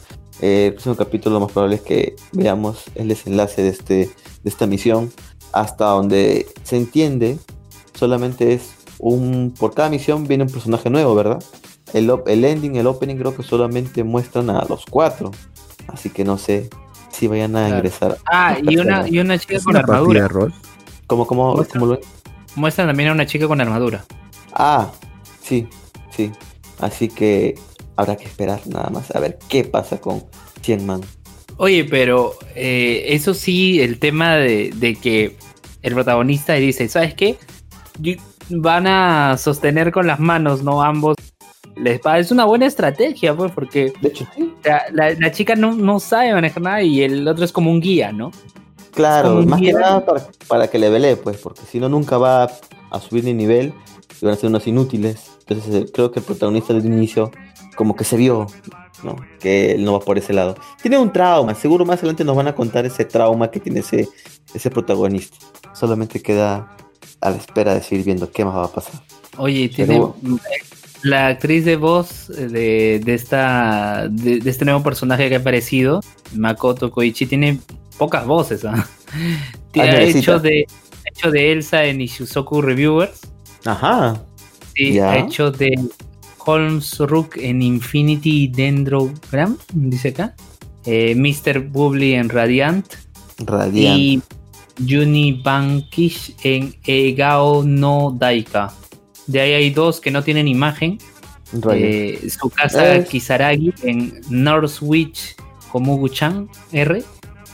eh, 0.41 0.67
el 0.67 0.73
próximo 0.73 0.95
capítulo 0.95 1.35
lo 1.35 1.41
más 1.41 1.51
probable 1.51 1.77
es 1.77 1.81
que 1.81 2.15
veamos 2.33 2.83
el 2.95 3.07
desenlace 3.07 3.63
de, 3.63 3.69
este, 3.69 3.95
de 3.95 4.49
esta 4.49 4.67
misión 4.67 5.11
hasta 5.53 5.85
donde 5.85 6.45
se 6.63 6.75
entiende 6.75 7.37
solamente 7.95 8.53
es 8.53 8.75
un 8.99 9.53
por 9.57 9.73
cada 9.73 9.89
misión 9.89 10.27
viene 10.27 10.43
un 10.45 10.49
personaje 10.49 10.89
nuevo 10.89 11.15
verdad 11.15 11.43
el, 11.93 12.11
el 12.27 12.45
ending 12.45 12.75
el 12.75 12.87
opening 12.87 13.15
creo 13.15 13.35
que 13.35 13.43
solamente 13.43 14.03
muestran 14.03 14.49
a 14.49 14.65
los 14.67 14.85
cuatro. 14.85 15.31
Así 15.87 16.09
que 16.09 16.23
no 16.23 16.37
sé 16.37 16.69
si 17.11 17.27
vayan 17.27 17.55
a 17.55 17.69
ingresar 17.69 18.17
ah 18.25 18.57
y 18.61 18.77
una, 18.77 19.07
y 19.07 19.19
una 19.19 19.37
chica 19.37 19.59
con 19.63 19.77
armadura. 19.77 20.27
¿Cómo, 21.07 21.27
cómo, 21.27 21.63
cómo 21.71 21.85
lo 21.85 21.99
muestran 22.55 22.87
también 22.87 23.09
a 23.09 23.11
una 23.13 23.25
chica 23.25 23.47
con 23.47 23.61
armadura. 23.61 24.03
Ah 24.53 24.91
sí 25.41 25.67
sí. 26.15 26.31
Así 26.79 27.07
que 27.07 27.55
habrá 27.95 28.15
que 28.15 28.25
esperar 28.25 28.61
nada 28.65 28.89
más 28.89 29.13
a 29.15 29.19
ver 29.19 29.37
qué 29.49 29.63
pasa 29.63 29.99
con 29.99 30.23
100 30.61 30.85
Man. 30.85 31.01
Oye, 31.57 31.85
pero 31.85 32.35
eh, 32.55 33.05
eso 33.09 33.33
sí, 33.33 33.81
el 33.81 33.99
tema 33.99 34.35
de, 34.35 34.97
que 35.01 35.37
el 35.81 35.93
protagonista 35.93 36.53
dice, 36.55 36.89
¿sabes 36.89 37.13
qué? 37.13 37.37
Van 38.49 38.87
a 38.87 39.37
sostener 39.37 39.91
con 39.91 40.07
las 40.07 40.19
manos, 40.19 40.63
¿no? 40.63 40.81
Ambos. 40.83 41.15
Es 41.83 42.31
una 42.31 42.45
buena 42.45 42.67
estrategia, 42.67 43.35
pues, 43.35 43.51
porque 43.51 43.91
de 44.01 44.07
hecho, 44.07 44.25
la, 44.93 45.31
chica 45.31 45.55
no, 45.55 45.99
sabe 45.99 46.33
manejar 46.33 46.63
nada 46.63 46.81
y 46.81 47.01
el 47.01 47.27
otro 47.27 47.43
es 47.43 47.51
como 47.51 47.69
un 47.69 47.81
guía, 47.81 48.13
¿no? 48.13 48.31
Claro, 48.91 49.41
más 49.45 49.59
que 49.59 49.73
nada 49.73 50.05
para, 50.47 50.69
que 50.69 50.79
le 50.79 50.89
vele, 50.89 51.17
pues, 51.17 51.37
porque 51.37 51.61
si 51.69 51.79
no, 51.79 51.89
nunca 51.89 52.17
va 52.17 52.49
a 52.91 52.99
subir 53.01 53.25
ni 53.25 53.33
nivel 53.33 53.73
y 54.21 54.25
van 54.25 54.35
a 54.35 54.37
ser 54.37 54.49
unos 54.49 54.65
inútiles. 54.67 55.31
Entonces, 55.47 55.75
eh, 55.75 55.91
creo 55.93 56.11
que 56.11 56.19
el 56.19 56.25
protagonista 56.25 56.73
desde 56.73 56.87
el 56.87 56.93
inicio 56.93 57.29
como 57.75 57.95
que 57.95 58.05
se 58.05 58.15
vio, 58.15 58.47
¿no? 59.03 59.17
Que 59.39 59.73
él 59.73 59.83
no 59.83 59.93
va 59.93 59.99
por 59.99 60.17
ese 60.17 60.31
lado. 60.31 60.55
Tiene 60.81 60.97
un 60.97 61.11
trauma, 61.11 61.53
seguro 61.55 61.85
más 61.85 61.99
adelante 61.99 62.23
nos 62.23 62.37
van 62.37 62.47
a 62.47 62.55
contar 62.55 62.85
ese 62.85 63.03
trauma 63.03 63.51
que 63.51 63.59
tiene 63.59 63.81
ese, 63.81 64.07
ese 64.53 64.71
protagonista. 64.71 65.37
Solamente 65.73 66.21
queda 66.21 66.75
a 67.21 67.29
la 67.29 67.37
espera 67.37 67.73
de 67.73 67.81
seguir 67.81 68.05
viendo 68.05 68.31
qué 68.31 68.45
más 68.45 68.55
va 68.55 68.65
a 68.65 68.71
pasar. 68.71 69.01
Oye, 69.37 69.69
tiene 69.69 70.01
la 71.03 71.27
actriz 71.27 71.65
de 71.65 71.75
voz 71.75 72.27
de, 72.29 72.99
de 73.03 73.13
esta 73.13 74.07
de, 74.09 74.41
este 74.49 74.65
nuevo 74.65 74.81
personaje 74.81 75.29
que 75.29 75.35
ha 75.35 75.39
aparecido, 75.39 76.01
Makoto 76.33 76.91
Koichi, 76.91 77.25
tiene 77.25 77.59
pocas 77.97 78.25
voces. 78.25 78.65
¿ah? 78.65 78.87
Ha 79.77 80.01
hecho 80.03 80.39
de, 80.39 80.65
hecho 81.03 81.31
de 81.31 81.51
Elsa 81.51 81.83
en 81.83 81.99
Ishuzoku 81.99 82.61
Reviewers. 82.61 83.19
Ajá. 83.65 84.23
Sí, 84.73 84.97
ha 84.99 85.17
hecho 85.17 85.51
de 85.51 85.77
Holmes 86.45 86.97
Rook 86.99 87.35
en 87.35 87.61
Infinity 87.61 88.47
Dendrogram, 88.47 89.57
dice 89.73 90.09
acá. 90.09 90.33
Eh, 90.85 91.13
Mr. 91.13 91.59
Bubbly 91.59 92.13
en 92.13 92.29
Radiant. 92.29 92.85
Radiant. 93.39 93.99
Y 93.99 94.21
Juni 94.79 95.33
Bankish 95.43 96.35
en 96.43 96.75
Egao 96.85 97.63
no 97.63 98.15
Daika. 98.17 98.73
De 99.27 99.41
ahí 99.41 99.53
hay 99.53 99.69
dos 99.69 99.99
que 99.99 100.11
no 100.11 100.23
tienen 100.23 100.47
imagen. 100.47 100.97
Eh, 101.71 102.27
su 102.29 102.49
casa 102.49 103.03
Kisaragi 103.03 103.73
en 103.83 104.19
Northwich 104.29 105.35
Komugu-chan 105.71 106.49
R. 106.71 107.03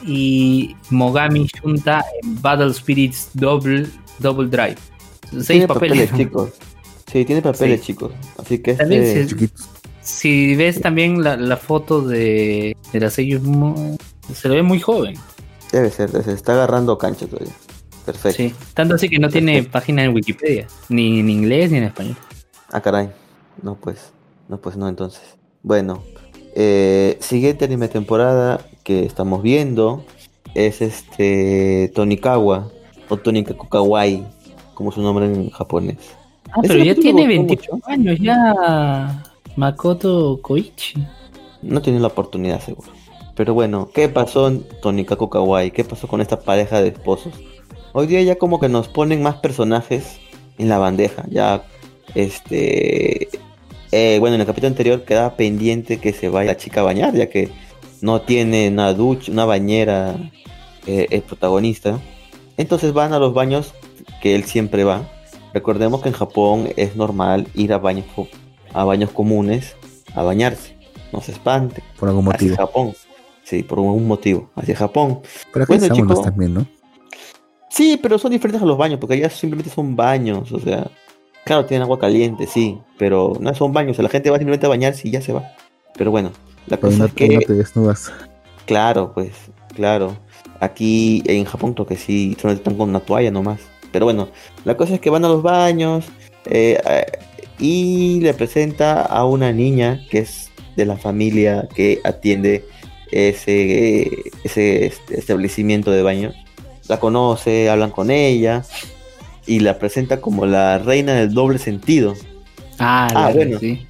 Y 0.05 0.75
Mogami 0.89 1.45
Shunta 1.45 2.03
en 2.23 2.41
Battle 2.41 2.73
Spirits 2.73 3.29
Double, 3.33 3.85
Double 4.19 4.47
Drive. 4.49 4.77
Seis 5.41 5.65
papeles. 5.65 6.11
chicos. 6.15 6.49
Sí, 7.11 7.25
tiene 7.25 7.41
papeles, 7.41 7.81
chicos. 7.81 8.11
Así 8.37 8.59
que 8.59 8.71
este... 8.71 9.27
si, 10.01 10.55
ves 10.55 10.81
también 10.81 11.21
la, 11.23 11.57
foto 11.57 12.01
de, 12.01 12.75
de 12.91 12.99
la 12.99 13.09
se 13.09 13.23
le 13.23 14.55
ve 14.55 14.63
muy 14.63 14.79
joven. 14.79 15.15
Debe 15.71 15.89
ser, 15.89 16.09
se 16.23 16.33
está 16.33 16.53
agarrando 16.53 16.97
cancha 16.97 17.27
todavía. 17.27 17.53
Perfecto. 18.05 18.37
Sí, 18.37 18.53
tanto 18.73 18.95
así 18.95 19.09
que 19.09 19.19
no 19.19 19.29
tiene 19.29 19.63
página 19.63 20.03
en 20.03 20.13
Wikipedia, 20.13 20.67
ni 20.89 21.19
en 21.19 21.29
inglés 21.29 21.71
ni 21.71 21.77
en 21.77 21.83
español. 21.85 22.17
Ah, 22.71 22.81
caray. 22.81 23.09
No, 23.61 23.75
pues, 23.75 24.11
no, 24.49 24.59
pues 24.59 24.75
no, 24.75 24.89
entonces. 24.89 25.21
Bueno, 25.61 26.03
eh, 26.55 27.17
siguiente 27.19 27.65
anime 27.65 27.87
temporada 27.87 28.65
que 28.83 29.05
estamos 29.05 29.43
viendo 29.43 30.03
es 30.55 30.81
este 30.81 31.91
Tonikawa 31.93 32.71
o 33.07 33.17
Tonika 33.17 33.55
como 34.73 34.91
su 34.91 35.01
nombre 35.01 35.25
en 35.25 35.49
japonés. 35.51 35.97
Ah, 36.51 36.59
pero 36.61 36.83
ya 36.83 36.95
tiene 36.95 37.27
28 37.27 37.79
años, 37.85 38.17
ya 38.19 39.23
Makoto 39.55 40.39
Koichi. 40.41 41.05
No 41.61 41.81
tiene 41.81 41.99
la 41.99 42.07
oportunidad, 42.07 42.59
seguro. 42.59 42.91
Pero 43.41 43.55
bueno, 43.55 43.89
¿qué 43.91 44.07
pasó 44.07 44.49
en 44.49 44.61
Tonikaku 44.83 45.27
Kawaii? 45.27 45.71
¿Qué 45.71 45.83
pasó 45.83 46.07
con 46.07 46.21
esta 46.21 46.41
pareja 46.41 46.79
de 46.79 46.89
esposos? 46.89 47.33
Hoy 47.91 48.05
día 48.05 48.21
ya 48.21 48.35
como 48.35 48.59
que 48.59 48.69
nos 48.69 48.87
ponen 48.87 49.23
más 49.23 49.37
personajes 49.37 50.19
en 50.59 50.69
la 50.69 50.77
bandeja. 50.77 51.25
Ya, 51.27 51.63
este... 52.13 53.29
Eh, 53.91 54.17
bueno, 54.19 54.35
en 54.35 54.41
el 54.41 54.45
capítulo 54.45 54.67
anterior 54.67 55.05
queda 55.05 55.37
pendiente 55.37 55.99
que 55.99 56.13
se 56.13 56.29
vaya 56.29 56.51
la 56.51 56.57
chica 56.57 56.81
a 56.81 56.83
bañar, 56.83 57.15
ya 57.15 57.31
que 57.31 57.49
no 58.01 58.21
tiene 58.21 58.67
una 58.67 58.93
ducha, 58.93 59.31
una 59.31 59.45
bañera 59.45 60.17
eh, 60.85 61.07
el 61.09 61.23
protagonista. 61.23 61.99
Entonces 62.57 62.93
van 62.93 63.11
a 63.11 63.17
los 63.17 63.33
baños 63.33 63.73
que 64.21 64.35
él 64.35 64.43
siempre 64.43 64.83
va. 64.83 65.09
Recordemos 65.51 66.03
que 66.03 66.09
en 66.09 66.15
Japón 66.15 66.69
es 66.75 66.95
normal 66.95 67.47
ir 67.55 67.73
a 67.73 67.79
baños, 67.79 68.05
a 68.71 68.83
baños 68.83 69.09
comunes 69.09 69.75
a 70.13 70.21
bañarse. 70.21 70.77
No 71.11 71.21
se 71.21 71.31
espante. 71.31 71.81
Por 71.99 72.07
algún 72.07 72.25
motivo. 72.25 72.53
Hacia 72.53 72.67
Japón. 72.67 72.93
Sí, 73.51 73.63
por 73.63 73.79
algún 73.79 74.07
motivo. 74.07 74.49
Hacia 74.55 74.77
Japón. 74.77 75.19
Pero 75.51 75.65
aquí 75.65 75.77
bueno, 75.77 76.21
también, 76.21 76.53
¿no? 76.53 76.65
Sí, 77.69 77.99
pero 78.01 78.17
son 78.17 78.31
diferentes 78.31 78.61
a 78.61 78.65
los 78.65 78.77
baños, 78.77 78.97
porque 78.97 79.15
allá 79.15 79.29
simplemente 79.29 79.69
son 79.69 79.93
baños. 79.93 80.53
O 80.53 80.59
sea, 80.61 80.89
claro, 81.43 81.65
tienen 81.65 81.83
agua 81.83 81.99
caliente, 81.99 82.47
sí, 82.47 82.77
pero 82.97 83.33
no 83.41 83.53
son 83.53 83.73
baños. 83.73 83.91
O 83.91 83.95
sea, 83.95 84.03
la 84.03 84.09
gente 84.09 84.29
va 84.29 84.37
simplemente 84.37 84.67
a 84.67 84.69
bañarse 84.69 85.05
y 85.05 85.11
ya 85.11 85.21
se 85.21 85.33
va. 85.33 85.51
Pero 85.97 86.11
bueno, 86.11 86.31
la 86.67 86.77
cosa 86.77 87.07
es 87.07 87.13
que. 87.13 87.27
No 87.27 87.41
te 87.41 87.51
desnudas. 87.51 88.09
Claro, 88.67 89.11
pues, 89.13 89.33
claro. 89.75 90.15
Aquí 90.61 91.21
en 91.25 91.43
Japón 91.43 91.73
creo 91.73 91.87
que 91.87 91.97
sí, 91.97 92.37
solo 92.39 92.53
están 92.53 92.77
con 92.77 92.87
una 92.87 93.01
toalla 93.01 93.31
nomás. 93.31 93.59
Pero 93.91 94.05
bueno, 94.05 94.29
la 94.63 94.77
cosa 94.77 94.93
es 94.93 95.01
que 95.01 95.09
van 95.09 95.25
a 95.25 95.27
los 95.27 95.43
baños 95.43 96.05
eh, 96.45 96.79
eh, 96.87 97.05
y 97.59 98.21
le 98.21 98.33
presenta 98.33 99.01
a 99.01 99.25
una 99.25 99.51
niña 99.51 99.99
que 100.09 100.19
es 100.19 100.49
de 100.77 100.85
la 100.85 100.95
familia 100.95 101.67
que 101.75 101.99
atiende 102.05 102.65
ese, 103.11 104.31
ese 104.43 104.85
este, 104.85 105.19
establecimiento 105.19 105.91
de 105.91 106.03
baños. 106.03 106.35
La 106.87 106.99
conoce, 106.99 107.69
hablan 107.69 107.91
con 107.91 108.11
ella 108.11 108.63
y 109.45 109.59
la 109.59 109.79
presenta 109.79 110.19
como 110.19 110.45
la 110.45 110.77
reina 110.79 111.13
del 111.13 111.33
doble 111.33 111.57
sentido. 111.57 112.15
Ah, 112.79 113.07
ah 113.13 113.31
bueno. 113.33 113.59
Sí. 113.59 113.85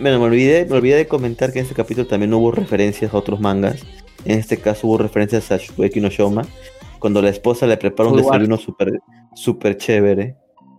Bueno, 0.00 0.20
me 0.20 0.26
olvidé, 0.26 0.64
me 0.66 0.76
olvidé 0.76 0.96
de 0.96 1.06
comentar 1.06 1.52
que 1.52 1.58
en 1.58 1.64
este 1.64 1.74
capítulo 1.74 2.06
también 2.06 2.32
hubo 2.34 2.52
referencias 2.52 3.12
a 3.12 3.16
otros 3.16 3.40
mangas 3.40 3.84
en 4.24 4.38
este 4.38 4.58
caso 4.58 4.86
hubo 4.86 4.98
referencias 4.98 5.50
a 5.50 5.56
Shugeki 5.56 6.00
no 6.00 6.08
Shoma, 6.08 6.42
cuando 6.98 7.20
la 7.22 7.30
esposa 7.30 7.66
le 7.66 7.76
prepara 7.76 8.08
un 8.08 8.16
desayuno 8.16 8.56
súper 8.56 9.00
super 9.34 9.76
chévere. 9.76 10.36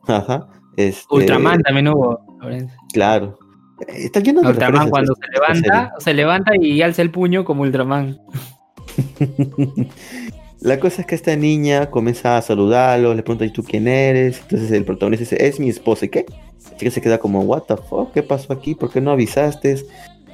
Ajá. 0.08 0.48
Este... 0.78 1.04
Ultraman 1.14 1.62
también 1.62 1.88
hubo. 1.90 2.20
Claro. 2.94 3.38
Está 3.88 4.20
lleno 4.20 4.42
de 4.42 4.50
Ultraman 4.50 4.90
cuando 4.90 5.14
se 5.16 5.32
levanta, 5.32 5.94
se 6.00 6.14
levanta 6.14 6.52
y 6.60 6.82
alza 6.82 7.02
el 7.02 7.12
puño 7.12 7.44
como 7.44 7.64
Ultraman. 7.64 8.20
La 10.62 10.80
cosa 10.80 11.02
es 11.02 11.08
que 11.08 11.16
esta 11.16 11.36
niña 11.36 11.90
comienza 11.90 12.38
a 12.38 12.42
saludarlo, 12.42 13.14
le 13.14 13.22
pregunta, 13.22 13.44
¿y 13.44 13.50
tú 13.50 13.64
quién 13.64 13.86
eres? 13.88 14.40
Entonces 14.44 14.72
el 14.72 14.86
protagonista 14.86 15.24
dice, 15.24 15.46
es 15.46 15.60
mi 15.60 15.68
esposa, 15.68 16.06
¿y 16.06 16.10
qué? 16.10 16.26
La 16.72 16.78
chica 16.78 16.92
se 16.92 17.02
queda 17.02 17.18
como, 17.18 17.42
what 17.42 17.64
the 17.64 17.76
fuck, 17.76 18.14
¿qué 18.14 18.24
pasó 18.24 18.54
aquí? 18.54 18.74
¿Por 18.74 18.90
qué 18.90 19.02
no 19.02 19.12
avisaste? 19.12 19.84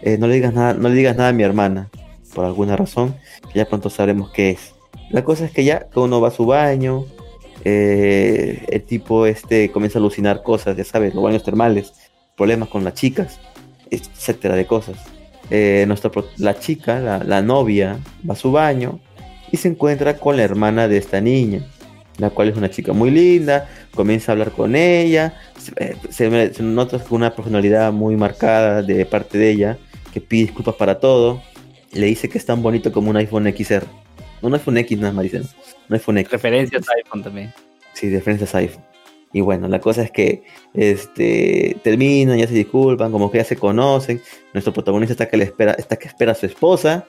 Eh, 0.04 0.20
no 0.20 0.28
le 0.28 0.36
digas 0.36 0.54
nada, 0.54 0.76
no 0.76 0.88
le 0.88 0.96
digas 0.96 1.18
nada 1.18 1.30
a 1.30 1.34
mi 1.34 1.42
hermana 1.42 1.90
por 2.34 2.46
alguna 2.46 2.76
razón, 2.76 3.16
ya 3.56 3.66
pronto 3.66 3.90
sabremos 3.90 4.32
qué 4.32 4.52
es. 4.52 4.76
La 5.10 5.24
cosa 5.24 5.46
es 5.46 5.52
que 5.52 5.64
ya 5.64 5.88
uno 5.96 6.22
va 6.22 6.28
a 6.28 6.32
su 6.32 6.46
baño, 6.46 7.06
eh, 7.66 8.66
el 8.70 8.84
tipo 8.84 9.26
este 9.26 9.72
comienza 9.72 10.00
a 10.00 10.02
alucinar 10.02 10.44
cosas, 10.44 10.78
ya 10.78 10.84
sabes, 10.84 11.16
los 11.16 11.24
baños 11.24 11.44
termales, 11.44 11.94
problemas 12.40 12.70
con 12.70 12.86
las 12.86 12.94
chicas, 12.94 13.38
etcétera 13.92 14.56
de 14.56 14.66
cosas. 14.66 14.98
Eh, 15.50 15.84
nuestra, 15.88 16.10
la 16.38 16.58
chica, 16.58 17.00
la, 17.02 17.42
novia, 17.42 18.00
va 18.28 18.34
a 18.34 18.38
su 18.38 18.54
baño 18.54 19.02
y 19.52 19.58
se 19.58 19.68
encuentra 19.68 20.16
con 20.16 20.38
la 20.38 20.44
hermana 20.44 20.88
de 20.88 20.96
esta 20.98 21.20
niña, 21.20 21.68
la 22.18 22.30
cual 22.30 22.48
es 22.48 22.56
una 22.56 22.70
chica 22.70 22.94
muy 22.94 23.12
linda, 23.12 23.68
comienza 23.94 24.32
a 24.32 24.34
hablar 24.34 24.52
con 24.52 24.78
ella, 24.78 25.34
se, 26.10 26.54
se 26.54 26.64
nota 26.64 27.04
una 27.10 27.36
personalidad 27.36 27.92
muy 27.92 28.16
marcada 28.16 28.84
de 28.84 29.06
parte 29.06 29.38
de 29.38 29.50
ella, 29.50 29.78
que 30.14 30.22
pide 30.22 30.44
disculpas 30.44 30.76
para 30.76 30.98
todo, 31.02 31.42
le 31.92 32.06
dice 32.06 32.30
que 32.30 32.38
es 32.38 32.46
tan 32.46 32.62
bonito 32.62 32.94
como 32.94 33.10
un 33.10 33.18
iPhone 33.18 33.54
XR. 33.54 33.86
No 34.42 34.48
un 34.48 34.54
iPhone 34.54 34.78
X, 34.78 34.98
nada 34.98 35.12
más 35.12 35.24
dicen. 35.24 35.44
Un 35.90 35.96
iPhone 35.96 36.18
X. 36.20 36.32
Referencias 36.32 36.88
a 36.88 36.94
iPhone 37.04 37.22
también. 37.22 37.54
Sí, 37.92 38.10
referencias 38.10 38.56
a 38.56 38.60
iPhone. 38.60 38.84
Y 39.32 39.42
bueno, 39.42 39.68
la 39.68 39.80
cosa 39.80 40.02
es 40.02 40.12
que 40.12 40.44
este 40.74 41.78
terminan, 41.84 42.38
ya 42.38 42.48
se 42.48 42.54
disculpan, 42.54 43.12
como 43.12 43.30
que 43.30 43.38
ya 43.38 43.44
se 43.44 43.56
conocen. 43.56 44.22
Nuestro 44.54 44.74
protagonista 44.74 45.14
está 45.14 45.28
que 45.28 45.38
le 45.38 45.44
espera, 45.44 45.74
está 45.74 45.98
que 45.98 46.08
espera 46.08 46.32
a 46.32 46.36
su 46.36 46.46
esposa. 46.46 47.06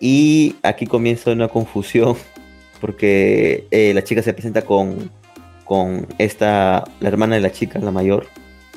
Y 0.00 0.56
aquí 0.62 0.86
comienza 0.86 1.32
una 1.32 1.48
confusión. 1.48 2.16
Porque 2.80 3.68
eh, 3.70 3.92
la 3.94 4.02
chica 4.02 4.22
se 4.22 4.34
presenta 4.34 4.62
con, 4.62 5.10
con 5.64 6.08
esta, 6.18 6.84
la 7.00 7.08
hermana 7.08 7.36
de 7.36 7.40
la 7.40 7.52
chica, 7.52 7.78
la 7.78 7.92
mayor. 7.92 8.26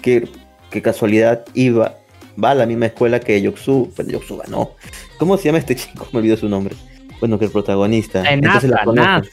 Que, 0.01 0.29
que 0.69 0.81
casualidad 0.83 1.43
iba, 1.55 1.97
va 2.41 2.51
a 2.51 2.55
la 2.55 2.67
misma 2.67 2.85
escuela 2.85 3.19
que 3.19 3.41
Yoksu, 3.41 3.91
pero 3.95 4.09
Yoksuba 4.09 4.45
no. 4.47 4.71
¿Cómo 5.17 5.37
se 5.37 5.45
llama 5.45 5.57
este 5.57 5.75
chico? 5.75 6.07
Me 6.13 6.19
olvidó 6.19 6.37
su 6.37 6.47
nombre. 6.47 6.75
Bueno, 7.19 7.39
que 7.39 7.45
el 7.45 7.51
protagonista. 7.51 8.23
Eh, 8.31 8.37
NASA, 8.37 8.67
NASA, 8.93 9.23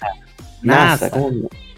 NASA. 0.63 1.21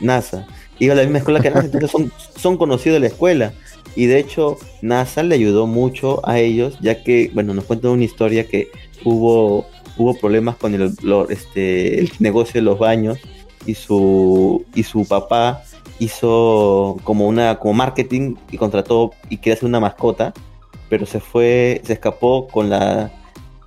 NASA. 0.01 0.47
Iba 0.78 0.94
a 0.94 0.96
la 0.96 1.02
misma 1.02 1.18
escuela 1.18 1.40
que 1.40 1.51
NASA, 1.51 1.66
entonces 1.66 1.90
son, 1.90 2.12
son 2.36 2.56
conocidos 2.56 2.96
de 2.96 3.01
la 3.01 3.06
escuela. 3.06 3.52
Y 3.96 4.06
de 4.06 4.18
hecho, 4.18 4.59
NASA 4.82 5.22
le 5.22 5.36
ayudó 5.36 5.66
mucho 5.66 6.20
a 6.28 6.38
ellos, 6.38 6.78
ya 6.80 7.02
que, 7.02 7.30
bueno, 7.32 7.55
nos 7.55 7.64
cuentan 7.64 7.92
una 7.92 8.05
historia 8.05 8.48
que 8.48 8.68
hubo, 9.05 9.66
hubo 9.96 10.14
problemas 10.14 10.56
con 10.56 10.74
el, 10.74 10.92
este, 11.28 12.01
el 12.01 12.10
negocio 12.18 12.60
de 12.60 12.62
los 12.62 12.78
baños 12.78 13.18
y 13.66 13.74
su, 13.74 14.64
y 14.74 14.82
su 14.82 15.06
papá 15.06 15.62
hizo 16.01 16.96
como 17.05 17.28
una 17.28 17.60
como 17.60 17.72
marketing 17.72 18.34
y 18.51 18.56
contrató 18.56 19.12
y 19.30 19.36
quería 19.36 19.55
hacer 19.55 19.68
una 19.68 19.78
mascota 19.78 20.34
pero 20.88 21.06
se 21.06 21.20
fue, 21.20 21.80
se 21.84 21.94
escapó 21.94 22.46
con 22.48 22.70
la 22.70 23.10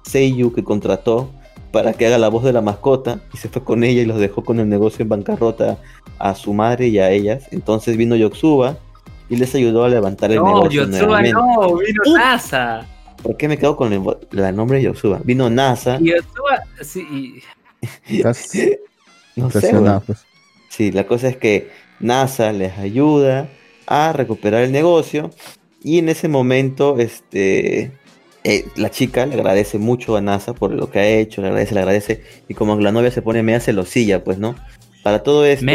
Seiyu 0.04 0.54
que 0.54 0.64
contrató 0.64 1.30
para 1.78 1.94
que 1.94 2.08
haga 2.08 2.18
la 2.18 2.30
voz 2.30 2.44
de 2.44 2.52
la 2.52 2.62
mascota 2.62 3.20
y 3.32 3.38
se 3.38 3.50
fue 3.50 3.64
con 3.64 3.84
ella 3.84 4.02
y 4.02 4.06
los 4.06 4.18
dejó 4.18 4.44
con 4.44 4.60
el 4.60 4.68
negocio 4.68 5.04
en 5.04 5.10
bancarrota 5.10 5.78
a 6.18 6.34
su 6.34 6.52
madre 6.52 6.88
y 6.88 6.98
a 6.98 7.12
ellas. 7.12 7.44
Entonces 7.52 7.98
vino 7.98 8.16
Yotsuba 8.16 8.80
y 9.30 9.36
les 9.36 9.54
ayudó 9.54 9.84
a 9.84 9.90
levantar 9.90 10.32
el 10.32 10.42
negocio. 10.42 10.86
Yotsuba 10.86 11.22
no, 11.22 11.78
vino 11.78 12.02
NASA. 12.16 12.84
¿Por 13.22 13.38
qué 13.38 13.48
me 13.48 13.60
quedo 13.60 13.76
con 13.76 13.94
el, 13.94 14.56
nombre 14.56 14.80
de 14.80 14.86
Yotsuba? 14.86 15.22
Vino 15.24 15.52
NASA. 15.52 16.00
Yotsuba, 16.00 16.64
sí. 16.82 17.44
no 18.24 18.34
sé. 18.34 18.80
Pues. 20.04 20.26
Sí, 20.70 20.92
la 20.92 21.06
cosa 21.06 21.28
es 21.28 21.38
que 21.38 21.70
NASA 22.00 22.54
les 22.54 22.76
ayuda 22.80 23.50
a 23.86 24.14
recuperar 24.14 24.64
el 24.64 24.72
negocio 24.72 25.30
y 25.84 26.00
en 26.00 26.10
ese 26.10 26.28
momento, 26.28 26.98
este, 26.98 27.92
eh, 28.44 28.66
la 28.76 28.90
chica 28.90 29.26
le 29.26 29.36
agradece 29.36 29.78
mucho 29.78 30.16
a 30.16 30.22
NASA 30.22 30.54
por 30.54 30.72
lo 30.72 30.90
que 30.90 31.00
ha 31.00 31.08
hecho, 31.08 31.42
le 31.42 31.48
agradece, 31.48 31.74
le 31.74 31.80
agradece. 31.82 32.24
Y 32.48 32.54
como 32.54 32.80
la 32.80 32.92
novia 32.92 33.12
se 33.12 33.22
pone 33.22 33.44
media 33.44 33.60
celosilla, 33.60 34.24
pues, 34.24 34.38
¿no? 34.38 34.56
Para 35.04 35.24
todo 35.24 35.46
esto, 35.46 35.66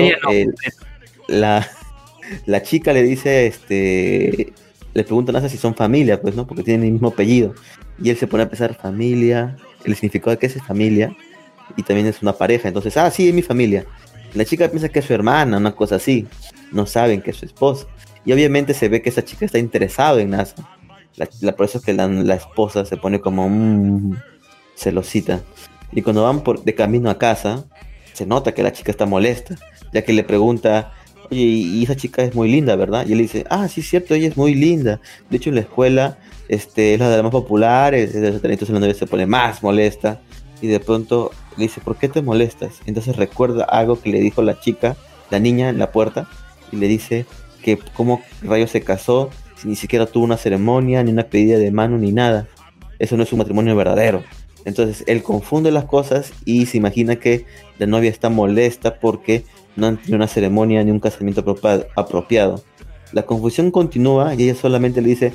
la, 1.28 1.68
la 2.46 2.62
chica 2.62 2.92
le 2.92 3.02
dice, 3.02 3.46
este, 3.46 4.52
le 4.94 5.04
pregunta 5.04 5.30
a 5.30 5.34
NASA 5.34 5.48
si 5.48 5.58
son 5.58 5.74
familia, 5.74 6.20
pues, 6.20 6.34
¿no? 6.34 6.46
Porque 6.46 6.62
tienen 6.62 6.86
el 6.86 6.92
mismo 6.92 7.08
apellido. 7.08 7.54
Y 8.02 8.10
él 8.10 8.16
se 8.16 8.26
pone 8.26 8.44
a 8.44 8.48
pensar 8.48 8.74
familia, 8.74 9.56
el 9.84 9.94
significado 9.94 10.32
de 10.32 10.38
qué 10.38 10.46
es 10.46 10.62
familia. 10.62 11.14
Y 11.76 11.82
también 11.82 12.06
es 12.06 12.22
una 12.22 12.32
pareja. 12.32 12.68
Entonces, 12.68 12.96
ah, 12.96 13.10
sí, 13.10 13.28
es 13.28 13.34
mi 13.34 13.42
familia. 13.42 13.84
La 14.34 14.44
chica 14.44 14.68
piensa 14.68 14.88
que 14.88 15.00
es 15.00 15.04
su 15.04 15.12
hermana, 15.12 15.58
una 15.58 15.72
cosa 15.72 15.96
así. 15.96 16.26
No 16.70 16.86
saben 16.86 17.20
que 17.22 17.30
es 17.30 17.36
su 17.36 17.44
esposa. 17.44 17.86
Y 18.24 18.32
obviamente 18.32 18.72
se 18.72 18.88
ve 18.88 19.02
que 19.02 19.10
esa 19.10 19.24
chica 19.24 19.44
está 19.44 19.58
interesada 19.58 20.20
en 20.20 20.30
NASA. 20.30 20.54
La, 21.16 21.52
por 21.52 21.66
eso 21.66 21.78
es 21.78 21.84
que 21.84 21.92
la, 21.92 22.34
esposa 22.34 22.84
se 22.84 22.96
pone 22.96 23.20
como 23.20 23.46
un 23.46 24.18
celosita. 24.76 25.42
Y 25.92 26.02
cuando 26.02 26.22
van 26.22 26.42
por, 26.42 26.64
de 26.64 26.74
camino 26.74 27.10
a 27.10 27.18
casa, 27.18 27.64
se 28.12 28.26
nota 28.26 28.52
que 28.52 28.62
la 28.62 28.72
chica 28.72 28.90
está 28.90 29.06
molesta, 29.06 29.56
ya 29.92 30.02
que 30.02 30.12
le 30.12 30.24
pregunta, 30.24 30.94
oye, 31.30 31.42
y 31.42 31.82
esa 31.82 31.96
chica 31.96 32.22
es 32.22 32.34
muy 32.34 32.50
linda, 32.50 32.76
¿verdad? 32.76 33.06
Y 33.06 33.12
él 33.12 33.18
dice, 33.18 33.44
ah, 33.50 33.68
sí, 33.68 33.82
cierto, 33.82 34.14
ella 34.14 34.28
es 34.28 34.36
muy 34.36 34.54
linda. 34.54 35.00
De 35.28 35.36
hecho, 35.36 35.50
en 35.50 35.56
la 35.56 35.62
escuela 35.62 36.18
este, 36.48 36.94
es 36.94 37.00
la 37.00 37.10
de 37.10 37.16
las 37.16 37.24
más 37.24 37.32
populares, 37.32 38.14
entonces 38.14 38.70
la 38.70 38.80
novia 38.80 38.94
se 38.94 39.06
pone 39.06 39.26
más 39.26 39.62
molesta. 39.62 40.20
Y 40.62 40.68
de 40.68 40.80
pronto 40.80 41.32
le 41.56 41.64
dice, 41.64 41.80
¿por 41.80 41.96
qué 41.96 42.08
te 42.08 42.22
molestas? 42.22 42.80
Entonces 42.86 43.16
recuerda 43.16 43.64
algo 43.64 44.00
que 44.00 44.10
le 44.10 44.20
dijo 44.20 44.42
la 44.42 44.58
chica, 44.60 44.96
la 45.30 45.40
niña 45.40 45.68
en 45.68 45.78
la 45.78 45.90
puerta, 45.90 46.28
y 46.70 46.76
le 46.76 46.86
dice, 46.86 47.26
que 47.62 47.78
cómo 47.94 48.22
Rayo 48.42 48.66
se 48.66 48.82
casó, 48.82 49.30
ni 49.64 49.76
siquiera 49.76 50.06
tuvo 50.06 50.24
una 50.24 50.36
ceremonia, 50.36 51.02
ni 51.02 51.12
una 51.12 51.24
pedida 51.24 51.58
de 51.58 51.70
mano, 51.70 51.98
ni 51.98 52.12
nada. 52.12 52.48
Eso 52.98 53.16
no 53.16 53.22
es 53.22 53.32
un 53.32 53.38
matrimonio 53.38 53.76
verdadero. 53.76 54.22
Entonces 54.64 55.04
él 55.06 55.22
confunde 55.22 55.70
las 55.70 55.84
cosas 55.84 56.32
y 56.44 56.66
se 56.66 56.76
imagina 56.76 57.16
que 57.16 57.46
la 57.78 57.86
novia 57.86 58.10
está 58.10 58.28
molesta 58.28 59.00
porque 59.00 59.44
no 59.74 59.86
han 59.86 59.96
tenido 59.96 60.16
una 60.16 60.28
ceremonia 60.28 60.84
ni 60.84 60.90
un 60.90 61.00
casamiento 61.00 61.44
apropiado. 61.96 62.62
La 63.12 63.22
confusión 63.22 63.70
continúa 63.70 64.34
y 64.34 64.44
ella 64.44 64.54
solamente 64.54 65.02
le 65.02 65.08
dice, 65.08 65.32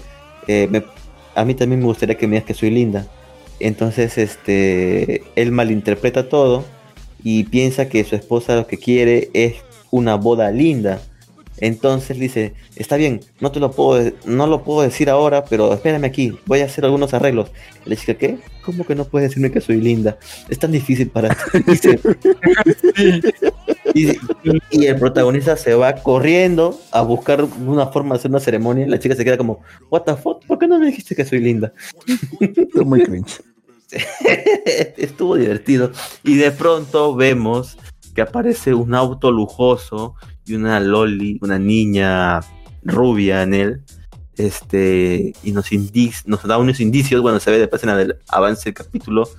eh, 0.47 0.81
a 1.35 1.45
mí 1.45 1.53
también 1.53 1.81
me 1.81 1.85
gustaría 1.85 2.15
que 2.15 2.27
me 2.27 2.35
digas 2.35 2.47
que 2.47 2.53
soy 2.53 2.69
linda. 2.69 3.05
Entonces 3.59 4.17
este, 4.17 5.23
él 5.35 5.51
malinterpreta 5.51 6.29
todo 6.29 6.63
y 7.23 7.43
piensa 7.45 7.89
que 7.89 8.03
su 8.03 8.15
esposa 8.15 8.55
lo 8.55 8.67
que 8.67 8.77
quiere 8.77 9.29
es 9.33 9.55
una 9.91 10.15
boda 10.15 10.51
linda 10.51 11.01
entonces 11.59 12.19
dice, 12.19 12.53
está 12.75 12.97
bien, 12.97 13.21
no 13.39 13.51
te 13.51 13.59
lo 13.59 13.71
puedo, 13.71 14.11
no 14.25 14.47
lo 14.47 14.63
puedo 14.63 14.81
decir 14.81 15.09
ahora, 15.09 15.43
pero 15.45 15.73
espérame 15.73 16.05
aquí, 16.05 16.37
voy 16.45 16.59
a 16.59 16.65
hacer 16.65 16.85
algunos 16.85 17.13
arreglos. 17.13 17.51
Le 17.85 17.95
dice, 17.95 18.15
¿qué? 18.15 18.37
¿Cómo 18.63 18.85
que 18.85 18.95
no 18.95 19.05
puedes 19.05 19.29
decirme 19.29 19.51
que 19.51 19.61
soy 19.61 19.81
linda? 19.81 20.17
Es 20.49 20.59
tan 20.59 20.71
difícil 20.71 21.09
para 21.09 21.29
ti. 21.29 21.89
y, 24.71 24.85
el 24.85 24.99
protagonista 24.99 25.57
se 25.57 25.73
va 25.73 25.95
corriendo 25.95 26.79
a 26.91 27.01
buscar 27.01 27.43
una 27.43 27.87
forma 27.87 28.15
de 28.15 28.19
hacer 28.19 28.31
una 28.31 28.39
ceremonia. 28.39 28.85
La 28.87 28.99
chica 28.99 29.15
se 29.15 29.23
queda 29.23 29.37
como, 29.37 29.61
what 29.89 30.03
the 30.03 30.15
fuck, 30.15 30.45
¿por 30.45 30.59
qué 30.59 30.67
no 30.67 30.79
me 30.79 30.87
dijiste 30.87 31.15
que 31.15 31.25
soy 31.25 31.39
linda? 31.39 31.73
muy 32.85 33.03
cringe. 33.03 33.41
Estuvo 34.97 35.35
divertido. 35.35 35.91
Y 36.23 36.35
de 36.35 36.51
pronto 36.51 37.15
vemos 37.15 37.77
que 38.13 38.21
aparece 38.21 38.73
un 38.73 38.93
auto 38.93 39.31
lujoso 39.31 40.15
y 40.47 40.55
una 40.55 40.79
loli, 40.79 41.37
una 41.41 41.59
niña 41.59 42.39
rubia 42.83 43.43
en 43.43 43.53
él, 43.53 43.81
este, 44.37 45.33
y 45.43 45.51
nos, 45.51 45.69
nos 46.25 46.43
da 46.43 46.57
unos 46.57 46.79
indicios, 46.79 47.21
bueno, 47.21 47.39
se 47.39 47.51
ve 47.51 47.59
después 47.59 47.83
en 47.83 47.89
el 47.89 48.15
avance 48.27 48.65
del 48.65 48.73
capítulo, 48.73 49.29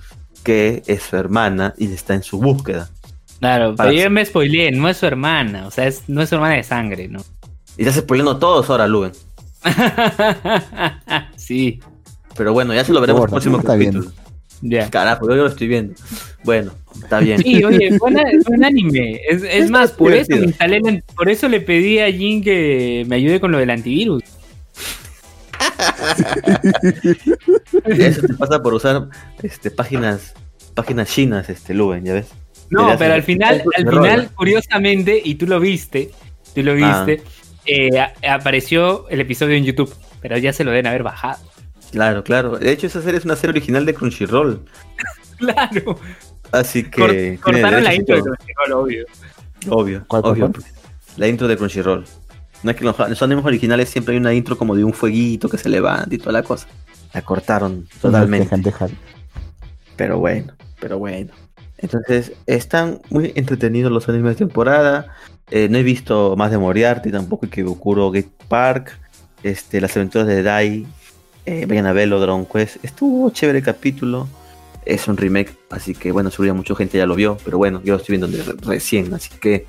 que 0.43 0.83
es 0.87 1.03
su 1.03 1.15
hermana 1.15 1.73
y 1.77 1.91
está 1.91 2.13
en 2.13 2.23
su 2.23 2.39
búsqueda. 2.39 2.89
Claro, 3.39 3.73
pero 3.77 3.91
yo 3.91 4.09
me 4.09 4.25
spoileé, 4.25 4.71
no 4.71 4.89
es 4.89 4.97
su 4.97 5.05
hermana, 5.05 5.67
o 5.67 5.71
sea, 5.71 5.87
es, 5.87 6.03
no 6.07 6.21
es 6.21 6.29
su 6.29 6.35
hermana 6.35 6.55
de 6.55 6.63
sangre, 6.63 7.07
¿no? 7.07 7.23
Y 7.77 7.85
ya 7.85 7.93
se 7.93 8.01
spoileando 8.01 8.37
todos 8.37 8.69
ahora, 8.69 8.87
Luben. 8.87 9.13
sí. 11.37 11.79
Pero 12.35 12.53
bueno, 12.53 12.73
ya 12.73 12.83
se 12.83 12.93
lo 12.93 13.01
veremos 13.01 13.21
en 13.21 13.25
el 13.25 13.29
próximo 13.29 13.63
capítulo. 13.63 14.11
Ya. 14.61 14.89
Carajo, 14.89 15.29
yo 15.29 15.35
lo 15.35 15.47
estoy 15.47 15.67
viendo. 15.67 15.95
Bueno, 16.43 16.73
está 17.03 17.19
bien. 17.19 17.41
Sí, 17.41 17.63
oye, 17.63 17.97
buen, 17.97 18.17
anime. 18.63 19.21
Es, 19.29 19.69
más, 19.69 19.91
por 19.91 20.13
eso, 20.13 20.35
por 21.15 21.29
eso 21.29 21.47
le 21.47 21.61
pedí 21.61 21.99
a 21.99 22.11
Jin 22.11 22.43
que 22.43 23.05
me 23.07 23.17
ayude 23.17 23.39
con 23.39 23.51
lo 23.51 23.57
del 23.57 23.69
antivirus. 23.69 24.23
eso 27.85 28.21
te 28.21 28.33
pasa 28.33 28.61
por 28.61 28.73
usar 28.73 29.07
este, 29.41 29.71
páginas 29.71 30.33
páginas 30.73 31.09
chinas, 31.09 31.49
este 31.49 31.73
Luben, 31.73 32.05
¿ya 32.05 32.13
ves? 32.13 32.27
No, 32.69 32.95
pero 32.97 33.15
al 33.15 33.23
final, 33.23 33.63
al 33.75 33.89
final, 33.89 34.29
curiosamente, 34.35 35.21
y 35.23 35.35
tú 35.35 35.47
lo 35.47 35.59
viste, 35.59 36.11
tú 36.53 36.63
lo 36.63 36.75
viste, 36.75 37.23
ah. 37.25 37.29
eh, 37.65 37.89
apareció 38.29 39.09
el 39.09 39.21
episodio 39.21 39.55
en 39.55 39.65
YouTube, 39.65 39.93
pero 40.21 40.37
ya 40.37 40.53
se 40.53 40.63
lo 40.63 40.71
deben 40.71 40.87
haber 40.87 41.03
bajado. 41.03 41.39
Claro, 41.91 42.23
claro. 42.23 42.57
De 42.57 42.71
hecho, 42.71 42.87
esa 42.87 43.01
serie 43.01 43.17
es 43.17 43.25
una 43.25 43.35
serie 43.35 43.51
original 43.51 43.85
de 43.85 43.95
Crunchyroll. 43.95 44.61
claro. 45.37 45.99
Así 46.51 46.83
que. 46.83 47.39
cortaron 47.41 47.83
la 47.83 47.93
intro 47.93 48.15
de 48.15 48.21
Crunchyroll, 48.21 48.71
obvio. 48.73 49.05
Obvio, 49.69 50.05
obvio. 50.07 50.51
La 51.17 51.27
intro 51.27 51.47
de 51.47 51.57
Crunchyroll. 51.57 52.05
No 52.63 52.71
es 52.71 52.77
que 52.77 52.83
los, 52.83 52.97
los, 52.97 53.23
animes 53.23 53.45
originales 53.45 53.89
siempre 53.89 54.13
hay 54.13 54.19
una 54.19 54.33
intro 54.33 54.57
como 54.57 54.75
de 54.75 54.83
un 54.83 54.93
fueguito 54.93 55.47
que 55.47 55.57
se 55.57 55.69
levanta 55.69 56.13
y 56.13 56.17
toda 56.17 56.33
la 56.33 56.43
cosa. 56.43 56.67
La 57.13 57.21
cortaron 57.21 57.87
totalmente. 58.01 58.73
Pero 59.95 60.19
bueno, 60.19 60.53
pero 60.79 60.99
bueno. 60.99 61.31
Entonces, 61.77 62.33
están 62.45 63.01
muy 63.09 63.31
entretenidos 63.35 63.91
los 63.91 64.07
animes 64.09 64.31
de 64.31 64.45
temporada. 64.45 65.07
Eh, 65.49 65.67
no 65.69 65.77
he 65.77 65.83
visto 65.83 66.35
más 66.35 66.51
de 66.51 66.57
Moriarty, 66.57 67.11
tampoco 67.11 67.45
Ikebukuro 67.45 68.11
Gate 68.11 68.31
Park. 68.47 68.99
Este, 69.41 69.79
las 69.79 69.95
aventuras 69.95 70.27
de 70.27 70.43
Dai 70.43 70.85
eh, 71.45 71.65
vayan 71.65 71.85
a 71.85 71.93
verlo, 71.93 72.19
Dragon 72.19 72.45
Quest. 72.45 72.83
Estuvo 72.83 73.29
chévere 73.31 73.59
el 73.59 73.65
capítulo. 73.65 74.27
Es 74.85 75.07
un 75.07 75.17
remake, 75.17 75.55
así 75.69 75.93
que 75.93 76.11
bueno, 76.11 76.31
seguro 76.31 76.55
mucha 76.55 76.75
gente 76.75 76.97
ya 76.97 77.05
lo 77.05 77.15
vio, 77.15 77.37
pero 77.43 77.57
bueno, 77.57 77.81
yo 77.83 77.93
lo 77.93 77.99
estoy 77.99 78.17
viendo 78.17 78.55
recién, 78.61 79.13
así 79.13 79.29
que 79.39 79.67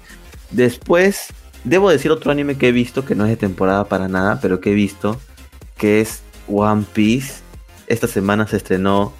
después 0.51 1.33
debo 1.65 1.91
decir 1.91 2.11
otro 2.11 2.31
anime 2.31 2.57
que 2.57 2.69
he 2.69 2.73
visto, 2.73 3.05
que 3.05 3.15
no 3.15 3.25
es 3.25 3.31
de 3.31 3.37
temporada 3.37 3.85
para 3.85 4.09
nada, 4.09 4.41
pero 4.41 4.61
que 4.61 4.71
he 4.71 4.75
visto, 4.75 5.21
que 5.77 6.01
es 6.01 6.23
One 6.49 6.85
Piece. 6.93 7.43
Esta 7.87 8.07
semana 8.07 8.47
se 8.47 8.57
estrenó 8.57 9.13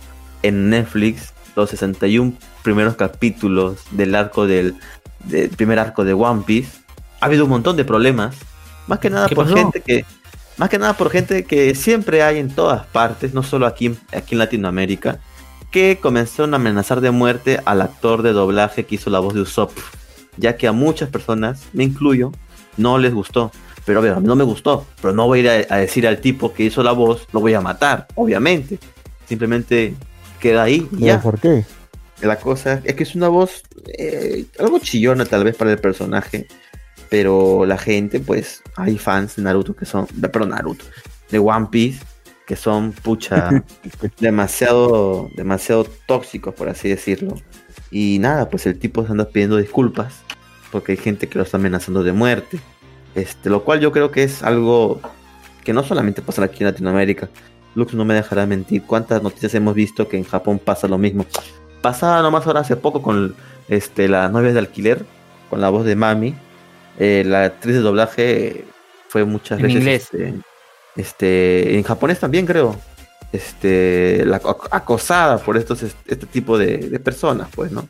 en 0.43 0.71
Netflix 0.71 1.33
los 1.57 1.71
61 1.71 2.33
primeros 2.63 2.97
capítulos 2.97 3.79
del 3.91 4.15
arco 4.15 4.47
del, 4.47 4.77
primer 5.57 5.79
arco 5.79 6.05
de 6.05 6.13
One 6.13 6.45
Piece. 6.47 6.71
Ha 7.21 7.27
habido 7.27 7.45
un 7.45 7.51
montón 7.51 7.77
de 7.77 7.85
problemas, 7.85 8.37
más 8.87 8.99
que 8.99 9.11
nada 9.11 9.29
por 9.29 9.49
gente 9.53 9.81
que 9.81 10.05
más 10.57 10.69
que 10.69 10.79
nada 10.79 10.93
por 10.93 11.11
gente 11.11 11.45
que 11.45 11.75
siempre 11.75 12.23
hay 12.23 12.39
en 12.39 12.51
todas 12.51 12.85
partes, 12.87 13.33
no 13.33 13.43
solo 13.43 13.67
aquí, 13.67 13.97
aquí 14.13 14.35
en 14.35 14.39
Latinoamérica, 14.39 15.19
que 15.71 15.99
comenzaron 16.01 16.55
a 16.55 16.57
amenazar 16.57 17.01
de 17.01 17.11
muerte 17.11 17.61
al 17.65 17.83
actor 17.83 18.23
de 18.23 18.33
doblaje 18.33 18.85
que 18.85 18.97
hizo 18.97 19.11
la 19.11 19.21
voz 19.21 19.35
de 19.35 19.43
Usopp, 19.43 19.77
ya 20.37 20.57
que 20.57 20.67
a 20.67 20.73
muchas 20.73 21.09
personas, 21.09 21.69
me 21.73 21.85
incluyo, 21.85 22.33
no 22.77 22.99
les 22.99 23.15
gustó. 23.15 23.53
Pero 23.85 24.03
a, 24.03 24.17
a 24.17 24.21
mí 24.21 24.27
no 24.27 24.37
me 24.37 24.45
gustó, 24.45 24.87
pero 25.01 25.15
no 25.15 25.27
voy 25.27 25.47
a 25.47 25.61
ir 25.61 25.67
a, 25.71 25.77
decir 25.77 26.07
al 26.07 26.21
tipo 26.21 26.53
que 26.53 26.65
hizo 26.65 26.83
la 26.83 26.93
voz, 26.93 27.27
lo 27.33 27.41
voy 27.41 27.55
a 27.55 27.61
matar, 27.61 28.07
obviamente. 28.15 28.79
Simplemente 29.27 29.95
queda 30.39 30.65
ahí 30.65 30.87
y 30.93 31.05
ya. 31.07 31.21
¿Por 31.21 31.39
qué? 31.39 31.65
La 32.21 32.39
cosa 32.39 32.83
es 32.85 32.95
que 32.95 33.05
es 33.05 33.15
una 33.15 33.29
voz 33.29 33.63
eh, 33.97 34.45
algo 34.59 34.79
chillona 34.79 35.25
tal 35.25 35.45
vez 35.45 35.57
para 35.57 35.71
el 35.71 35.79
personaje 35.79 36.47
pero 37.11 37.67
la 37.67 37.77
gente, 37.77 38.21
pues, 38.21 38.63
hay 38.77 38.97
fans 38.97 39.37
de 39.37 39.43
Naruto 39.43 39.75
que 39.75 39.85
son, 39.85 40.07
perdón, 40.07 40.51
Naruto, 40.51 40.85
de 41.29 41.41
One 41.41 41.67
Piece, 41.71 42.01
que 42.51 42.57
son, 42.57 42.91
pucha, 42.91 43.63
demasiado, 44.19 45.31
demasiado 45.37 45.87
tóxicos, 46.07 46.53
por 46.53 46.69
así 46.69 46.89
decirlo. 46.89 47.37
Y 47.93 48.19
nada, 48.19 48.51
pues 48.51 48.67
el 48.67 48.77
tipo 48.77 49.07
se 49.07 49.13
anda 49.13 49.29
pidiendo 49.29 49.57
disculpas, 49.57 50.23
porque 50.73 50.91
hay 50.91 50.99
gente 50.99 51.29
que 51.29 51.39
lo 51.39 51.45
está 51.45 51.59
amenazando 51.59 52.03
de 52.03 52.13
muerte. 52.13 52.59
Este, 53.15 53.51
lo 53.51 53.63
cual 53.63 53.79
yo 53.79 53.93
creo 53.93 54.11
que 54.11 54.25
es 54.25 54.43
algo 54.43 55.01
que 55.63 55.73
no 55.73 55.85
solamente 55.85 56.23
pasa 56.23 56.43
aquí 56.43 56.65
en 56.65 56.71
Latinoamérica. 56.71 57.29
Lux 57.77 57.95
no 57.95 58.05
me 58.05 58.15
dejará 58.15 58.47
mentir. 58.47 58.83
¿Cuántas 58.83 59.23
noticias 59.23 59.55
hemos 59.55 59.77
visto 59.77 60.09
que 60.09 60.17
en 60.17 60.25
Japón 60.25 60.59
pasa 60.59 60.89
lo 60.89 60.99
mismo? 60.99 61.27
Pasaba 61.83 62.21
nomás 62.21 62.49
ahora 62.49 62.63
hace 62.63 62.75
poco 62.75 63.01
con 63.01 63.37
este, 63.69 64.09
las 64.09 64.29
novias 64.33 64.55
de 64.55 64.59
alquiler, 64.59 65.07
con 65.51 65.61
la 65.61 65.71
voz 65.71 65.85
de 65.85 65.95
Mami, 65.95 66.35
eh, 66.99 67.23
la 67.25 67.45
actriz 67.45 67.77
de 67.77 67.83
doblaje 67.83 68.65
fue 69.07 69.25
muchas 69.25 69.61
en 69.61 69.67
veces 69.67 69.79
inglés. 69.79 70.03
Este, 70.03 70.50
este, 70.97 71.77
en 71.77 71.83
japonés 71.83 72.19
también 72.21 72.47
creo. 72.47 72.77
Este 73.33 74.25
la 74.25 74.41
acosada 74.73 75.39
por 75.39 75.57
estos 75.57 75.85
este 75.85 76.27
tipo 76.27 76.59
de, 76.59 76.99
personas 76.99 77.49
pues 77.55 77.71
no 77.71 77.87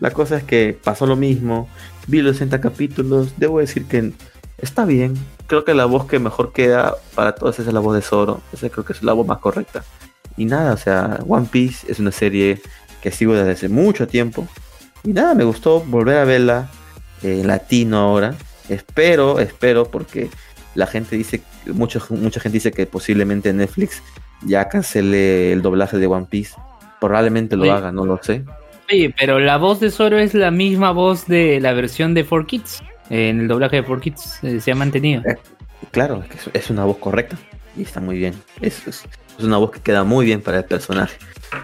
la 0.00 0.10
cosa 0.10 0.36
es 0.36 0.42
que 0.42 0.76
pasó 0.82 1.06
lo 1.06 1.14
mismo. 1.14 1.68
Vi 2.08 2.22
los 2.22 2.36
60 2.36 2.60
capítulos. 2.60 3.34
Debo 3.36 3.60
decir 3.60 3.86
que 3.86 4.12
está 4.58 4.84
bien. 4.84 5.14
Creo 5.46 5.64
que 5.64 5.74
la 5.74 5.84
voz 5.84 6.06
que 6.06 6.18
mejor 6.18 6.52
queda 6.52 6.96
para 7.14 7.36
todos 7.36 7.60
es 7.60 7.72
la 7.72 7.78
voz 7.78 7.94
de 7.94 8.02
Zoro. 8.02 8.40
Esa 8.52 8.68
creo 8.68 8.84
que 8.84 8.94
es 8.94 9.04
la 9.04 9.12
voz 9.12 9.28
más 9.28 9.38
correcta. 9.38 9.84
Y 10.36 10.46
nada 10.46 10.72
o 10.72 10.76
sea 10.76 11.20
One 11.28 11.46
Piece 11.48 11.90
es 11.90 12.00
una 12.00 12.10
serie 12.10 12.60
que 13.00 13.12
sigo 13.12 13.34
desde 13.34 13.52
hace 13.52 13.68
mucho 13.68 14.08
tiempo. 14.08 14.48
Y 15.04 15.12
nada 15.12 15.34
me 15.34 15.44
gustó 15.44 15.80
volver 15.80 16.18
a 16.18 16.24
verla 16.24 16.68
eh, 17.22 17.42
latino 17.44 17.98
ahora. 17.98 18.34
Espero, 18.68 19.38
espero, 19.38 19.84
porque 19.90 20.30
la 20.74 20.88
gente 20.88 21.16
dice, 21.16 21.42
mucha 21.66 22.00
gente 22.00 22.50
dice 22.50 22.72
que 22.72 22.86
posiblemente 22.86 23.52
Netflix 23.52 24.02
ya 24.46 24.68
cancele 24.68 25.52
el 25.52 25.62
doblaje 25.62 25.98
de 25.98 26.06
One 26.06 26.26
Piece. 26.28 26.54
Probablemente 27.00 27.56
lo 27.56 27.72
haga, 27.72 27.92
no 27.92 28.04
lo 28.04 28.18
sé. 28.22 28.44
Sí, 28.88 29.12
pero 29.18 29.40
la 29.40 29.56
voz 29.56 29.80
de 29.80 29.90
Zoro 29.90 30.18
es 30.18 30.34
la 30.34 30.50
misma 30.50 30.92
voz 30.92 31.26
de 31.26 31.60
la 31.60 31.72
versión 31.72 32.14
de 32.14 32.26
4Kids. 32.26 32.82
En 33.10 33.40
el 33.40 33.48
doblaje 33.48 33.76
de 33.76 33.86
4Kids 33.86 34.38
eh, 34.42 34.60
se 34.60 34.72
ha 34.72 34.74
mantenido. 34.74 35.22
Eh, 35.24 35.36
claro, 35.90 36.22
es, 36.32 36.50
es 36.52 36.70
una 36.70 36.84
voz 36.84 36.98
correcta 36.98 37.36
y 37.76 37.82
está 37.82 38.00
muy 38.00 38.18
bien. 38.18 38.34
Es, 38.60 38.86
es, 38.86 39.04
una 39.38 39.56
voz 39.56 39.70
que 39.72 39.80
queda 39.80 40.04
muy 40.04 40.26
bien 40.26 40.40
para 40.40 40.58
el 40.58 40.64
personaje. 40.64 41.16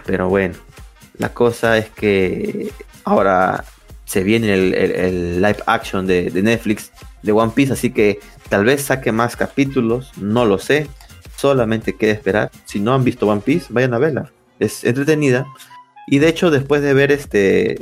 Pero 0.05 0.27
bueno, 0.27 0.55
la 1.17 1.29
cosa 1.29 1.77
es 1.77 1.89
que 1.89 2.71
ahora 3.03 3.63
se 4.05 4.23
viene 4.23 4.53
el, 4.53 5.41
live 5.41 5.59
action 5.67 6.07
de, 6.07 6.31
Netflix 6.31 6.91
de 7.21 7.31
One 7.31 7.51
Piece, 7.55 7.73
así 7.73 7.91
que 7.91 8.19
tal 8.49 8.65
vez 8.65 8.81
saque 8.81 9.11
más 9.11 9.35
capítulos, 9.35 10.11
no 10.17 10.45
lo 10.45 10.57
sé, 10.57 10.87
solamente 11.35 11.95
queda 11.95 12.11
esperar. 12.11 12.51
Si 12.65 12.79
no 12.79 12.93
han 12.93 13.03
visto 13.03 13.27
One 13.27 13.41
Piece, 13.41 13.67
vayan 13.69 13.93
a 13.93 13.99
verla, 13.99 14.31
es 14.59 14.83
entretenida. 14.83 15.47
Y 16.07 16.19
de 16.19 16.27
hecho, 16.27 16.51
después 16.51 16.81
de 16.81 16.93
ver 16.93 17.11
este... 17.11 17.79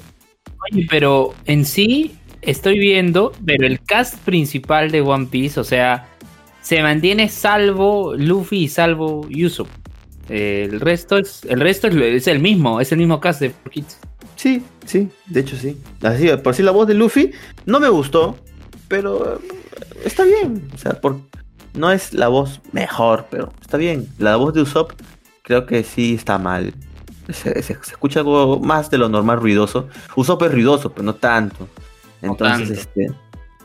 Oye, 0.72 0.86
pero 0.90 1.34
en 1.46 1.66
sí 1.66 2.18
estoy 2.42 2.78
viendo, 2.78 3.32
pero 3.46 3.66
el 3.66 3.82
cast 3.82 4.18
principal 4.20 4.92
de 4.92 5.02
One 5.02 5.28
Piece, 5.28 5.60
o 5.60 5.64
sea, 5.64 6.08
se 6.62 6.82
mantiene 6.82 7.30
salvo 7.30 8.14
Luffy 8.16 8.64
y 8.64 8.68
salvo 8.68 9.26
Usopp. 9.30 9.70
el 10.28 10.82
resto 10.82 11.18
es 11.18 11.46
el 11.46 11.62
resto 11.62 11.88
es, 11.88 12.28
el 12.28 12.40
mismo, 12.40 12.82
es 12.82 12.92
el 12.92 12.98
mismo 12.98 13.22
cast 13.22 13.40
de 13.40 13.54
Kids. 13.72 13.98
Sí, 14.36 14.62
sí, 14.86 15.08
de 15.28 15.40
hecho 15.40 15.56
sí. 15.56 15.78
Así, 16.02 16.28
por 16.44 16.54
si 16.54 16.64
la 16.64 16.72
voz 16.72 16.88
de 16.88 16.94
Luffy 16.94 17.32
no 17.66 17.80
me 17.80 17.88
gustó, 17.88 18.38
pero 18.90 19.40
está 20.04 20.24
bien. 20.24 20.70
O 20.74 20.78
sea, 20.78 21.00
por, 21.00 21.20
no 21.74 21.92
es 21.92 22.14
la 22.14 22.28
voz 22.28 22.62
mejor, 22.72 23.28
pero 23.30 23.54
está 23.62 23.78
bien. 23.78 24.08
La 24.18 24.36
voz 24.36 24.54
de 24.54 24.62
Usopp 24.62 24.92
creo 25.44 25.66
que 25.66 25.84
sí 25.84 26.16
está 26.16 26.38
mal. 26.38 26.74
Se, 27.30 27.60
escucha 27.60 28.22
algo 28.22 28.60
más 28.60 28.90
de 28.90 28.98
lo 28.98 29.10
normal 29.10 29.40
ruidoso. 29.40 29.88
Usopp 30.16 30.44
es 30.44 30.52
ruidoso, 30.52 30.92
pero 30.92 31.04
no 31.04 31.16
tanto. 31.16 31.68
Entonces, 32.22 32.80
este. 32.80 33.12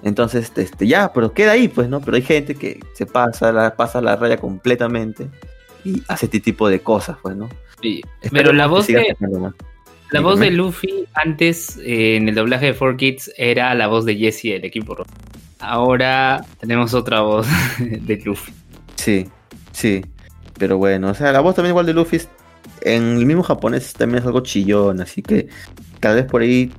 Entonces, 0.03 0.53
este, 0.57 0.87
ya, 0.87 1.13
pero 1.13 1.33
queda 1.33 1.53
ahí, 1.53 1.69
pues, 1.69 1.89
¿no? 1.89 2.01
Pero 2.01 2.17
hay 2.17 2.23
gente 2.23 2.57
que 2.57 2.81
se 2.95 3.07
pasa 3.07 3.53
la, 3.53 3.77
pasa 3.77 4.01
la 4.01 4.17
raya 4.17 4.37
completamente 4.37 5.29
y 5.85 6.03
hace 6.09 6.27
este 6.27 6.41
tipo 6.41 6.69
de 6.69 6.81
cosas, 6.81 7.17
pues, 7.23 7.37
¿no? 7.37 7.49
Sí. 7.81 8.03
Pero 8.33 8.53
la 8.53 8.67
voz 8.67 8.89
de, 8.89 9.17
la 10.11 10.21
voz 10.21 10.41
de 10.41 10.51
Luffy 10.51 11.07
antes 11.15 11.79
eh, 11.79 12.17
en 12.17 12.29
el 12.29 12.35
doblaje 12.35 12.67
de 12.67 12.79
4Kids 12.79 13.33
era 13.37 13.75
la 13.75 13.87
voz 13.87 14.05
de 14.05 14.17
Jesse 14.17 14.43
del 14.43 14.65
equipo 14.65 14.95
rojo. 14.97 15.11
Ahora 15.63 16.45
tenemos 16.61 16.93
otra 16.93 17.21
voz 17.21 17.47
de 17.79 18.17
Luffy. 18.25 18.53
Sí, 18.97 19.29
sí. 19.73 20.05
Pero 20.59 20.77
bueno, 20.77 21.11
o 21.11 21.15
sea, 21.15 21.33
la 21.33 21.41
voz 21.41 21.55
también 21.55 21.71
igual 21.73 21.87
de 21.87 21.95
Luffy 21.95 22.19
en 22.85 23.19
el 23.19 23.27
mismo 23.27 23.43
japonés 23.43 23.93
también 23.93 24.21
es 24.23 24.27
algo 24.27 24.41
chillón, 24.41 25.01
así 25.01 25.23
que 25.23 25.49
tal 26.01 26.17
vez 26.17 26.25
por 26.27 26.43
ahí 26.43 26.71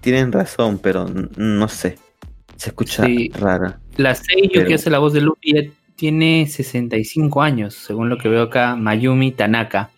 tienen 0.00 0.32
razón, 0.32 0.78
pero 0.78 1.08
no 1.36 1.68
sé. 1.68 1.98
Se 2.56 2.70
escucha 2.70 3.06
rara. 3.34 3.80
La 3.96 4.14
Seiyu 4.14 4.64
que 4.66 4.74
hace 4.74 4.90
la 4.90 4.98
voz 4.98 5.12
de 5.12 5.20
Luffy 5.20 5.72
tiene 5.96 6.46
65 6.46 7.42
años, 7.42 7.74
según 7.74 8.08
lo 8.08 8.18
que 8.18 8.28
veo 8.28 8.42
acá, 8.42 8.76
Mayumi 8.76 9.32
Tanaka, 9.32 9.90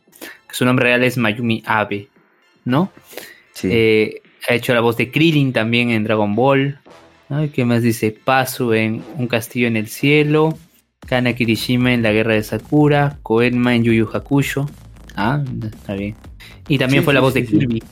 que 0.49 0.55
su 0.55 0.65
nombre 0.65 0.87
real 0.87 1.05
es 1.05 1.17
Mayumi 1.17 1.63
Abe, 1.67 2.09
¿no? 2.65 2.91
Sí. 3.53 3.69
Eh, 3.71 4.23
ha 4.49 4.55
hecho 4.55 4.75
la 4.75 4.81
voz 4.81 4.97
de 4.97 5.11
Krillin 5.11 5.53
también 5.53 5.91
en 5.91 6.05
Dragon 6.05 6.35
Ball. 6.35 6.79
¿Qué 7.53 7.65
más 7.65 7.83
dice? 7.83 8.17
Pasu 8.25 8.73
en 8.73 9.03
Un 9.17 9.27
castillo 9.27 9.67
en 9.67 9.77
el 9.77 9.89
cielo. 9.89 10.57
Kana 11.07 11.35
Kirishima 11.35 11.93
en 11.93 12.03
La 12.03 12.13
guerra 12.13 12.35
de 12.35 12.43
Sakura. 12.43 13.19
Koenma 13.23 13.75
en 13.75 13.85
Yu 13.85 13.93
Yu 13.93 14.09
Hakusho. 14.13 14.69
Ah, 15.17 15.43
está 15.63 15.95
bien. 15.95 16.17
Y 16.69 16.79
también 16.79 17.05
fue 17.05 17.15
la 17.15 17.21
voz 17.21 17.35
de 17.35 17.45
Kirby. 17.45 17.83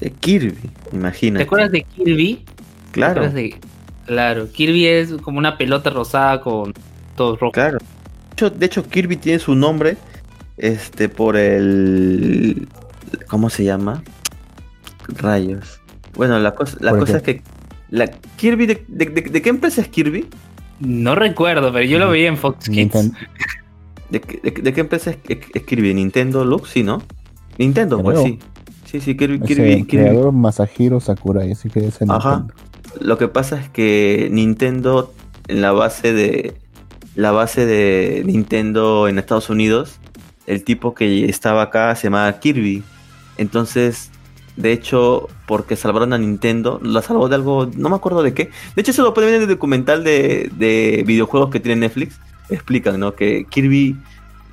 De 0.00 0.10
Kirby, 0.10 0.70
imagínate. 0.92 1.44
¿Te 1.44 1.46
acuerdas 1.46 1.72
de 1.72 1.82
Kirby? 1.82 2.44
Claro. 2.92 3.30
Claro, 4.06 4.50
Kirby 4.50 4.86
es 4.86 5.12
como 5.22 5.38
una 5.38 5.58
pelota 5.58 5.90
rosada 5.90 6.40
con 6.40 6.72
todo 7.16 7.36
rojo. 7.36 7.52
Claro. 7.52 7.78
De 8.56 8.66
hecho, 8.66 8.88
Kirby 8.88 9.16
tiene 9.16 9.38
su 9.38 9.54
nombre 9.54 9.96
este 10.56 11.08
por 11.08 11.36
el 11.36 12.68
¿cómo 13.26 13.50
se 13.50 13.64
llama? 13.64 14.02
Rayos. 15.08 15.80
Bueno, 16.14 16.38
la 16.38 16.54
cosa 16.54 16.76
la 16.80 16.92
cosa 16.92 17.18
es 17.18 17.22
que 17.22 17.42
la 17.90 18.10
Kirby 18.36 18.66
de, 18.66 19.42
qué 19.42 19.48
empresa 19.48 19.80
es 19.80 19.88
Kirby? 19.88 20.26
No 20.80 21.14
recuerdo, 21.14 21.72
pero 21.72 21.84
yo 21.84 21.98
lo 21.98 22.10
veía 22.10 22.28
en 22.28 22.36
Fox 22.36 22.68
Kids. 22.68 23.12
¿De, 24.10 24.20
qué 24.20 24.80
empresa 24.80 25.10
es, 25.10 25.16
Kirby? 25.64 25.94
¿Nintendo 25.94 26.44
Lux? 26.44 26.70
Sí, 26.70 26.82
¿no? 26.82 27.02
Nintendo, 27.58 28.02
pues 28.02 28.20
sí. 28.22 28.38
Sí, 28.84 29.00
sí, 29.00 29.16
Kirby. 29.16 29.40
Kirby, 29.40 29.84
creador 29.84 30.32
Masahiro 30.32 31.00
Sakurai, 31.00 31.52
así 31.52 31.68
que 31.68 31.86
es 31.86 31.98
Ajá. 32.08 32.46
Lo 33.00 33.18
que 33.18 33.28
pasa 33.28 33.60
es 33.60 33.68
que 33.68 34.28
Nintendo, 34.30 35.12
en 35.48 35.60
la 35.60 35.72
base 35.72 36.12
de. 36.12 36.54
La 37.14 37.32
base 37.32 37.66
de 37.66 38.22
Nintendo 38.24 39.08
en 39.08 39.18
Estados 39.18 39.50
Unidos, 39.50 39.98
el 40.46 40.62
tipo 40.62 40.94
que 40.94 41.24
estaba 41.24 41.62
acá 41.62 41.94
se 41.96 42.04
llamaba 42.04 42.38
Kirby. 42.38 42.84
Entonces, 43.38 44.12
de 44.58 44.72
hecho, 44.72 45.28
porque 45.46 45.76
salvaron 45.76 46.12
a 46.12 46.18
Nintendo, 46.18 46.80
la 46.82 47.02
salvó 47.02 47.28
de 47.28 47.36
algo, 47.36 47.70
no 47.76 47.88
me 47.88 47.96
acuerdo 47.96 48.22
de 48.22 48.34
qué. 48.34 48.50
De 48.74 48.82
hecho, 48.82 48.90
eso 48.90 49.02
lo 49.02 49.14
pueden 49.14 49.30
ver 49.30 49.36
en 49.36 49.42
el 49.42 49.54
documental 49.54 50.04
de, 50.04 50.50
de 50.56 51.04
videojuegos 51.06 51.50
que 51.50 51.60
tiene 51.60 51.80
Netflix. 51.80 52.18
Explican, 52.50 52.98
¿no? 52.98 53.14
Que 53.14 53.44
Kirby 53.48 53.96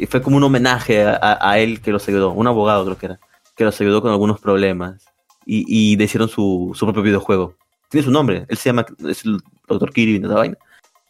fue 0.10 0.22
como 0.22 0.38
un 0.38 0.44
homenaje 0.44 1.06
a, 1.06 1.60
él 1.60 1.82
que 1.82 1.92
los 1.92 2.08
ayudó, 2.08 2.32
un 2.32 2.48
abogado 2.48 2.84
creo 2.84 2.98
que 2.98 3.06
era, 3.06 3.20
que 3.56 3.64
los 3.64 3.80
ayudó 3.82 4.02
con 4.02 4.12
algunos 4.12 4.40
problemas. 4.40 5.04
Y, 5.46 5.66
y 5.68 6.02
hicieron 6.02 6.28
su, 6.28 6.72
su 6.76 6.86
propio 6.86 7.04
videojuego 7.04 7.56
tiene 7.90 8.06
su 8.06 8.12
nombre. 8.12 8.46
Él 8.50 8.58
se 8.58 8.70
llama, 8.70 8.86
es 9.08 9.26
el 9.26 9.40
Dr. 9.68 9.92
Kirby 9.92 10.20
la 10.20 10.36
vaina. 10.36 10.58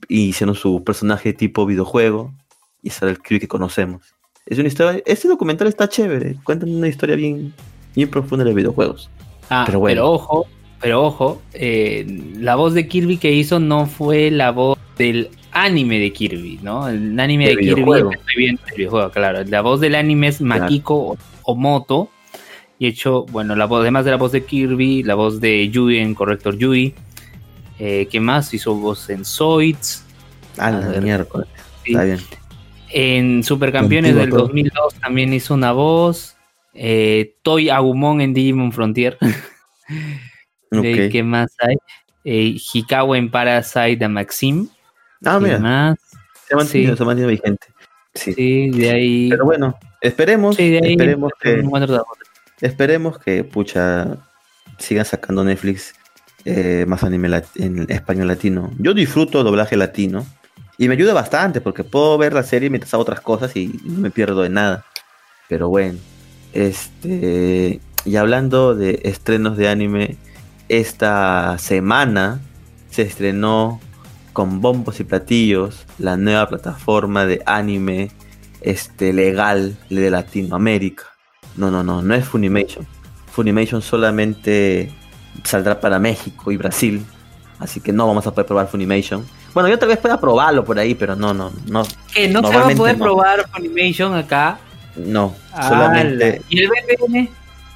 Y 0.07 0.29
hicieron 0.29 0.55
su 0.55 0.83
personaje 0.83 1.33
tipo 1.33 1.65
videojuego. 1.65 2.33
Y 2.81 2.89
es 2.89 3.01
el 3.01 3.19
Kirby 3.19 3.39
que 3.39 3.47
conocemos. 3.47 4.15
Es 4.45 4.59
una 4.59 4.67
historia. 4.67 5.01
Este 5.05 5.27
documental 5.27 5.67
está 5.67 5.89
chévere. 5.89 6.37
Cuentan 6.43 6.69
una 6.69 6.87
historia 6.87 7.15
bien, 7.15 7.53
bien 7.95 8.09
profunda 8.09 8.43
de 8.45 8.53
videojuegos. 8.53 9.09
Ah, 9.49 9.63
pero, 9.65 9.79
bueno. 9.79 10.01
pero 10.01 10.11
ojo, 10.11 10.47
pero 10.81 11.03
ojo, 11.03 11.41
eh, 11.53 12.05
la 12.37 12.55
voz 12.55 12.73
de 12.73 12.87
Kirby 12.87 13.17
que 13.17 13.31
hizo 13.31 13.59
no 13.59 13.85
fue 13.85 14.31
la 14.31 14.51
voz 14.51 14.77
del 14.97 15.29
anime 15.51 15.99
de 15.99 16.11
Kirby, 16.11 16.59
¿no? 16.61 16.87
El 16.87 17.19
anime 17.19 17.47
de, 17.47 17.57
Kirby 17.57 17.83
bien 18.35 18.59
el 18.67 18.75
videojuego, 18.75 19.09
claro. 19.11 19.43
La 19.45 19.61
voz 19.61 19.79
del 19.79 19.95
anime 19.95 20.27
es 20.27 20.41
Makiko 20.41 21.17
o 21.43 21.55
Moto 21.55 22.09
y 22.77 22.87
hecho, 22.87 23.25
bueno, 23.31 23.55
la 23.55 23.65
voz, 23.65 23.81
además 23.81 24.03
de 24.05 24.11
la 24.11 24.17
voz 24.17 24.31
de 24.31 24.43
Kirby, 24.43 25.03
la 25.03 25.15
voz 25.15 25.39
de 25.39 25.69
Yui 25.69 25.97
en 25.97 26.13
Corrector 26.13 26.57
Yui. 26.57 26.93
Eh, 27.79 28.07
¿Qué 28.11 28.19
más? 28.19 28.53
Hizo 28.53 28.75
voz 28.75 29.09
en 29.09 29.23
Zoids. 29.23 30.03
Ah, 30.57 30.71
la 30.71 31.01
miércoles. 31.01 31.47
Está 31.85 32.03
bien. 32.03 32.19
En 32.91 33.43
Supercampeones 33.43 34.15
del 34.15 34.29
2002 34.29 34.95
también 34.95 35.33
hizo 35.33 35.53
una 35.53 35.71
voz. 35.71 36.34
Eh, 36.75 37.37
Toy 37.41 37.69
Agumon 37.69 38.21
en 38.21 38.33
Digimon 38.33 38.71
Frontier. 38.71 39.17
¿Qué 40.71 41.23
más 41.23 41.55
hay? 41.59 41.77
Eh, 42.25 42.57
Hikawa 42.73 43.17
en 43.17 43.31
Parasite 43.31 43.97
de 43.97 44.07
Maxim. 44.07 44.67
Ah, 45.23 45.39
mira. 45.39 45.59
Más? 45.59 45.97
Se 46.47 46.55
ha 46.55 46.95
se 46.95 47.05
mantiene 47.05 47.31
vigente. 47.31 47.67
Sí. 48.13 48.69
de 48.69 48.91
ahí. 48.91 49.29
Pero 49.29 49.45
bueno, 49.45 49.77
esperemos. 50.01 50.55
Sí, 50.55 50.69
de 50.69 50.79
ahí 50.83 50.91
esperemos 50.91 51.31
que. 51.39 51.63
Esperemos 52.61 53.19
que, 53.19 53.43
pucha, 53.43 54.17
sigan 54.77 55.05
sacando 55.05 55.43
Netflix 55.43 55.93
eh, 56.45 56.85
más 56.87 57.03
anime 57.03 57.41
en 57.55 57.89
español 57.89 58.27
latino. 58.27 58.71
Yo 58.77 58.93
disfruto 58.93 59.43
doblaje 59.43 59.75
latino 59.75 60.25
y 60.77 60.87
me 60.87 60.93
ayuda 60.93 61.13
bastante 61.13 61.59
porque 61.59 61.83
puedo 61.83 62.17
ver 62.17 62.33
la 62.33 62.43
serie 62.43 62.69
mientras 62.69 62.93
hago 62.93 63.03
otras 63.03 63.21
cosas 63.21 63.55
y 63.55 63.79
no 63.83 63.99
me 63.99 64.11
pierdo 64.11 64.41
de 64.41 64.49
nada. 64.49 64.85
Pero 65.49 65.69
bueno, 65.69 65.97
este. 66.55 67.79
Y 68.05 68.15
hablando 68.17 68.75
de 68.75 69.01
estrenos 69.03 69.57
de 69.57 69.67
anime, 69.67 70.17
esta 70.69 71.57
semana 71.57 72.39
se 72.89 73.01
estrenó 73.01 73.79
con 74.33 74.61
bombos 74.61 74.99
y 74.99 75.03
platillos 75.03 75.85
la 75.97 76.17
nueva 76.17 76.47
plataforma 76.47 77.25
de 77.25 77.41
anime 77.45 78.11
este, 78.61 79.13
legal 79.13 79.77
de 79.89 80.09
Latinoamérica. 80.09 81.05
No, 81.55 81.71
no, 81.71 81.83
no, 81.83 82.01
no 82.01 82.13
es 82.13 82.25
Funimation. 82.25 82.85
Funimation 83.31 83.81
solamente 83.81 84.91
saldrá 85.43 85.79
para 85.79 85.99
México 85.99 86.51
y 86.51 86.57
Brasil. 86.57 87.05
Así 87.59 87.79
que 87.79 87.93
no 87.93 88.07
vamos 88.07 88.27
a 88.27 88.31
poder 88.31 88.45
probar 88.45 88.67
Funimation. 88.67 89.25
Bueno, 89.53 89.69
yo 89.69 89.79
tal 89.79 89.87
vez 89.87 89.97
pueda 89.97 90.19
probarlo 90.19 90.65
por 90.65 90.77
ahí, 90.77 90.95
pero 90.95 91.15
no, 91.15 91.33
no, 91.33 91.51
no. 91.67 91.83
¿Qué? 92.13 92.27
¿No 92.27 92.41
se 92.45 92.55
va 92.55 92.67
a 92.67 92.69
poder 92.71 92.97
probar 92.97 93.49
Funimation 93.49 94.13
acá? 94.13 94.59
No, 94.95 95.35
solamente. 95.61 96.41
¿Y 96.49 96.61
el 96.61 96.69
VPN? 96.69 97.29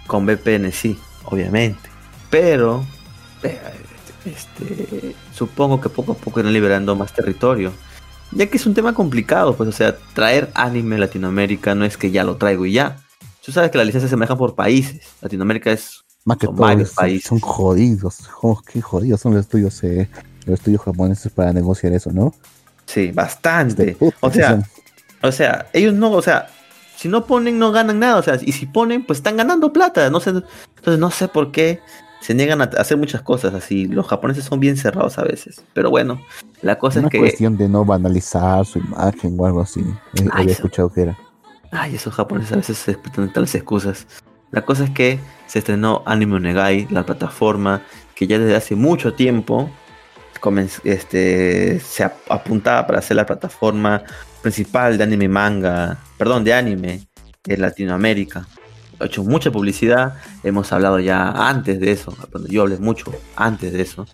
Con 0.08 0.26
VPN, 0.26 0.72
sí, 0.72 0.98
obviamente. 1.26 1.90
Pero, 2.30 2.86
eh, 3.44 3.60
este, 4.26 5.16
supongo 5.34 5.82
que 5.82 5.90
poco 5.90 6.14
a 6.14 6.16
poco 6.16 6.40
irán 6.40 6.54
liberando 6.54 6.96
más 6.96 7.14
territorio. 7.14 7.74
Ya 8.32 8.46
que 8.48 8.58
es 8.58 8.66
un 8.66 8.74
tema 8.74 8.94
complicado, 8.94 9.56
pues, 9.56 9.70
o 9.70 9.72
sea, 9.72 9.98
traer 10.14 10.50
anime 10.54 10.96
a 10.96 11.00
Latinoamérica 11.00 11.74
no 11.74 11.86
es 11.86 11.98
que 11.98 12.12
ya 12.12 12.24
lo 12.24 12.38
traigo 12.38 12.66
y 12.66 12.74
ya 12.74 12.98
Tú 13.50 13.54
sabes 13.54 13.72
que 13.72 13.80
las 13.80 13.88
licencias 13.88 14.12
se 14.12 14.16
manejan 14.16 14.38
por 14.38 14.54
países. 14.54 15.02
Latinoamérica 15.22 15.72
es 15.72 16.04
más 16.24 16.38
que 16.38 16.46
varios 16.46 16.92
países. 16.92 17.28
Son 17.28 17.40
jodidos. 17.40 18.30
qué 18.72 18.80
jodidos 18.80 19.22
son 19.22 19.34
los 19.34 19.42
estudios, 19.42 19.84
eh, 19.84 20.08
los 20.46 20.60
estudios 20.60 20.84
japoneses 20.84 21.32
para 21.32 21.52
negociar 21.52 21.94
eso, 21.94 22.12
¿no? 22.12 22.32
Sí, 22.86 23.12
bastante. 23.12 23.98
o 24.20 24.32
sea, 24.32 24.62
o 25.24 25.32
sea, 25.32 25.68
ellos 25.74 25.96
no, 25.96 26.12
o 26.12 26.22
sea, 26.22 26.48
si 27.00 27.08
no 27.08 27.26
ponen 27.26 27.58
no 27.60 27.72
ganan 27.72 28.00
nada, 28.00 28.18
o 28.18 28.22
sea, 28.22 28.38
y 28.42 28.52
si 28.52 28.66
ponen, 28.66 29.06
pues 29.06 29.20
están 29.20 29.38
ganando 29.38 29.72
plata. 29.72 30.10
No 30.10 30.20
sé, 30.20 30.32
entonces 30.32 31.00
no 31.00 31.12
sé 31.12 31.30
por 31.30 31.50
qué 31.54 31.80
se 32.20 32.34
niegan 32.34 32.62
a 32.62 32.66
hacer 32.66 32.98
muchas 32.98 33.22
cosas 33.22 33.54
así. 33.54 33.86
Los 33.88 34.06
japoneses 34.06 34.44
son 34.44 34.60
bien 34.60 34.76
cerrados 34.76 35.18
a 35.18 35.24
veces. 35.24 35.64
Pero 35.74 35.90
bueno, 35.92 36.20
la 36.62 36.78
cosa 36.78 37.00
es 37.00 37.08
que. 37.08 37.16
Es 37.16 37.24
cuestión 37.24 37.56
de 37.56 37.70
no 37.70 37.86
banalizar 37.86 38.66
su 38.66 38.80
imagen 38.80 39.38
o 39.40 39.46
algo 39.46 39.62
así. 39.62 39.82
Había 40.34 40.52
escuchado 40.52 40.92
que 40.92 41.04
era. 41.04 41.18
Ay, 41.72 41.96
esos 41.96 42.14
japoneses 42.14 42.52
a 42.52 42.58
veces 42.58 42.78
se 42.78 42.92
explican 42.92 43.32
tales 43.32 43.56
excusas. 43.56 44.06
La 44.52 44.66
cosa 44.66 44.84
es 44.84 44.90
que 44.90 45.22
se 45.48 45.60
estrenó 45.60 46.04
Anime 46.06 46.36
Onegai, 46.36 46.86
la 46.90 47.06
plataforma 47.06 47.82
que 48.14 48.28
ya 48.28 48.40
desde 48.40 48.58
hace 48.58 48.76
mucho 48.76 49.14
tiempo 49.14 49.70
este, 50.84 51.80
se 51.80 52.04
apuntaba 52.04 52.88
para 52.88 53.02
ser 53.02 53.16
la 53.16 53.26
plataforma 53.26 54.04
principal 54.42 54.98
de 54.98 55.04
anime 55.04 55.28
manga, 55.28 55.98
perdón, 56.18 56.44
de 56.44 56.54
anime 56.54 57.08
en 57.46 57.62
Latinoamérica. 57.62 58.48
He 59.00 59.06
hecho 59.06 59.24
mucha 59.24 59.52
publicidad, 59.52 60.16
hemos 60.44 60.72
hablado 60.72 61.00
ya 61.00 61.30
antes 61.30 61.80
de 61.80 61.92
eso, 61.92 62.16
yo 62.50 62.64
hablé 62.64 62.78
mucho 62.78 63.12
antes 63.36 63.74
de 63.74 63.82
eso. 63.82 64.06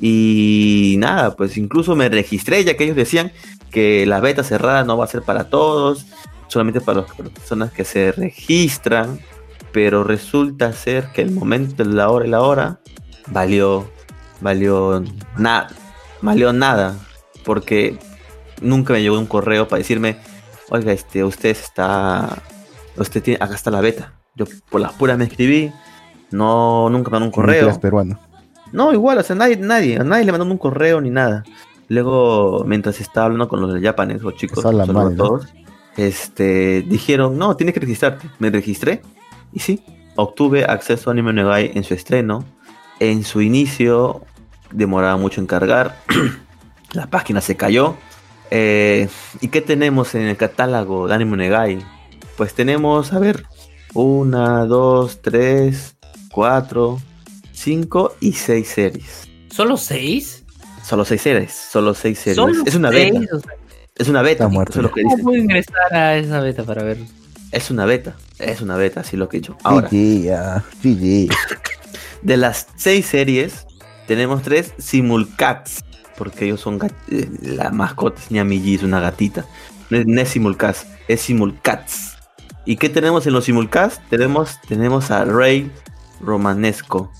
Y 0.00 0.96
nada, 0.98 1.36
pues 1.36 1.56
incluso 1.56 1.94
me 1.94 2.08
registré 2.08 2.64
ya 2.64 2.76
que 2.76 2.84
ellos 2.84 2.96
decían 2.96 3.30
que 3.70 4.06
la 4.06 4.20
beta 4.20 4.42
cerrada 4.42 4.84
no 4.84 4.96
va 4.96 5.04
a 5.04 5.08
ser 5.08 5.22
para 5.22 5.44
todos, 5.44 6.06
solamente 6.48 6.80
para 6.80 7.02
las 7.02 7.30
personas 7.30 7.72
que 7.72 7.84
se 7.84 8.12
registran, 8.12 9.20
pero 9.72 10.04
resulta 10.04 10.72
ser 10.72 11.08
que 11.12 11.22
el 11.22 11.30
momento, 11.30 11.84
la 11.84 12.10
hora 12.10 12.26
y 12.26 12.30
la 12.30 12.40
hora 12.40 12.80
valió, 13.28 13.90
valió 14.40 15.02
nada, 15.36 15.68
valió 16.20 16.52
nada, 16.52 16.96
porque 17.44 17.98
nunca 18.62 18.92
me 18.92 19.02
llegó 19.02 19.18
un 19.18 19.26
correo 19.26 19.68
para 19.68 19.78
decirme, 19.78 20.16
oiga, 20.70 20.92
este, 20.92 21.24
usted 21.24 21.50
está, 21.50 22.42
usted 22.96 23.22
tiene, 23.22 23.42
acá 23.42 23.54
está 23.54 23.70
la 23.70 23.80
beta. 23.80 24.14
Yo 24.34 24.46
por 24.70 24.80
las 24.80 24.92
puras 24.92 25.18
me 25.18 25.24
escribí, 25.24 25.72
no, 26.30 26.88
nunca 26.90 27.10
me 27.10 27.14
mandó 27.16 27.26
un 27.26 27.32
correo. 27.32 27.80
peruano. 27.80 28.18
No, 28.72 28.92
igual, 28.92 29.18
o 29.18 29.22
sea, 29.22 29.36
nadie, 29.36 29.56
nadie, 29.56 29.98
a 29.98 30.04
nadie 30.04 30.24
le 30.24 30.32
mandó 30.32 30.46
un 30.46 30.56
correo 30.56 31.00
ni 31.00 31.10
nada. 31.10 31.44
Luego, 31.88 32.64
mientras 32.66 33.00
estaba 33.00 33.26
hablando 33.26 33.48
con 33.48 33.60
los 33.60 33.82
japoneses, 33.82 34.22
los 34.22 34.36
chicos, 34.36 34.62
todos, 34.62 35.52
este, 35.96 36.82
dijeron, 36.82 37.36
no, 37.36 37.54
tienes 37.56 37.74
que 37.74 37.80
registrarte. 37.80 38.28
Me 38.38 38.48
registré 38.48 39.02
y 39.52 39.60
sí, 39.60 39.84
obtuve 40.16 40.64
acceso 40.64 41.10
a 41.10 41.12
Anime 41.12 41.34
Negai 41.34 41.72
en 41.74 41.84
su 41.84 41.92
estreno. 41.92 42.44
En 42.98 43.24
su 43.24 43.42
inicio 43.42 44.22
demoraba 44.70 45.16
mucho 45.16 45.40
en 45.40 45.46
cargar. 45.46 45.96
la 46.92 47.08
página 47.08 47.40
se 47.40 47.56
cayó. 47.56 47.96
Eh, 48.54 49.08
¿Y 49.40 49.48
qué 49.48 49.62
tenemos 49.62 50.14
en 50.14 50.22
el 50.22 50.36
catálogo 50.36 51.08
de 51.08 51.14
Anime 51.14 51.38
Negai? 51.38 51.78
Pues 52.36 52.52
tenemos, 52.52 53.14
a 53.14 53.18
ver, 53.18 53.46
una, 53.94 54.66
dos, 54.66 55.22
tres, 55.22 55.96
cuatro, 56.30 57.00
5 57.52 58.16
y 58.20 58.34
6 58.34 58.68
series. 58.68 59.28
¿Solo 59.50 59.78
6? 59.78 60.44
Solo 60.84 61.06
6 61.06 61.22
series, 61.22 61.52
solo 61.52 61.94
6 61.94 62.18
series. 62.18 62.58
es 62.66 62.74
una 62.74 62.90
beta. 62.90 63.20
Es 63.96 64.08
una 64.08 64.20
beta. 64.20 64.48
Muerto, 64.48 64.80
es 64.80 64.88
¿Cómo 64.88 65.16
puedo 65.18 65.38
ingresar 65.38 65.94
a 65.94 66.18
esa 66.18 66.40
beta 66.40 66.62
para 66.64 66.82
ver? 66.82 66.98
Es 67.52 67.70
una 67.70 67.86
beta, 67.86 68.16
es 68.38 68.60
una 68.60 68.76
beta, 68.76 69.00
así 69.00 69.16
lo 69.16 69.30
que 69.30 69.38
he 69.38 69.40
dicho. 69.40 69.56
Ahora, 69.62 69.88
GG, 69.88 71.30
de 72.22 72.36
las 72.36 72.66
6 72.76 73.06
series, 73.06 73.66
tenemos 74.06 74.42
3 74.42 74.74
simulcats, 74.76 75.84
porque 76.22 76.44
ellos 76.44 76.60
son 76.60 76.78
eh, 77.10 77.28
la 77.42 77.70
mascota, 77.70 78.20
es 78.22 78.30
Ñamiji, 78.30 78.76
es 78.76 78.84
una 78.84 79.00
gatita. 79.00 79.44
No 79.90 79.98
es, 79.98 80.06
no 80.06 80.24
simulcats, 80.24 80.86
es 81.08 81.20
simulcats. 81.20 82.16
¿Y 82.64 82.76
qué 82.76 82.88
tenemos 82.88 83.26
en 83.26 83.32
los 83.32 83.46
simulcats? 83.46 84.00
Tenemos, 84.08 84.60
tenemos 84.68 85.10
a 85.10 85.24
Rey 85.24 85.68
Romanesco, 86.20 87.10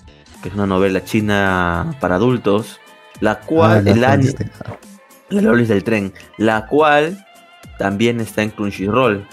que 0.40 0.50
es 0.50 0.54
una 0.54 0.68
novela 0.68 1.02
china 1.02 1.96
para 1.98 2.14
adultos, 2.14 2.78
la 3.18 3.40
cual, 3.40 3.88
ah, 3.88 3.90
el 3.90 4.04
año, 4.04 4.30
la 5.30 5.42
Lolis 5.42 5.66
del 5.66 5.82
tren, 5.82 6.12
la 6.38 6.68
cual 6.68 7.26
también 7.80 8.20
está 8.20 8.44
en 8.44 8.50
Crunchyroll. 8.50 9.26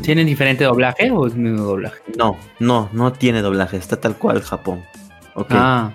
¿Tienen 0.00 0.26
diferente 0.26 0.64
doblaje 0.64 1.10
o 1.10 1.26
es 1.26 1.34
mismo 1.34 1.62
doblaje? 1.62 2.00
No, 2.16 2.38
no, 2.58 2.88
no 2.94 3.12
tiene 3.12 3.42
doblaje, 3.42 3.76
está 3.76 4.00
tal 4.00 4.16
cual 4.16 4.40
Japón. 4.40 4.82
Okay. 5.34 5.58
Ah. 5.60 5.92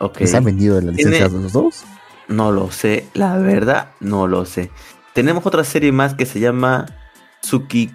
Okay. 0.00 0.26
¿Se 0.26 0.38
han 0.38 0.44
vendido 0.44 0.80
la 0.80 0.92
licencia 0.92 1.28
de 1.28 1.38
los 1.38 1.52
dos? 1.52 1.84
No 2.28 2.52
lo 2.52 2.70
sé, 2.70 3.06
la 3.14 3.36
verdad 3.38 3.88
no 4.00 4.26
lo 4.26 4.44
sé. 4.44 4.70
Tenemos 5.12 5.46
otra 5.46 5.64
serie 5.64 5.92
más 5.92 6.14
que 6.14 6.26
se 6.26 6.40
llama 6.40 6.86
Suki 7.42 7.90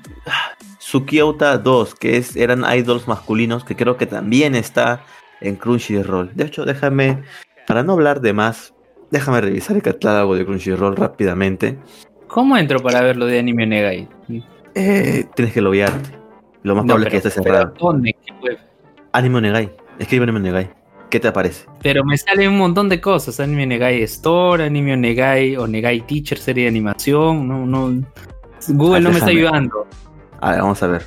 Sukiota 0.79 1.57
2, 1.57 1.95
que 1.95 2.17
es, 2.17 2.35
eran 2.35 2.65
idols 2.75 3.07
masculinos, 3.07 3.63
que 3.63 3.75
creo 3.75 3.97
que 3.97 4.07
también 4.07 4.55
está 4.55 5.01
en 5.39 5.55
Crunchyroll. 5.55 6.31
De 6.35 6.45
hecho, 6.45 6.65
déjame, 6.65 7.23
para 7.67 7.83
no 7.83 7.93
hablar 7.93 8.19
de 8.19 8.33
más, 8.33 8.73
déjame 9.11 9.41
revisar 9.41 9.75
el 9.75 9.83
catálogo 9.83 10.35
de 10.35 10.45
Crunchyroll 10.45 10.95
rápidamente. 10.95 11.77
¿Cómo 12.27 12.57
entro 12.57 12.79
para 12.79 13.01
ver 13.01 13.15
lo 13.15 13.25
de 13.25 13.39
Anime 13.39 13.67
Negai? 13.67 14.09
Eh, 14.73 15.25
tienes 15.35 15.53
que 15.53 15.61
loguearte. 15.61 16.17
Lo 16.63 16.75
más 16.75 16.85
probable 16.85 17.07
es 17.07 17.11
que 17.11 17.17
esté 17.17 17.29
cerrado. 17.29 17.73
¿Dónde? 17.79 18.15
¿Qué 18.25 18.33
web? 18.41 18.57
Anime 19.11 19.41
Negai. 19.41 19.71
Escribe 19.99 20.23
Anime 20.23 20.39
Negai. 20.39 20.80
¿Qué 21.11 21.19
te 21.19 21.27
aparece? 21.27 21.65
Pero 21.83 22.05
me 22.05 22.17
sale 22.17 22.47
un 22.47 22.57
montón 22.57 22.87
de 22.87 23.01
cosas. 23.01 23.41
Anime 23.41 23.67
Negai 23.67 24.01
Store, 24.03 24.63
Anime 24.63 24.95
Negai 24.95 25.57
o 25.57 25.67
Negai 25.67 26.07
Teacher, 26.07 26.37
serie 26.37 26.63
de 26.63 26.69
animación. 26.69 27.49
No, 27.49 27.65
no. 27.65 28.01
Google 28.69 28.99
ah, 28.99 29.01
no 29.01 29.09
me 29.09 29.17
está 29.17 29.29
ayudando. 29.29 29.85
A 30.39 30.51
ver, 30.51 30.61
vamos 30.61 30.81
a 30.81 30.87
ver. 30.87 31.05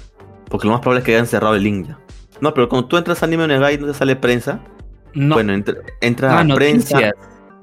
Porque 0.51 0.67
lo 0.67 0.75
más 0.75 0.83
probable 0.83 0.99
es 0.99 1.07
que 1.07 1.15
hayan 1.15 1.27
cerrado 1.27 1.55
el 1.55 1.63
link 1.63 1.89
ya. 1.89 1.99
No, 2.43 2.53
pero 2.53 2.69
cuando 2.69 2.87
tú 2.87 2.99
entras 2.99 3.23
a 3.23 3.27
Anime 3.27 3.49
Negai 3.49 3.79
no 3.79 3.87
te 3.87 3.95
sale 3.95 4.15
prensa. 4.15 4.61
No. 5.15 5.37
Bueno, 5.37 5.55
entra, 5.55 6.39
ah, 6.39 6.41
a 6.41 6.55
prensa. 6.55 7.13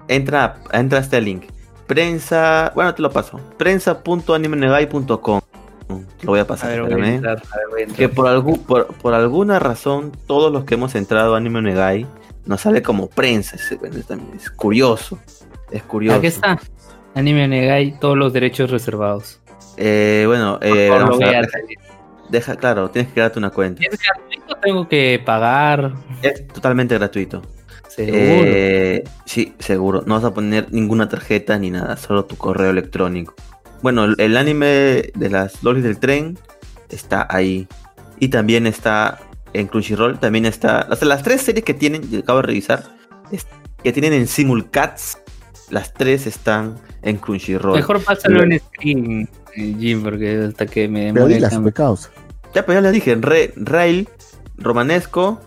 Entra, 0.07 0.55
entra 0.73 0.97
a 0.97 1.01
este 1.01 1.21
link. 1.21 1.43
Prensa. 1.85 2.71
Bueno, 2.73 2.95
te 2.95 3.03
lo 3.03 3.11
paso. 3.11 3.39
Prensa.animenegai.com. 3.59 5.41
Lo 6.23 6.31
voy 6.31 6.39
a 6.39 6.47
pasar. 6.47 6.71
A 6.71 6.85
ver, 6.87 7.21
que 7.95 8.09
por, 8.09 8.27
algún, 8.27 8.63
por, 8.63 9.13
alguna 9.13 9.59
razón, 9.59 10.11
todos 10.25 10.51
los 10.51 10.63
que 10.63 10.73
hemos 10.73 10.95
entrado 10.95 11.35
a 11.35 11.37
Anime 11.37 11.61
Negai 11.61 12.07
nos 12.45 12.61
sale 12.61 12.81
como 12.81 13.09
prensa. 13.09 13.55
Es, 13.55 13.71
es 13.71 14.49
curioso. 14.51 15.19
Es 15.71 15.83
curioso. 15.83 16.17
Aquí 16.17 16.27
está. 16.27 16.59
Anime 17.13 17.47
Negai, 17.47 17.99
todos 17.99 18.17
los 18.17 18.33
derechos 18.33 18.71
reservados. 18.71 19.41
Eh, 19.77 20.23
bueno, 20.27 20.59
eh, 20.61 20.89
vamos 20.89 21.21
a 21.21 21.29
ver, 21.29 21.49
Deja, 22.29 22.55
claro, 22.55 22.89
tienes 22.89 23.09
que 23.09 23.15
crearte 23.15 23.39
una 23.39 23.49
cuenta. 23.49 23.81
¿Es 23.83 23.99
gratuito? 23.99 24.55
¿Tengo 24.61 24.87
que 24.87 25.21
pagar? 25.25 25.93
Es 26.21 26.47
totalmente 26.47 26.95
gratuito. 26.97 27.41
¿Seguro? 27.89 28.17
Eh, 28.17 29.03
sí, 29.25 29.53
seguro. 29.59 30.03
No 30.05 30.15
vas 30.15 30.23
a 30.23 30.33
poner 30.33 30.71
ninguna 30.71 31.09
tarjeta 31.09 31.59
ni 31.59 31.71
nada, 31.71 31.97
solo 31.97 32.23
tu 32.23 32.37
correo 32.37 32.69
electrónico. 32.69 33.33
Bueno, 33.81 34.05
el, 34.05 34.37
anime 34.37 35.11
de 35.13 35.29
las 35.29 35.61
lolis 35.61 35.83
del 35.83 35.99
tren 35.99 36.37
está 36.89 37.27
ahí. 37.29 37.67
Y 38.17 38.29
también 38.29 38.65
está 38.65 39.19
en 39.53 39.67
Crunchyroll. 39.67 40.19
También 40.19 40.45
está. 40.45 40.87
O 40.89 40.95
sea, 40.95 41.07
las 41.07 41.23
tres 41.23 41.41
series 41.41 41.63
que 41.63 41.73
tienen, 41.73 42.03
acabo 42.19 42.39
de 42.39 42.47
revisar, 42.47 42.83
que 43.83 43.91
tienen 43.91 44.13
en 44.13 44.27
Simulcats, 44.27 45.17
las 45.69 45.93
tres 45.93 46.27
están 46.27 46.75
en 47.01 47.17
Crunchyroll. 47.17 47.75
Mejor 47.75 48.03
pásalo 48.03 48.43
en 48.43 48.59
stream, 48.59 49.27
Jim, 49.53 50.03
porque 50.03 50.45
hasta 50.49 50.65
que 50.65 50.87
me. 50.87 51.13
Pero 51.13 51.27
las 51.27 51.57
pecados. 51.57 52.09
Ya, 52.53 52.65
pues 52.65 52.75
ya 52.75 52.81
les 52.81 52.91
dije, 52.91 53.17
Rail, 53.55 54.09
Romanesco, 54.57 55.39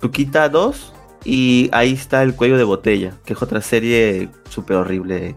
Tuquita 0.00 0.48
2 0.48 0.94
y 1.24 1.68
ahí 1.72 1.92
está 1.92 2.22
el 2.22 2.34
cuello 2.34 2.56
de 2.56 2.64
botella, 2.64 3.14
que 3.24 3.34
es 3.34 3.42
otra 3.42 3.60
serie 3.60 4.30
súper 4.48 4.76
horrible. 4.76 5.36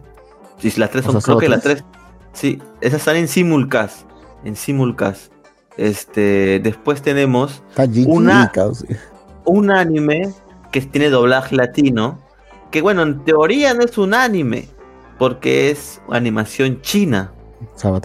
Si 0.60 0.72
las 0.80 0.91
tres 0.91 1.06
son, 1.06 1.20
creo 1.20 1.38
que 1.40 1.50
las 1.50 1.62
tres, 1.62 1.84
sí, 2.32 2.62
esas 2.80 3.00
están 3.00 3.16
en 3.16 3.28
simulcast, 3.28 4.06
en 4.44 4.56
simulcast. 4.56 5.34
Este, 5.80 6.60
después 6.61 7.01
tenemos 7.01 7.64
una, 8.06 8.51
un 9.45 9.72
anime 9.72 10.34
que 10.73 10.81
tiene 10.81 11.10
doblaje 11.10 11.56
latino, 11.56 12.19
que 12.69 12.81
bueno, 12.81 13.01
en 13.03 13.23
teoría 13.23 13.73
no 13.73 13.85
es 13.85 13.97
un 13.97 14.14
anime, 14.14 14.68
porque 15.18 15.72
es 15.72 16.01
animación 16.10 16.81
china. 16.81 17.31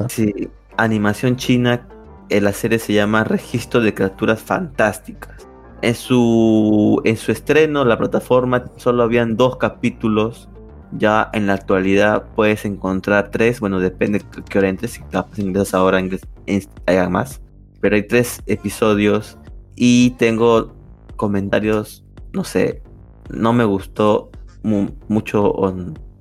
Sí, 0.08 0.48
animación 0.76 1.34
china 1.34 1.84
eh, 2.28 2.40
la 2.40 2.52
serie 2.52 2.78
se 2.78 2.92
llama 2.92 3.24
Registro 3.24 3.80
de 3.80 3.92
Criaturas 3.92 4.40
Fantásticas. 4.40 5.48
En 5.82 5.96
su, 5.96 7.02
en 7.04 7.16
su 7.16 7.32
estreno, 7.32 7.84
la 7.84 7.98
plataforma 7.98 8.66
solo 8.76 9.02
habían 9.02 9.36
dos 9.36 9.56
capítulos. 9.56 10.48
Ya 10.92 11.28
en 11.32 11.48
la 11.48 11.54
actualidad 11.54 12.26
puedes 12.36 12.64
encontrar 12.66 13.32
tres. 13.32 13.58
Bueno, 13.58 13.80
depende 13.80 14.20
de 14.20 14.42
qué 14.44 14.58
hora 14.60 14.68
entres. 14.68 14.92
Si 14.92 15.42
ingresas 15.42 15.74
ahora, 15.74 15.98
hay 15.98 17.08
más. 17.08 17.40
Pero 17.84 17.96
hay 17.96 18.04
tres 18.04 18.40
episodios. 18.46 19.36
Y 19.76 20.12
tengo 20.12 20.72
comentarios, 21.16 22.02
no 22.32 22.42
sé, 22.42 22.82
no 23.28 23.52
me 23.52 23.66
gustó 23.66 24.30
mucho, 24.62 25.52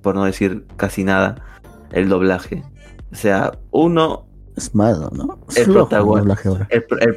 por 0.02 0.14
no 0.14 0.26
decir 0.26 0.65
casi 0.76 1.06
nada, 1.06 1.41
el 1.94 2.10
doblaje. 2.10 2.65
O 3.14 3.15
sea, 3.15 3.57
uno, 3.72 4.26
es 4.57 4.76
malo, 4.76 5.10
¿no? 5.14 5.40
el, 5.56 5.72
protagonista, 5.72 6.68
el, 6.69 6.85
el, 6.99 7.15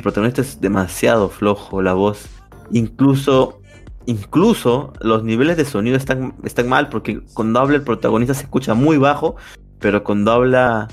protagonista 0.00 0.40
es 0.40 0.60
demasiado 0.60 1.28
flojo, 1.28 1.80
la 1.80 1.92
voz. 1.92 2.26
Incluso, 2.72 3.60
incluso 4.06 4.94
los 5.00 5.22
niveles 5.22 5.56
de 5.58 5.64
sonido 5.64 5.96
están, 5.96 6.34
están 6.42 6.68
mal 6.68 6.88
porque 6.88 7.20
cuando 7.34 7.60
habla 7.60 7.76
el 7.76 7.82
protagonista 7.82 8.34
se 8.34 8.42
escucha 8.42 8.74
muy 8.74 8.98
bajo, 8.98 9.36
pero 9.78 10.02
cuando 10.02 10.32
habla 10.32 10.88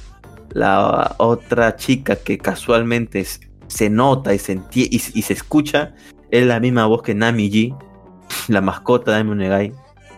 la 0.53 1.15
otra 1.17 1.75
chica 1.75 2.15
que 2.15 2.37
casualmente 2.37 3.25
se 3.67 3.89
nota 3.89 4.33
y 4.33 4.39
se, 4.39 4.61
y, 4.73 4.99
se 4.99 5.33
escucha, 5.33 5.93
es 6.31 6.45
la 6.45 6.59
misma 6.59 6.85
voz 6.85 7.01
que 7.01 7.15
Nami 7.15 7.49
G, 7.49 7.77
la 8.47 8.61
mascota 8.61 9.11
de 9.13 9.17
Amy 9.17 9.35
Negai. 9.35 9.73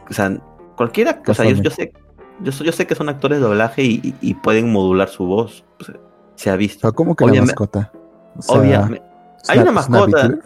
O 0.09 0.13
sea, 0.13 0.37
cualquiera, 0.75 1.21
o 1.25 1.33
sea, 1.33 1.49
yo, 1.49 1.61
yo 1.61 1.71
sé 1.71 1.93
yo, 2.41 2.51
yo 2.51 2.71
sé 2.71 2.85
que 2.85 2.95
son 2.95 3.09
actores 3.09 3.39
de 3.39 3.45
doblaje 3.45 3.83
y, 3.83 4.33
pueden 4.35 4.71
modular 4.71 5.09
su 5.09 5.25
voz. 5.25 5.63
se 6.35 6.49
ha 6.49 6.55
visto. 6.55 6.91
¿Cómo 6.93 7.15
que 7.15 7.25
la 7.25 7.41
mascota? 7.41 7.91
obviamente. 8.47 9.03
Hay 9.47 9.59
una 9.59 9.71
mascota. 9.71 10.37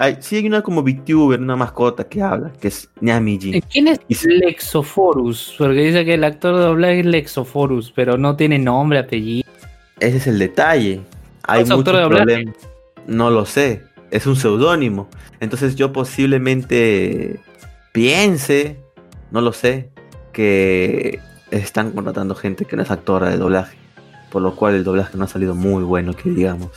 Hay, 0.00 0.18
sí, 0.20 0.36
hay 0.36 0.46
una 0.46 0.62
como 0.62 0.82
VTuber, 0.82 1.40
una 1.40 1.56
mascota 1.56 2.04
que 2.04 2.22
habla, 2.22 2.52
que 2.60 2.68
es 2.68 2.88
Nyamiji. 3.00 3.56
Eh, 3.56 3.62
¿Quién 3.68 3.88
es 3.88 3.98
Lexoforus? 4.24 5.56
Porque 5.58 5.80
dice 5.82 6.04
que 6.04 6.14
el 6.14 6.22
actor 6.22 6.54
de 6.54 6.62
doblaje 6.62 7.00
es 7.00 7.06
Lexoforus, 7.06 7.90
pero 7.90 8.16
no 8.16 8.36
tiene 8.36 8.60
nombre, 8.60 9.00
apellido. 9.00 9.50
Ese 9.98 10.18
es 10.18 10.26
el 10.28 10.38
detalle. 10.38 11.00
Hay 11.42 11.64
muchos 11.64 11.82
problemas. 11.82 12.54
No 13.08 13.30
lo 13.30 13.44
sé. 13.44 13.82
Es 14.12 14.28
un 14.28 14.36
seudónimo. 14.36 15.08
Entonces 15.40 15.74
yo 15.74 15.92
posiblemente 15.92 17.40
piense, 17.90 18.78
no 19.32 19.40
lo 19.40 19.52
sé, 19.52 19.90
que 20.32 21.18
están 21.50 21.90
contratando 21.90 22.36
gente 22.36 22.66
que 22.66 22.76
no 22.76 22.82
es 22.82 22.90
actora 22.92 23.30
de 23.30 23.36
doblaje. 23.36 23.76
Por 24.30 24.42
lo 24.42 24.54
cual 24.54 24.76
el 24.76 24.84
doblaje 24.84 25.18
no 25.18 25.24
ha 25.24 25.28
salido 25.28 25.56
muy 25.56 25.82
bueno, 25.82 26.12
que 26.14 26.30
digamos. 26.30 26.70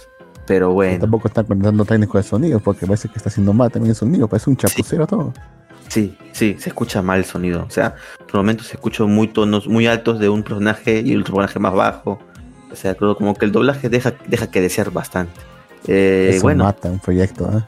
Pero 0.48 0.72
bueno. 0.74 1.00
tampoco 1.00 1.28
está 1.28 1.44
contratando 1.44 1.86
técnico 1.86 2.18
de 2.18 2.24
sonido, 2.24 2.60
porque 2.60 2.86
parece 2.86 3.08
que 3.10 3.18
está 3.18 3.30
haciendo 3.30 3.54
mal 3.54 3.72
también 3.72 3.92
el 3.92 3.96
sonido, 3.96 4.28
parece 4.28 4.50
un 4.50 4.58
chapucero 4.58 5.08
todo. 5.08 5.34
Sí, 5.88 6.18
sí, 6.32 6.56
se 6.58 6.70
escucha 6.70 7.02
mal 7.02 7.20
el 7.20 7.26
sonido. 7.26 7.66
O 7.68 7.70
sea, 7.70 7.96
por 8.20 8.36
momentos 8.36 8.68
se 8.68 8.76
escucha 8.76 9.04
muy 9.04 9.28
tonos 9.28 9.68
muy 9.68 9.88
altos 9.88 10.20
de 10.20 10.30
un 10.30 10.42
personaje 10.42 11.02
y 11.06 11.12
el 11.12 11.22
otro 11.22 11.36
personaje 11.36 11.60
más 11.60 11.74
bajo. 11.74 12.20
O 12.72 12.76
sea, 12.76 12.96
creo 12.96 13.18
como 13.18 13.34
que 13.36 13.46
el 13.46 13.52
doblaje 13.52 13.90
deja, 13.90 14.14
deja 14.28 14.50
que 14.50 14.62
desear 14.62 14.92
bastante. 14.92 15.40
Eh, 15.88 16.32
Eso 16.34 16.44
bueno, 16.44 16.64
mata 16.64 16.90
un 16.90 17.00
proyecto, 17.00 17.50
¿eh? 17.58 17.62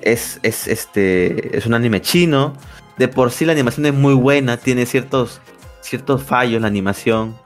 Es, 0.00 0.40
es, 0.42 0.66
este, 0.66 1.56
es 1.56 1.66
un 1.66 1.74
anime 1.74 2.00
chino. 2.00 2.54
De 2.96 3.08
por 3.08 3.30
sí 3.30 3.44
la 3.44 3.52
animación 3.52 3.86
es 3.86 3.94
muy 3.94 4.14
buena, 4.14 4.56
tiene 4.56 4.86
ciertos, 4.86 5.40
ciertos 5.82 6.22
fallos 6.22 6.62
la 6.62 6.68
animación. 6.68 7.36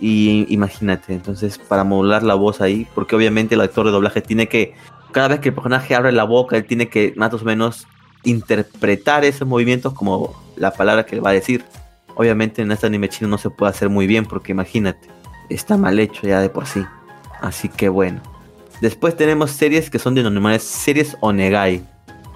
Y 0.00 0.46
imagínate, 0.48 1.12
entonces 1.12 1.58
para 1.58 1.84
modular 1.84 2.22
la 2.22 2.34
voz 2.34 2.60
ahí, 2.62 2.86
porque 2.94 3.14
obviamente 3.14 3.54
el 3.54 3.60
actor 3.60 3.84
de 3.84 3.92
doblaje 3.92 4.22
tiene 4.22 4.48
que, 4.48 4.74
cada 5.12 5.28
vez 5.28 5.40
que 5.40 5.50
el 5.50 5.54
personaje 5.54 5.94
abre 5.94 6.10
la 6.10 6.24
boca, 6.24 6.56
él 6.56 6.64
tiene 6.64 6.88
que 6.88 7.12
más 7.16 7.32
o 7.34 7.38
menos 7.44 7.86
interpretar 8.24 9.24
esos 9.24 9.46
movimientos 9.46 9.92
como 9.92 10.34
la 10.56 10.72
palabra 10.72 11.04
que 11.04 11.20
va 11.20 11.30
a 11.30 11.34
decir. 11.34 11.64
Obviamente 12.14 12.62
en 12.62 12.72
este 12.72 12.86
anime 12.86 13.08
chino 13.08 13.28
no 13.28 13.38
se 13.38 13.50
puede 13.50 13.70
hacer 13.70 13.90
muy 13.90 14.06
bien, 14.06 14.24
porque 14.24 14.52
imagínate, 14.52 15.08
está 15.50 15.76
mal 15.76 15.98
hecho 15.98 16.26
ya 16.26 16.40
de 16.40 16.48
por 16.48 16.66
sí. 16.66 16.84
Así 17.40 17.68
que 17.68 17.88
bueno. 17.88 18.22
Después 18.80 19.14
tenemos 19.16 19.50
series 19.50 19.90
que 19.90 19.98
son 19.98 20.14
denominadas 20.14 20.62
series 20.62 21.16
Onegai, 21.20 21.84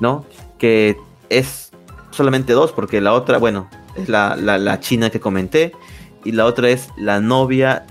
¿no? 0.01 0.27
Que 0.59 0.97
es 1.31 1.73
solamente 2.11 2.53
dos, 2.53 2.73
porque 2.73 3.01
la 3.01 3.15
otra, 3.15 3.39
bueno, 3.39 3.71
es 3.97 4.11
la, 4.11 4.37
la 4.37 4.81
china 4.81 5.09
que 5.09 5.21
comenté 5.21 5.73
y 6.25 6.33
la 6.33 6.47
otra 6.47 6.71
es 6.71 6.89
La 6.97 7.21
novia 7.21 7.85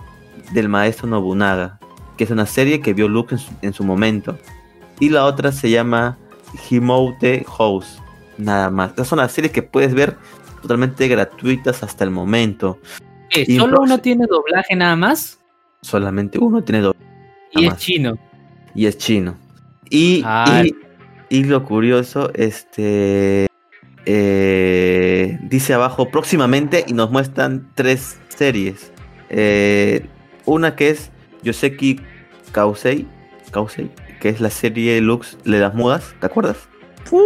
del 0.51 0.67
maestro 0.69 1.07
Nobunaga, 1.07 1.79
que 2.17 2.23
es 2.23 2.31
una 2.31 2.45
serie 2.45 2.81
que 2.81 2.93
vio 2.93 3.07
Luke 3.07 3.35
en 3.61 3.73
su, 3.73 3.83
momento. 3.83 4.37
Y 4.99 5.09
la 5.09 5.25
otra 5.25 5.51
se 5.51 5.69
llama 5.69 6.17
Himoute 6.69 7.45
House, 7.57 8.01
nada 8.37 8.69
más. 8.69 8.91
Estas 8.91 9.07
son 9.07 9.19
las 9.19 9.31
series 9.31 9.53
que 9.53 9.63
puedes 9.63 9.93
ver 9.93 10.17
totalmente 10.61 11.07
gratuitas 11.07 11.83
hasta 11.83 12.03
el 12.03 12.11
momento. 12.11 12.79
¿Solo 13.57 13.81
uno 13.81 13.99
tiene 13.99 14.25
doblaje 14.27 14.75
nada 14.75 14.95
más? 14.95 15.39
Solamente 15.81 16.39
uno 16.39 16.63
tiene 16.63 16.81
doblaje. 16.81 17.05
Y 17.51 17.65
es 17.65 17.77
chino. 17.77 18.17
Y 18.75 18.85
es 18.85 18.97
chino. 18.97 19.37
Y, 19.89 20.23
y, 21.29 21.43
lo 21.43 21.63
curioso, 21.63 22.31
este 22.33 23.47
eh, 24.05 25.39
dice 25.43 25.73
abajo 25.73 26.09
próximamente 26.09 26.83
y 26.87 26.93
nos 26.93 27.11
muestran 27.11 27.69
tres 27.75 28.17
series. 28.37 28.91
Eh, 29.29 30.05
una 30.45 30.75
que 30.75 30.89
es 30.89 31.11
Yoseki 31.43 31.99
Kausei, 32.51 33.07
Kausei, 33.51 33.89
que 34.19 34.29
es 34.29 34.39
la 34.39 34.49
serie 34.49 34.99
Lux 35.01 35.37
de 35.43 35.59
las 35.59 35.73
mudas, 35.73 36.15
¿te 36.19 36.25
acuerdas? 36.25 36.57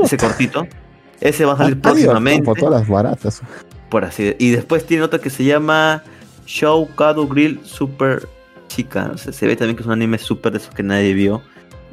Ese 0.03 0.17
cortito. 0.17 0.67
Ese 1.19 1.45
va 1.45 1.53
a 1.53 1.57
salir 1.57 1.79
próximamente. 1.79 2.43
Por 2.43 2.57
todas 2.57 2.81
las 2.81 2.89
baratas. 2.89 3.41
Por 3.89 4.05
así. 4.05 4.35
Y 4.39 4.51
después 4.51 4.85
tiene 4.85 5.03
otra 5.03 5.19
que 5.19 5.29
se 5.29 5.43
llama 5.43 6.03
Show 6.45 6.87
Kado 6.95 7.27
Grill 7.27 7.59
Super 7.63 8.27
Chica. 8.67 9.13
se 9.17 9.47
ve 9.47 9.55
también 9.55 9.75
que 9.75 9.81
es 9.81 9.87
un 9.87 9.93
anime 9.93 10.17
super 10.17 10.51
de 10.51 10.59
esos 10.59 10.73
que 10.73 10.83
nadie 10.83 11.13
vio. 11.13 11.41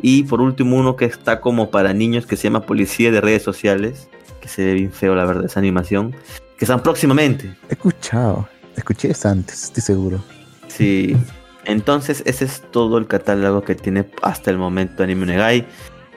Y 0.03 0.24
por 0.24 0.41
último 0.41 0.77
uno 0.77 0.97
que 0.97 1.07
está 1.07 1.41
como 1.41 1.70
para 1.70 1.95
niños 1.95 2.27
que 2.27 2.36
se 2.36 2.45
llama 2.45 2.62
Policía 2.62 3.11
de 3.11 3.20
Redes 3.20 3.43
Sociales. 3.43 4.09
Que 4.41 4.49
se 4.49 4.65
ve 4.65 4.74
bien 4.74 4.93
feo 4.93 5.15
la 5.15 5.24
verdad 5.24 5.47
esa 5.47 5.61
animación. 5.61 6.15
Que 6.59 6.65
están 6.65 6.82
próximamente. 6.82 7.55
He 7.69 7.73
escuchado. 7.73 8.49
Escuché 8.77 9.11
eso 9.11 9.29
antes, 9.29 9.65
estoy 9.65 9.83
seguro. 9.83 10.25
Sí. 10.69 11.17
Entonces, 11.65 12.23
ese 12.27 12.45
es 12.45 12.63
todo 12.71 12.99
el 12.99 13.07
catálogo 13.07 13.63
que 13.63 13.75
tiene 13.75 14.07
hasta 14.23 14.51
el 14.51 14.59
momento 14.59 15.03
Anime 15.03 15.27
Negai. 15.27 15.67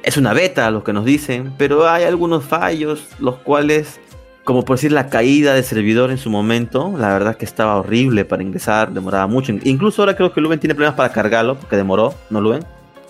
Es 0.03 0.17
una 0.17 0.33
beta, 0.33 0.69
lo 0.71 0.83
que 0.83 0.93
nos 0.93 1.05
dicen, 1.05 1.53
pero 1.57 1.87
hay 1.89 2.03
algunos 2.03 2.43
fallos, 2.43 3.07
los 3.19 3.37
cuales, 3.37 3.99
como 4.43 4.63
por 4.63 4.77
decir, 4.77 4.91
la 4.91 5.09
caída 5.09 5.53
de 5.53 5.63
servidor 5.63 6.11
en 6.11 6.17
su 6.17 6.29
momento, 6.29 6.93
la 6.97 7.13
verdad 7.13 7.35
que 7.35 7.45
estaba 7.45 7.77
horrible 7.77 8.25
para 8.25 8.43
ingresar, 8.43 8.93
demoraba 8.93 9.27
mucho. 9.27 9.53
Incluso 9.63 10.01
ahora 10.01 10.15
creo 10.15 10.33
que 10.33 10.41
Luven 10.41 10.59
tiene 10.59 10.75
problemas 10.75 10.97
para 10.97 11.11
cargarlo, 11.11 11.57
porque 11.57 11.75
demoró, 11.75 12.13
¿no, 12.29 12.41
Luven? 12.41 12.63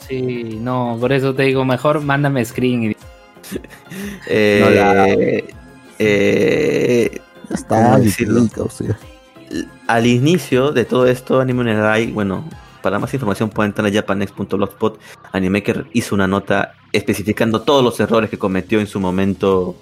Sí, 0.07 0.57
no, 0.61 0.97
por 0.99 1.11
eso 1.11 1.33
te 1.33 1.43
digo, 1.43 1.65
mejor 1.65 2.01
mándame 2.01 2.43
screen. 2.45 2.91
Y... 2.91 2.95
eh, 4.27 5.47
eh, 5.99 7.21
está 7.49 7.99
al 9.87 10.05
inicio 10.05 10.71
de 10.71 10.85
todo 10.85 11.07
esto, 11.07 11.39
Anime 11.39 11.63
Negai, 11.63 12.11
bueno, 12.11 12.43
para 12.81 12.99
más 12.99 13.13
información 13.13 13.49
pueden 13.49 13.71
entrar 13.71 13.87
a 13.87 13.91
japanex.blogspot. 13.91 14.99
Animaker 15.31 15.87
hizo 15.93 16.15
una 16.15 16.27
nota 16.27 16.73
especificando 16.93 17.61
todos 17.61 17.83
los 17.83 17.99
errores 17.99 18.29
que 18.29 18.37
cometió 18.37 18.79
en 18.79 18.87
su 18.87 18.99
momento 18.99 19.75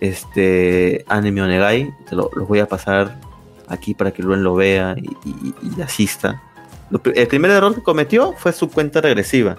este 0.00 1.04
Anime 1.08 1.42
Onegai. 1.42 1.90
Te 2.08 2.16
lo, 2.16 2.30
los 2.34 2.48
voy 2.48 2.60
a 2.60 2.66
pasar 2.66 3.18
aquí 3.68 3.94
para 3.94 4.10
que 4.10 4.22
Luen 4.22 4.42
lo 4.42 4.54
vea 4.54 4.96
y, 4.98 5.80
asista. 5.82 6.42
el 7.14 7.28
primer 7.28 7.50
error 7.50 7.74
que 7.74 7.82
cometió 7.82 8.32
fue 8.32 8.52
su 8.52 8.70
cuenta 8.70 9.00
regresiva. 9.00 9.58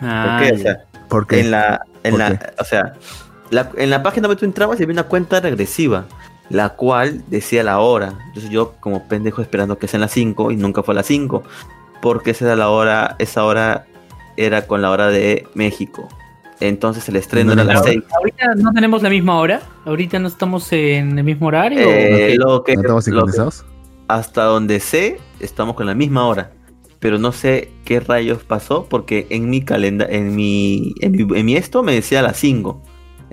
Ah, 0.00 0.40
¿Por 1.08 1.26
qué? 1.26 1.40
En 1.40 1.50
la, 1.50 1.80
en 2.02 2.18
la, 2.18 2.52
o 2.58 2.64
sea, 2.64 2.94
en 3.76 3.90
la 3.90 4.02
página 4.02 4.28
donde 4.28 4.38
tú 4.38 4.44
entrabas 4.44 4.80
había 4.80 4.92
una 4.92 5.04
cuenta 5.04 5.40
regresiva 5.40 6.06
la 6.50 6.70
cual 6.70 7.22
decía 7.28 7.62
la 7.62 7.78
hora. 7.80 8.14
Entonces 8.28 8.50
yo 8.50 8.74
como 8.80 9.08
pendejo 9.08 9.42
esperando 9.42 9.78
que 9.78 9.88
sea 9.88 10.00
las 10.00 10.12
5 10.12 10.52
y 10.52 10.56
nunca 10.56 10.82
fue 10.82 10.94
a 10.94 10.96
las 10.96 11.06
5, 11.06 11.42
porque 12.02 12.30
esa 12.30 12.46
era 12.46 12.56
la 12.56 12.70
hora, 12.70 13.16
esa 13.18 13.44
hora 13.44 13.86
era 14.36 14.66
con 14.66 14.82
la 14.82 14.90
hora 14.90 15.08
de 15.08 15.46
México. 15.54 16.08
Entonces 16.60 17.08
el 17.08 17.16
estreno 17.16 17.52
era 17.52 17.62
a 17.62 17.66
las 17.66 17.84
6. 17.84 18.02
¿Ahorita 18.16 18.54
no 18.56 18.72
tenemos 18.72 19.02
la 19.02 19.10
misma 19.10 19.38
hora? 19.38 19.60
¿Ahorita 19.84 20.18
no 20.18 20.28
estamos 20.28 20.72
en 20.72 21.18
el 21.18 21.24
mismo 21.24 21.48
horario? 21.48 21.80
Eh, 21.82 22.36
¿No 22.38 22.62
estamos 22.66 23.04
sincronizados? 23.04 23.64
hasta 24.08 24.44
donde 24.44 24.80
sé, 24.80 25.18
estamos 25.40 25.74
con 25.74 25.86
la 25.86 25.94
misma 25.94 26.26
hora. 26.26 26.52
Pero 26.98 27.18
no 27.18 27.32
sé 27.32 27.70
qué 27.84 28.00
rayos 28.00 28.42
pasó 28.42 28.86
porque 28.88 29.26
en 29.30 29.50
mi 29.50 29.62
calendario, 29.62 30.14
en 30.14 30.34
mi, 30.34 30.94
en 31.00 31.12
mi, 31.12 31.38
en 31.38 31.46
mi 31.46 31.56
esto 31.56 31.82
me 31.82 31.92
decía 31.92 32.20
a 32.20 32.22
las 32.22 32.38
5. 32.38 32.80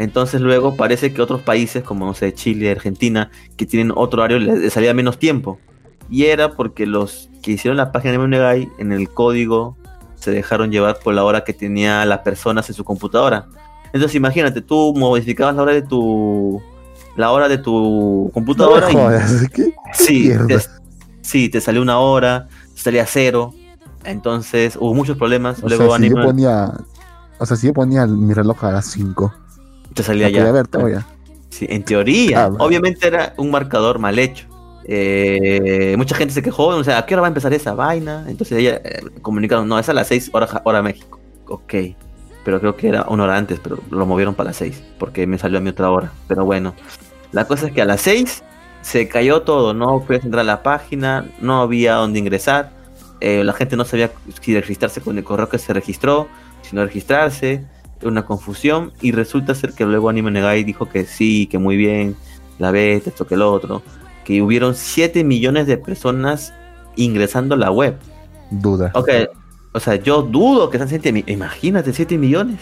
Entonces 0.03 0.41
luego 0.41 0.75
parece 0.75 1.13
que 1.13 1.21
otros 1.21 1.41
países 1.41 1.81
como 1.81 2.05
no 2.05 2.13
sé, 2.13 2.34
Chile, 2.34 2.71
Argentina, 2.71 3.31
que 3.55 3.65
tienen 3.65 3.93
otro 3.95 4.21
horario, 4.21 4.38
les 4.38 4.73
salía 4.73 4.93
menos 4.93 5.17
tiempo. 5.17 5.59
Y 6.09 6.25
era 6.25 6.51
porque 6.51 6.85
los 6.85 7.30
que 7.41 7.51
hicieron 7.51 7.77
la 7.77 7.93
página 7.93 8.11
de 8.11 8.17
Monegai 8.17 8.69
en 8.80 8.91
el 8.91 9.09
código 9.09 9.77
se 10.15 10.31
dejaron 10.31 10.71
llevar 10.71 10.99
por 10.99 11.13
la 11.13 11.23
hora 11.23 11.45
que 11.45 11.53
tenía 11.53 12.05
las 12.05 12.19
personas 12.19 12.67
en 12.67 12.75
su 12.75 12.84
computadora. 12.84 13.47
Entonces 13.93 14.15
imagínate, 14.15 14.61
tú 14.61 14.93
modificabas 14.93 15.55
la 15.55 15.61
hora 15.61 15.73
de 15.73 15.84
tu 15.84 16.61
la 17.15 17.31
hora 17.31 17.47
de 17.47 17.59
tu 17.59 18.30
computadora 18.34 18.88
¿Qué? 19.53 19.73
sí, 19.93 20.34
te, 20.47 20.59
sí, 21.21 21.47
te 21.47 21.61
salió 21.61 21.81
una 21.81 21.99
hora, 21.99 22.49
salía 22.75 23.05
cero. 23.05 23.53
Entonces 24.03 24.75
hubo 24.75 24.93
muchos 24.93 25.17
problemas. 25.17 25.63
O 25.63 25.69
Luego 25.69 25.88
sea, 25.88 25.97
si 25.97 26.09
yo 26.09 26.15
ponía, 26.21 26.73
o 27.39 27.45
sea, 27.45 27.55
si 27.55 27.67
yo 27.67 27.73
ponía 27.73 28.05
mi 28.05 28.34
reloj 28.34 28.65
a 28.65 28.73
las 28.73 28.88
5 28.88 29.34
te 29.94 30.03
salía 30.03 30.30
ya. 30.30 30.44
Sí, 31.49 31.68
en 31.70 31.84
teoría. 31.84 32.45
Ah, 32.45 32.52
Obviamente 32.60 33.06
era 33.06 33.34
un 33.38 33.52
marcador 33.52 33.99
mal 33.99 34.18
hecho. 34.18 34.48
Eh, 34.86 35.95
mucha 35.98 36.15
gente 36.15 36.34
se 36.34 36.41
quejó, 36.41 36.68
o 36.68 36.84
sea, 36.84 36.98
¿a 36.98 37.06
qué 37.06 37.14
hora 37.14 37.22
va 37.22 37.28
a 37.28 37.30
empezar 37.30 37.53
esa 37.53 37.74
vaina? 37.74 38.26
Entonces 38.28 38.57
ella 38.57 38.82
eh, 38.84 39.02
comunicaron, 39.22 39.68
no, 39.68 39.80
es 39.80 39.88
a 39.88 39.94
las 39.94 40.07
6 40.07 40.32
hora, 40.34 40.61
hora 40.65 40.82
México. 40.82 41.20
Ok, 41.48 41.74
pero 42.44 42.60
creo 42.60 42.76
que 42.76 42.90
era 42.90 43.03
una 43.07 43.24
hora 43.24 43.38
antes, 43.38 43.60
pero 43.61 43.80
lo 43.90 44.06
movieron 44.06 44.36
para 44.36 44.49
las 44.49 44.57
6, 44.57 44.84
porque 44.99 45.28
me 45.28 45.38
salió 45.38 45.60
a 45.60 45.61
mi 45.61 45.70
otra 45.70 45.90
hora. 45.90 46.11
Pero 46.28 46.44
bueno, 46.44 46.74
la 47.32 47.45
cosa 47.45 47.68
es 47.68 47.74
que 47.74 47.82
a 47.82 47.86
las 47.86 48.02
6 48.02 48.44
se 48.82 49.07
cayó 49.07 49.44
todo, 49.44 49.74
no 49.74 50.02
puedes 50.02 50.26
entrar 50.26 50.41
a 50.41 50.44
la 50.45 50.64
página, 50.64 51.30
no 51.40 51.61
había 51.61 51.94
dónde 51.95 52.20
ingresar, 52.20 52.72
eh, 53.22 53.44
la 53.44 53.53
gente 53.53 53.78
no 53.78 53.86
sabía 53.86 54.11
si 54.41 54.53
registrarse 54.53 54.99
con 54.99 55.18
el 55.18 55.24
correo 55.24 55.48
que 55.48 55.57
se 55.57 55.72
registró, 55.72 56.28
si 56.61 56.76
no 56.76 56.84
registrarse 56.84 57.64
una 58.07 58.25
confusión 58.25 58.91
y 59.01 59.11
resulta 59.11 59.55
ser 59.55 59.73
que 59.73 59.85
luego 59.85 60.09
Anime 60.09 60.31
Negai 60.31 60.63
dijo 60.63 60.89
que 60.89 61.05
sí, 61.05 61.47
que 61.47 61.57
muy 61.57 61.77
bien, 61.77 62.15
la 62.59 62.71
vez, 62.71 63.07
esto 63.07 63.25
que 63.27 63.38
lo 63.38 63.51
otro, 63.51 63.81
que 64.23 64.41
hubieron 64.41 64.75
7 64.75 65.23
millones 65.23 65.67
de 65.67 65.77
personas 65.77 66.53
ingresando 66.95 67.55
a 67.55 67.57
la 67.57 67.71
web. 67.71 67.97
Duda. 68.51 68.91
Ok, 68.93 69.09
o 69.71 69.80
sea, 69.80 69.95
yo 69.95 70.21
dudo 70.21 70.69
que 70.69 70.77
sean 70.77 70.89
7 70.89 71.11
millones. 71.11 71.34
Imagínate, 71.34 71.93
7 71.93 72.17
millones. 72.17 72.59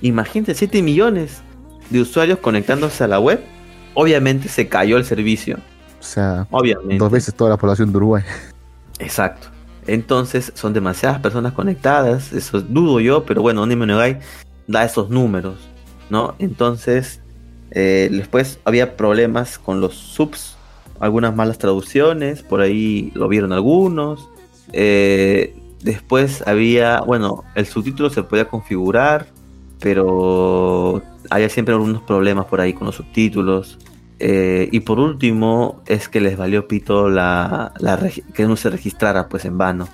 Imagínate, 0.00 0.54
7 0.54 0.82
millones 0.82 1.42
de 1.90 2.00
usuarios 2.00 2.38
conectándose 2.38 3.04
a 3.04 3.08
la 3.08 3.20
web. 3.20 3.40
Obviamente 3.94 4.48
se 4.48 4.68
cayó 4.68 4.96
el 4.96 5.04
servicio. 5.04 5.58
O 6.00 6.02
sea, 6.02 6.46
Obviamente. 6.50 6.98
dos 6.98 7.10
veces 7.10 7.34
toda 7.34 7.50
la 7.50 7.56
población 7.56 7.90
de 7.90 7.96
Uruguay. 7.96 8.22
Exacto. 8.98 9.48
Entonces 9.86 10.52
son 10.54 10.72
demasiadas 10.72 11.20
personas 11.20 11.54
conectadas, 11.54 12.32
eso 12.32 12.60
dudo 12.60 13.00
yo, 13.00 13.24
pero 13.24 13.40
bueno, 13.40 13.62
Anime 13.62 13.86
Negai 13.86 14.20
da 14.68 14.84
esos 14.84 15.10
números, 15.10 15.56
¿no? 16.10 16.36
Entonces, 16.38 17.20
eh, 17.72 18.08
después 18.12 18.60
había 18.64 18.96
problemas 18.96 19.58
con 19.58 19.80
los 19.80 19.94
subs, 19.94 20.56
algunas 21.00 21.34
malas 21.34 21.58
traducciones, 21.58 22.42
por 22.42 22.60
ahí 22.60 23.10
lo 23.14 23.26
vieron 23.28 23.52
algunos. 23.52 24.28
Eh, 24.72 25.56
después 25.82 26.46
había, 26.46 27.00
bueno, 27.00 27.44
el 27.54 27.66
subtítulo 27.66 28.10
se 28.10 28.22
podía 28.22 28.46
configurar, 28.46 29.26
pero 29.80 31.02
había 31.30 31.48
siempre 31.48 31.74
algunos 31.74 32.02
problemas 32.02 32.46
por 32.46 32.60
ahí 32.60 32.72
con 32.72 32.86
los 32.86 32.96
subtítulos. 32.96 33.78
Eh, 34.20 34.68
y 34.72 34.80
por 34.80 34.98
último, 34.98 35.82
es 35.86 36.08
que 36.08 36.20
les 36.20 36.36
valió 36.36 36.66
pito 36.66 37.08
la, 37.08 37.72
que 38.34 38.44
no 38.44 38.56
se 38.56 38.70
registrara 38.70 39.28
pues 39.28 39.44
en 39.44 39.56
vano. 39.56 39.88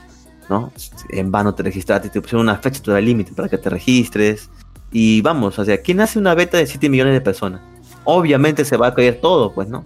¿no? 0.49 0.73
En 1.11 1.31
vano 1.31 1.55
te 1.55 1.63
registraste, 1.63 2.11
te 2.11 2.21
pusieron 2.21 2.43
una 2.43 2.57
fecha 2.57 2.93
de 2.93 3.03
límite 3.03 3.33
para 3.33 3.49
que 3.49 3.59
te 3.59 3.71
registres. 3.71 4.51
Y 4.97 5.23
vamos, 5.23 5.59
o 5.59 5.65
sea, 5.65 5.83
¿quién 5.83 6.01
hace 6.01 6.21
una 6.21 6.37
beta 6.37 6.57
de 6.57 6.69
7 6.69 6.89
millones 6.89 7.15
de 7.15 7.21
personas? 7.21 7.61
Obviamente 8.05 8.65
se 8.65 8.77
va 8.77 8.87
a 8.87 8.95
caer 8.95 9.21
todo, 9.21 9.53
pues, 9.53 9.69
¿no? 9.69 9.83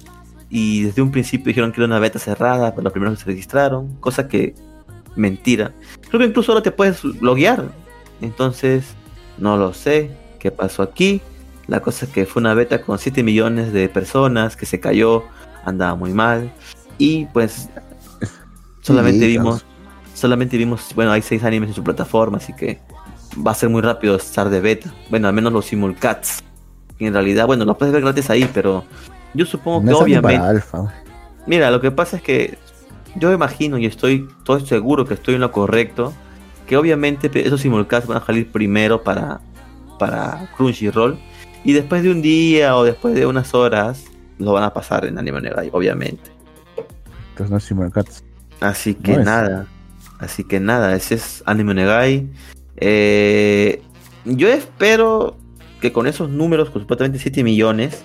Y 0.51 0.83
desde 0.83 1.01
un 1.01 1.11
principio 1.11 1.47
dijeron 1.47 1.73
que 1.73 1.81
era 1.81 1.87
una 1.87 1.99
beta 1.99 2.19
cerrada, 2.19 2.73
pero 2.73 2.83
los 2.83 2.93
primeros 2.93 3.19
se 3.19 3.25
registraron, 3.25 3.97
cosa 4.01 4.29
que 4.29 4.55
mentira. 5.17 5.73
Creo 6.09 6.21
que 6.21 6.27
incluso 6.27 6.53
ahora 6.53 6.63
te 6.63 6.73
puedes 6.73 7.03
loguear. 7.05 7.65
Entonces, 8.21 8.85
no 9.39 9.57
lo 9.57 9.73
sé 9.73 10.11
qué 10.39 10.51
pasó 10.51 10.83
aquí. 10.83 11.23
La 11.69 11.81
cosa 11.81 12.05
es 12.05 12.13
que 12.13 12.27
fue 12.27 12.41
una 12.41 12.53
beta 12.53 12.83
con 12.83 12.99
7 12.99 13.23
millones 13.23 13.73
de 13.73 13.89
personas 13.89 14.57
que 14.57 14.67
se 14.67 14.79
cayó, 14.79 15.25
andaba 15.65 15.95
muy 15.95 16.13
mal. 16.13 16.53
Y 16.99 17.25
pues 17.33 17.71
solamente 18.83 19.27
vimos, 19.27 19.65
solamente 20.13 20.59
vimos, 20.59 20.93
bueno, 20.95 21.13
hay 21.13 21.23
6 21.23 21.45
animes 21.45 21.71
en 21.71 21.77
su 21.77 21.83
plataforma, 21.83 22.37
así 22.37 22.53
que 22.53 22.79
va 23.47 23.53
a 23.53 23.55
ser 23.55 23.69
muy 23.69 23.83
rápido 23.83 24.17
estar 24.17 24.49
de 24.51 24.61
beta. 24.61 24.93
Bueno, 25.11 25.29
al 25.29 25.35
menos 25.35 25.53
los 25.53 25.67
simulcats. 25.67 26.43
en 26.99 27.13
realidad, 27.13 27.47
bueno, 27.47 27.65
lo 27.65 27.77
puedes 27.77 27.93
ver 27.93 28.03
gratis 28.03 28.31
ahí, 28.31 28.49
pero 28.53 28.85
yo 29.35 29.47
supongo 29.47 29.85
que 29.85 29.95
obviamente... 29.95 30.63
Mira, 31.47 31.71
lo 31.71 31.81
que 31.81 31.91
pasa 31.91 32.17
es 32.17 32.23
que 32.23 32.59
yo 33.15 33.33
imagino 33.33 33.79
y 33.79 33.87
estoy 33.87 34.29
todo 34.45 34.61
seguro 34.61 35.07
que 35.07 35.15
estoy 35.15 35.37
en 35.37 35.41
lo 35.41 35.51
correcto, 35.51 36.13
que 36.67 36.77
obviamente 36.77 37.31
esos 37.47 37.61
simulcats 37.61 38.07
van 38.07 38.19
a 38.19 38.27
salir 38.27 38.51
primero 38.51 39.03
para, 39.03 39.41
para 39.99 40.51
Crunchyroll 40.57 41.19
y 41.65 41.73
después 41.73 42.03
de 42.03 42.11
un 42.11 42.23
día 42.23 42.77
o 42.77 42.85
después 42.85 43.15
de 43.15 43.27
unas 43.27 43.55
horas, 43.55 44.05
lo 44.39 44.53
van 44.53 44.65
a 44.65 44.73
pasar 44.73 45.05
en 45.07 45.19
Anime 45.19 45.41
Negai, 45.41 45.71
obviamente. 45.73 46.31
Entonces 47.31 47.73
no 47.73 47.85
es 47.87 48.23
Así 48.61 48.95
que 48.95 49.17
nada. 49.17 49.67
Así 50.19 50.45
que 50.45 50.61
nada, 50.61 50.95
ese 50.95 51.15
es 51.15 51.43
Anime 51.47 51.75
Negai. 51.75 52.29
Eh, 52.81 53.83
yo 54.25 54.49
espero 54.49 55.37
que 55.81 55.93
con 55.93 56.07
esos 56.07 56.31
números, 56.31 56.71
con 56.71 56.83
supuestamente 56.83 57.19
7 57.19 57.43
millones, 57.43 58.03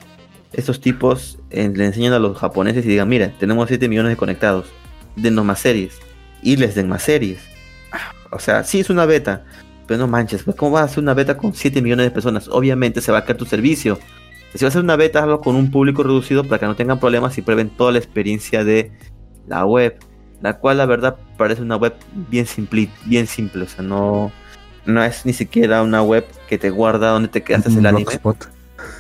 estos 0.54 0.80
tipos 0.80 1.40
eh, 1.50 1.72
le 1.74 1.86
enseñen 1.86 2.14
a 2.14 2.20
los 2.20 2.38
japoneses 2.38 2.86
y 2.86 2.90
digan, 2.90 3.10
mira, 3.10 3.34
tenemos 3.40 3.68
7 3.68 3.90
millones 3.90 4.12
de 4.12 4.18
conectados, 4.18 4.68
denos 5.16 5.46
más 5.46 5.60
series. 5.60 6.00
Y 6.42 6.58
les 6.58 6.76
den 6.76 6.90
más 6.90 7.04
series. 7.04 7.40
O 8.32 8.40
sea, 8.40 8.64
sí 8.64 8.80
es 8.80 8.90
una 8.90 9.06
beta, 9.06 9.46
pero 9.88 10.00
no 10.00 10.08
manches, 10.08 10.44
pues, 10.44 10.56
¿cómo 10.56 10.72
vas 10.72 10.82
a 10.82 10.86
hacer 10.86 11.04
una 11.04 11.14
beta 11.14 11.38
con 11.38 11.54
7 11.54 11.82
millones 11.82 12.08
de 12.08 12.12
personas? 12.12 12.48
Obviamente 12.48 13.02
se 13.02 13.12
va 13.12 13.20
a 13.20 13.26
caer 13.26 13.38
tu 13.38 13.46
servicio. 13.46 14.00
Si 14.54 14.60
vas 14.60 14.64
a 14.64 14.68
hacer 14.68 14.84
una 14.84 14.96
beta, 14.96 15.22
hazlo 15.22 15.40
con 15.40 15.56
un 15.56 15.72
público 15.72 16.04
reducido 16.04 16.44
para 16.44 16.60
que 16.60 16.66
no 16.66 16.76
tengan 16.76 17.00
problemas 17.00 17.38
y 17.38 17.42
prueben 17.42 17.70
toda 17.70 17.92
la 17.92 17.98
experiencia 17.98 18.64
de 18.64 18.92
la 19.48 19.66
web. 19.66 19.98
La 20.42 20.58
cual, 20.60 20.78
la 20.78 20.86
verdad, 20.86 21.18
parece 21.38 21.62
una 21.62 21.78
web 21.78 21.94
bien 22.30 22.46
simple, 22.46 22.90
bien 23.06 23.28
simple. 23.28 23.64
O 23.64 23.68
sea, 23.68 23.84
no, 23.84 24.32
no 24.86 25.04
es 25.04 25.26
ni 25.26 25.34
siquiera 25.34 25.82
una 25.82 26.02
web 26.02 26.26
que 26.48 26.58
te 26.58 26.70
guarda 26.70 27.10
donde 27.10 27.30
te 27.30 27.44
quedaste 27.44 27.70
el 27.70 27.86
anime. 27.86 28.20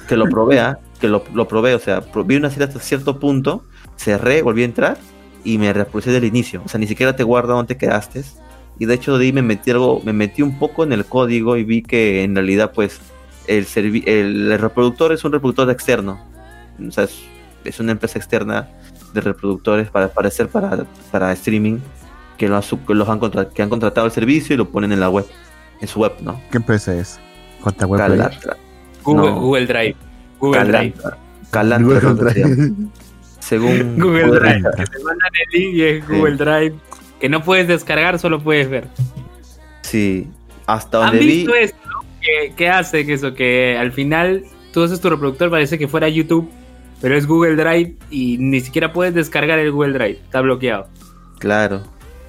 Que 0.07 0.15
lo 0.15 0.25
provea, 0.27 0.79
que 0.99 1.07
lo, 1.07 1.23
lo 1.33 1.47
probé. 1.47 1.75
O 1.75 1.79
sea, 1.79 2.03
vi 2.25 2.35
una 2.35 2.49
serie 2.49 2.67
hasta 2.67 2.79
cierto 2.79 3.19
punto, 3.19 3.63
cerré, 3.97 4.41
volví 4.41 4.61
a 4.61 4.65
entrar 4.65 4.97
y 5.43 5.57
me 5.57 5.73
reproducí 5.73 6.11
del 6.11 6.23
inicio. 6.23 6.61
O 6.65 6.69
sea, 6.69 6.79
ni 6.79 6.87
siquiera 6.87 7.15
te 7.15 7.23
guarda 7.23 7.53
donde 7.53 7.75
te 7.75 7.77
quedaste 7.77 8.23
y 8.79 8.85
de 8.85 8.95
hecho 8.95 9.17
de 9.17 9.25
ahí 9.25 9.33
me 9.33 9.41
metí 9.41 9.71
algo, 9.71 10.01
me 10.03 10.13
metí 10.13 10.41
un 10.41 10.57
poco 10.57 10.83
en 10.83 10.93
el 10.93 11.05
código 11.05 11.57
y 11.57 11.63
vi 11.63 11.83
que 11.83 12.23
en 12.23 12.35
realidad 12.35 12.71
pues 12.73 12.99
el, 13.47 13.67
el, 14.05 14.59
reproductor 14.59 15.11
es 15.11 15.23
un 15.23 15.31
reproductor 15.31 15.69
externo. 15.69 16.19
O 16.85 16.91
sea, 16.91 17.07
es, 17.63 17.79
una 17.79 17.91
empresa 17.91 18.17
externa 18.17 18.67
de 19.13 19.21
reproductores 19.21 19.89
para 19.89 20.07
aparecer 20.07 20.47
para, 20.47 20.85
para 21.11 21.31
streaming 21.33 21.79
que, 22.37 22.47
los 22.47 22.73
han 23.09 23.19
que 23.53 23.61
han 23.61 23.69
contratado 23.69 24.07
el 24.07 24.11
servicio 24.11 24.53
y 24.53 24.57
lo 24.57 24.69
ponen 24.69 24.91
en 24.91 24.99
la 24.99 25.09
web, 25.09 25.25
en 25.83 25.87
su 25.89 25.99
web, 25.99 26.13
¿no? 26.21 26.41
¿Qué 26.49 26.57
empresa 26.57 26.95
es? 26.95 27.19
¿Cuánta 27.61 27.85
web 27.85 27.99
Google, 29.03 29.31
Google 29.31 29.65
Drive. 29.65 29.95
Google 30.39 30.63
Drive. 30.63 30.93
Google 31.51 32.13
Drive. 32.13 32.73
Según 33.39 33.99
Google, 33.99 34.39
Drive. 34.39 34.63
Que 34.77 34.85
te 34.85 35.03
mandan 35.03 35.29
el 35.41 35.59
link 35.59 35.75
y 35.75 35.83
es 35.83 36.07
Google 36.07 36.37
Drive 36.37 36.75
que 37.19 37.27
no 37.27 37.43
puedes 37.43 37.67
descargar, 37.67 38.17
solo 38.17 38.41
puedes 38.41 38.69
ver. 38.69 38.87
Sí, 39.81 40.27
hasta 40.67 40.99
donde 40.99 41.19
¿Han 41.19 41.25
visto 41.25 41.53
esto? 41.53 41.77
¿Qué, 42.55 42.69
hace 42.69 43.05
que 43.05 43.13
eso? 43.13 43.33
Que 43.33 43.77
al 43.77 43.91
final 43.91 44.43
tú 44.71 44.83
haces 44.83 45.01
tu 45.01 45.09
reproductor, 45.09 45.49
parece 45.49 45.77
que 45.77 45.89
fuera 45.89 46.07
YouTube, 46.07 46.49
pero 47.01 47.17
es 47.17 47.27
Google 47.27 47.55
Drive 47.55 47.95
y 48.09 48.37
ni 48.39 48.61
siquiera 48.61 48.93
puedes 48.93 49.13
descargar 49.13 49.59
el 49.59 49.71
Google 49.71 49.93
Drive, 49.93 50.19
está 50.23 50.39
bloqueado. 50.39 50.87
Claro, 51.39 51.83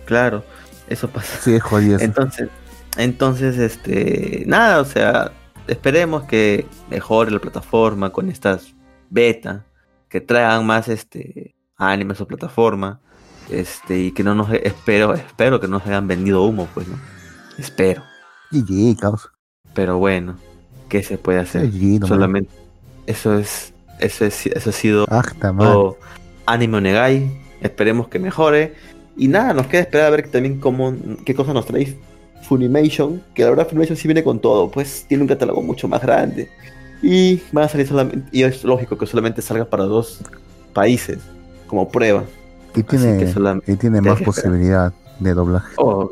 claro, 0.06 0.44
eso 0.88 1.08
pasa. 1.08 1.38
Sí, 1.40 1.54
es 1.54 1.62
jodido. 1.62 1.98
Entonces, 2.00 2.48
entonces, 2.96 3.58
este, 3.58 4.44
nada, 4.46 4.80
o 4.80 4.84
sea, 4.84 5.32
esperemos 5.66 6.24
que 6.24 6.66
mejore 6.90 7.30
la 7.30 7.40
plataforma 7.40 8.10
con 8.10 8.28
estas 8.30 8.74
beta, 9.10 9.64
que 10.08 10.20
traigan 10.20 10.66
más 10.66 10.88
este 10.88 11.54
anime 11.76 12.12
a 12.12 12.16
su 12.16 12.26
plataforma 12.26 13.00
este, 13.50 13.98
y 13.98 14.12
que 14.12 14.22
no 14.22 14.34
nos 14.34 14.52
espero, 14.52 15.14
espero 15.14 15.60
que 15.60 15.66
no 15.66 15.78
nos 15.78 15.86
hayan 15.86 16.06
vendido 16.06 16.44
humo, 16.44 16.68
pues, 16.72 16.86
¿no? 16.88 16.98
Espero. 17.58 18.02
GG, 18.50 18.98
caos. 18.98 19.30
Pero 19.74 19.98
bueno, 19.98 20.36
¿qué 20.88 21.02
se 21.02 21.18
puede 21.18 21.40
hacer? 21.40 21.70
Solamente 22.06 22.50
eso 23.06 23.38
es 23.38 23.74
eso 23.98 24.24
es 24.24 24.46
eso 24.46 24.70
ha 24.70 24.72
sido 24.72 25.06
ah, 25.10 25.22
todo 25.58 25.98
Anime 26.46 26.80
Negai. 26.80 27.40
Esperemos 27.60 28.08
que 28.08 28.18
mejore. 28.18 28.74
Y 29.16 29.28
nada, 29.28 29.54
nos 29.54 29.68
queda 29.68 29.82
esperar 29.82 30.06
a 30.08 30.10
ver 30.10 30.28
también 30.28 30.58
cómo, 30.58 30.94
qué 31.24 31.34
cosa 31.34 31.52
nos 31.52 31.66
trae 31.66 31.96
Funimation, 32.46 33.22
que 33.34 33.42
la 33.42 33.50
verdad 33.50 33.66
Funimation 33.68 33.96
sí 33.96 34.06
viene 34.08 34.22
con 34.22 34.38
todo, 34.40 34.70
pues 34.70 35.04
tiene 35.08 35.22
un 35.22 35.28
catálogo 35.28 35.62
mucho 35.62 35.88
más 35.88 36.02
grande. 36.02 36.48
Y 37.02 37.40
va 37.56 37.64
a 37.64 37.68
salir 37.68 37.86
solamente, 37.86 38.28
y 38.32 38.42
es 38.42 38.64
lógico 38.64 38.96
que 38.96 39.06
solamente 39.06 39.42
salga 39.42 39.64
para 39.64 39.84
dos 39.84 40.20
países 40.72 41.18
como 41.66 41.88
prueba. 41.88 42.24
Y 42.74 42.82
tiene, 42.82 43.32
y 43.66 43.76
tiene 43.76 44.00
más 44.00 44.20
posibilidad 44.22 44.92
de 45.20 45.34
doblaje. 45.34 45.74
Oh, 45.76 46.10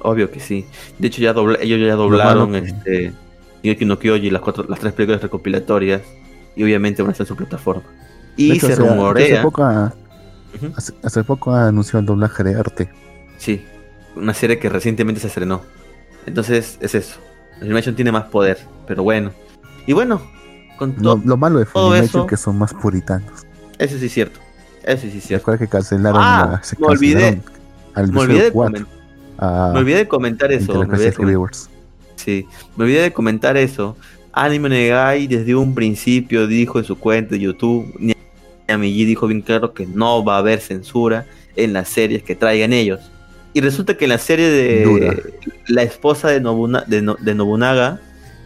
obvio 0.00 0.30
que 0.30 0.40
sí. 0.40 0.64
De 0.98 1.08
hecho, 1.08 1.20
ya 1.20 1.30
ellos 1.60 1.80
ya 1.80 1.96
doblaron 1.96 2.54
este 2.54 3.12
Shingeki 3.62 3.84
no 3.86 3.98
Kyoji, 3.98 4.30
las, 4.30 4.42
cuatro, 4.42 4.64
las 4.68 4.78
tres 4.78 4.92
películas 4.92 5.22
recopilatorias. 5.22 6.02
Y 6.54 6.62
obviamente 6.62 7.02
van 7.02 7.08
a 7.08 7.12
estar 7.12 7.24
en 7.24 7.28
su 7.28 7.36
plataforma. 7.36 7.82
Y 8.36 8.60
se 8.60 8.76
rumorea. 8.76 9.42
Hace 11.02 11.24
poco, 11.24 11.52
ha 11.52 11.68
anunciado 11.68 12.00
el 12.00 12.06
doblaje 12.06 12.44
de 12.44 12.54
arte. 12.54 12.88
Sí, 13.38 13.64
una 14.16 14.34
serie 14.34 14.58
que 14.58 14.68
recientemente 14.68 15.20
se 15.20 15.28
estrenó. 15.28 15.62
Entonces, 16.26 16.78
es 16.80 16.94
eso. 16.94 17.18
Animation 17.60 17.94
tiene 17.94 18.12
más 18.12 18.24
poder, 18.24 18.58
pero 18.86 19.02
bueno. 19.02 19.30
Y 19.86 19.92
bueno, 19.92 20.20
con 20.78 20.94
lo, 20.98 21.20
lo 21.24 21.36
malo 21.36 21.58
de 21.58 21.66
Funimation 21.66 22.22
es 22.22 22.28
que 22.28 22.36
son 22.36 22.58
más 22.58 22.72
puritanos. 22.74 23.46
Eso 23.78 23.98
sí 23.98 24.06
es 24.06 24.12
cierto. 24.12 24.40
Eso 24.82 25.02
sí, 25.10 25.20
sí. 25.20 25.34
Recuerda 25.34 25.58
que 25.58 25.68
cancelaron 25.68 26.20
ah, 26.22 26.60
me 26.78 26.86
olvidé. 26.86 27.40
me, 27.96 28.20
olvidé 28.20 28.52
me 28.52 29.78
olvidé 29.78 29.98
de 29.98 30.08
comentar 30.08 30.52
eso. 30.52 30.72
Me 30.74 30.80
olvidé 30.80 31.10
de 31.10 31.48
sí, 32.16 32.46
me 32.76 32.84
olvidé 32.84 33.02
de 33.02 33.12
comentar 33.12 33.56
eso. 33.56 33.96
Anime 34.32 34.68
Negai 34.68 35.26
desde 35.26 35.54
un 35.54 35.74
principio 35.74 36.46
dijo 36.46 36.78
en 36.78 36.84
su 36.84 36.98
cuenta 36.98 37.34
de 37.34 37.40
YouTube, 37.40 38.14
Migi 38.76 39.04
dijo 39.04 39.26
bien 39.26 39.42
claro 39.42 39.72
que 39.72 39.86
no 39.86 40.24
va 40.24 40.36
a 40.36 40.38
haber 40.38 40.60
censura 40.60 41.26
en 41.56 41.72
las 41.72 41.88
series 41.88 42.22
que 42.22 42.34
traigan 42.34 42.72
ellos. 42.72 43.00
Y 43.54 43.60
resulta 43.60 43.96
que 43.96 44.04
en 44.06 44.10
la 44.10 44.18
serie 44.18 44.50
de 44.50 45.32
la 45.68 45.84
esposa 45.84 46.28
de, 46.28 46.40
de, 46.40 47.34
Nobunaga, 47.34 48.00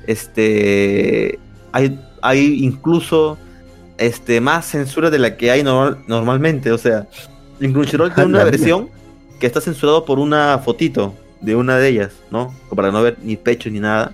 este, 0.06 1.39
hay, 1.72 1.98
hay 2.20 2.62
incluso 2.62 3.39
este, 3.97 4.43
más 4.43 4.66
censura 4.66 5.09
de 5.09 5.18
la 5.18 5.39
que 5.39 5.51
hay 5.51 5.62
normalmente. 5.62 6.72
O 6.72 6.78
sea, 6.78 7.09
en 7.59 7.72
Crunchyroll 7.72 8.14
tiene 8.14 8.28
una 8.28 8.44
versión 8.44 8.90
que 9.40 9.47
está 9.47 9.62
censurado 9.62 10.05
por 10.05 10.18
una 10.18 10.59
fotito 10.59 11.14
de 11.40 11.56
una 11.56 11.78
de 11.78 11.89
ellas, 11.89 12.12
¿no? 12.30 12.55
Para 12.76 12.90
no 12.90 13.02
ver 13.02 13.16
ni 13.22 13.36
pecho 13.36 13.70
ni 13.70 13.80
nada. 13.80 14.12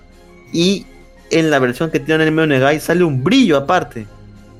Y 0.53 0.85
en 1.29 1.49
la 1.49 1.59
versión 1.59 1.91
que 1.91 1.99
tiene 1.99 2.23
Anime 2.23 2.43
Onegai 2.43 2.79
sale 2.79 3.03
un 3.03 3.21
brillo 3.21 3.57
aparte. 3.57 4.07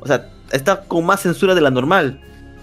O 0.02 0.08
sea, 0.08 0.30
está 0.52 0.82
con 0.84 1.06
más 1.06 1.22
censura 1.22 1.56
de 1.56 1.62
la 1.62 1.72
normal. 1.72 2.20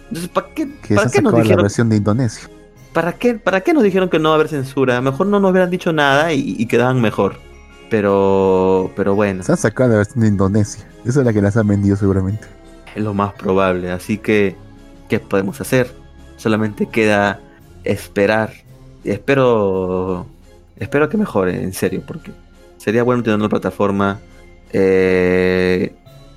Entonces, 0.09 0.29
¿para 0.29 0.49
qué, 0.55 0.67
¿para 0.95 1.11
qué 1.11 1.23
nos 1.23 1.35
dijeron? 1.35 1.57
la 1.57 1.63
versión 1.63 1.89
de 1.89 1.97
Indonesia. 1.97 2.51
¿Para 2.93 3.15
qué, 3.15 3.35
¿Para 3.35 3.63
qué 3.63 3.73
nos 3.73 3.83
dijeron 3.83 4.09
que 4.11 4.19
no 4.19 4.31
va 4.31 4.35
a 4.35 4.39
haber 4.39 4.49
censura? 4.49 5.01
Mejor 5.01 5.27
no 5.27 5.41
nos 5.41 5.51
hubieran 5.51 5.71
dicho 5.71 5.93
nada 5.93 6.33
y, 6.33 6.67
quedaban 6.67 7.01
mejor. 7.01 7.37
Pero, 7.89 8.91
pero 8.97 9.15
bueno. 9.15 9.43
Se 9.43 9.53
han 9.53 9.59
sacado 9.59 9.91
la 9.91 9.97
versión 9.97 10.21
de 10.21 10.29
Indonesia. 10.29 10.87
Esa 11.05 11.21
es 11.21 11.27
la 11.27 11.33
que 11.33 11.43
las 11.43 11.57
han 11.57 11.67
vendido 11.67 11.97
seguramente. 11.97 12.47
Es 12.95 13.03
lo 13.03 13.15
más 13.15 13.33
probable. 13.35 13.91
Así 13.91 14.19
que, 14.19 14.57
¿qué 15.09 15.21
podemos 15.21 15.61
hacer? 15.61 15.91
Solamente 16.37 16.87
queda 16.87 17.41
esperar. 17.85 18.53
Espero, 19.05 20.27
espero 20.77 21.09
que 21.09 21.17
mejore, 21.17 21.63
en 21.63 21.73
serio, 21.73 22.03
porque 22.07 22.31
sería 22.77 23.03
bueno 23.03 23.23
tener 23.23 23.39
una 23.39 23.49
plataforma 23.49 24.21
eh, 24.73 25.95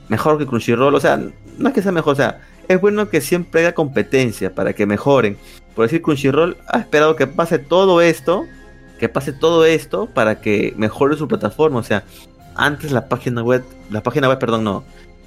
mejor 0.09 0.37
que 0.37 0.45
Crunchyroll. 0.45 0.95
O 0.95 0.99
sea, 0.99 1.21
no 1.57 1.67
es 1.67 1.73
que 1.73 1.81
sea 1.81 1.91
mejor, 1.91 2.13
o 2.13 2.15
sea, 2.15 2.41
es 2.67 2.79
bueno 2.79 3.09
que 3.09 3.21
siempre 3.21 3.61
haya 3.61 3.75
competencia 3.75 4.53
para 4.53 4.73
que 4.73 4.85
mejoren. 4.85 5.37
Por 5.75 5.85
decir, 5.85 6.01
Crunchyroll 6.01 6.57
ha 6.67 6.79
esperado 6.79 7.15
que 7.15 7.27
pase 7.27 7.59
todo 7.59 8.01
esto, 8.01 8.45
que 8.99 9.09
pase 9.09 9.33
todo 9.33 9.65
esto 9.65 10.07
para 10.07 10.39
que 10.39 10.73
mejore 10.77 11.17
su 11.17 11.27
plataforma. 11.27 11.79
O 11.79 11.83
sea, 11.83 12.03
antes 12.55 12.91
la 12.91 13.09
página 13.09 13.43
web, 13.43 13.63
la 13.89 14.01
página 14.01 14.29
web, 14.29 14.39
perdón, 14.39 14.63
no, 14.63 14.83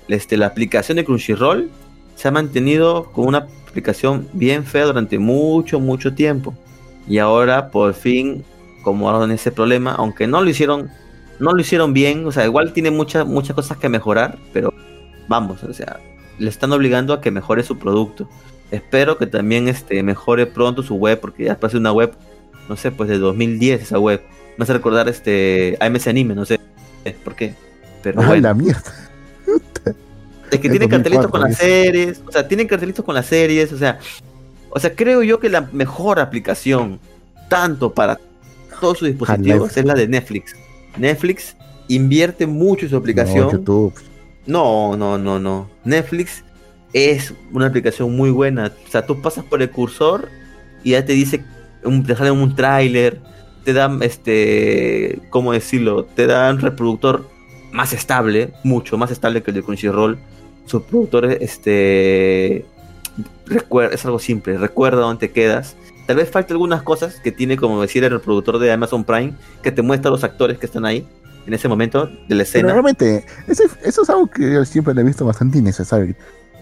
este, 0.09 0.37
la 0.37 0.47
aplicación 0.47 0.97
de 0.97 1.05
Crunchyroll 1.05 1.71
se 2.17 2.29
ha 2.29 2.31
mantenido 2.31 3.13
con 3.13 3.27
una 3.27 3.47
aplicación 3.69 4.27
bien 4.33 4.65
fea 4.65 4.87
durante 4.87 5.19
mucho, 5.19 5.79
mucho 5.79 6.15
tiempo. 6.15 6.55
Y 7.07 7.19
ahora, 7.19 7.71
por 7.71 7.95
fin, 7.95 8.45
como 8.83 9.23
en 9.23 9.31
ese 9.31 9.53
problema, 9.53 9.93
aunque 9.93 10.27
no 10.27 10.43
lo 10.43 10.49
hicieron, 10.49 10.91
no 11.39 11.53
lo 11.53 11.61
hicieron 11.61 11.93
bien, 11.93 12.27
o 12.27 12.33
sea, 12.33 12.45
igual 12.45 12.73
tiene 12.73 12.91
muchas, 12.91 13.27
muchas 13.27 13.55
cosas 13.55 13.77
que 13.77 13.89
mejorar, 13.89 14.39
pero 14.53 14.73
vamos, 15.29 15.63
o 15.63 15.73
sea, 15.73 16.01
le 16.39 16.49
están 16.49 16.73
obligando 16.73 17.13
a 17.13 17.21
que 17.21 17.31
mejore 17.31 17.63
su 17.63 17.79
producto. 17.79 18.29
Espero 18.71 19.17
que 19.19 19.27
también 19.27 19.69
este, 19.69 20.03
mejore 20.03 20.47
pronto 20.47 20.83
su 20.83 20.97
web, 20.97 21.21
porque 21.21 21.45
ya 21.45 21.59
parece 21.59 21.79
una 21.79 21.93
web, 21.93 22.13
no 22.69 22.77
sé, 22.77 22.91
pues 22.91 23.09
de 23.09 23.19
2010 23.19 23.83
esa 23.83 23.99
web. 23.99 24.23
Me 24.57 24.65
hace 24.65 24.73
recordar 24.73 25.09
este 25.09 25.77
AMS 25.81 26.07
Anime, 26.07 26.35
no 26.35 26.45
sé 26.45 26.59
por 27.25 27.35
qué. 27.35 27.55
Pero 28.03 28.21
Ay, 28.23 28.41
la 28.41 28.55
mierda. 28.55 28.83
Es 30.51 30.61
que 30.61 30.71
tienen 30.71 30.89
cartelitos 30.89 31.31
con 31.31 31.43
las 31.43 31.59
series, 31.59 32.23
o 32.27 32.33
sea, 32.33 32.49
tienen 32.49 32.67
cartelitos 32.67 33.05
con 33.05 33.15
las 33.15 33.27
series, 33.27 33.71
o 33.71 33.77
sea, 33.77 33.99
o 34.71 34.81
sea, 34.81 34.95
creo 34.95 35.23
yo 35.23 35.39
que 35.41 35.51
la 35.51 35.69
mejor 35.73 36.19
aplicación, 36.19 36.99
tanto 37.51 37.93
para 37.93 38.19
todos 38.81 38.99
sus 38.99 39.09
dispositivos, 39.09 39.77
es 39.77 39.85
la 39.85 39.93
de 39.95 40.09
Netflix. 40.09 40.57
Netflix 40.97 41.55
invierte 41.89 42.47
mucho 42.47 42.87
en 42.87 42.91
su 42.91 42.97
aplicación. 42.97 43.63
No, 44.47 44.97
no, 44.97 45.19
no, 45.19 45.39
no. 45.39 45.69
Netflix 45.85 46.43
es 46.93 47.35
una 47.53 47.67
aplicación 47.67 48.17
muy 48.17 48.31
buena. 48.31 48.73
O 48.87 48.91
sea, 48.91 49.07
tú 49.07 49.21
pasas 49.21 49.45
por 49.45 49.63
el 49.63 49.71
cursor 49.71 50.29
y 50.83 50.93
ya 50.93 51.05
te 51.05 51.13
dice, 51.13 51.45
te 52.07 52.17
sale 52.17 52.31
un 52.31 52.55
tráiler, 52.55 53.21
te 53.65 53.73
dan, 53.73 54.03
este, 54.03 55.21
¿cómo 55.31 55.53
decirlo? 55.53 56.05
Te 56.05 56.27
da 56.27 56.51
un 56.51 56.61
reproductor 56.61 57.29
más 57.73 57.93
estable, 57.93 58.53
mucho 58.65 58.97
más 58.97 59.11
estable 59.11 59.43
que 59.43 59.51
el 59.51 59.57
de 59.57 59.63
Crunchyroll. 59.63 60.19
Su 60.67 60.83
productor, 60.83 61.27
este, 61.27 62.65
recuerda, 63.47 63.95
es 63.95 64.05
algo 64.05 64.19
simple, 64.19 64.59
recuerda 64.59 65.01
dónde 65.01 65.29
te 65.29 65.33
quedas. 65.33 65.77
Tal 66.07 66.17
vez 66.17 66.31
falte 66.31 66.55
algunas 66.55 66.83
cosas 66.83 67.21
que 67.21 67.33
tiene, 67.33 67.57
como 67.57 67.81
decir, 67.83 68.05
el 68.05 68.11
reproductor 68.11 68.59
de 68.59 68.73
Amazon 68.73 69.05
Prime, 69.05 69.35
que 69.63 69.73
te 69.73 69.83
muestra 69.83 70.11
los 70.11 70.25
actores 70.25 70.59
que 70.59 70.67
están 70.67 70.87
ahí 70.87 71.07
en 71.47 71.55
ese 71.55 71.69
momento 71.69 72.11
de 72.29 72.35
la 72.35 72.43
escena. 72.43 72.69
Pero 72.69 72.83
realmente, 72.83 73.25
eso, 73.47 73.65
es 73.83 74.11
algo 74.11 74.27
que 74.27 74.53
yo 74.53 74.65
siempre 74.65 74.95
le 74.95 75.01
he 75.01 75.05
visto 75.05 75.25
bastante 75.25 75.59
innecesario. 75.59 76.15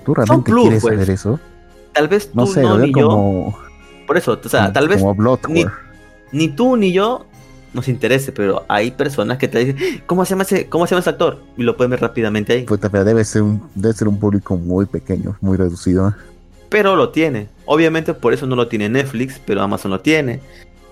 ¿Tú 0.06 0.14
realmente 0.14 0.52
quieres 0.52 0.82
pues. 0.82 0.94
saber 0.94 1.10
eso? 1.10 1.40
Tal 1.92 2.06
vez 2.06 2.30
tú 2.30 2.36
no, 2.36 2.46
sé, 2.46 2.62
ni 2.62 2.94
yo. 2.94 3.52
Por 4.06 4.16
eso, 4.16 4.40
o 4.42 4.48
sea, 4.48 4.72
tal 4.72 4.86
vez 4.86 5.02
ni, 5.48 5.66
ni, 6.30 6.48
tú 6.48 6.76
ni 6.76 6.92
yo 6.92 7.26
nos 7.74 7.88
interese, 7.88 8.30
pero 8.30 8.64
hay 8.68 8.92
personas 8.92 9.36
que 9.38 9.48
te 9.48 9.64
dicen, 9.64 10.02
¿cómo 10.06 10.24
se 10.24 10.30
llama 10.30 10.44
ese, 10.44 10.68
cómo 10.68 10.86
se 10.86 10.92
llama 10.92 11.00
ese 11.00 11.10
actor? 11.10 11.42
Y 11.56 11.64
lo 11.64 11.76
pueden 11.76 11.90
ver 11.90 12.00
rápidamente 12.00 12.52
ahí. 12.52 12.62
Pues 12.62 12.80
pero 12.80 13.04
debe 13.04 13.24
ser 13.24 13.42
un, 13.42 13.68
debe 13.74 13.94
ser 13.94 14.06
un 14.06 14.20
público 14.20 14.56
muy 14.56 14.86
pequeño, 14.86 15.36
muy 15.40 15.56
reducido. 15.56 16.14
Pero 16.68 16.94
lo 16.94 17.08
tiene. 17.08 17.48
Obviamente 17.64 18.14
por 18.14 18.32
eso 18.32 18.46
no 18.46 18.54
lo 18.54 18.68
tiene 18.68 18.88
Netflix, 18.88 19.40
pero 19.44 19.60
Amazon 19.60 19.90
lo 19.90 20.00
tiene. 20.00 20.40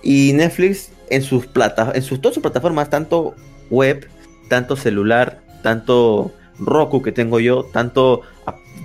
Y 0.03 0.33
Netflix 0.33 0.89
en 1.09 1.21
sus 1.21 1.47
plata, 1.47 1.93
en 1.95 2.01
sus 2.01 2.19
todas 2.19 2.33
sus 2.33 2.41
plataformas, 2.41 2.89
tanto 2.89 3.33
web, 3.69 4.09
tanto 4.49 4.75
celular, 4.75 5.41
tanto 5.63 6.33
Roku 6.59 7.01
que 7.01 7.11
tengo 7.11 7.39
yo, 7.39 7.63
tanto 7.71 8.21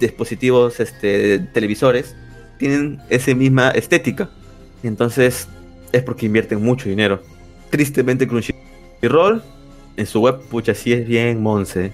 dispositivos 0.01 0.81
este, 0.81 1.39
televisores, 1.39 2.17
tienen 2.59 3.01
esa 3.09 3.35
misma 3.35 3.71
estética. 3.71 4.29
Entonces 4.83 5.47
es 5.93 6.03
porque 6.03 6.27
invierten 6.27 6.63
mucho 6.63 6.89
dinero. 6.89 7.23
Tristemente 7.71 8.27
Crunchyroll 8.27 9.43
en 9.97 10.07
su 10.07 10.21
web, 10.21 10.41
pucha, 10.51 10.75
sí 10.75 10.93
es 10.93 11.07
bien 11.07 11.43
monce. 11.43 11.93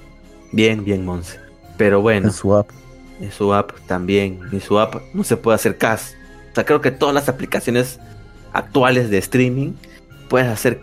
Bien, 0.52 0.84
bien 0.84 1.04
monce. 1.04 1.38
Pero 1.76 2.00
bueno. 2.00 2.28
En 2.28 2.32
su 2.32 2.54
app. 2.54 2.70
En 3.20 3.32
su 3.32 3.52
app 3.52 3.72
también. 3.86 4.40
En 4.52 4.60
su 4.60 4.78
app 4.78 5.02
no 5.12 5.24
se 5.24 5.36
puede 5.36 5.56
hacer 5.56 5.76
CAS. 5.76 6.14
O 6.52 6.54
sea, 6.54 6.64
creo 6.64 6.80
que 6.80 6.90
todas 6.90 7.14
las 7.14 7.28
aplicaciones 7.28 7.98
actuales 8.52 9.10
de 9.10 9.18
streaming 9.18 9.72
puedes 10.28 10.48
hacer 10.48 10.80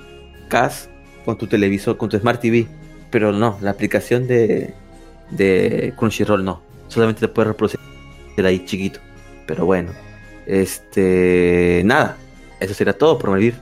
CAS 0.49 0.89
con 1.25 1.37
tu 1.37 1.47
televisor, 1.47 1.97
con 1.97 2.09
tu 2.09 2.19
Smart 2.19 2.41
TV. 2.41 2.67
Pero 3.09 3.31
no, 3.31 3.57
la 3.61 3.71
aplicación 3.71 4.27
de, 4.27 4.73
de 5.31 5.93
Crunchyroll 5.97 6.43
no. 6.43 6.61
Solamente 6.93 7.21
te 7.21 7.27
puede 7.27 7.47
reproducir 7.47 7.79
ahí 8.37 8.63
chiquito. 8.65 8.99
Pero 9.47 9.65
bueno, 9.65 9.91
este. 10.45 11.81
Nada, 11.83 12.17
eso 12.59 12.75
será 12.75 12.93
todo 12.93 13.17
por 13.17 13.31
venir. 13.31 13.55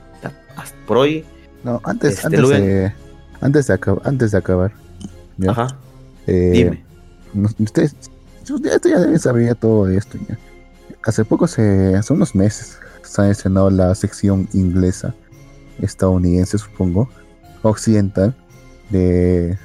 por 0.86 0.98
hoy. 0.98 1.24
No, 1.64 1.80
antes, 1.84 2.16
este, 2.16 2.26
antes, 2.26 2.48
de, 2.48 2.92
antes, 3.40 3.66
de 3.66 3.78
antes 4.04 4.30
de 4.32 4.38
acabar. 4.38 4.72
Ajá. 5.48 5.78
Eh, 6.26 6.50
Dime. 6.52 6.84
ustedes, 7.58 7.96
esto 8.42 8.88
ya 8.88 8.98
deben 8.98 9.18
saber 9.18 9.54
todo 9.54 9.88
esto. 9.88 10.18
Ya. 10.28 10.36
Hace 11.04 11.24
poco, 11.24 11.46
se, 11.46 11.96
hace 11.96 12.12
unos 12.12 12.34
meses, 12.34 12.78
se 13.02 13.22
ha 13.22 13.30
estrenado 13.30 13.70
la 13.70 13.94
sección 13.94 14.46
inglesa, 14.52 15.14
estadounidense, 15.80 16.58
supongo, 16.58 17.08
occidental 17.62 18.34
de, 18.90 19.56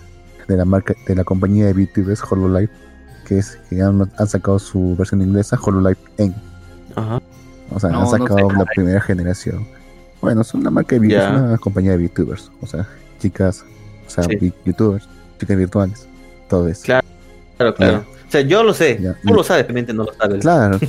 de 0.48 0.58
la 0.58 0.64
marca 0.64 0.96
de 1.06 1.16
la 1.16 1.26
compañía 1.26 1.66
de 1.66 1.74
VTubers 1.74 2.24
HoloLive 2.24 2.72
que 3.28 3.40
es 3.40 3.60
que 3.70 3.82
han, 3.82 4.10
sacado 4.28 4.58
su 4.58 4.96
versión 4.96 5.22
inglesa 5.22 5.60
HoloLive 5.62 5.98
N. 6.18 6.34
Ajá. 6.96 7.22
O 7.74 7.80
sea, 7.80 7.90
han 7.90 8.08
sacado 8.08 8.50
la 8.52 8.66
primera 8.66 9.02
generación. 9.02 9.68
Bueno, 10.22 10.44
son 10.44 10.62
una 10.62 10.72
marca 10.72 10.98
de 10.98 11.08
es 11.08 11.30
una 11.30 11.58
compañía 11.58 11.98
de 11.98 12.08
VTubers, 12.08 12.50
o 12.62 12.66
sea, 12.66 12.88
chicas, 13.20 13.64
o 14.08 14.10
sea, 14.10 14.26
youtubers, 14.66 15.08
chicas 15.40 15.58
virtuales, 15.58 16.08
todo 16.50 16.68
eso. 16.68 16.84
Claro, 16.86 17.06
claro, 17.58 17.76
claro. 17.76 18.06
O 18.28 18.32
sea, 18.32 18.42
yo 18.42 18.64
lo 18.64 18.74
sé, 18.74 19.00
tú 19.26 19.34
lo 19.34 19.44
sabes, 19.44 19.64
realmente 19.66 19.94
no 19.94 20.06
lo 20.06 20.14
sabes. 20.14 20.42
Claro, 20.42 20.80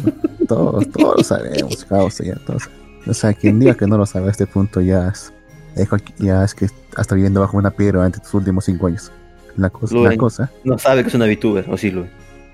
todos, 0.48 0.88
todos 0.90 1.16
lo 1.18 1.24
sabemos, 1.24 1.86
ya, 2.24 2.36
todos. 2.46 2.70
O 3.06 3.14
sea, 3.14 3.34
quien 3.34 3.58
diga 3.58 3.74
que 3.74 3.86
no 3.86 3.98
lo 3.98 4.06
sabe 4.06 4.28
a 4.28 4.30
este 4.30 4.46
punto 4.46 4.80
ya 4.80 5.08
es 5.08 5.32
ya 6.18 6.44
es 6.44 6.54
que 6.54 6.68
hasta 6.96 7.14
viviendo 7.14 7.40
bajo 7.40 7.56
una 7.56 7.70
piedra 7.70 7.98
durante 7.98 8.18
tus 8.20 8.34
últimos 8.34 8.64
cinco 8.64 8.86
años. 8.86 9.12
La 9.56 9.70
cosa, 9.70 9.96
la 9.96 10.16
cosa. 10.16 10.50
No 10.64 10.78
sabe 10.78 11.02
que 11.02 11.08
es 11.08 11.14
una 11.14 11.26
VTuber, 11.26 11.68
o 11.68 11.76
sí, 11.76 11.90
Luis. 11.90 12.08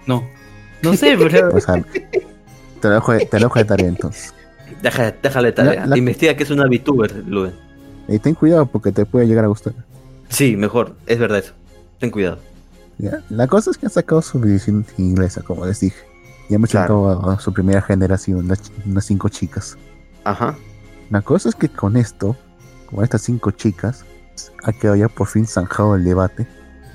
No. 0.07 0.25
No 0.83 0.95
sé, 0.95 1.17
pero. 1.19 1.55
O 1.55 1.61
sea, 1.61 1.83
te 2.81 2.89
lo 2.89 2.95
dejo 2.95 3.13
de, 3.13 3.27
te 3.27 3.41
lo 3.41 3.47
dejo 3.47 3.59
de 3.59 3.65
tarea 3.65 3.89
entonces. 3.89 4.35
Deja, 4.83 5.13
déjale 5.23 5.53
tarea. 5.53 5.87
Investiga 5.97 6.37
que 6.37 6.43
es 6.43 6.51
una 6.51 6.67
VTuber, 6.67 7.25
Luis. 7.27 7.53
Y 8.09 8.19
ten 8.19 8.35
cuidado 8.35 8.67
porque 8.67 8.93
te 8.93 9.07
puede 9.07 9.27
llegar 9.27 9.45
a 9.45 9.49
gustar. 9.49 9.73
Sí, 10.29 10.57
mejor, 10.57 10.95
es 11.07 11.19
verdad 11.19 11.39
eso. 11.39 11.53
Ten 11.99 12.11
cuidado. 12.11 12.39
La 13.31 13.47
cosa 13.47 13.71
es 13.71 13.79
que 13.79 13.87
han 13.87 13.93
sacado 13.93 14.23
su 14.23 14.39
edición 14.45 14.85
inglesa, 14.99 15.43
como 15.43 15.67
les 15.67 15.81
dije. 15.81 16.05
Ya 16.51 16.59
me 16.59 16.69
claro. 16.69 17.31
a, 17.31 17.41
su 17.41 17.53
primera 17.53 17.81
generación, 17.81 18.51
unas 18.85 19.05
cinco 19.07 19.29
chicas. 19.31 19.79
Ajá. 20.25 20.55
La 21.11 21.23
cosa 21.23 21.49
es 21.49 21.55
que 21.55 21.69
con 21.69 21.97
esto 21.97 22.37
con 22.95 23.05
estas 23.05 23.23
cinco 23.23 23.51
chicas, 23.51 24.05
ha 24.63 24.73
quedado 24.73 24.97
ya 24.97 25.09
por 25.09 25.27
fin 25.27 25.47
zanjado 25.47 25.97
el 25.97 26.05
debate 26.05 26.47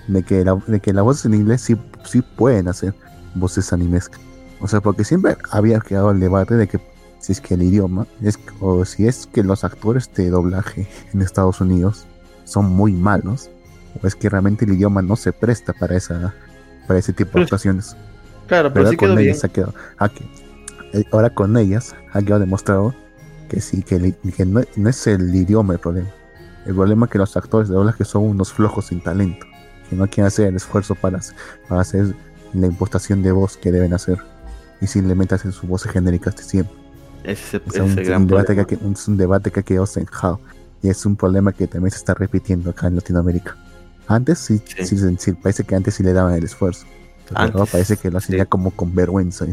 de 0.10 0.24
que, 0.24 0.44
la, 0.44 0.56
de 0.68 0.80
que 0.80 0.94
las 0.94 1.04
voces 1.04 1.26
en 1.26 1.36
inglés 1.36 1.62
sí, 1.62 1.78
sí 2.04 2.22
pueden 2.22 2.68
hacer 2.68 2.94
voces 3.36 3.72
animescas. 3.74 4.20
O 4.60 4.68
sea, 4.68 4.82
porque 4.82 5.04
siempre 5.04 5.38
había 5.52 5.80
quedado 5.80 6.12
el 6.12 6.20
debate 6.20 6.56
de 6.56 6.68
que 6.68 6.80
si 7.20 7.34
es 7.34 7.42
que 7.42 7.54
el 7.54 7.64
idioma, 7.64 8.08
es, 8.22 8.40
o 8.60 8.84
si 8.86 9.08
es 9.08 9.28
que 9.28 9.44
los 9.44 9.64
actores 9.64 10.12
de 10.14 10.30
doblaje 10.30 10.88
en 11.14 11.22
Estados 11.22 11.62
Unidos 11.62 12.06
son 12.46 12.66
muy 12.66 12.94
malos, 12.94 13.50
o 14.02 14.08
es 14.08 14.16
que 14.16 14.30
realmente 14.30 14.66
el 14.66 14.74
idioma 14.74 15.02
no 15.02 15.16
se 15.16 15.34
presta 15.34 15.74
para 15.74 15.96
esa 15.96 16.34
para 16.88 17.00
ese 17.00 17.14
tipo 17.14 17.38
de 17.38 17.44
actuaciones. 17.44 17.96
Claro, 18.48 18.74
pero, 18.74 18.92
con 18.98 19.20
ellas 19.20 19.44
ha 19.44 19.50
quedado, 19.50 19.76
eh, 20.94 21.04
ahora 21.12 21.30
con 21.30 21.56
ellas 21.56 21.96
ha 22.14 22.22
quedado 22.22 22.40
demostrado 22.40 22.96
que 23.48 23.62
sí, 23.62 23.84
que, 23.84 24.00
no, 24.46 24.90
es 24.90 25.08
el 25.08 25.34
idioma 25.36 25.74
el 25.74 25.80
problema. 25.80 26.10
El 26.66 26.74
problema 26.74 27.06
es 27.06 27.12
que 27.12 27.20
los 27.20 27.38
actores 27.38 27.70
de 27.70 27.76
doblaje 27.76 28.06
son 28.06 28.24
unos 28.24 28.52
flojos 28.52 28.88
sin 28.88 29.02
talento, 29.02 29.46
que 29.90 29.96
no 29.96 30.08
quieren 30.08 30.28
hacer 30.28 30.48
el 30.48 30.56
esfuerzo 30.56 30.96
para, 30.96 31.20
para 31.68 31.82
hacer 31.82 32.14
la 32.54 32.68
impostación 32.68 33.22
de 33.22 33.32
voz 33.32 33.58
que 33.58 33.72
deben 33.72 33.94
hacer 33.94 34.18
y 34.82 34.88
simplemente 34.88 35.36
hacen 35.36 35.52
su 35.52 35.68
voz 35.68 35.84
genérica 35.84 36.30
hasta 36.30 36.44
siempre. 36.44 36.76
Ese, 37.24 37.62
es, 37.74 37.80
un, 37.80 38.28
debate 38.28 38.66
que, 38.66 38.76
es 38.76 39.08
un 39.08 39.18
debate 39.18 39.52
que 39.52 39.60
ha 39.60 39.64
quedado 39.64 39.86
zanjado 39.86 40.40
y 40.82 40.90
es 40.90 41.06
un 41.06 41.16
problema 41.16 41.52
que 41.52 41.68
también 41.68 41.92
se 41.92 41.98
está 41.98 42.14
repitiendo 42.14 42.70
acá 42.70 42.88
en 42.88 42.96
Latinoamérica. 42.96 43.58
Antes 44.08 44.40
sí, 44.40 44.62
sí. 44.66 45.34
parece 45.34 45.64
que 45.64 45.76
antes 45.76 45.96
sí 45.96 46.04
le 46.04 46.14
daban 46.14 46.34
el 46.34 46.44
esfuerzo. 46.44 46.86
Pero 47.30 47.66
parece 47.66 47.98
que 47.98 48.10
lo 48.10 48.18
hacen 48.18 48.38
ya 48.38 48.46
como 48.46 48.72
con 48.72 48.96
vergüenza. 48.96 49.46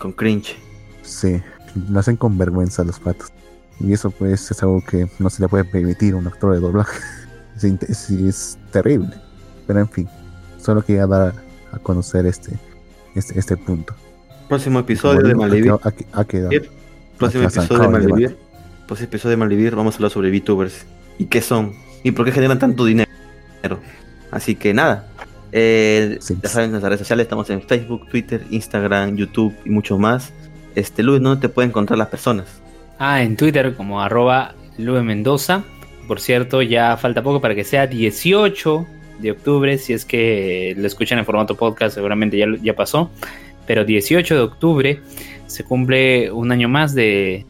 Con 0.00 0.12
cringe. 0.12 0.56
Sí, 1.02 1.42
lo 1.90 2.00
hacen 2.00 2.16
con 2.16 2.38
vergüenza 2.38 2.84
los 2.84 2.98
patos. 2.98 3.30
Y 3.80 3.92
eso 3.92 4.10
pues 4.10 4.50
es 4.50 4.62
algo 4.62 4.82
que 4.82 5.10
no 5.18 5.28
se 5.28 5.42
le 5.42 5.48
puede 5.48 5.64
permitir 5.64 6.14
a 6.14 6.16
un 6.16 6.26
actor 6.26 6.54
de 6.54 6.60
doblaje. 6.60 6.98
es, 7.56 8.10
es, 8.10 8.58
terrible. 8.70 9.10
Pero 9.72 9.80
en 9.80 9.88
fin, 9.88 10.08
solo 10.60 10.84
quería 10.84 11.06
dar 11.06 11.32
a 11.72 11.78
conocer 11.78 12.26
este, 12.26 12.52
este, 13.14 13.38
este 13.38 13.56
punto. 13.56 13.94
Próximo 14.46 14.80
episodio 14.80 15.22
de 15.22 15.34
Malvivir. 15.34 15.72
Ha, 16.12 16.24
quedado. 16.26 16.50
Próximo 17.16 17.44
episodio 17.44 17.80
de 17.80 17.88
Malvivir. 17.88 18.36
Próximo 18.86 19.06
episodio 19.06 19.30
de 19.30 19.36
Malvivir 19.38 19.74
vamos 19.74 19.94
a 19.94 19.96
hablar 19.96 20.10
sobre 20.10 20.30
VTubers. 20.30 20.84
¿Y 21.16 21.24
qué 21.24 21.40
son? 21.40 21.72
¿Y 22.02 22.10
por 22.10 22.26
qué 22.26 22.32
generan 22.32 22.58
tanto 22.58 22.84
dinero? 22.84 23.08
Así 24.30 24.56
que 24.56 24.74
nada. 24.74 25.08
Eh, 25.52 26.18
Ya 26.42 26.50
saben, 26.50 26.66
en 26.66 26.72
nuestras 26.72 26.90
redes 26.90 27.00
sociales 27.00 27.24
estamos 27.24 27.48
en 27.48 27.62
Facebook, 27.62 28.10
Twitter, 28.10 28.44
Instagram, 28.50 29.16
YouTube 29.16 29.54
y 29.64 29.70
mucho 29.70 29.96
más. 29.96 30.34
Este, 30.74 31.02
Luis, 31.02 31.22
¿dónde 31.22 31.40
te 31.40 31.48
pueden 31.48 31.70
encontrar 31.70 31.98
las 31.98 32.08
personas? 32.08 32.60
Ah, 32.98 33.22
en 33.22 33.38
Twitter 33.38 33.74
como 33.74 34.02
arroba 34.02 34.54
Luis 34.76 35.02
Mendoza. 35.02 35.64
Por 36.06 36.20
cierto, 36.20 36.60
ya 36.60 36.94
falta 36.98 37.22
poco 37.22 37.40
para 37.40 37.54
que 37.54 37.64
sea 37.64 37.86
18 37.86 38.86
de 39.22 39.30
octubre. 39.30 39.78
Si 39.78 39.92
es 39.92 40.04
que 40.04 40.74
lo 40.76 40.86
escuchan 40.86 41.18
en 41.18 41.24
formato 41.24 41.56
podcast, 41.56 41.94
seguramente 41.94 42.36
ya, 42.36 42.46
ya 42.62 42.74
pasó. 42.74 43.10
Pero 43.66 43.84
18 43.84 44.34
de 44.34 44.40
octubre 44.40 45.00
se 45.46 45.64
cumple 45.64 46.30
un 46.30 46.50
año 46.50 46.68
más 46.68 46.94
de, 46.94 47.46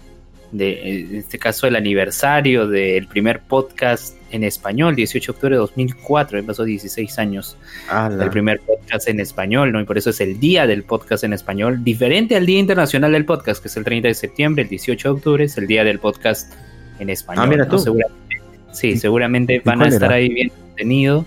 de, 0.52 1.00
en 1.00 1.16
este 1.16 1.38
caso, 1.38 1.66
el 1.66 1.76
aniversario 1.76 2.68
del 2.68 3.06
primer 3.08 3.40
podcast 3.40 4.16
en 4.30 4.44
español, 4.44 4.94
18 4.94 5.32
de 5.32 5.34
octubre 5.34 5.54
de 5.54 5.60
2004, 5.60 6.38
me 6.38 6.44
pasó 6.44 6.64
16 6.64 7.18
años 7.18 7.56
del 8.18 8.30
primer 8.30 8.60
podcast 8.60 9.08
en 9.08 9.20
español, 9.20 9.72
¿no? 9.72 9.80
Y 9.80 9.84
por 9.84 9.98
eso 9.98 10.10
es 10.10 10.20
el 10.20 10.38
día 10.38 10.66
del 10.66 10.84
podcast 10.84 11.24
en 11.24 11.32
español, 11.32 11.82
diferente 11.82 12.36
al 12.36 12.46
Día 12.46 12.58
Internacional 12.58 13.12
del 13.12 13.24
Podcast, 13.24 13.62
que 13.62 13.68
es 13.68 13.76
el 13.76 13.84
30 13.84 14.08
de 14.08 14.14
septiembre, 14.14 14.62
el 14.64 14.68
18 14.68 15.08
de 15.08 15.14
octubre 15.14 15.44
es 15.44 15.56
el 15.56 15.66
día 15.66 15.84
del 15.84 15.98
podcast 15.98 16.52
en 16.98 17.10
español. 17.10 17.44
Ah, 17.44 17.48
mira 17.48 17.68
tú. 17.68 17.82
sí, 18.72 18.96
seguramente 18.96 19.62
van 19.64 19.82
a 19.82 19.88
estar 19.88 20.12
ahí 20.12 20.28
bien 20.28 20.48
contenido. 20.50 21.26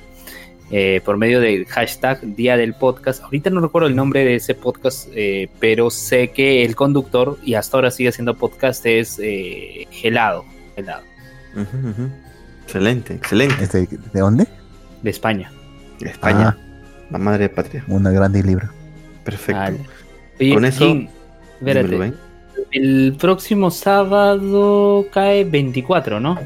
Eh, 0.72 1.00
por 1.06 1.18
medio 1.18 1.40
del 1.40 1.66
hashtag 1.68 2.22
Día 2.36 2.58
del 2.58 2.74
Podcast. 2.74 3.22
Ahorita 3.24 3.52
no 3.52 3.62
recuerdo 3.62 3.88
el 3.88 3.96
nombre 3.96 4.26
de 4.26 4.36
ese 4.36 4.56
podcast, 4.56 5.08
eh, 5.14 5.48
pero 5.60 5.92
sé 5.92 6.32
que 6.32 6.66
el 6.66 6.76
conductor, 6.76 7.38
y 7.44 7.54
hasta 7.54 7.78
ahora 7.78 7.92
sigue 7.92 8.10
haciendo 8.10 8.36
podcast, 8.36 8.84
es 8.86 9.20
eh, 9.22 9.88
Gelado. 9.92 10.44
Gelado. 10.76 11.04
Excelente, 12.64 13.14
excelente. 13.14 13.88
¿De, 14.12 14.20
dónde? 14.20 14.48
De 15.04 15.10
España. 15.12 15.52
De 16.00 16.10
España. 16.10 16.58
Ah. 16.58 17.08
la 17.12 17.20
madre 17.20 17.48
patria. 17.48 17.84
Una 17.88 18.10
grande 18.10 18.42
libro. 18.42 18.70
Perfecto. 19.24 19.78
Con 20.52 20.66
eso. 20.66 20.98
el 22.72 23.16
próximo 23.20 23.70
sábado 23.70 25.06
cae 25.12 25.44
24, 25.44 26.20
¿no? 26.20 26.40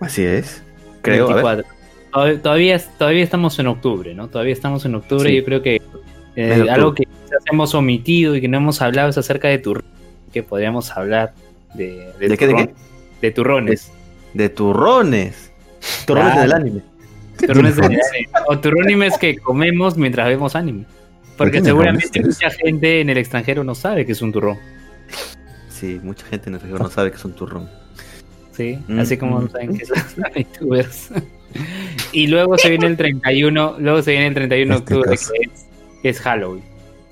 Así 0.00 0.22
es. 0.22 0.62
Creo. 1.00 1.28
24 1.28 1.74
todavía, 2.14 2.78
todavía 2.98 3.24
estamos 3.24 3.58
en 3.58 3.66
octubre, 3.66 4.14
¿no? 4.14 4.28
Todavía 4.28 4.52
estamos 4.52 4.84
en 4.84 4.94
octubre 4.94 5.30
y 5.30 5.36
yo 5.36 5.44
creo 5.44 5.62
que 5.62 5.82
eh, 6.36 6.66
algo 6.70 6.94
que 6.94 7.06
hemos 7.50 7.74
omitido 7.74 8.36
y 8.36 8.40
que 8.40 8.48
no 8.48 8.56
hemos 8.58 8.80
hablado 8.82 9.08
es 9.08 9.18
acerca 9.18 9.48
de 9.48 9.58
turrones, 9.58 9.90
que 10.32 10.42
podríamos 10.42 10.90
hablar 10.96 11.34
de... 11.74 12.12
¿De, 12.18 12.36
qué, 12.36 12.46
de 12.46 12.74
De 13.20 13.30
turrones. 13.30 13.92
De, 14.32 14.48
turrones. 14.48 15.52
Turrones 16.06 16.36
del 16.36 16.52
anime. 16.52 16.82
Turrones 17.46 17.76
del 17.76 17.84
anime. 17.84 18.02
O 18.46 18.58
turrones 18.58 19.18
que 19.18 19.36
comemos 19.36 19.96
mientras 19.96 20.28
vemos 20.28 20.54
anime. 20.54 20.84
Porque 21.36 21.60
seguramente 21.62 22.22
mucha 22.22 22.50
gente 22.50 23.00
en 23.00 23.10
el 23.10 23.18
extranjero 23.18 23.64
no 23.64 23.74
sabe 23.74 24.06
que 24.06 24.12
es 24.12 24.22
un 24.22 24.32
turrón. 24.32 24.58
Sí, 25.68 26.00
mucha 26.02 26.24
gente 26.26 26.48
en 26.48 26.54
el 26.54 26.58
extranjero 26.58 26.84
no 26.84 26.90
sabe 26.90 27.10
que 27.10 27.16
es 27.16 27.24
un 27.24 27.32
turrón. 27.32 27.68
Sí, 28.52 28.78
así 28.98 29.16
como 29.16 29.40
no 29.40 29.48
saben 29.48 29.76
que 29.76 29.84
son 29.84 29.96
youtubers. 30.36 31.10
Y 32.12 32.26
luego 32.28 32.56
se 32.58 32.70
viene 32.70 32.86
el 32.86 32.96
31, 32.96 33.76
luego 33.78 34.02
se 34.02 34.12
viene 34.12 34.28
el 34.28 34.34
31 34.34 34.74
de 34.74 34.78
este 34.78 34.94
octubre, 34.94 35.18
que 36.02 36.08
es, 36.08 36.20
Halloween. 36.20 36.62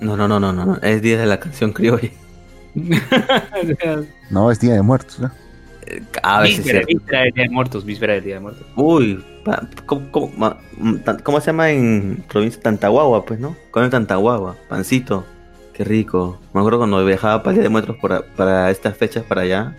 No, 0.00 0.16
no, 0.16 0.26
no, 0.26 0.40
no, 0.40 0.52
no, 0.52 0.78
es 0.82 1.02
día 1.02 1.18
de 1.18 1.26
la 1.26 1.38
canción 1.38 1.72
criolla. 1.72 2.10
no, 4.30 4.50
es 4.50 4.60
día 4.60 4.74
de 4.74 4.82
muertos, 4.82 5.20
¿no? 5.20 5.30
Eh, 5.86 6.02
a 6.22 6.42
víspera, 6.42 6.82
víspera 6.86 7.22
del 7.22 7.32
día 7.32 7.44
de 7.44 7.50
muertos, 7.50 7.84
víspera 7.84 8.14
del 8.14 8.24
día 8.24 8.34
de 8.34 8.40
muertos. 8.40 8.66
Uy, 8.76 9.22
¿cómo, 9.86 11.40
se 11.40 11.46
llama 11.46 11.70
en 11.70 12.24
provincia 12.28 12.60
Tantahuagua, 12.62 13.24
pues, 13.24 13.38
no? 13.38 13.56
Con 13.70 13.84
el 13.84 13.90
Tantahuagua, 13.90 14.56
pancito. 14.68 15.26
Qué 15.72 15.84
rico. 15.84 16.38
Me 16.52 16.60
acuerdo 16.60 16.78
cuando 16.78 17.04
viajaba 17.04 17.42
para 17.42 17.52
el 17.52 17.56
día 17.56 17.62
de 17.64 17.68
muertos 17.70 17.96
para 18.36 18.70
estas 18.70 18.96
fechas 18.96 19.24
para 19.24 19.42
allá, 19.42 19.74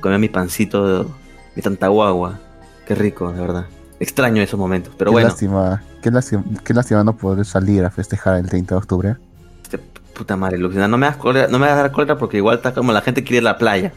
comía 0.00 0.18
mi 0.18 0.28
pancito 0.28 1.04
de, 1.04 1.10
mi 1.54 1.62
Tantahuagua. 1.62 2.40
Qué 2.86 2.94
rico, 2.94 3.32
de 3.32 3.40
verdad 3.40 3.66
extraño 4.00 4.42
esos 4.42 4.58
momentos, 4.58 4.92
pero 4.96 5.12
bueno. 5.12 5.28
Lástima, 5.28 5.82
qué, 6.02 6.10
lástima, 6.10 6.42
qué 6.64 6.74
lástima 6.74 7.04
no 7.04 7.16
poder 7.16 7.44
salir 7.44 7.84
a 7.84 7.90
festejar 7.90 8.38
el 8.38 8.48
30 8.48 8.74
de 8.74 8.78
octubre. 8.78 9.16
Este, 9.62 9.78
puta 9.78 10.36
madre, 10.36 10.58
Luciana, 10.58 10.88
no 10.88 10.98
me 10.98 11.06
das 11.06 11.16
cólera, 11.16 11.46
no 11.46 11.58
me 11.58 11.66
das 11.66 11.76
dar 11.76 11.92
cólera 11.92 12.18
porque 12.18 12.38
igual 12.38 12.56
está 12.56 12.74
como 12.74 12.92
la 12.92 13.02
gente 13.02 13.22
quiere 13.22 13.42
ir 13.42 13.48
a 13.48 13.52
la 13.52 13.58
playa. 13.58 13.92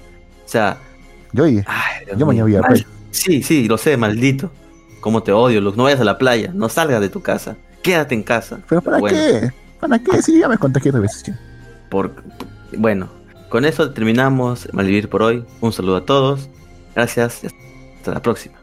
O 0.45 0.47
sea. 0.47 0.77
Yo, 1.31 1.47
yo 1.47 2.25
mañana 2.25 2.43
voy 2.43 2.55
a 2.55 2.61
la 2.61 2.67
playa. 2.67 2.85
Sí, 3.09 3.41
sí, 3.41 3.67
lo 3.67 3.77
sé, 3.77 3.97
maldito. 3.97 4.51
Cómo 4.99 5.23
te 5.23 5.31
odio, 5.31 5.61
Luz. 5.61 5.75
No 5.75 5.83
vayas 5.83 6.01
a 6.01 6.03
la 6.03 6.17
playa, 6.17 6.51
no 6.53 6.69
salgas 6.69 7.01
de 7.01 7.09
tu 7.09 7.21
casa. 7.21 7.55
Quédate 7.81 8.13
en 8.15 8.23
casa. 8.23 8.59
¿Pero 8.67 8.81
para 8.81 9.01
qué? 9.01 9.51
¿Para 9.79 9.99
qué? 9.99 10.21
Sí, 10.21 10.39
ya 10.39 10.47
me 10.47 10.57
contagié 10.57 10.91
dos 10.91 11.01
veces. 11.01 11.31
Por... 11.89 12.13
Bueno, 12.77 13.09
con 13.49 13.65
eso 13.65 13.91
terminamos 13.91 14.67
Malvivir 14.73 15.09
por 15.09 15.21
hoy. 15.21 15.45
Un 15.61 15.73
saludo 15.73 15.97
a 15.97 16.05
todos. 16.05 16.49
Gracias 16.95 17.43
hasta 17.43 18.11
la 18.11 18.21
próxima. 18.21 18.62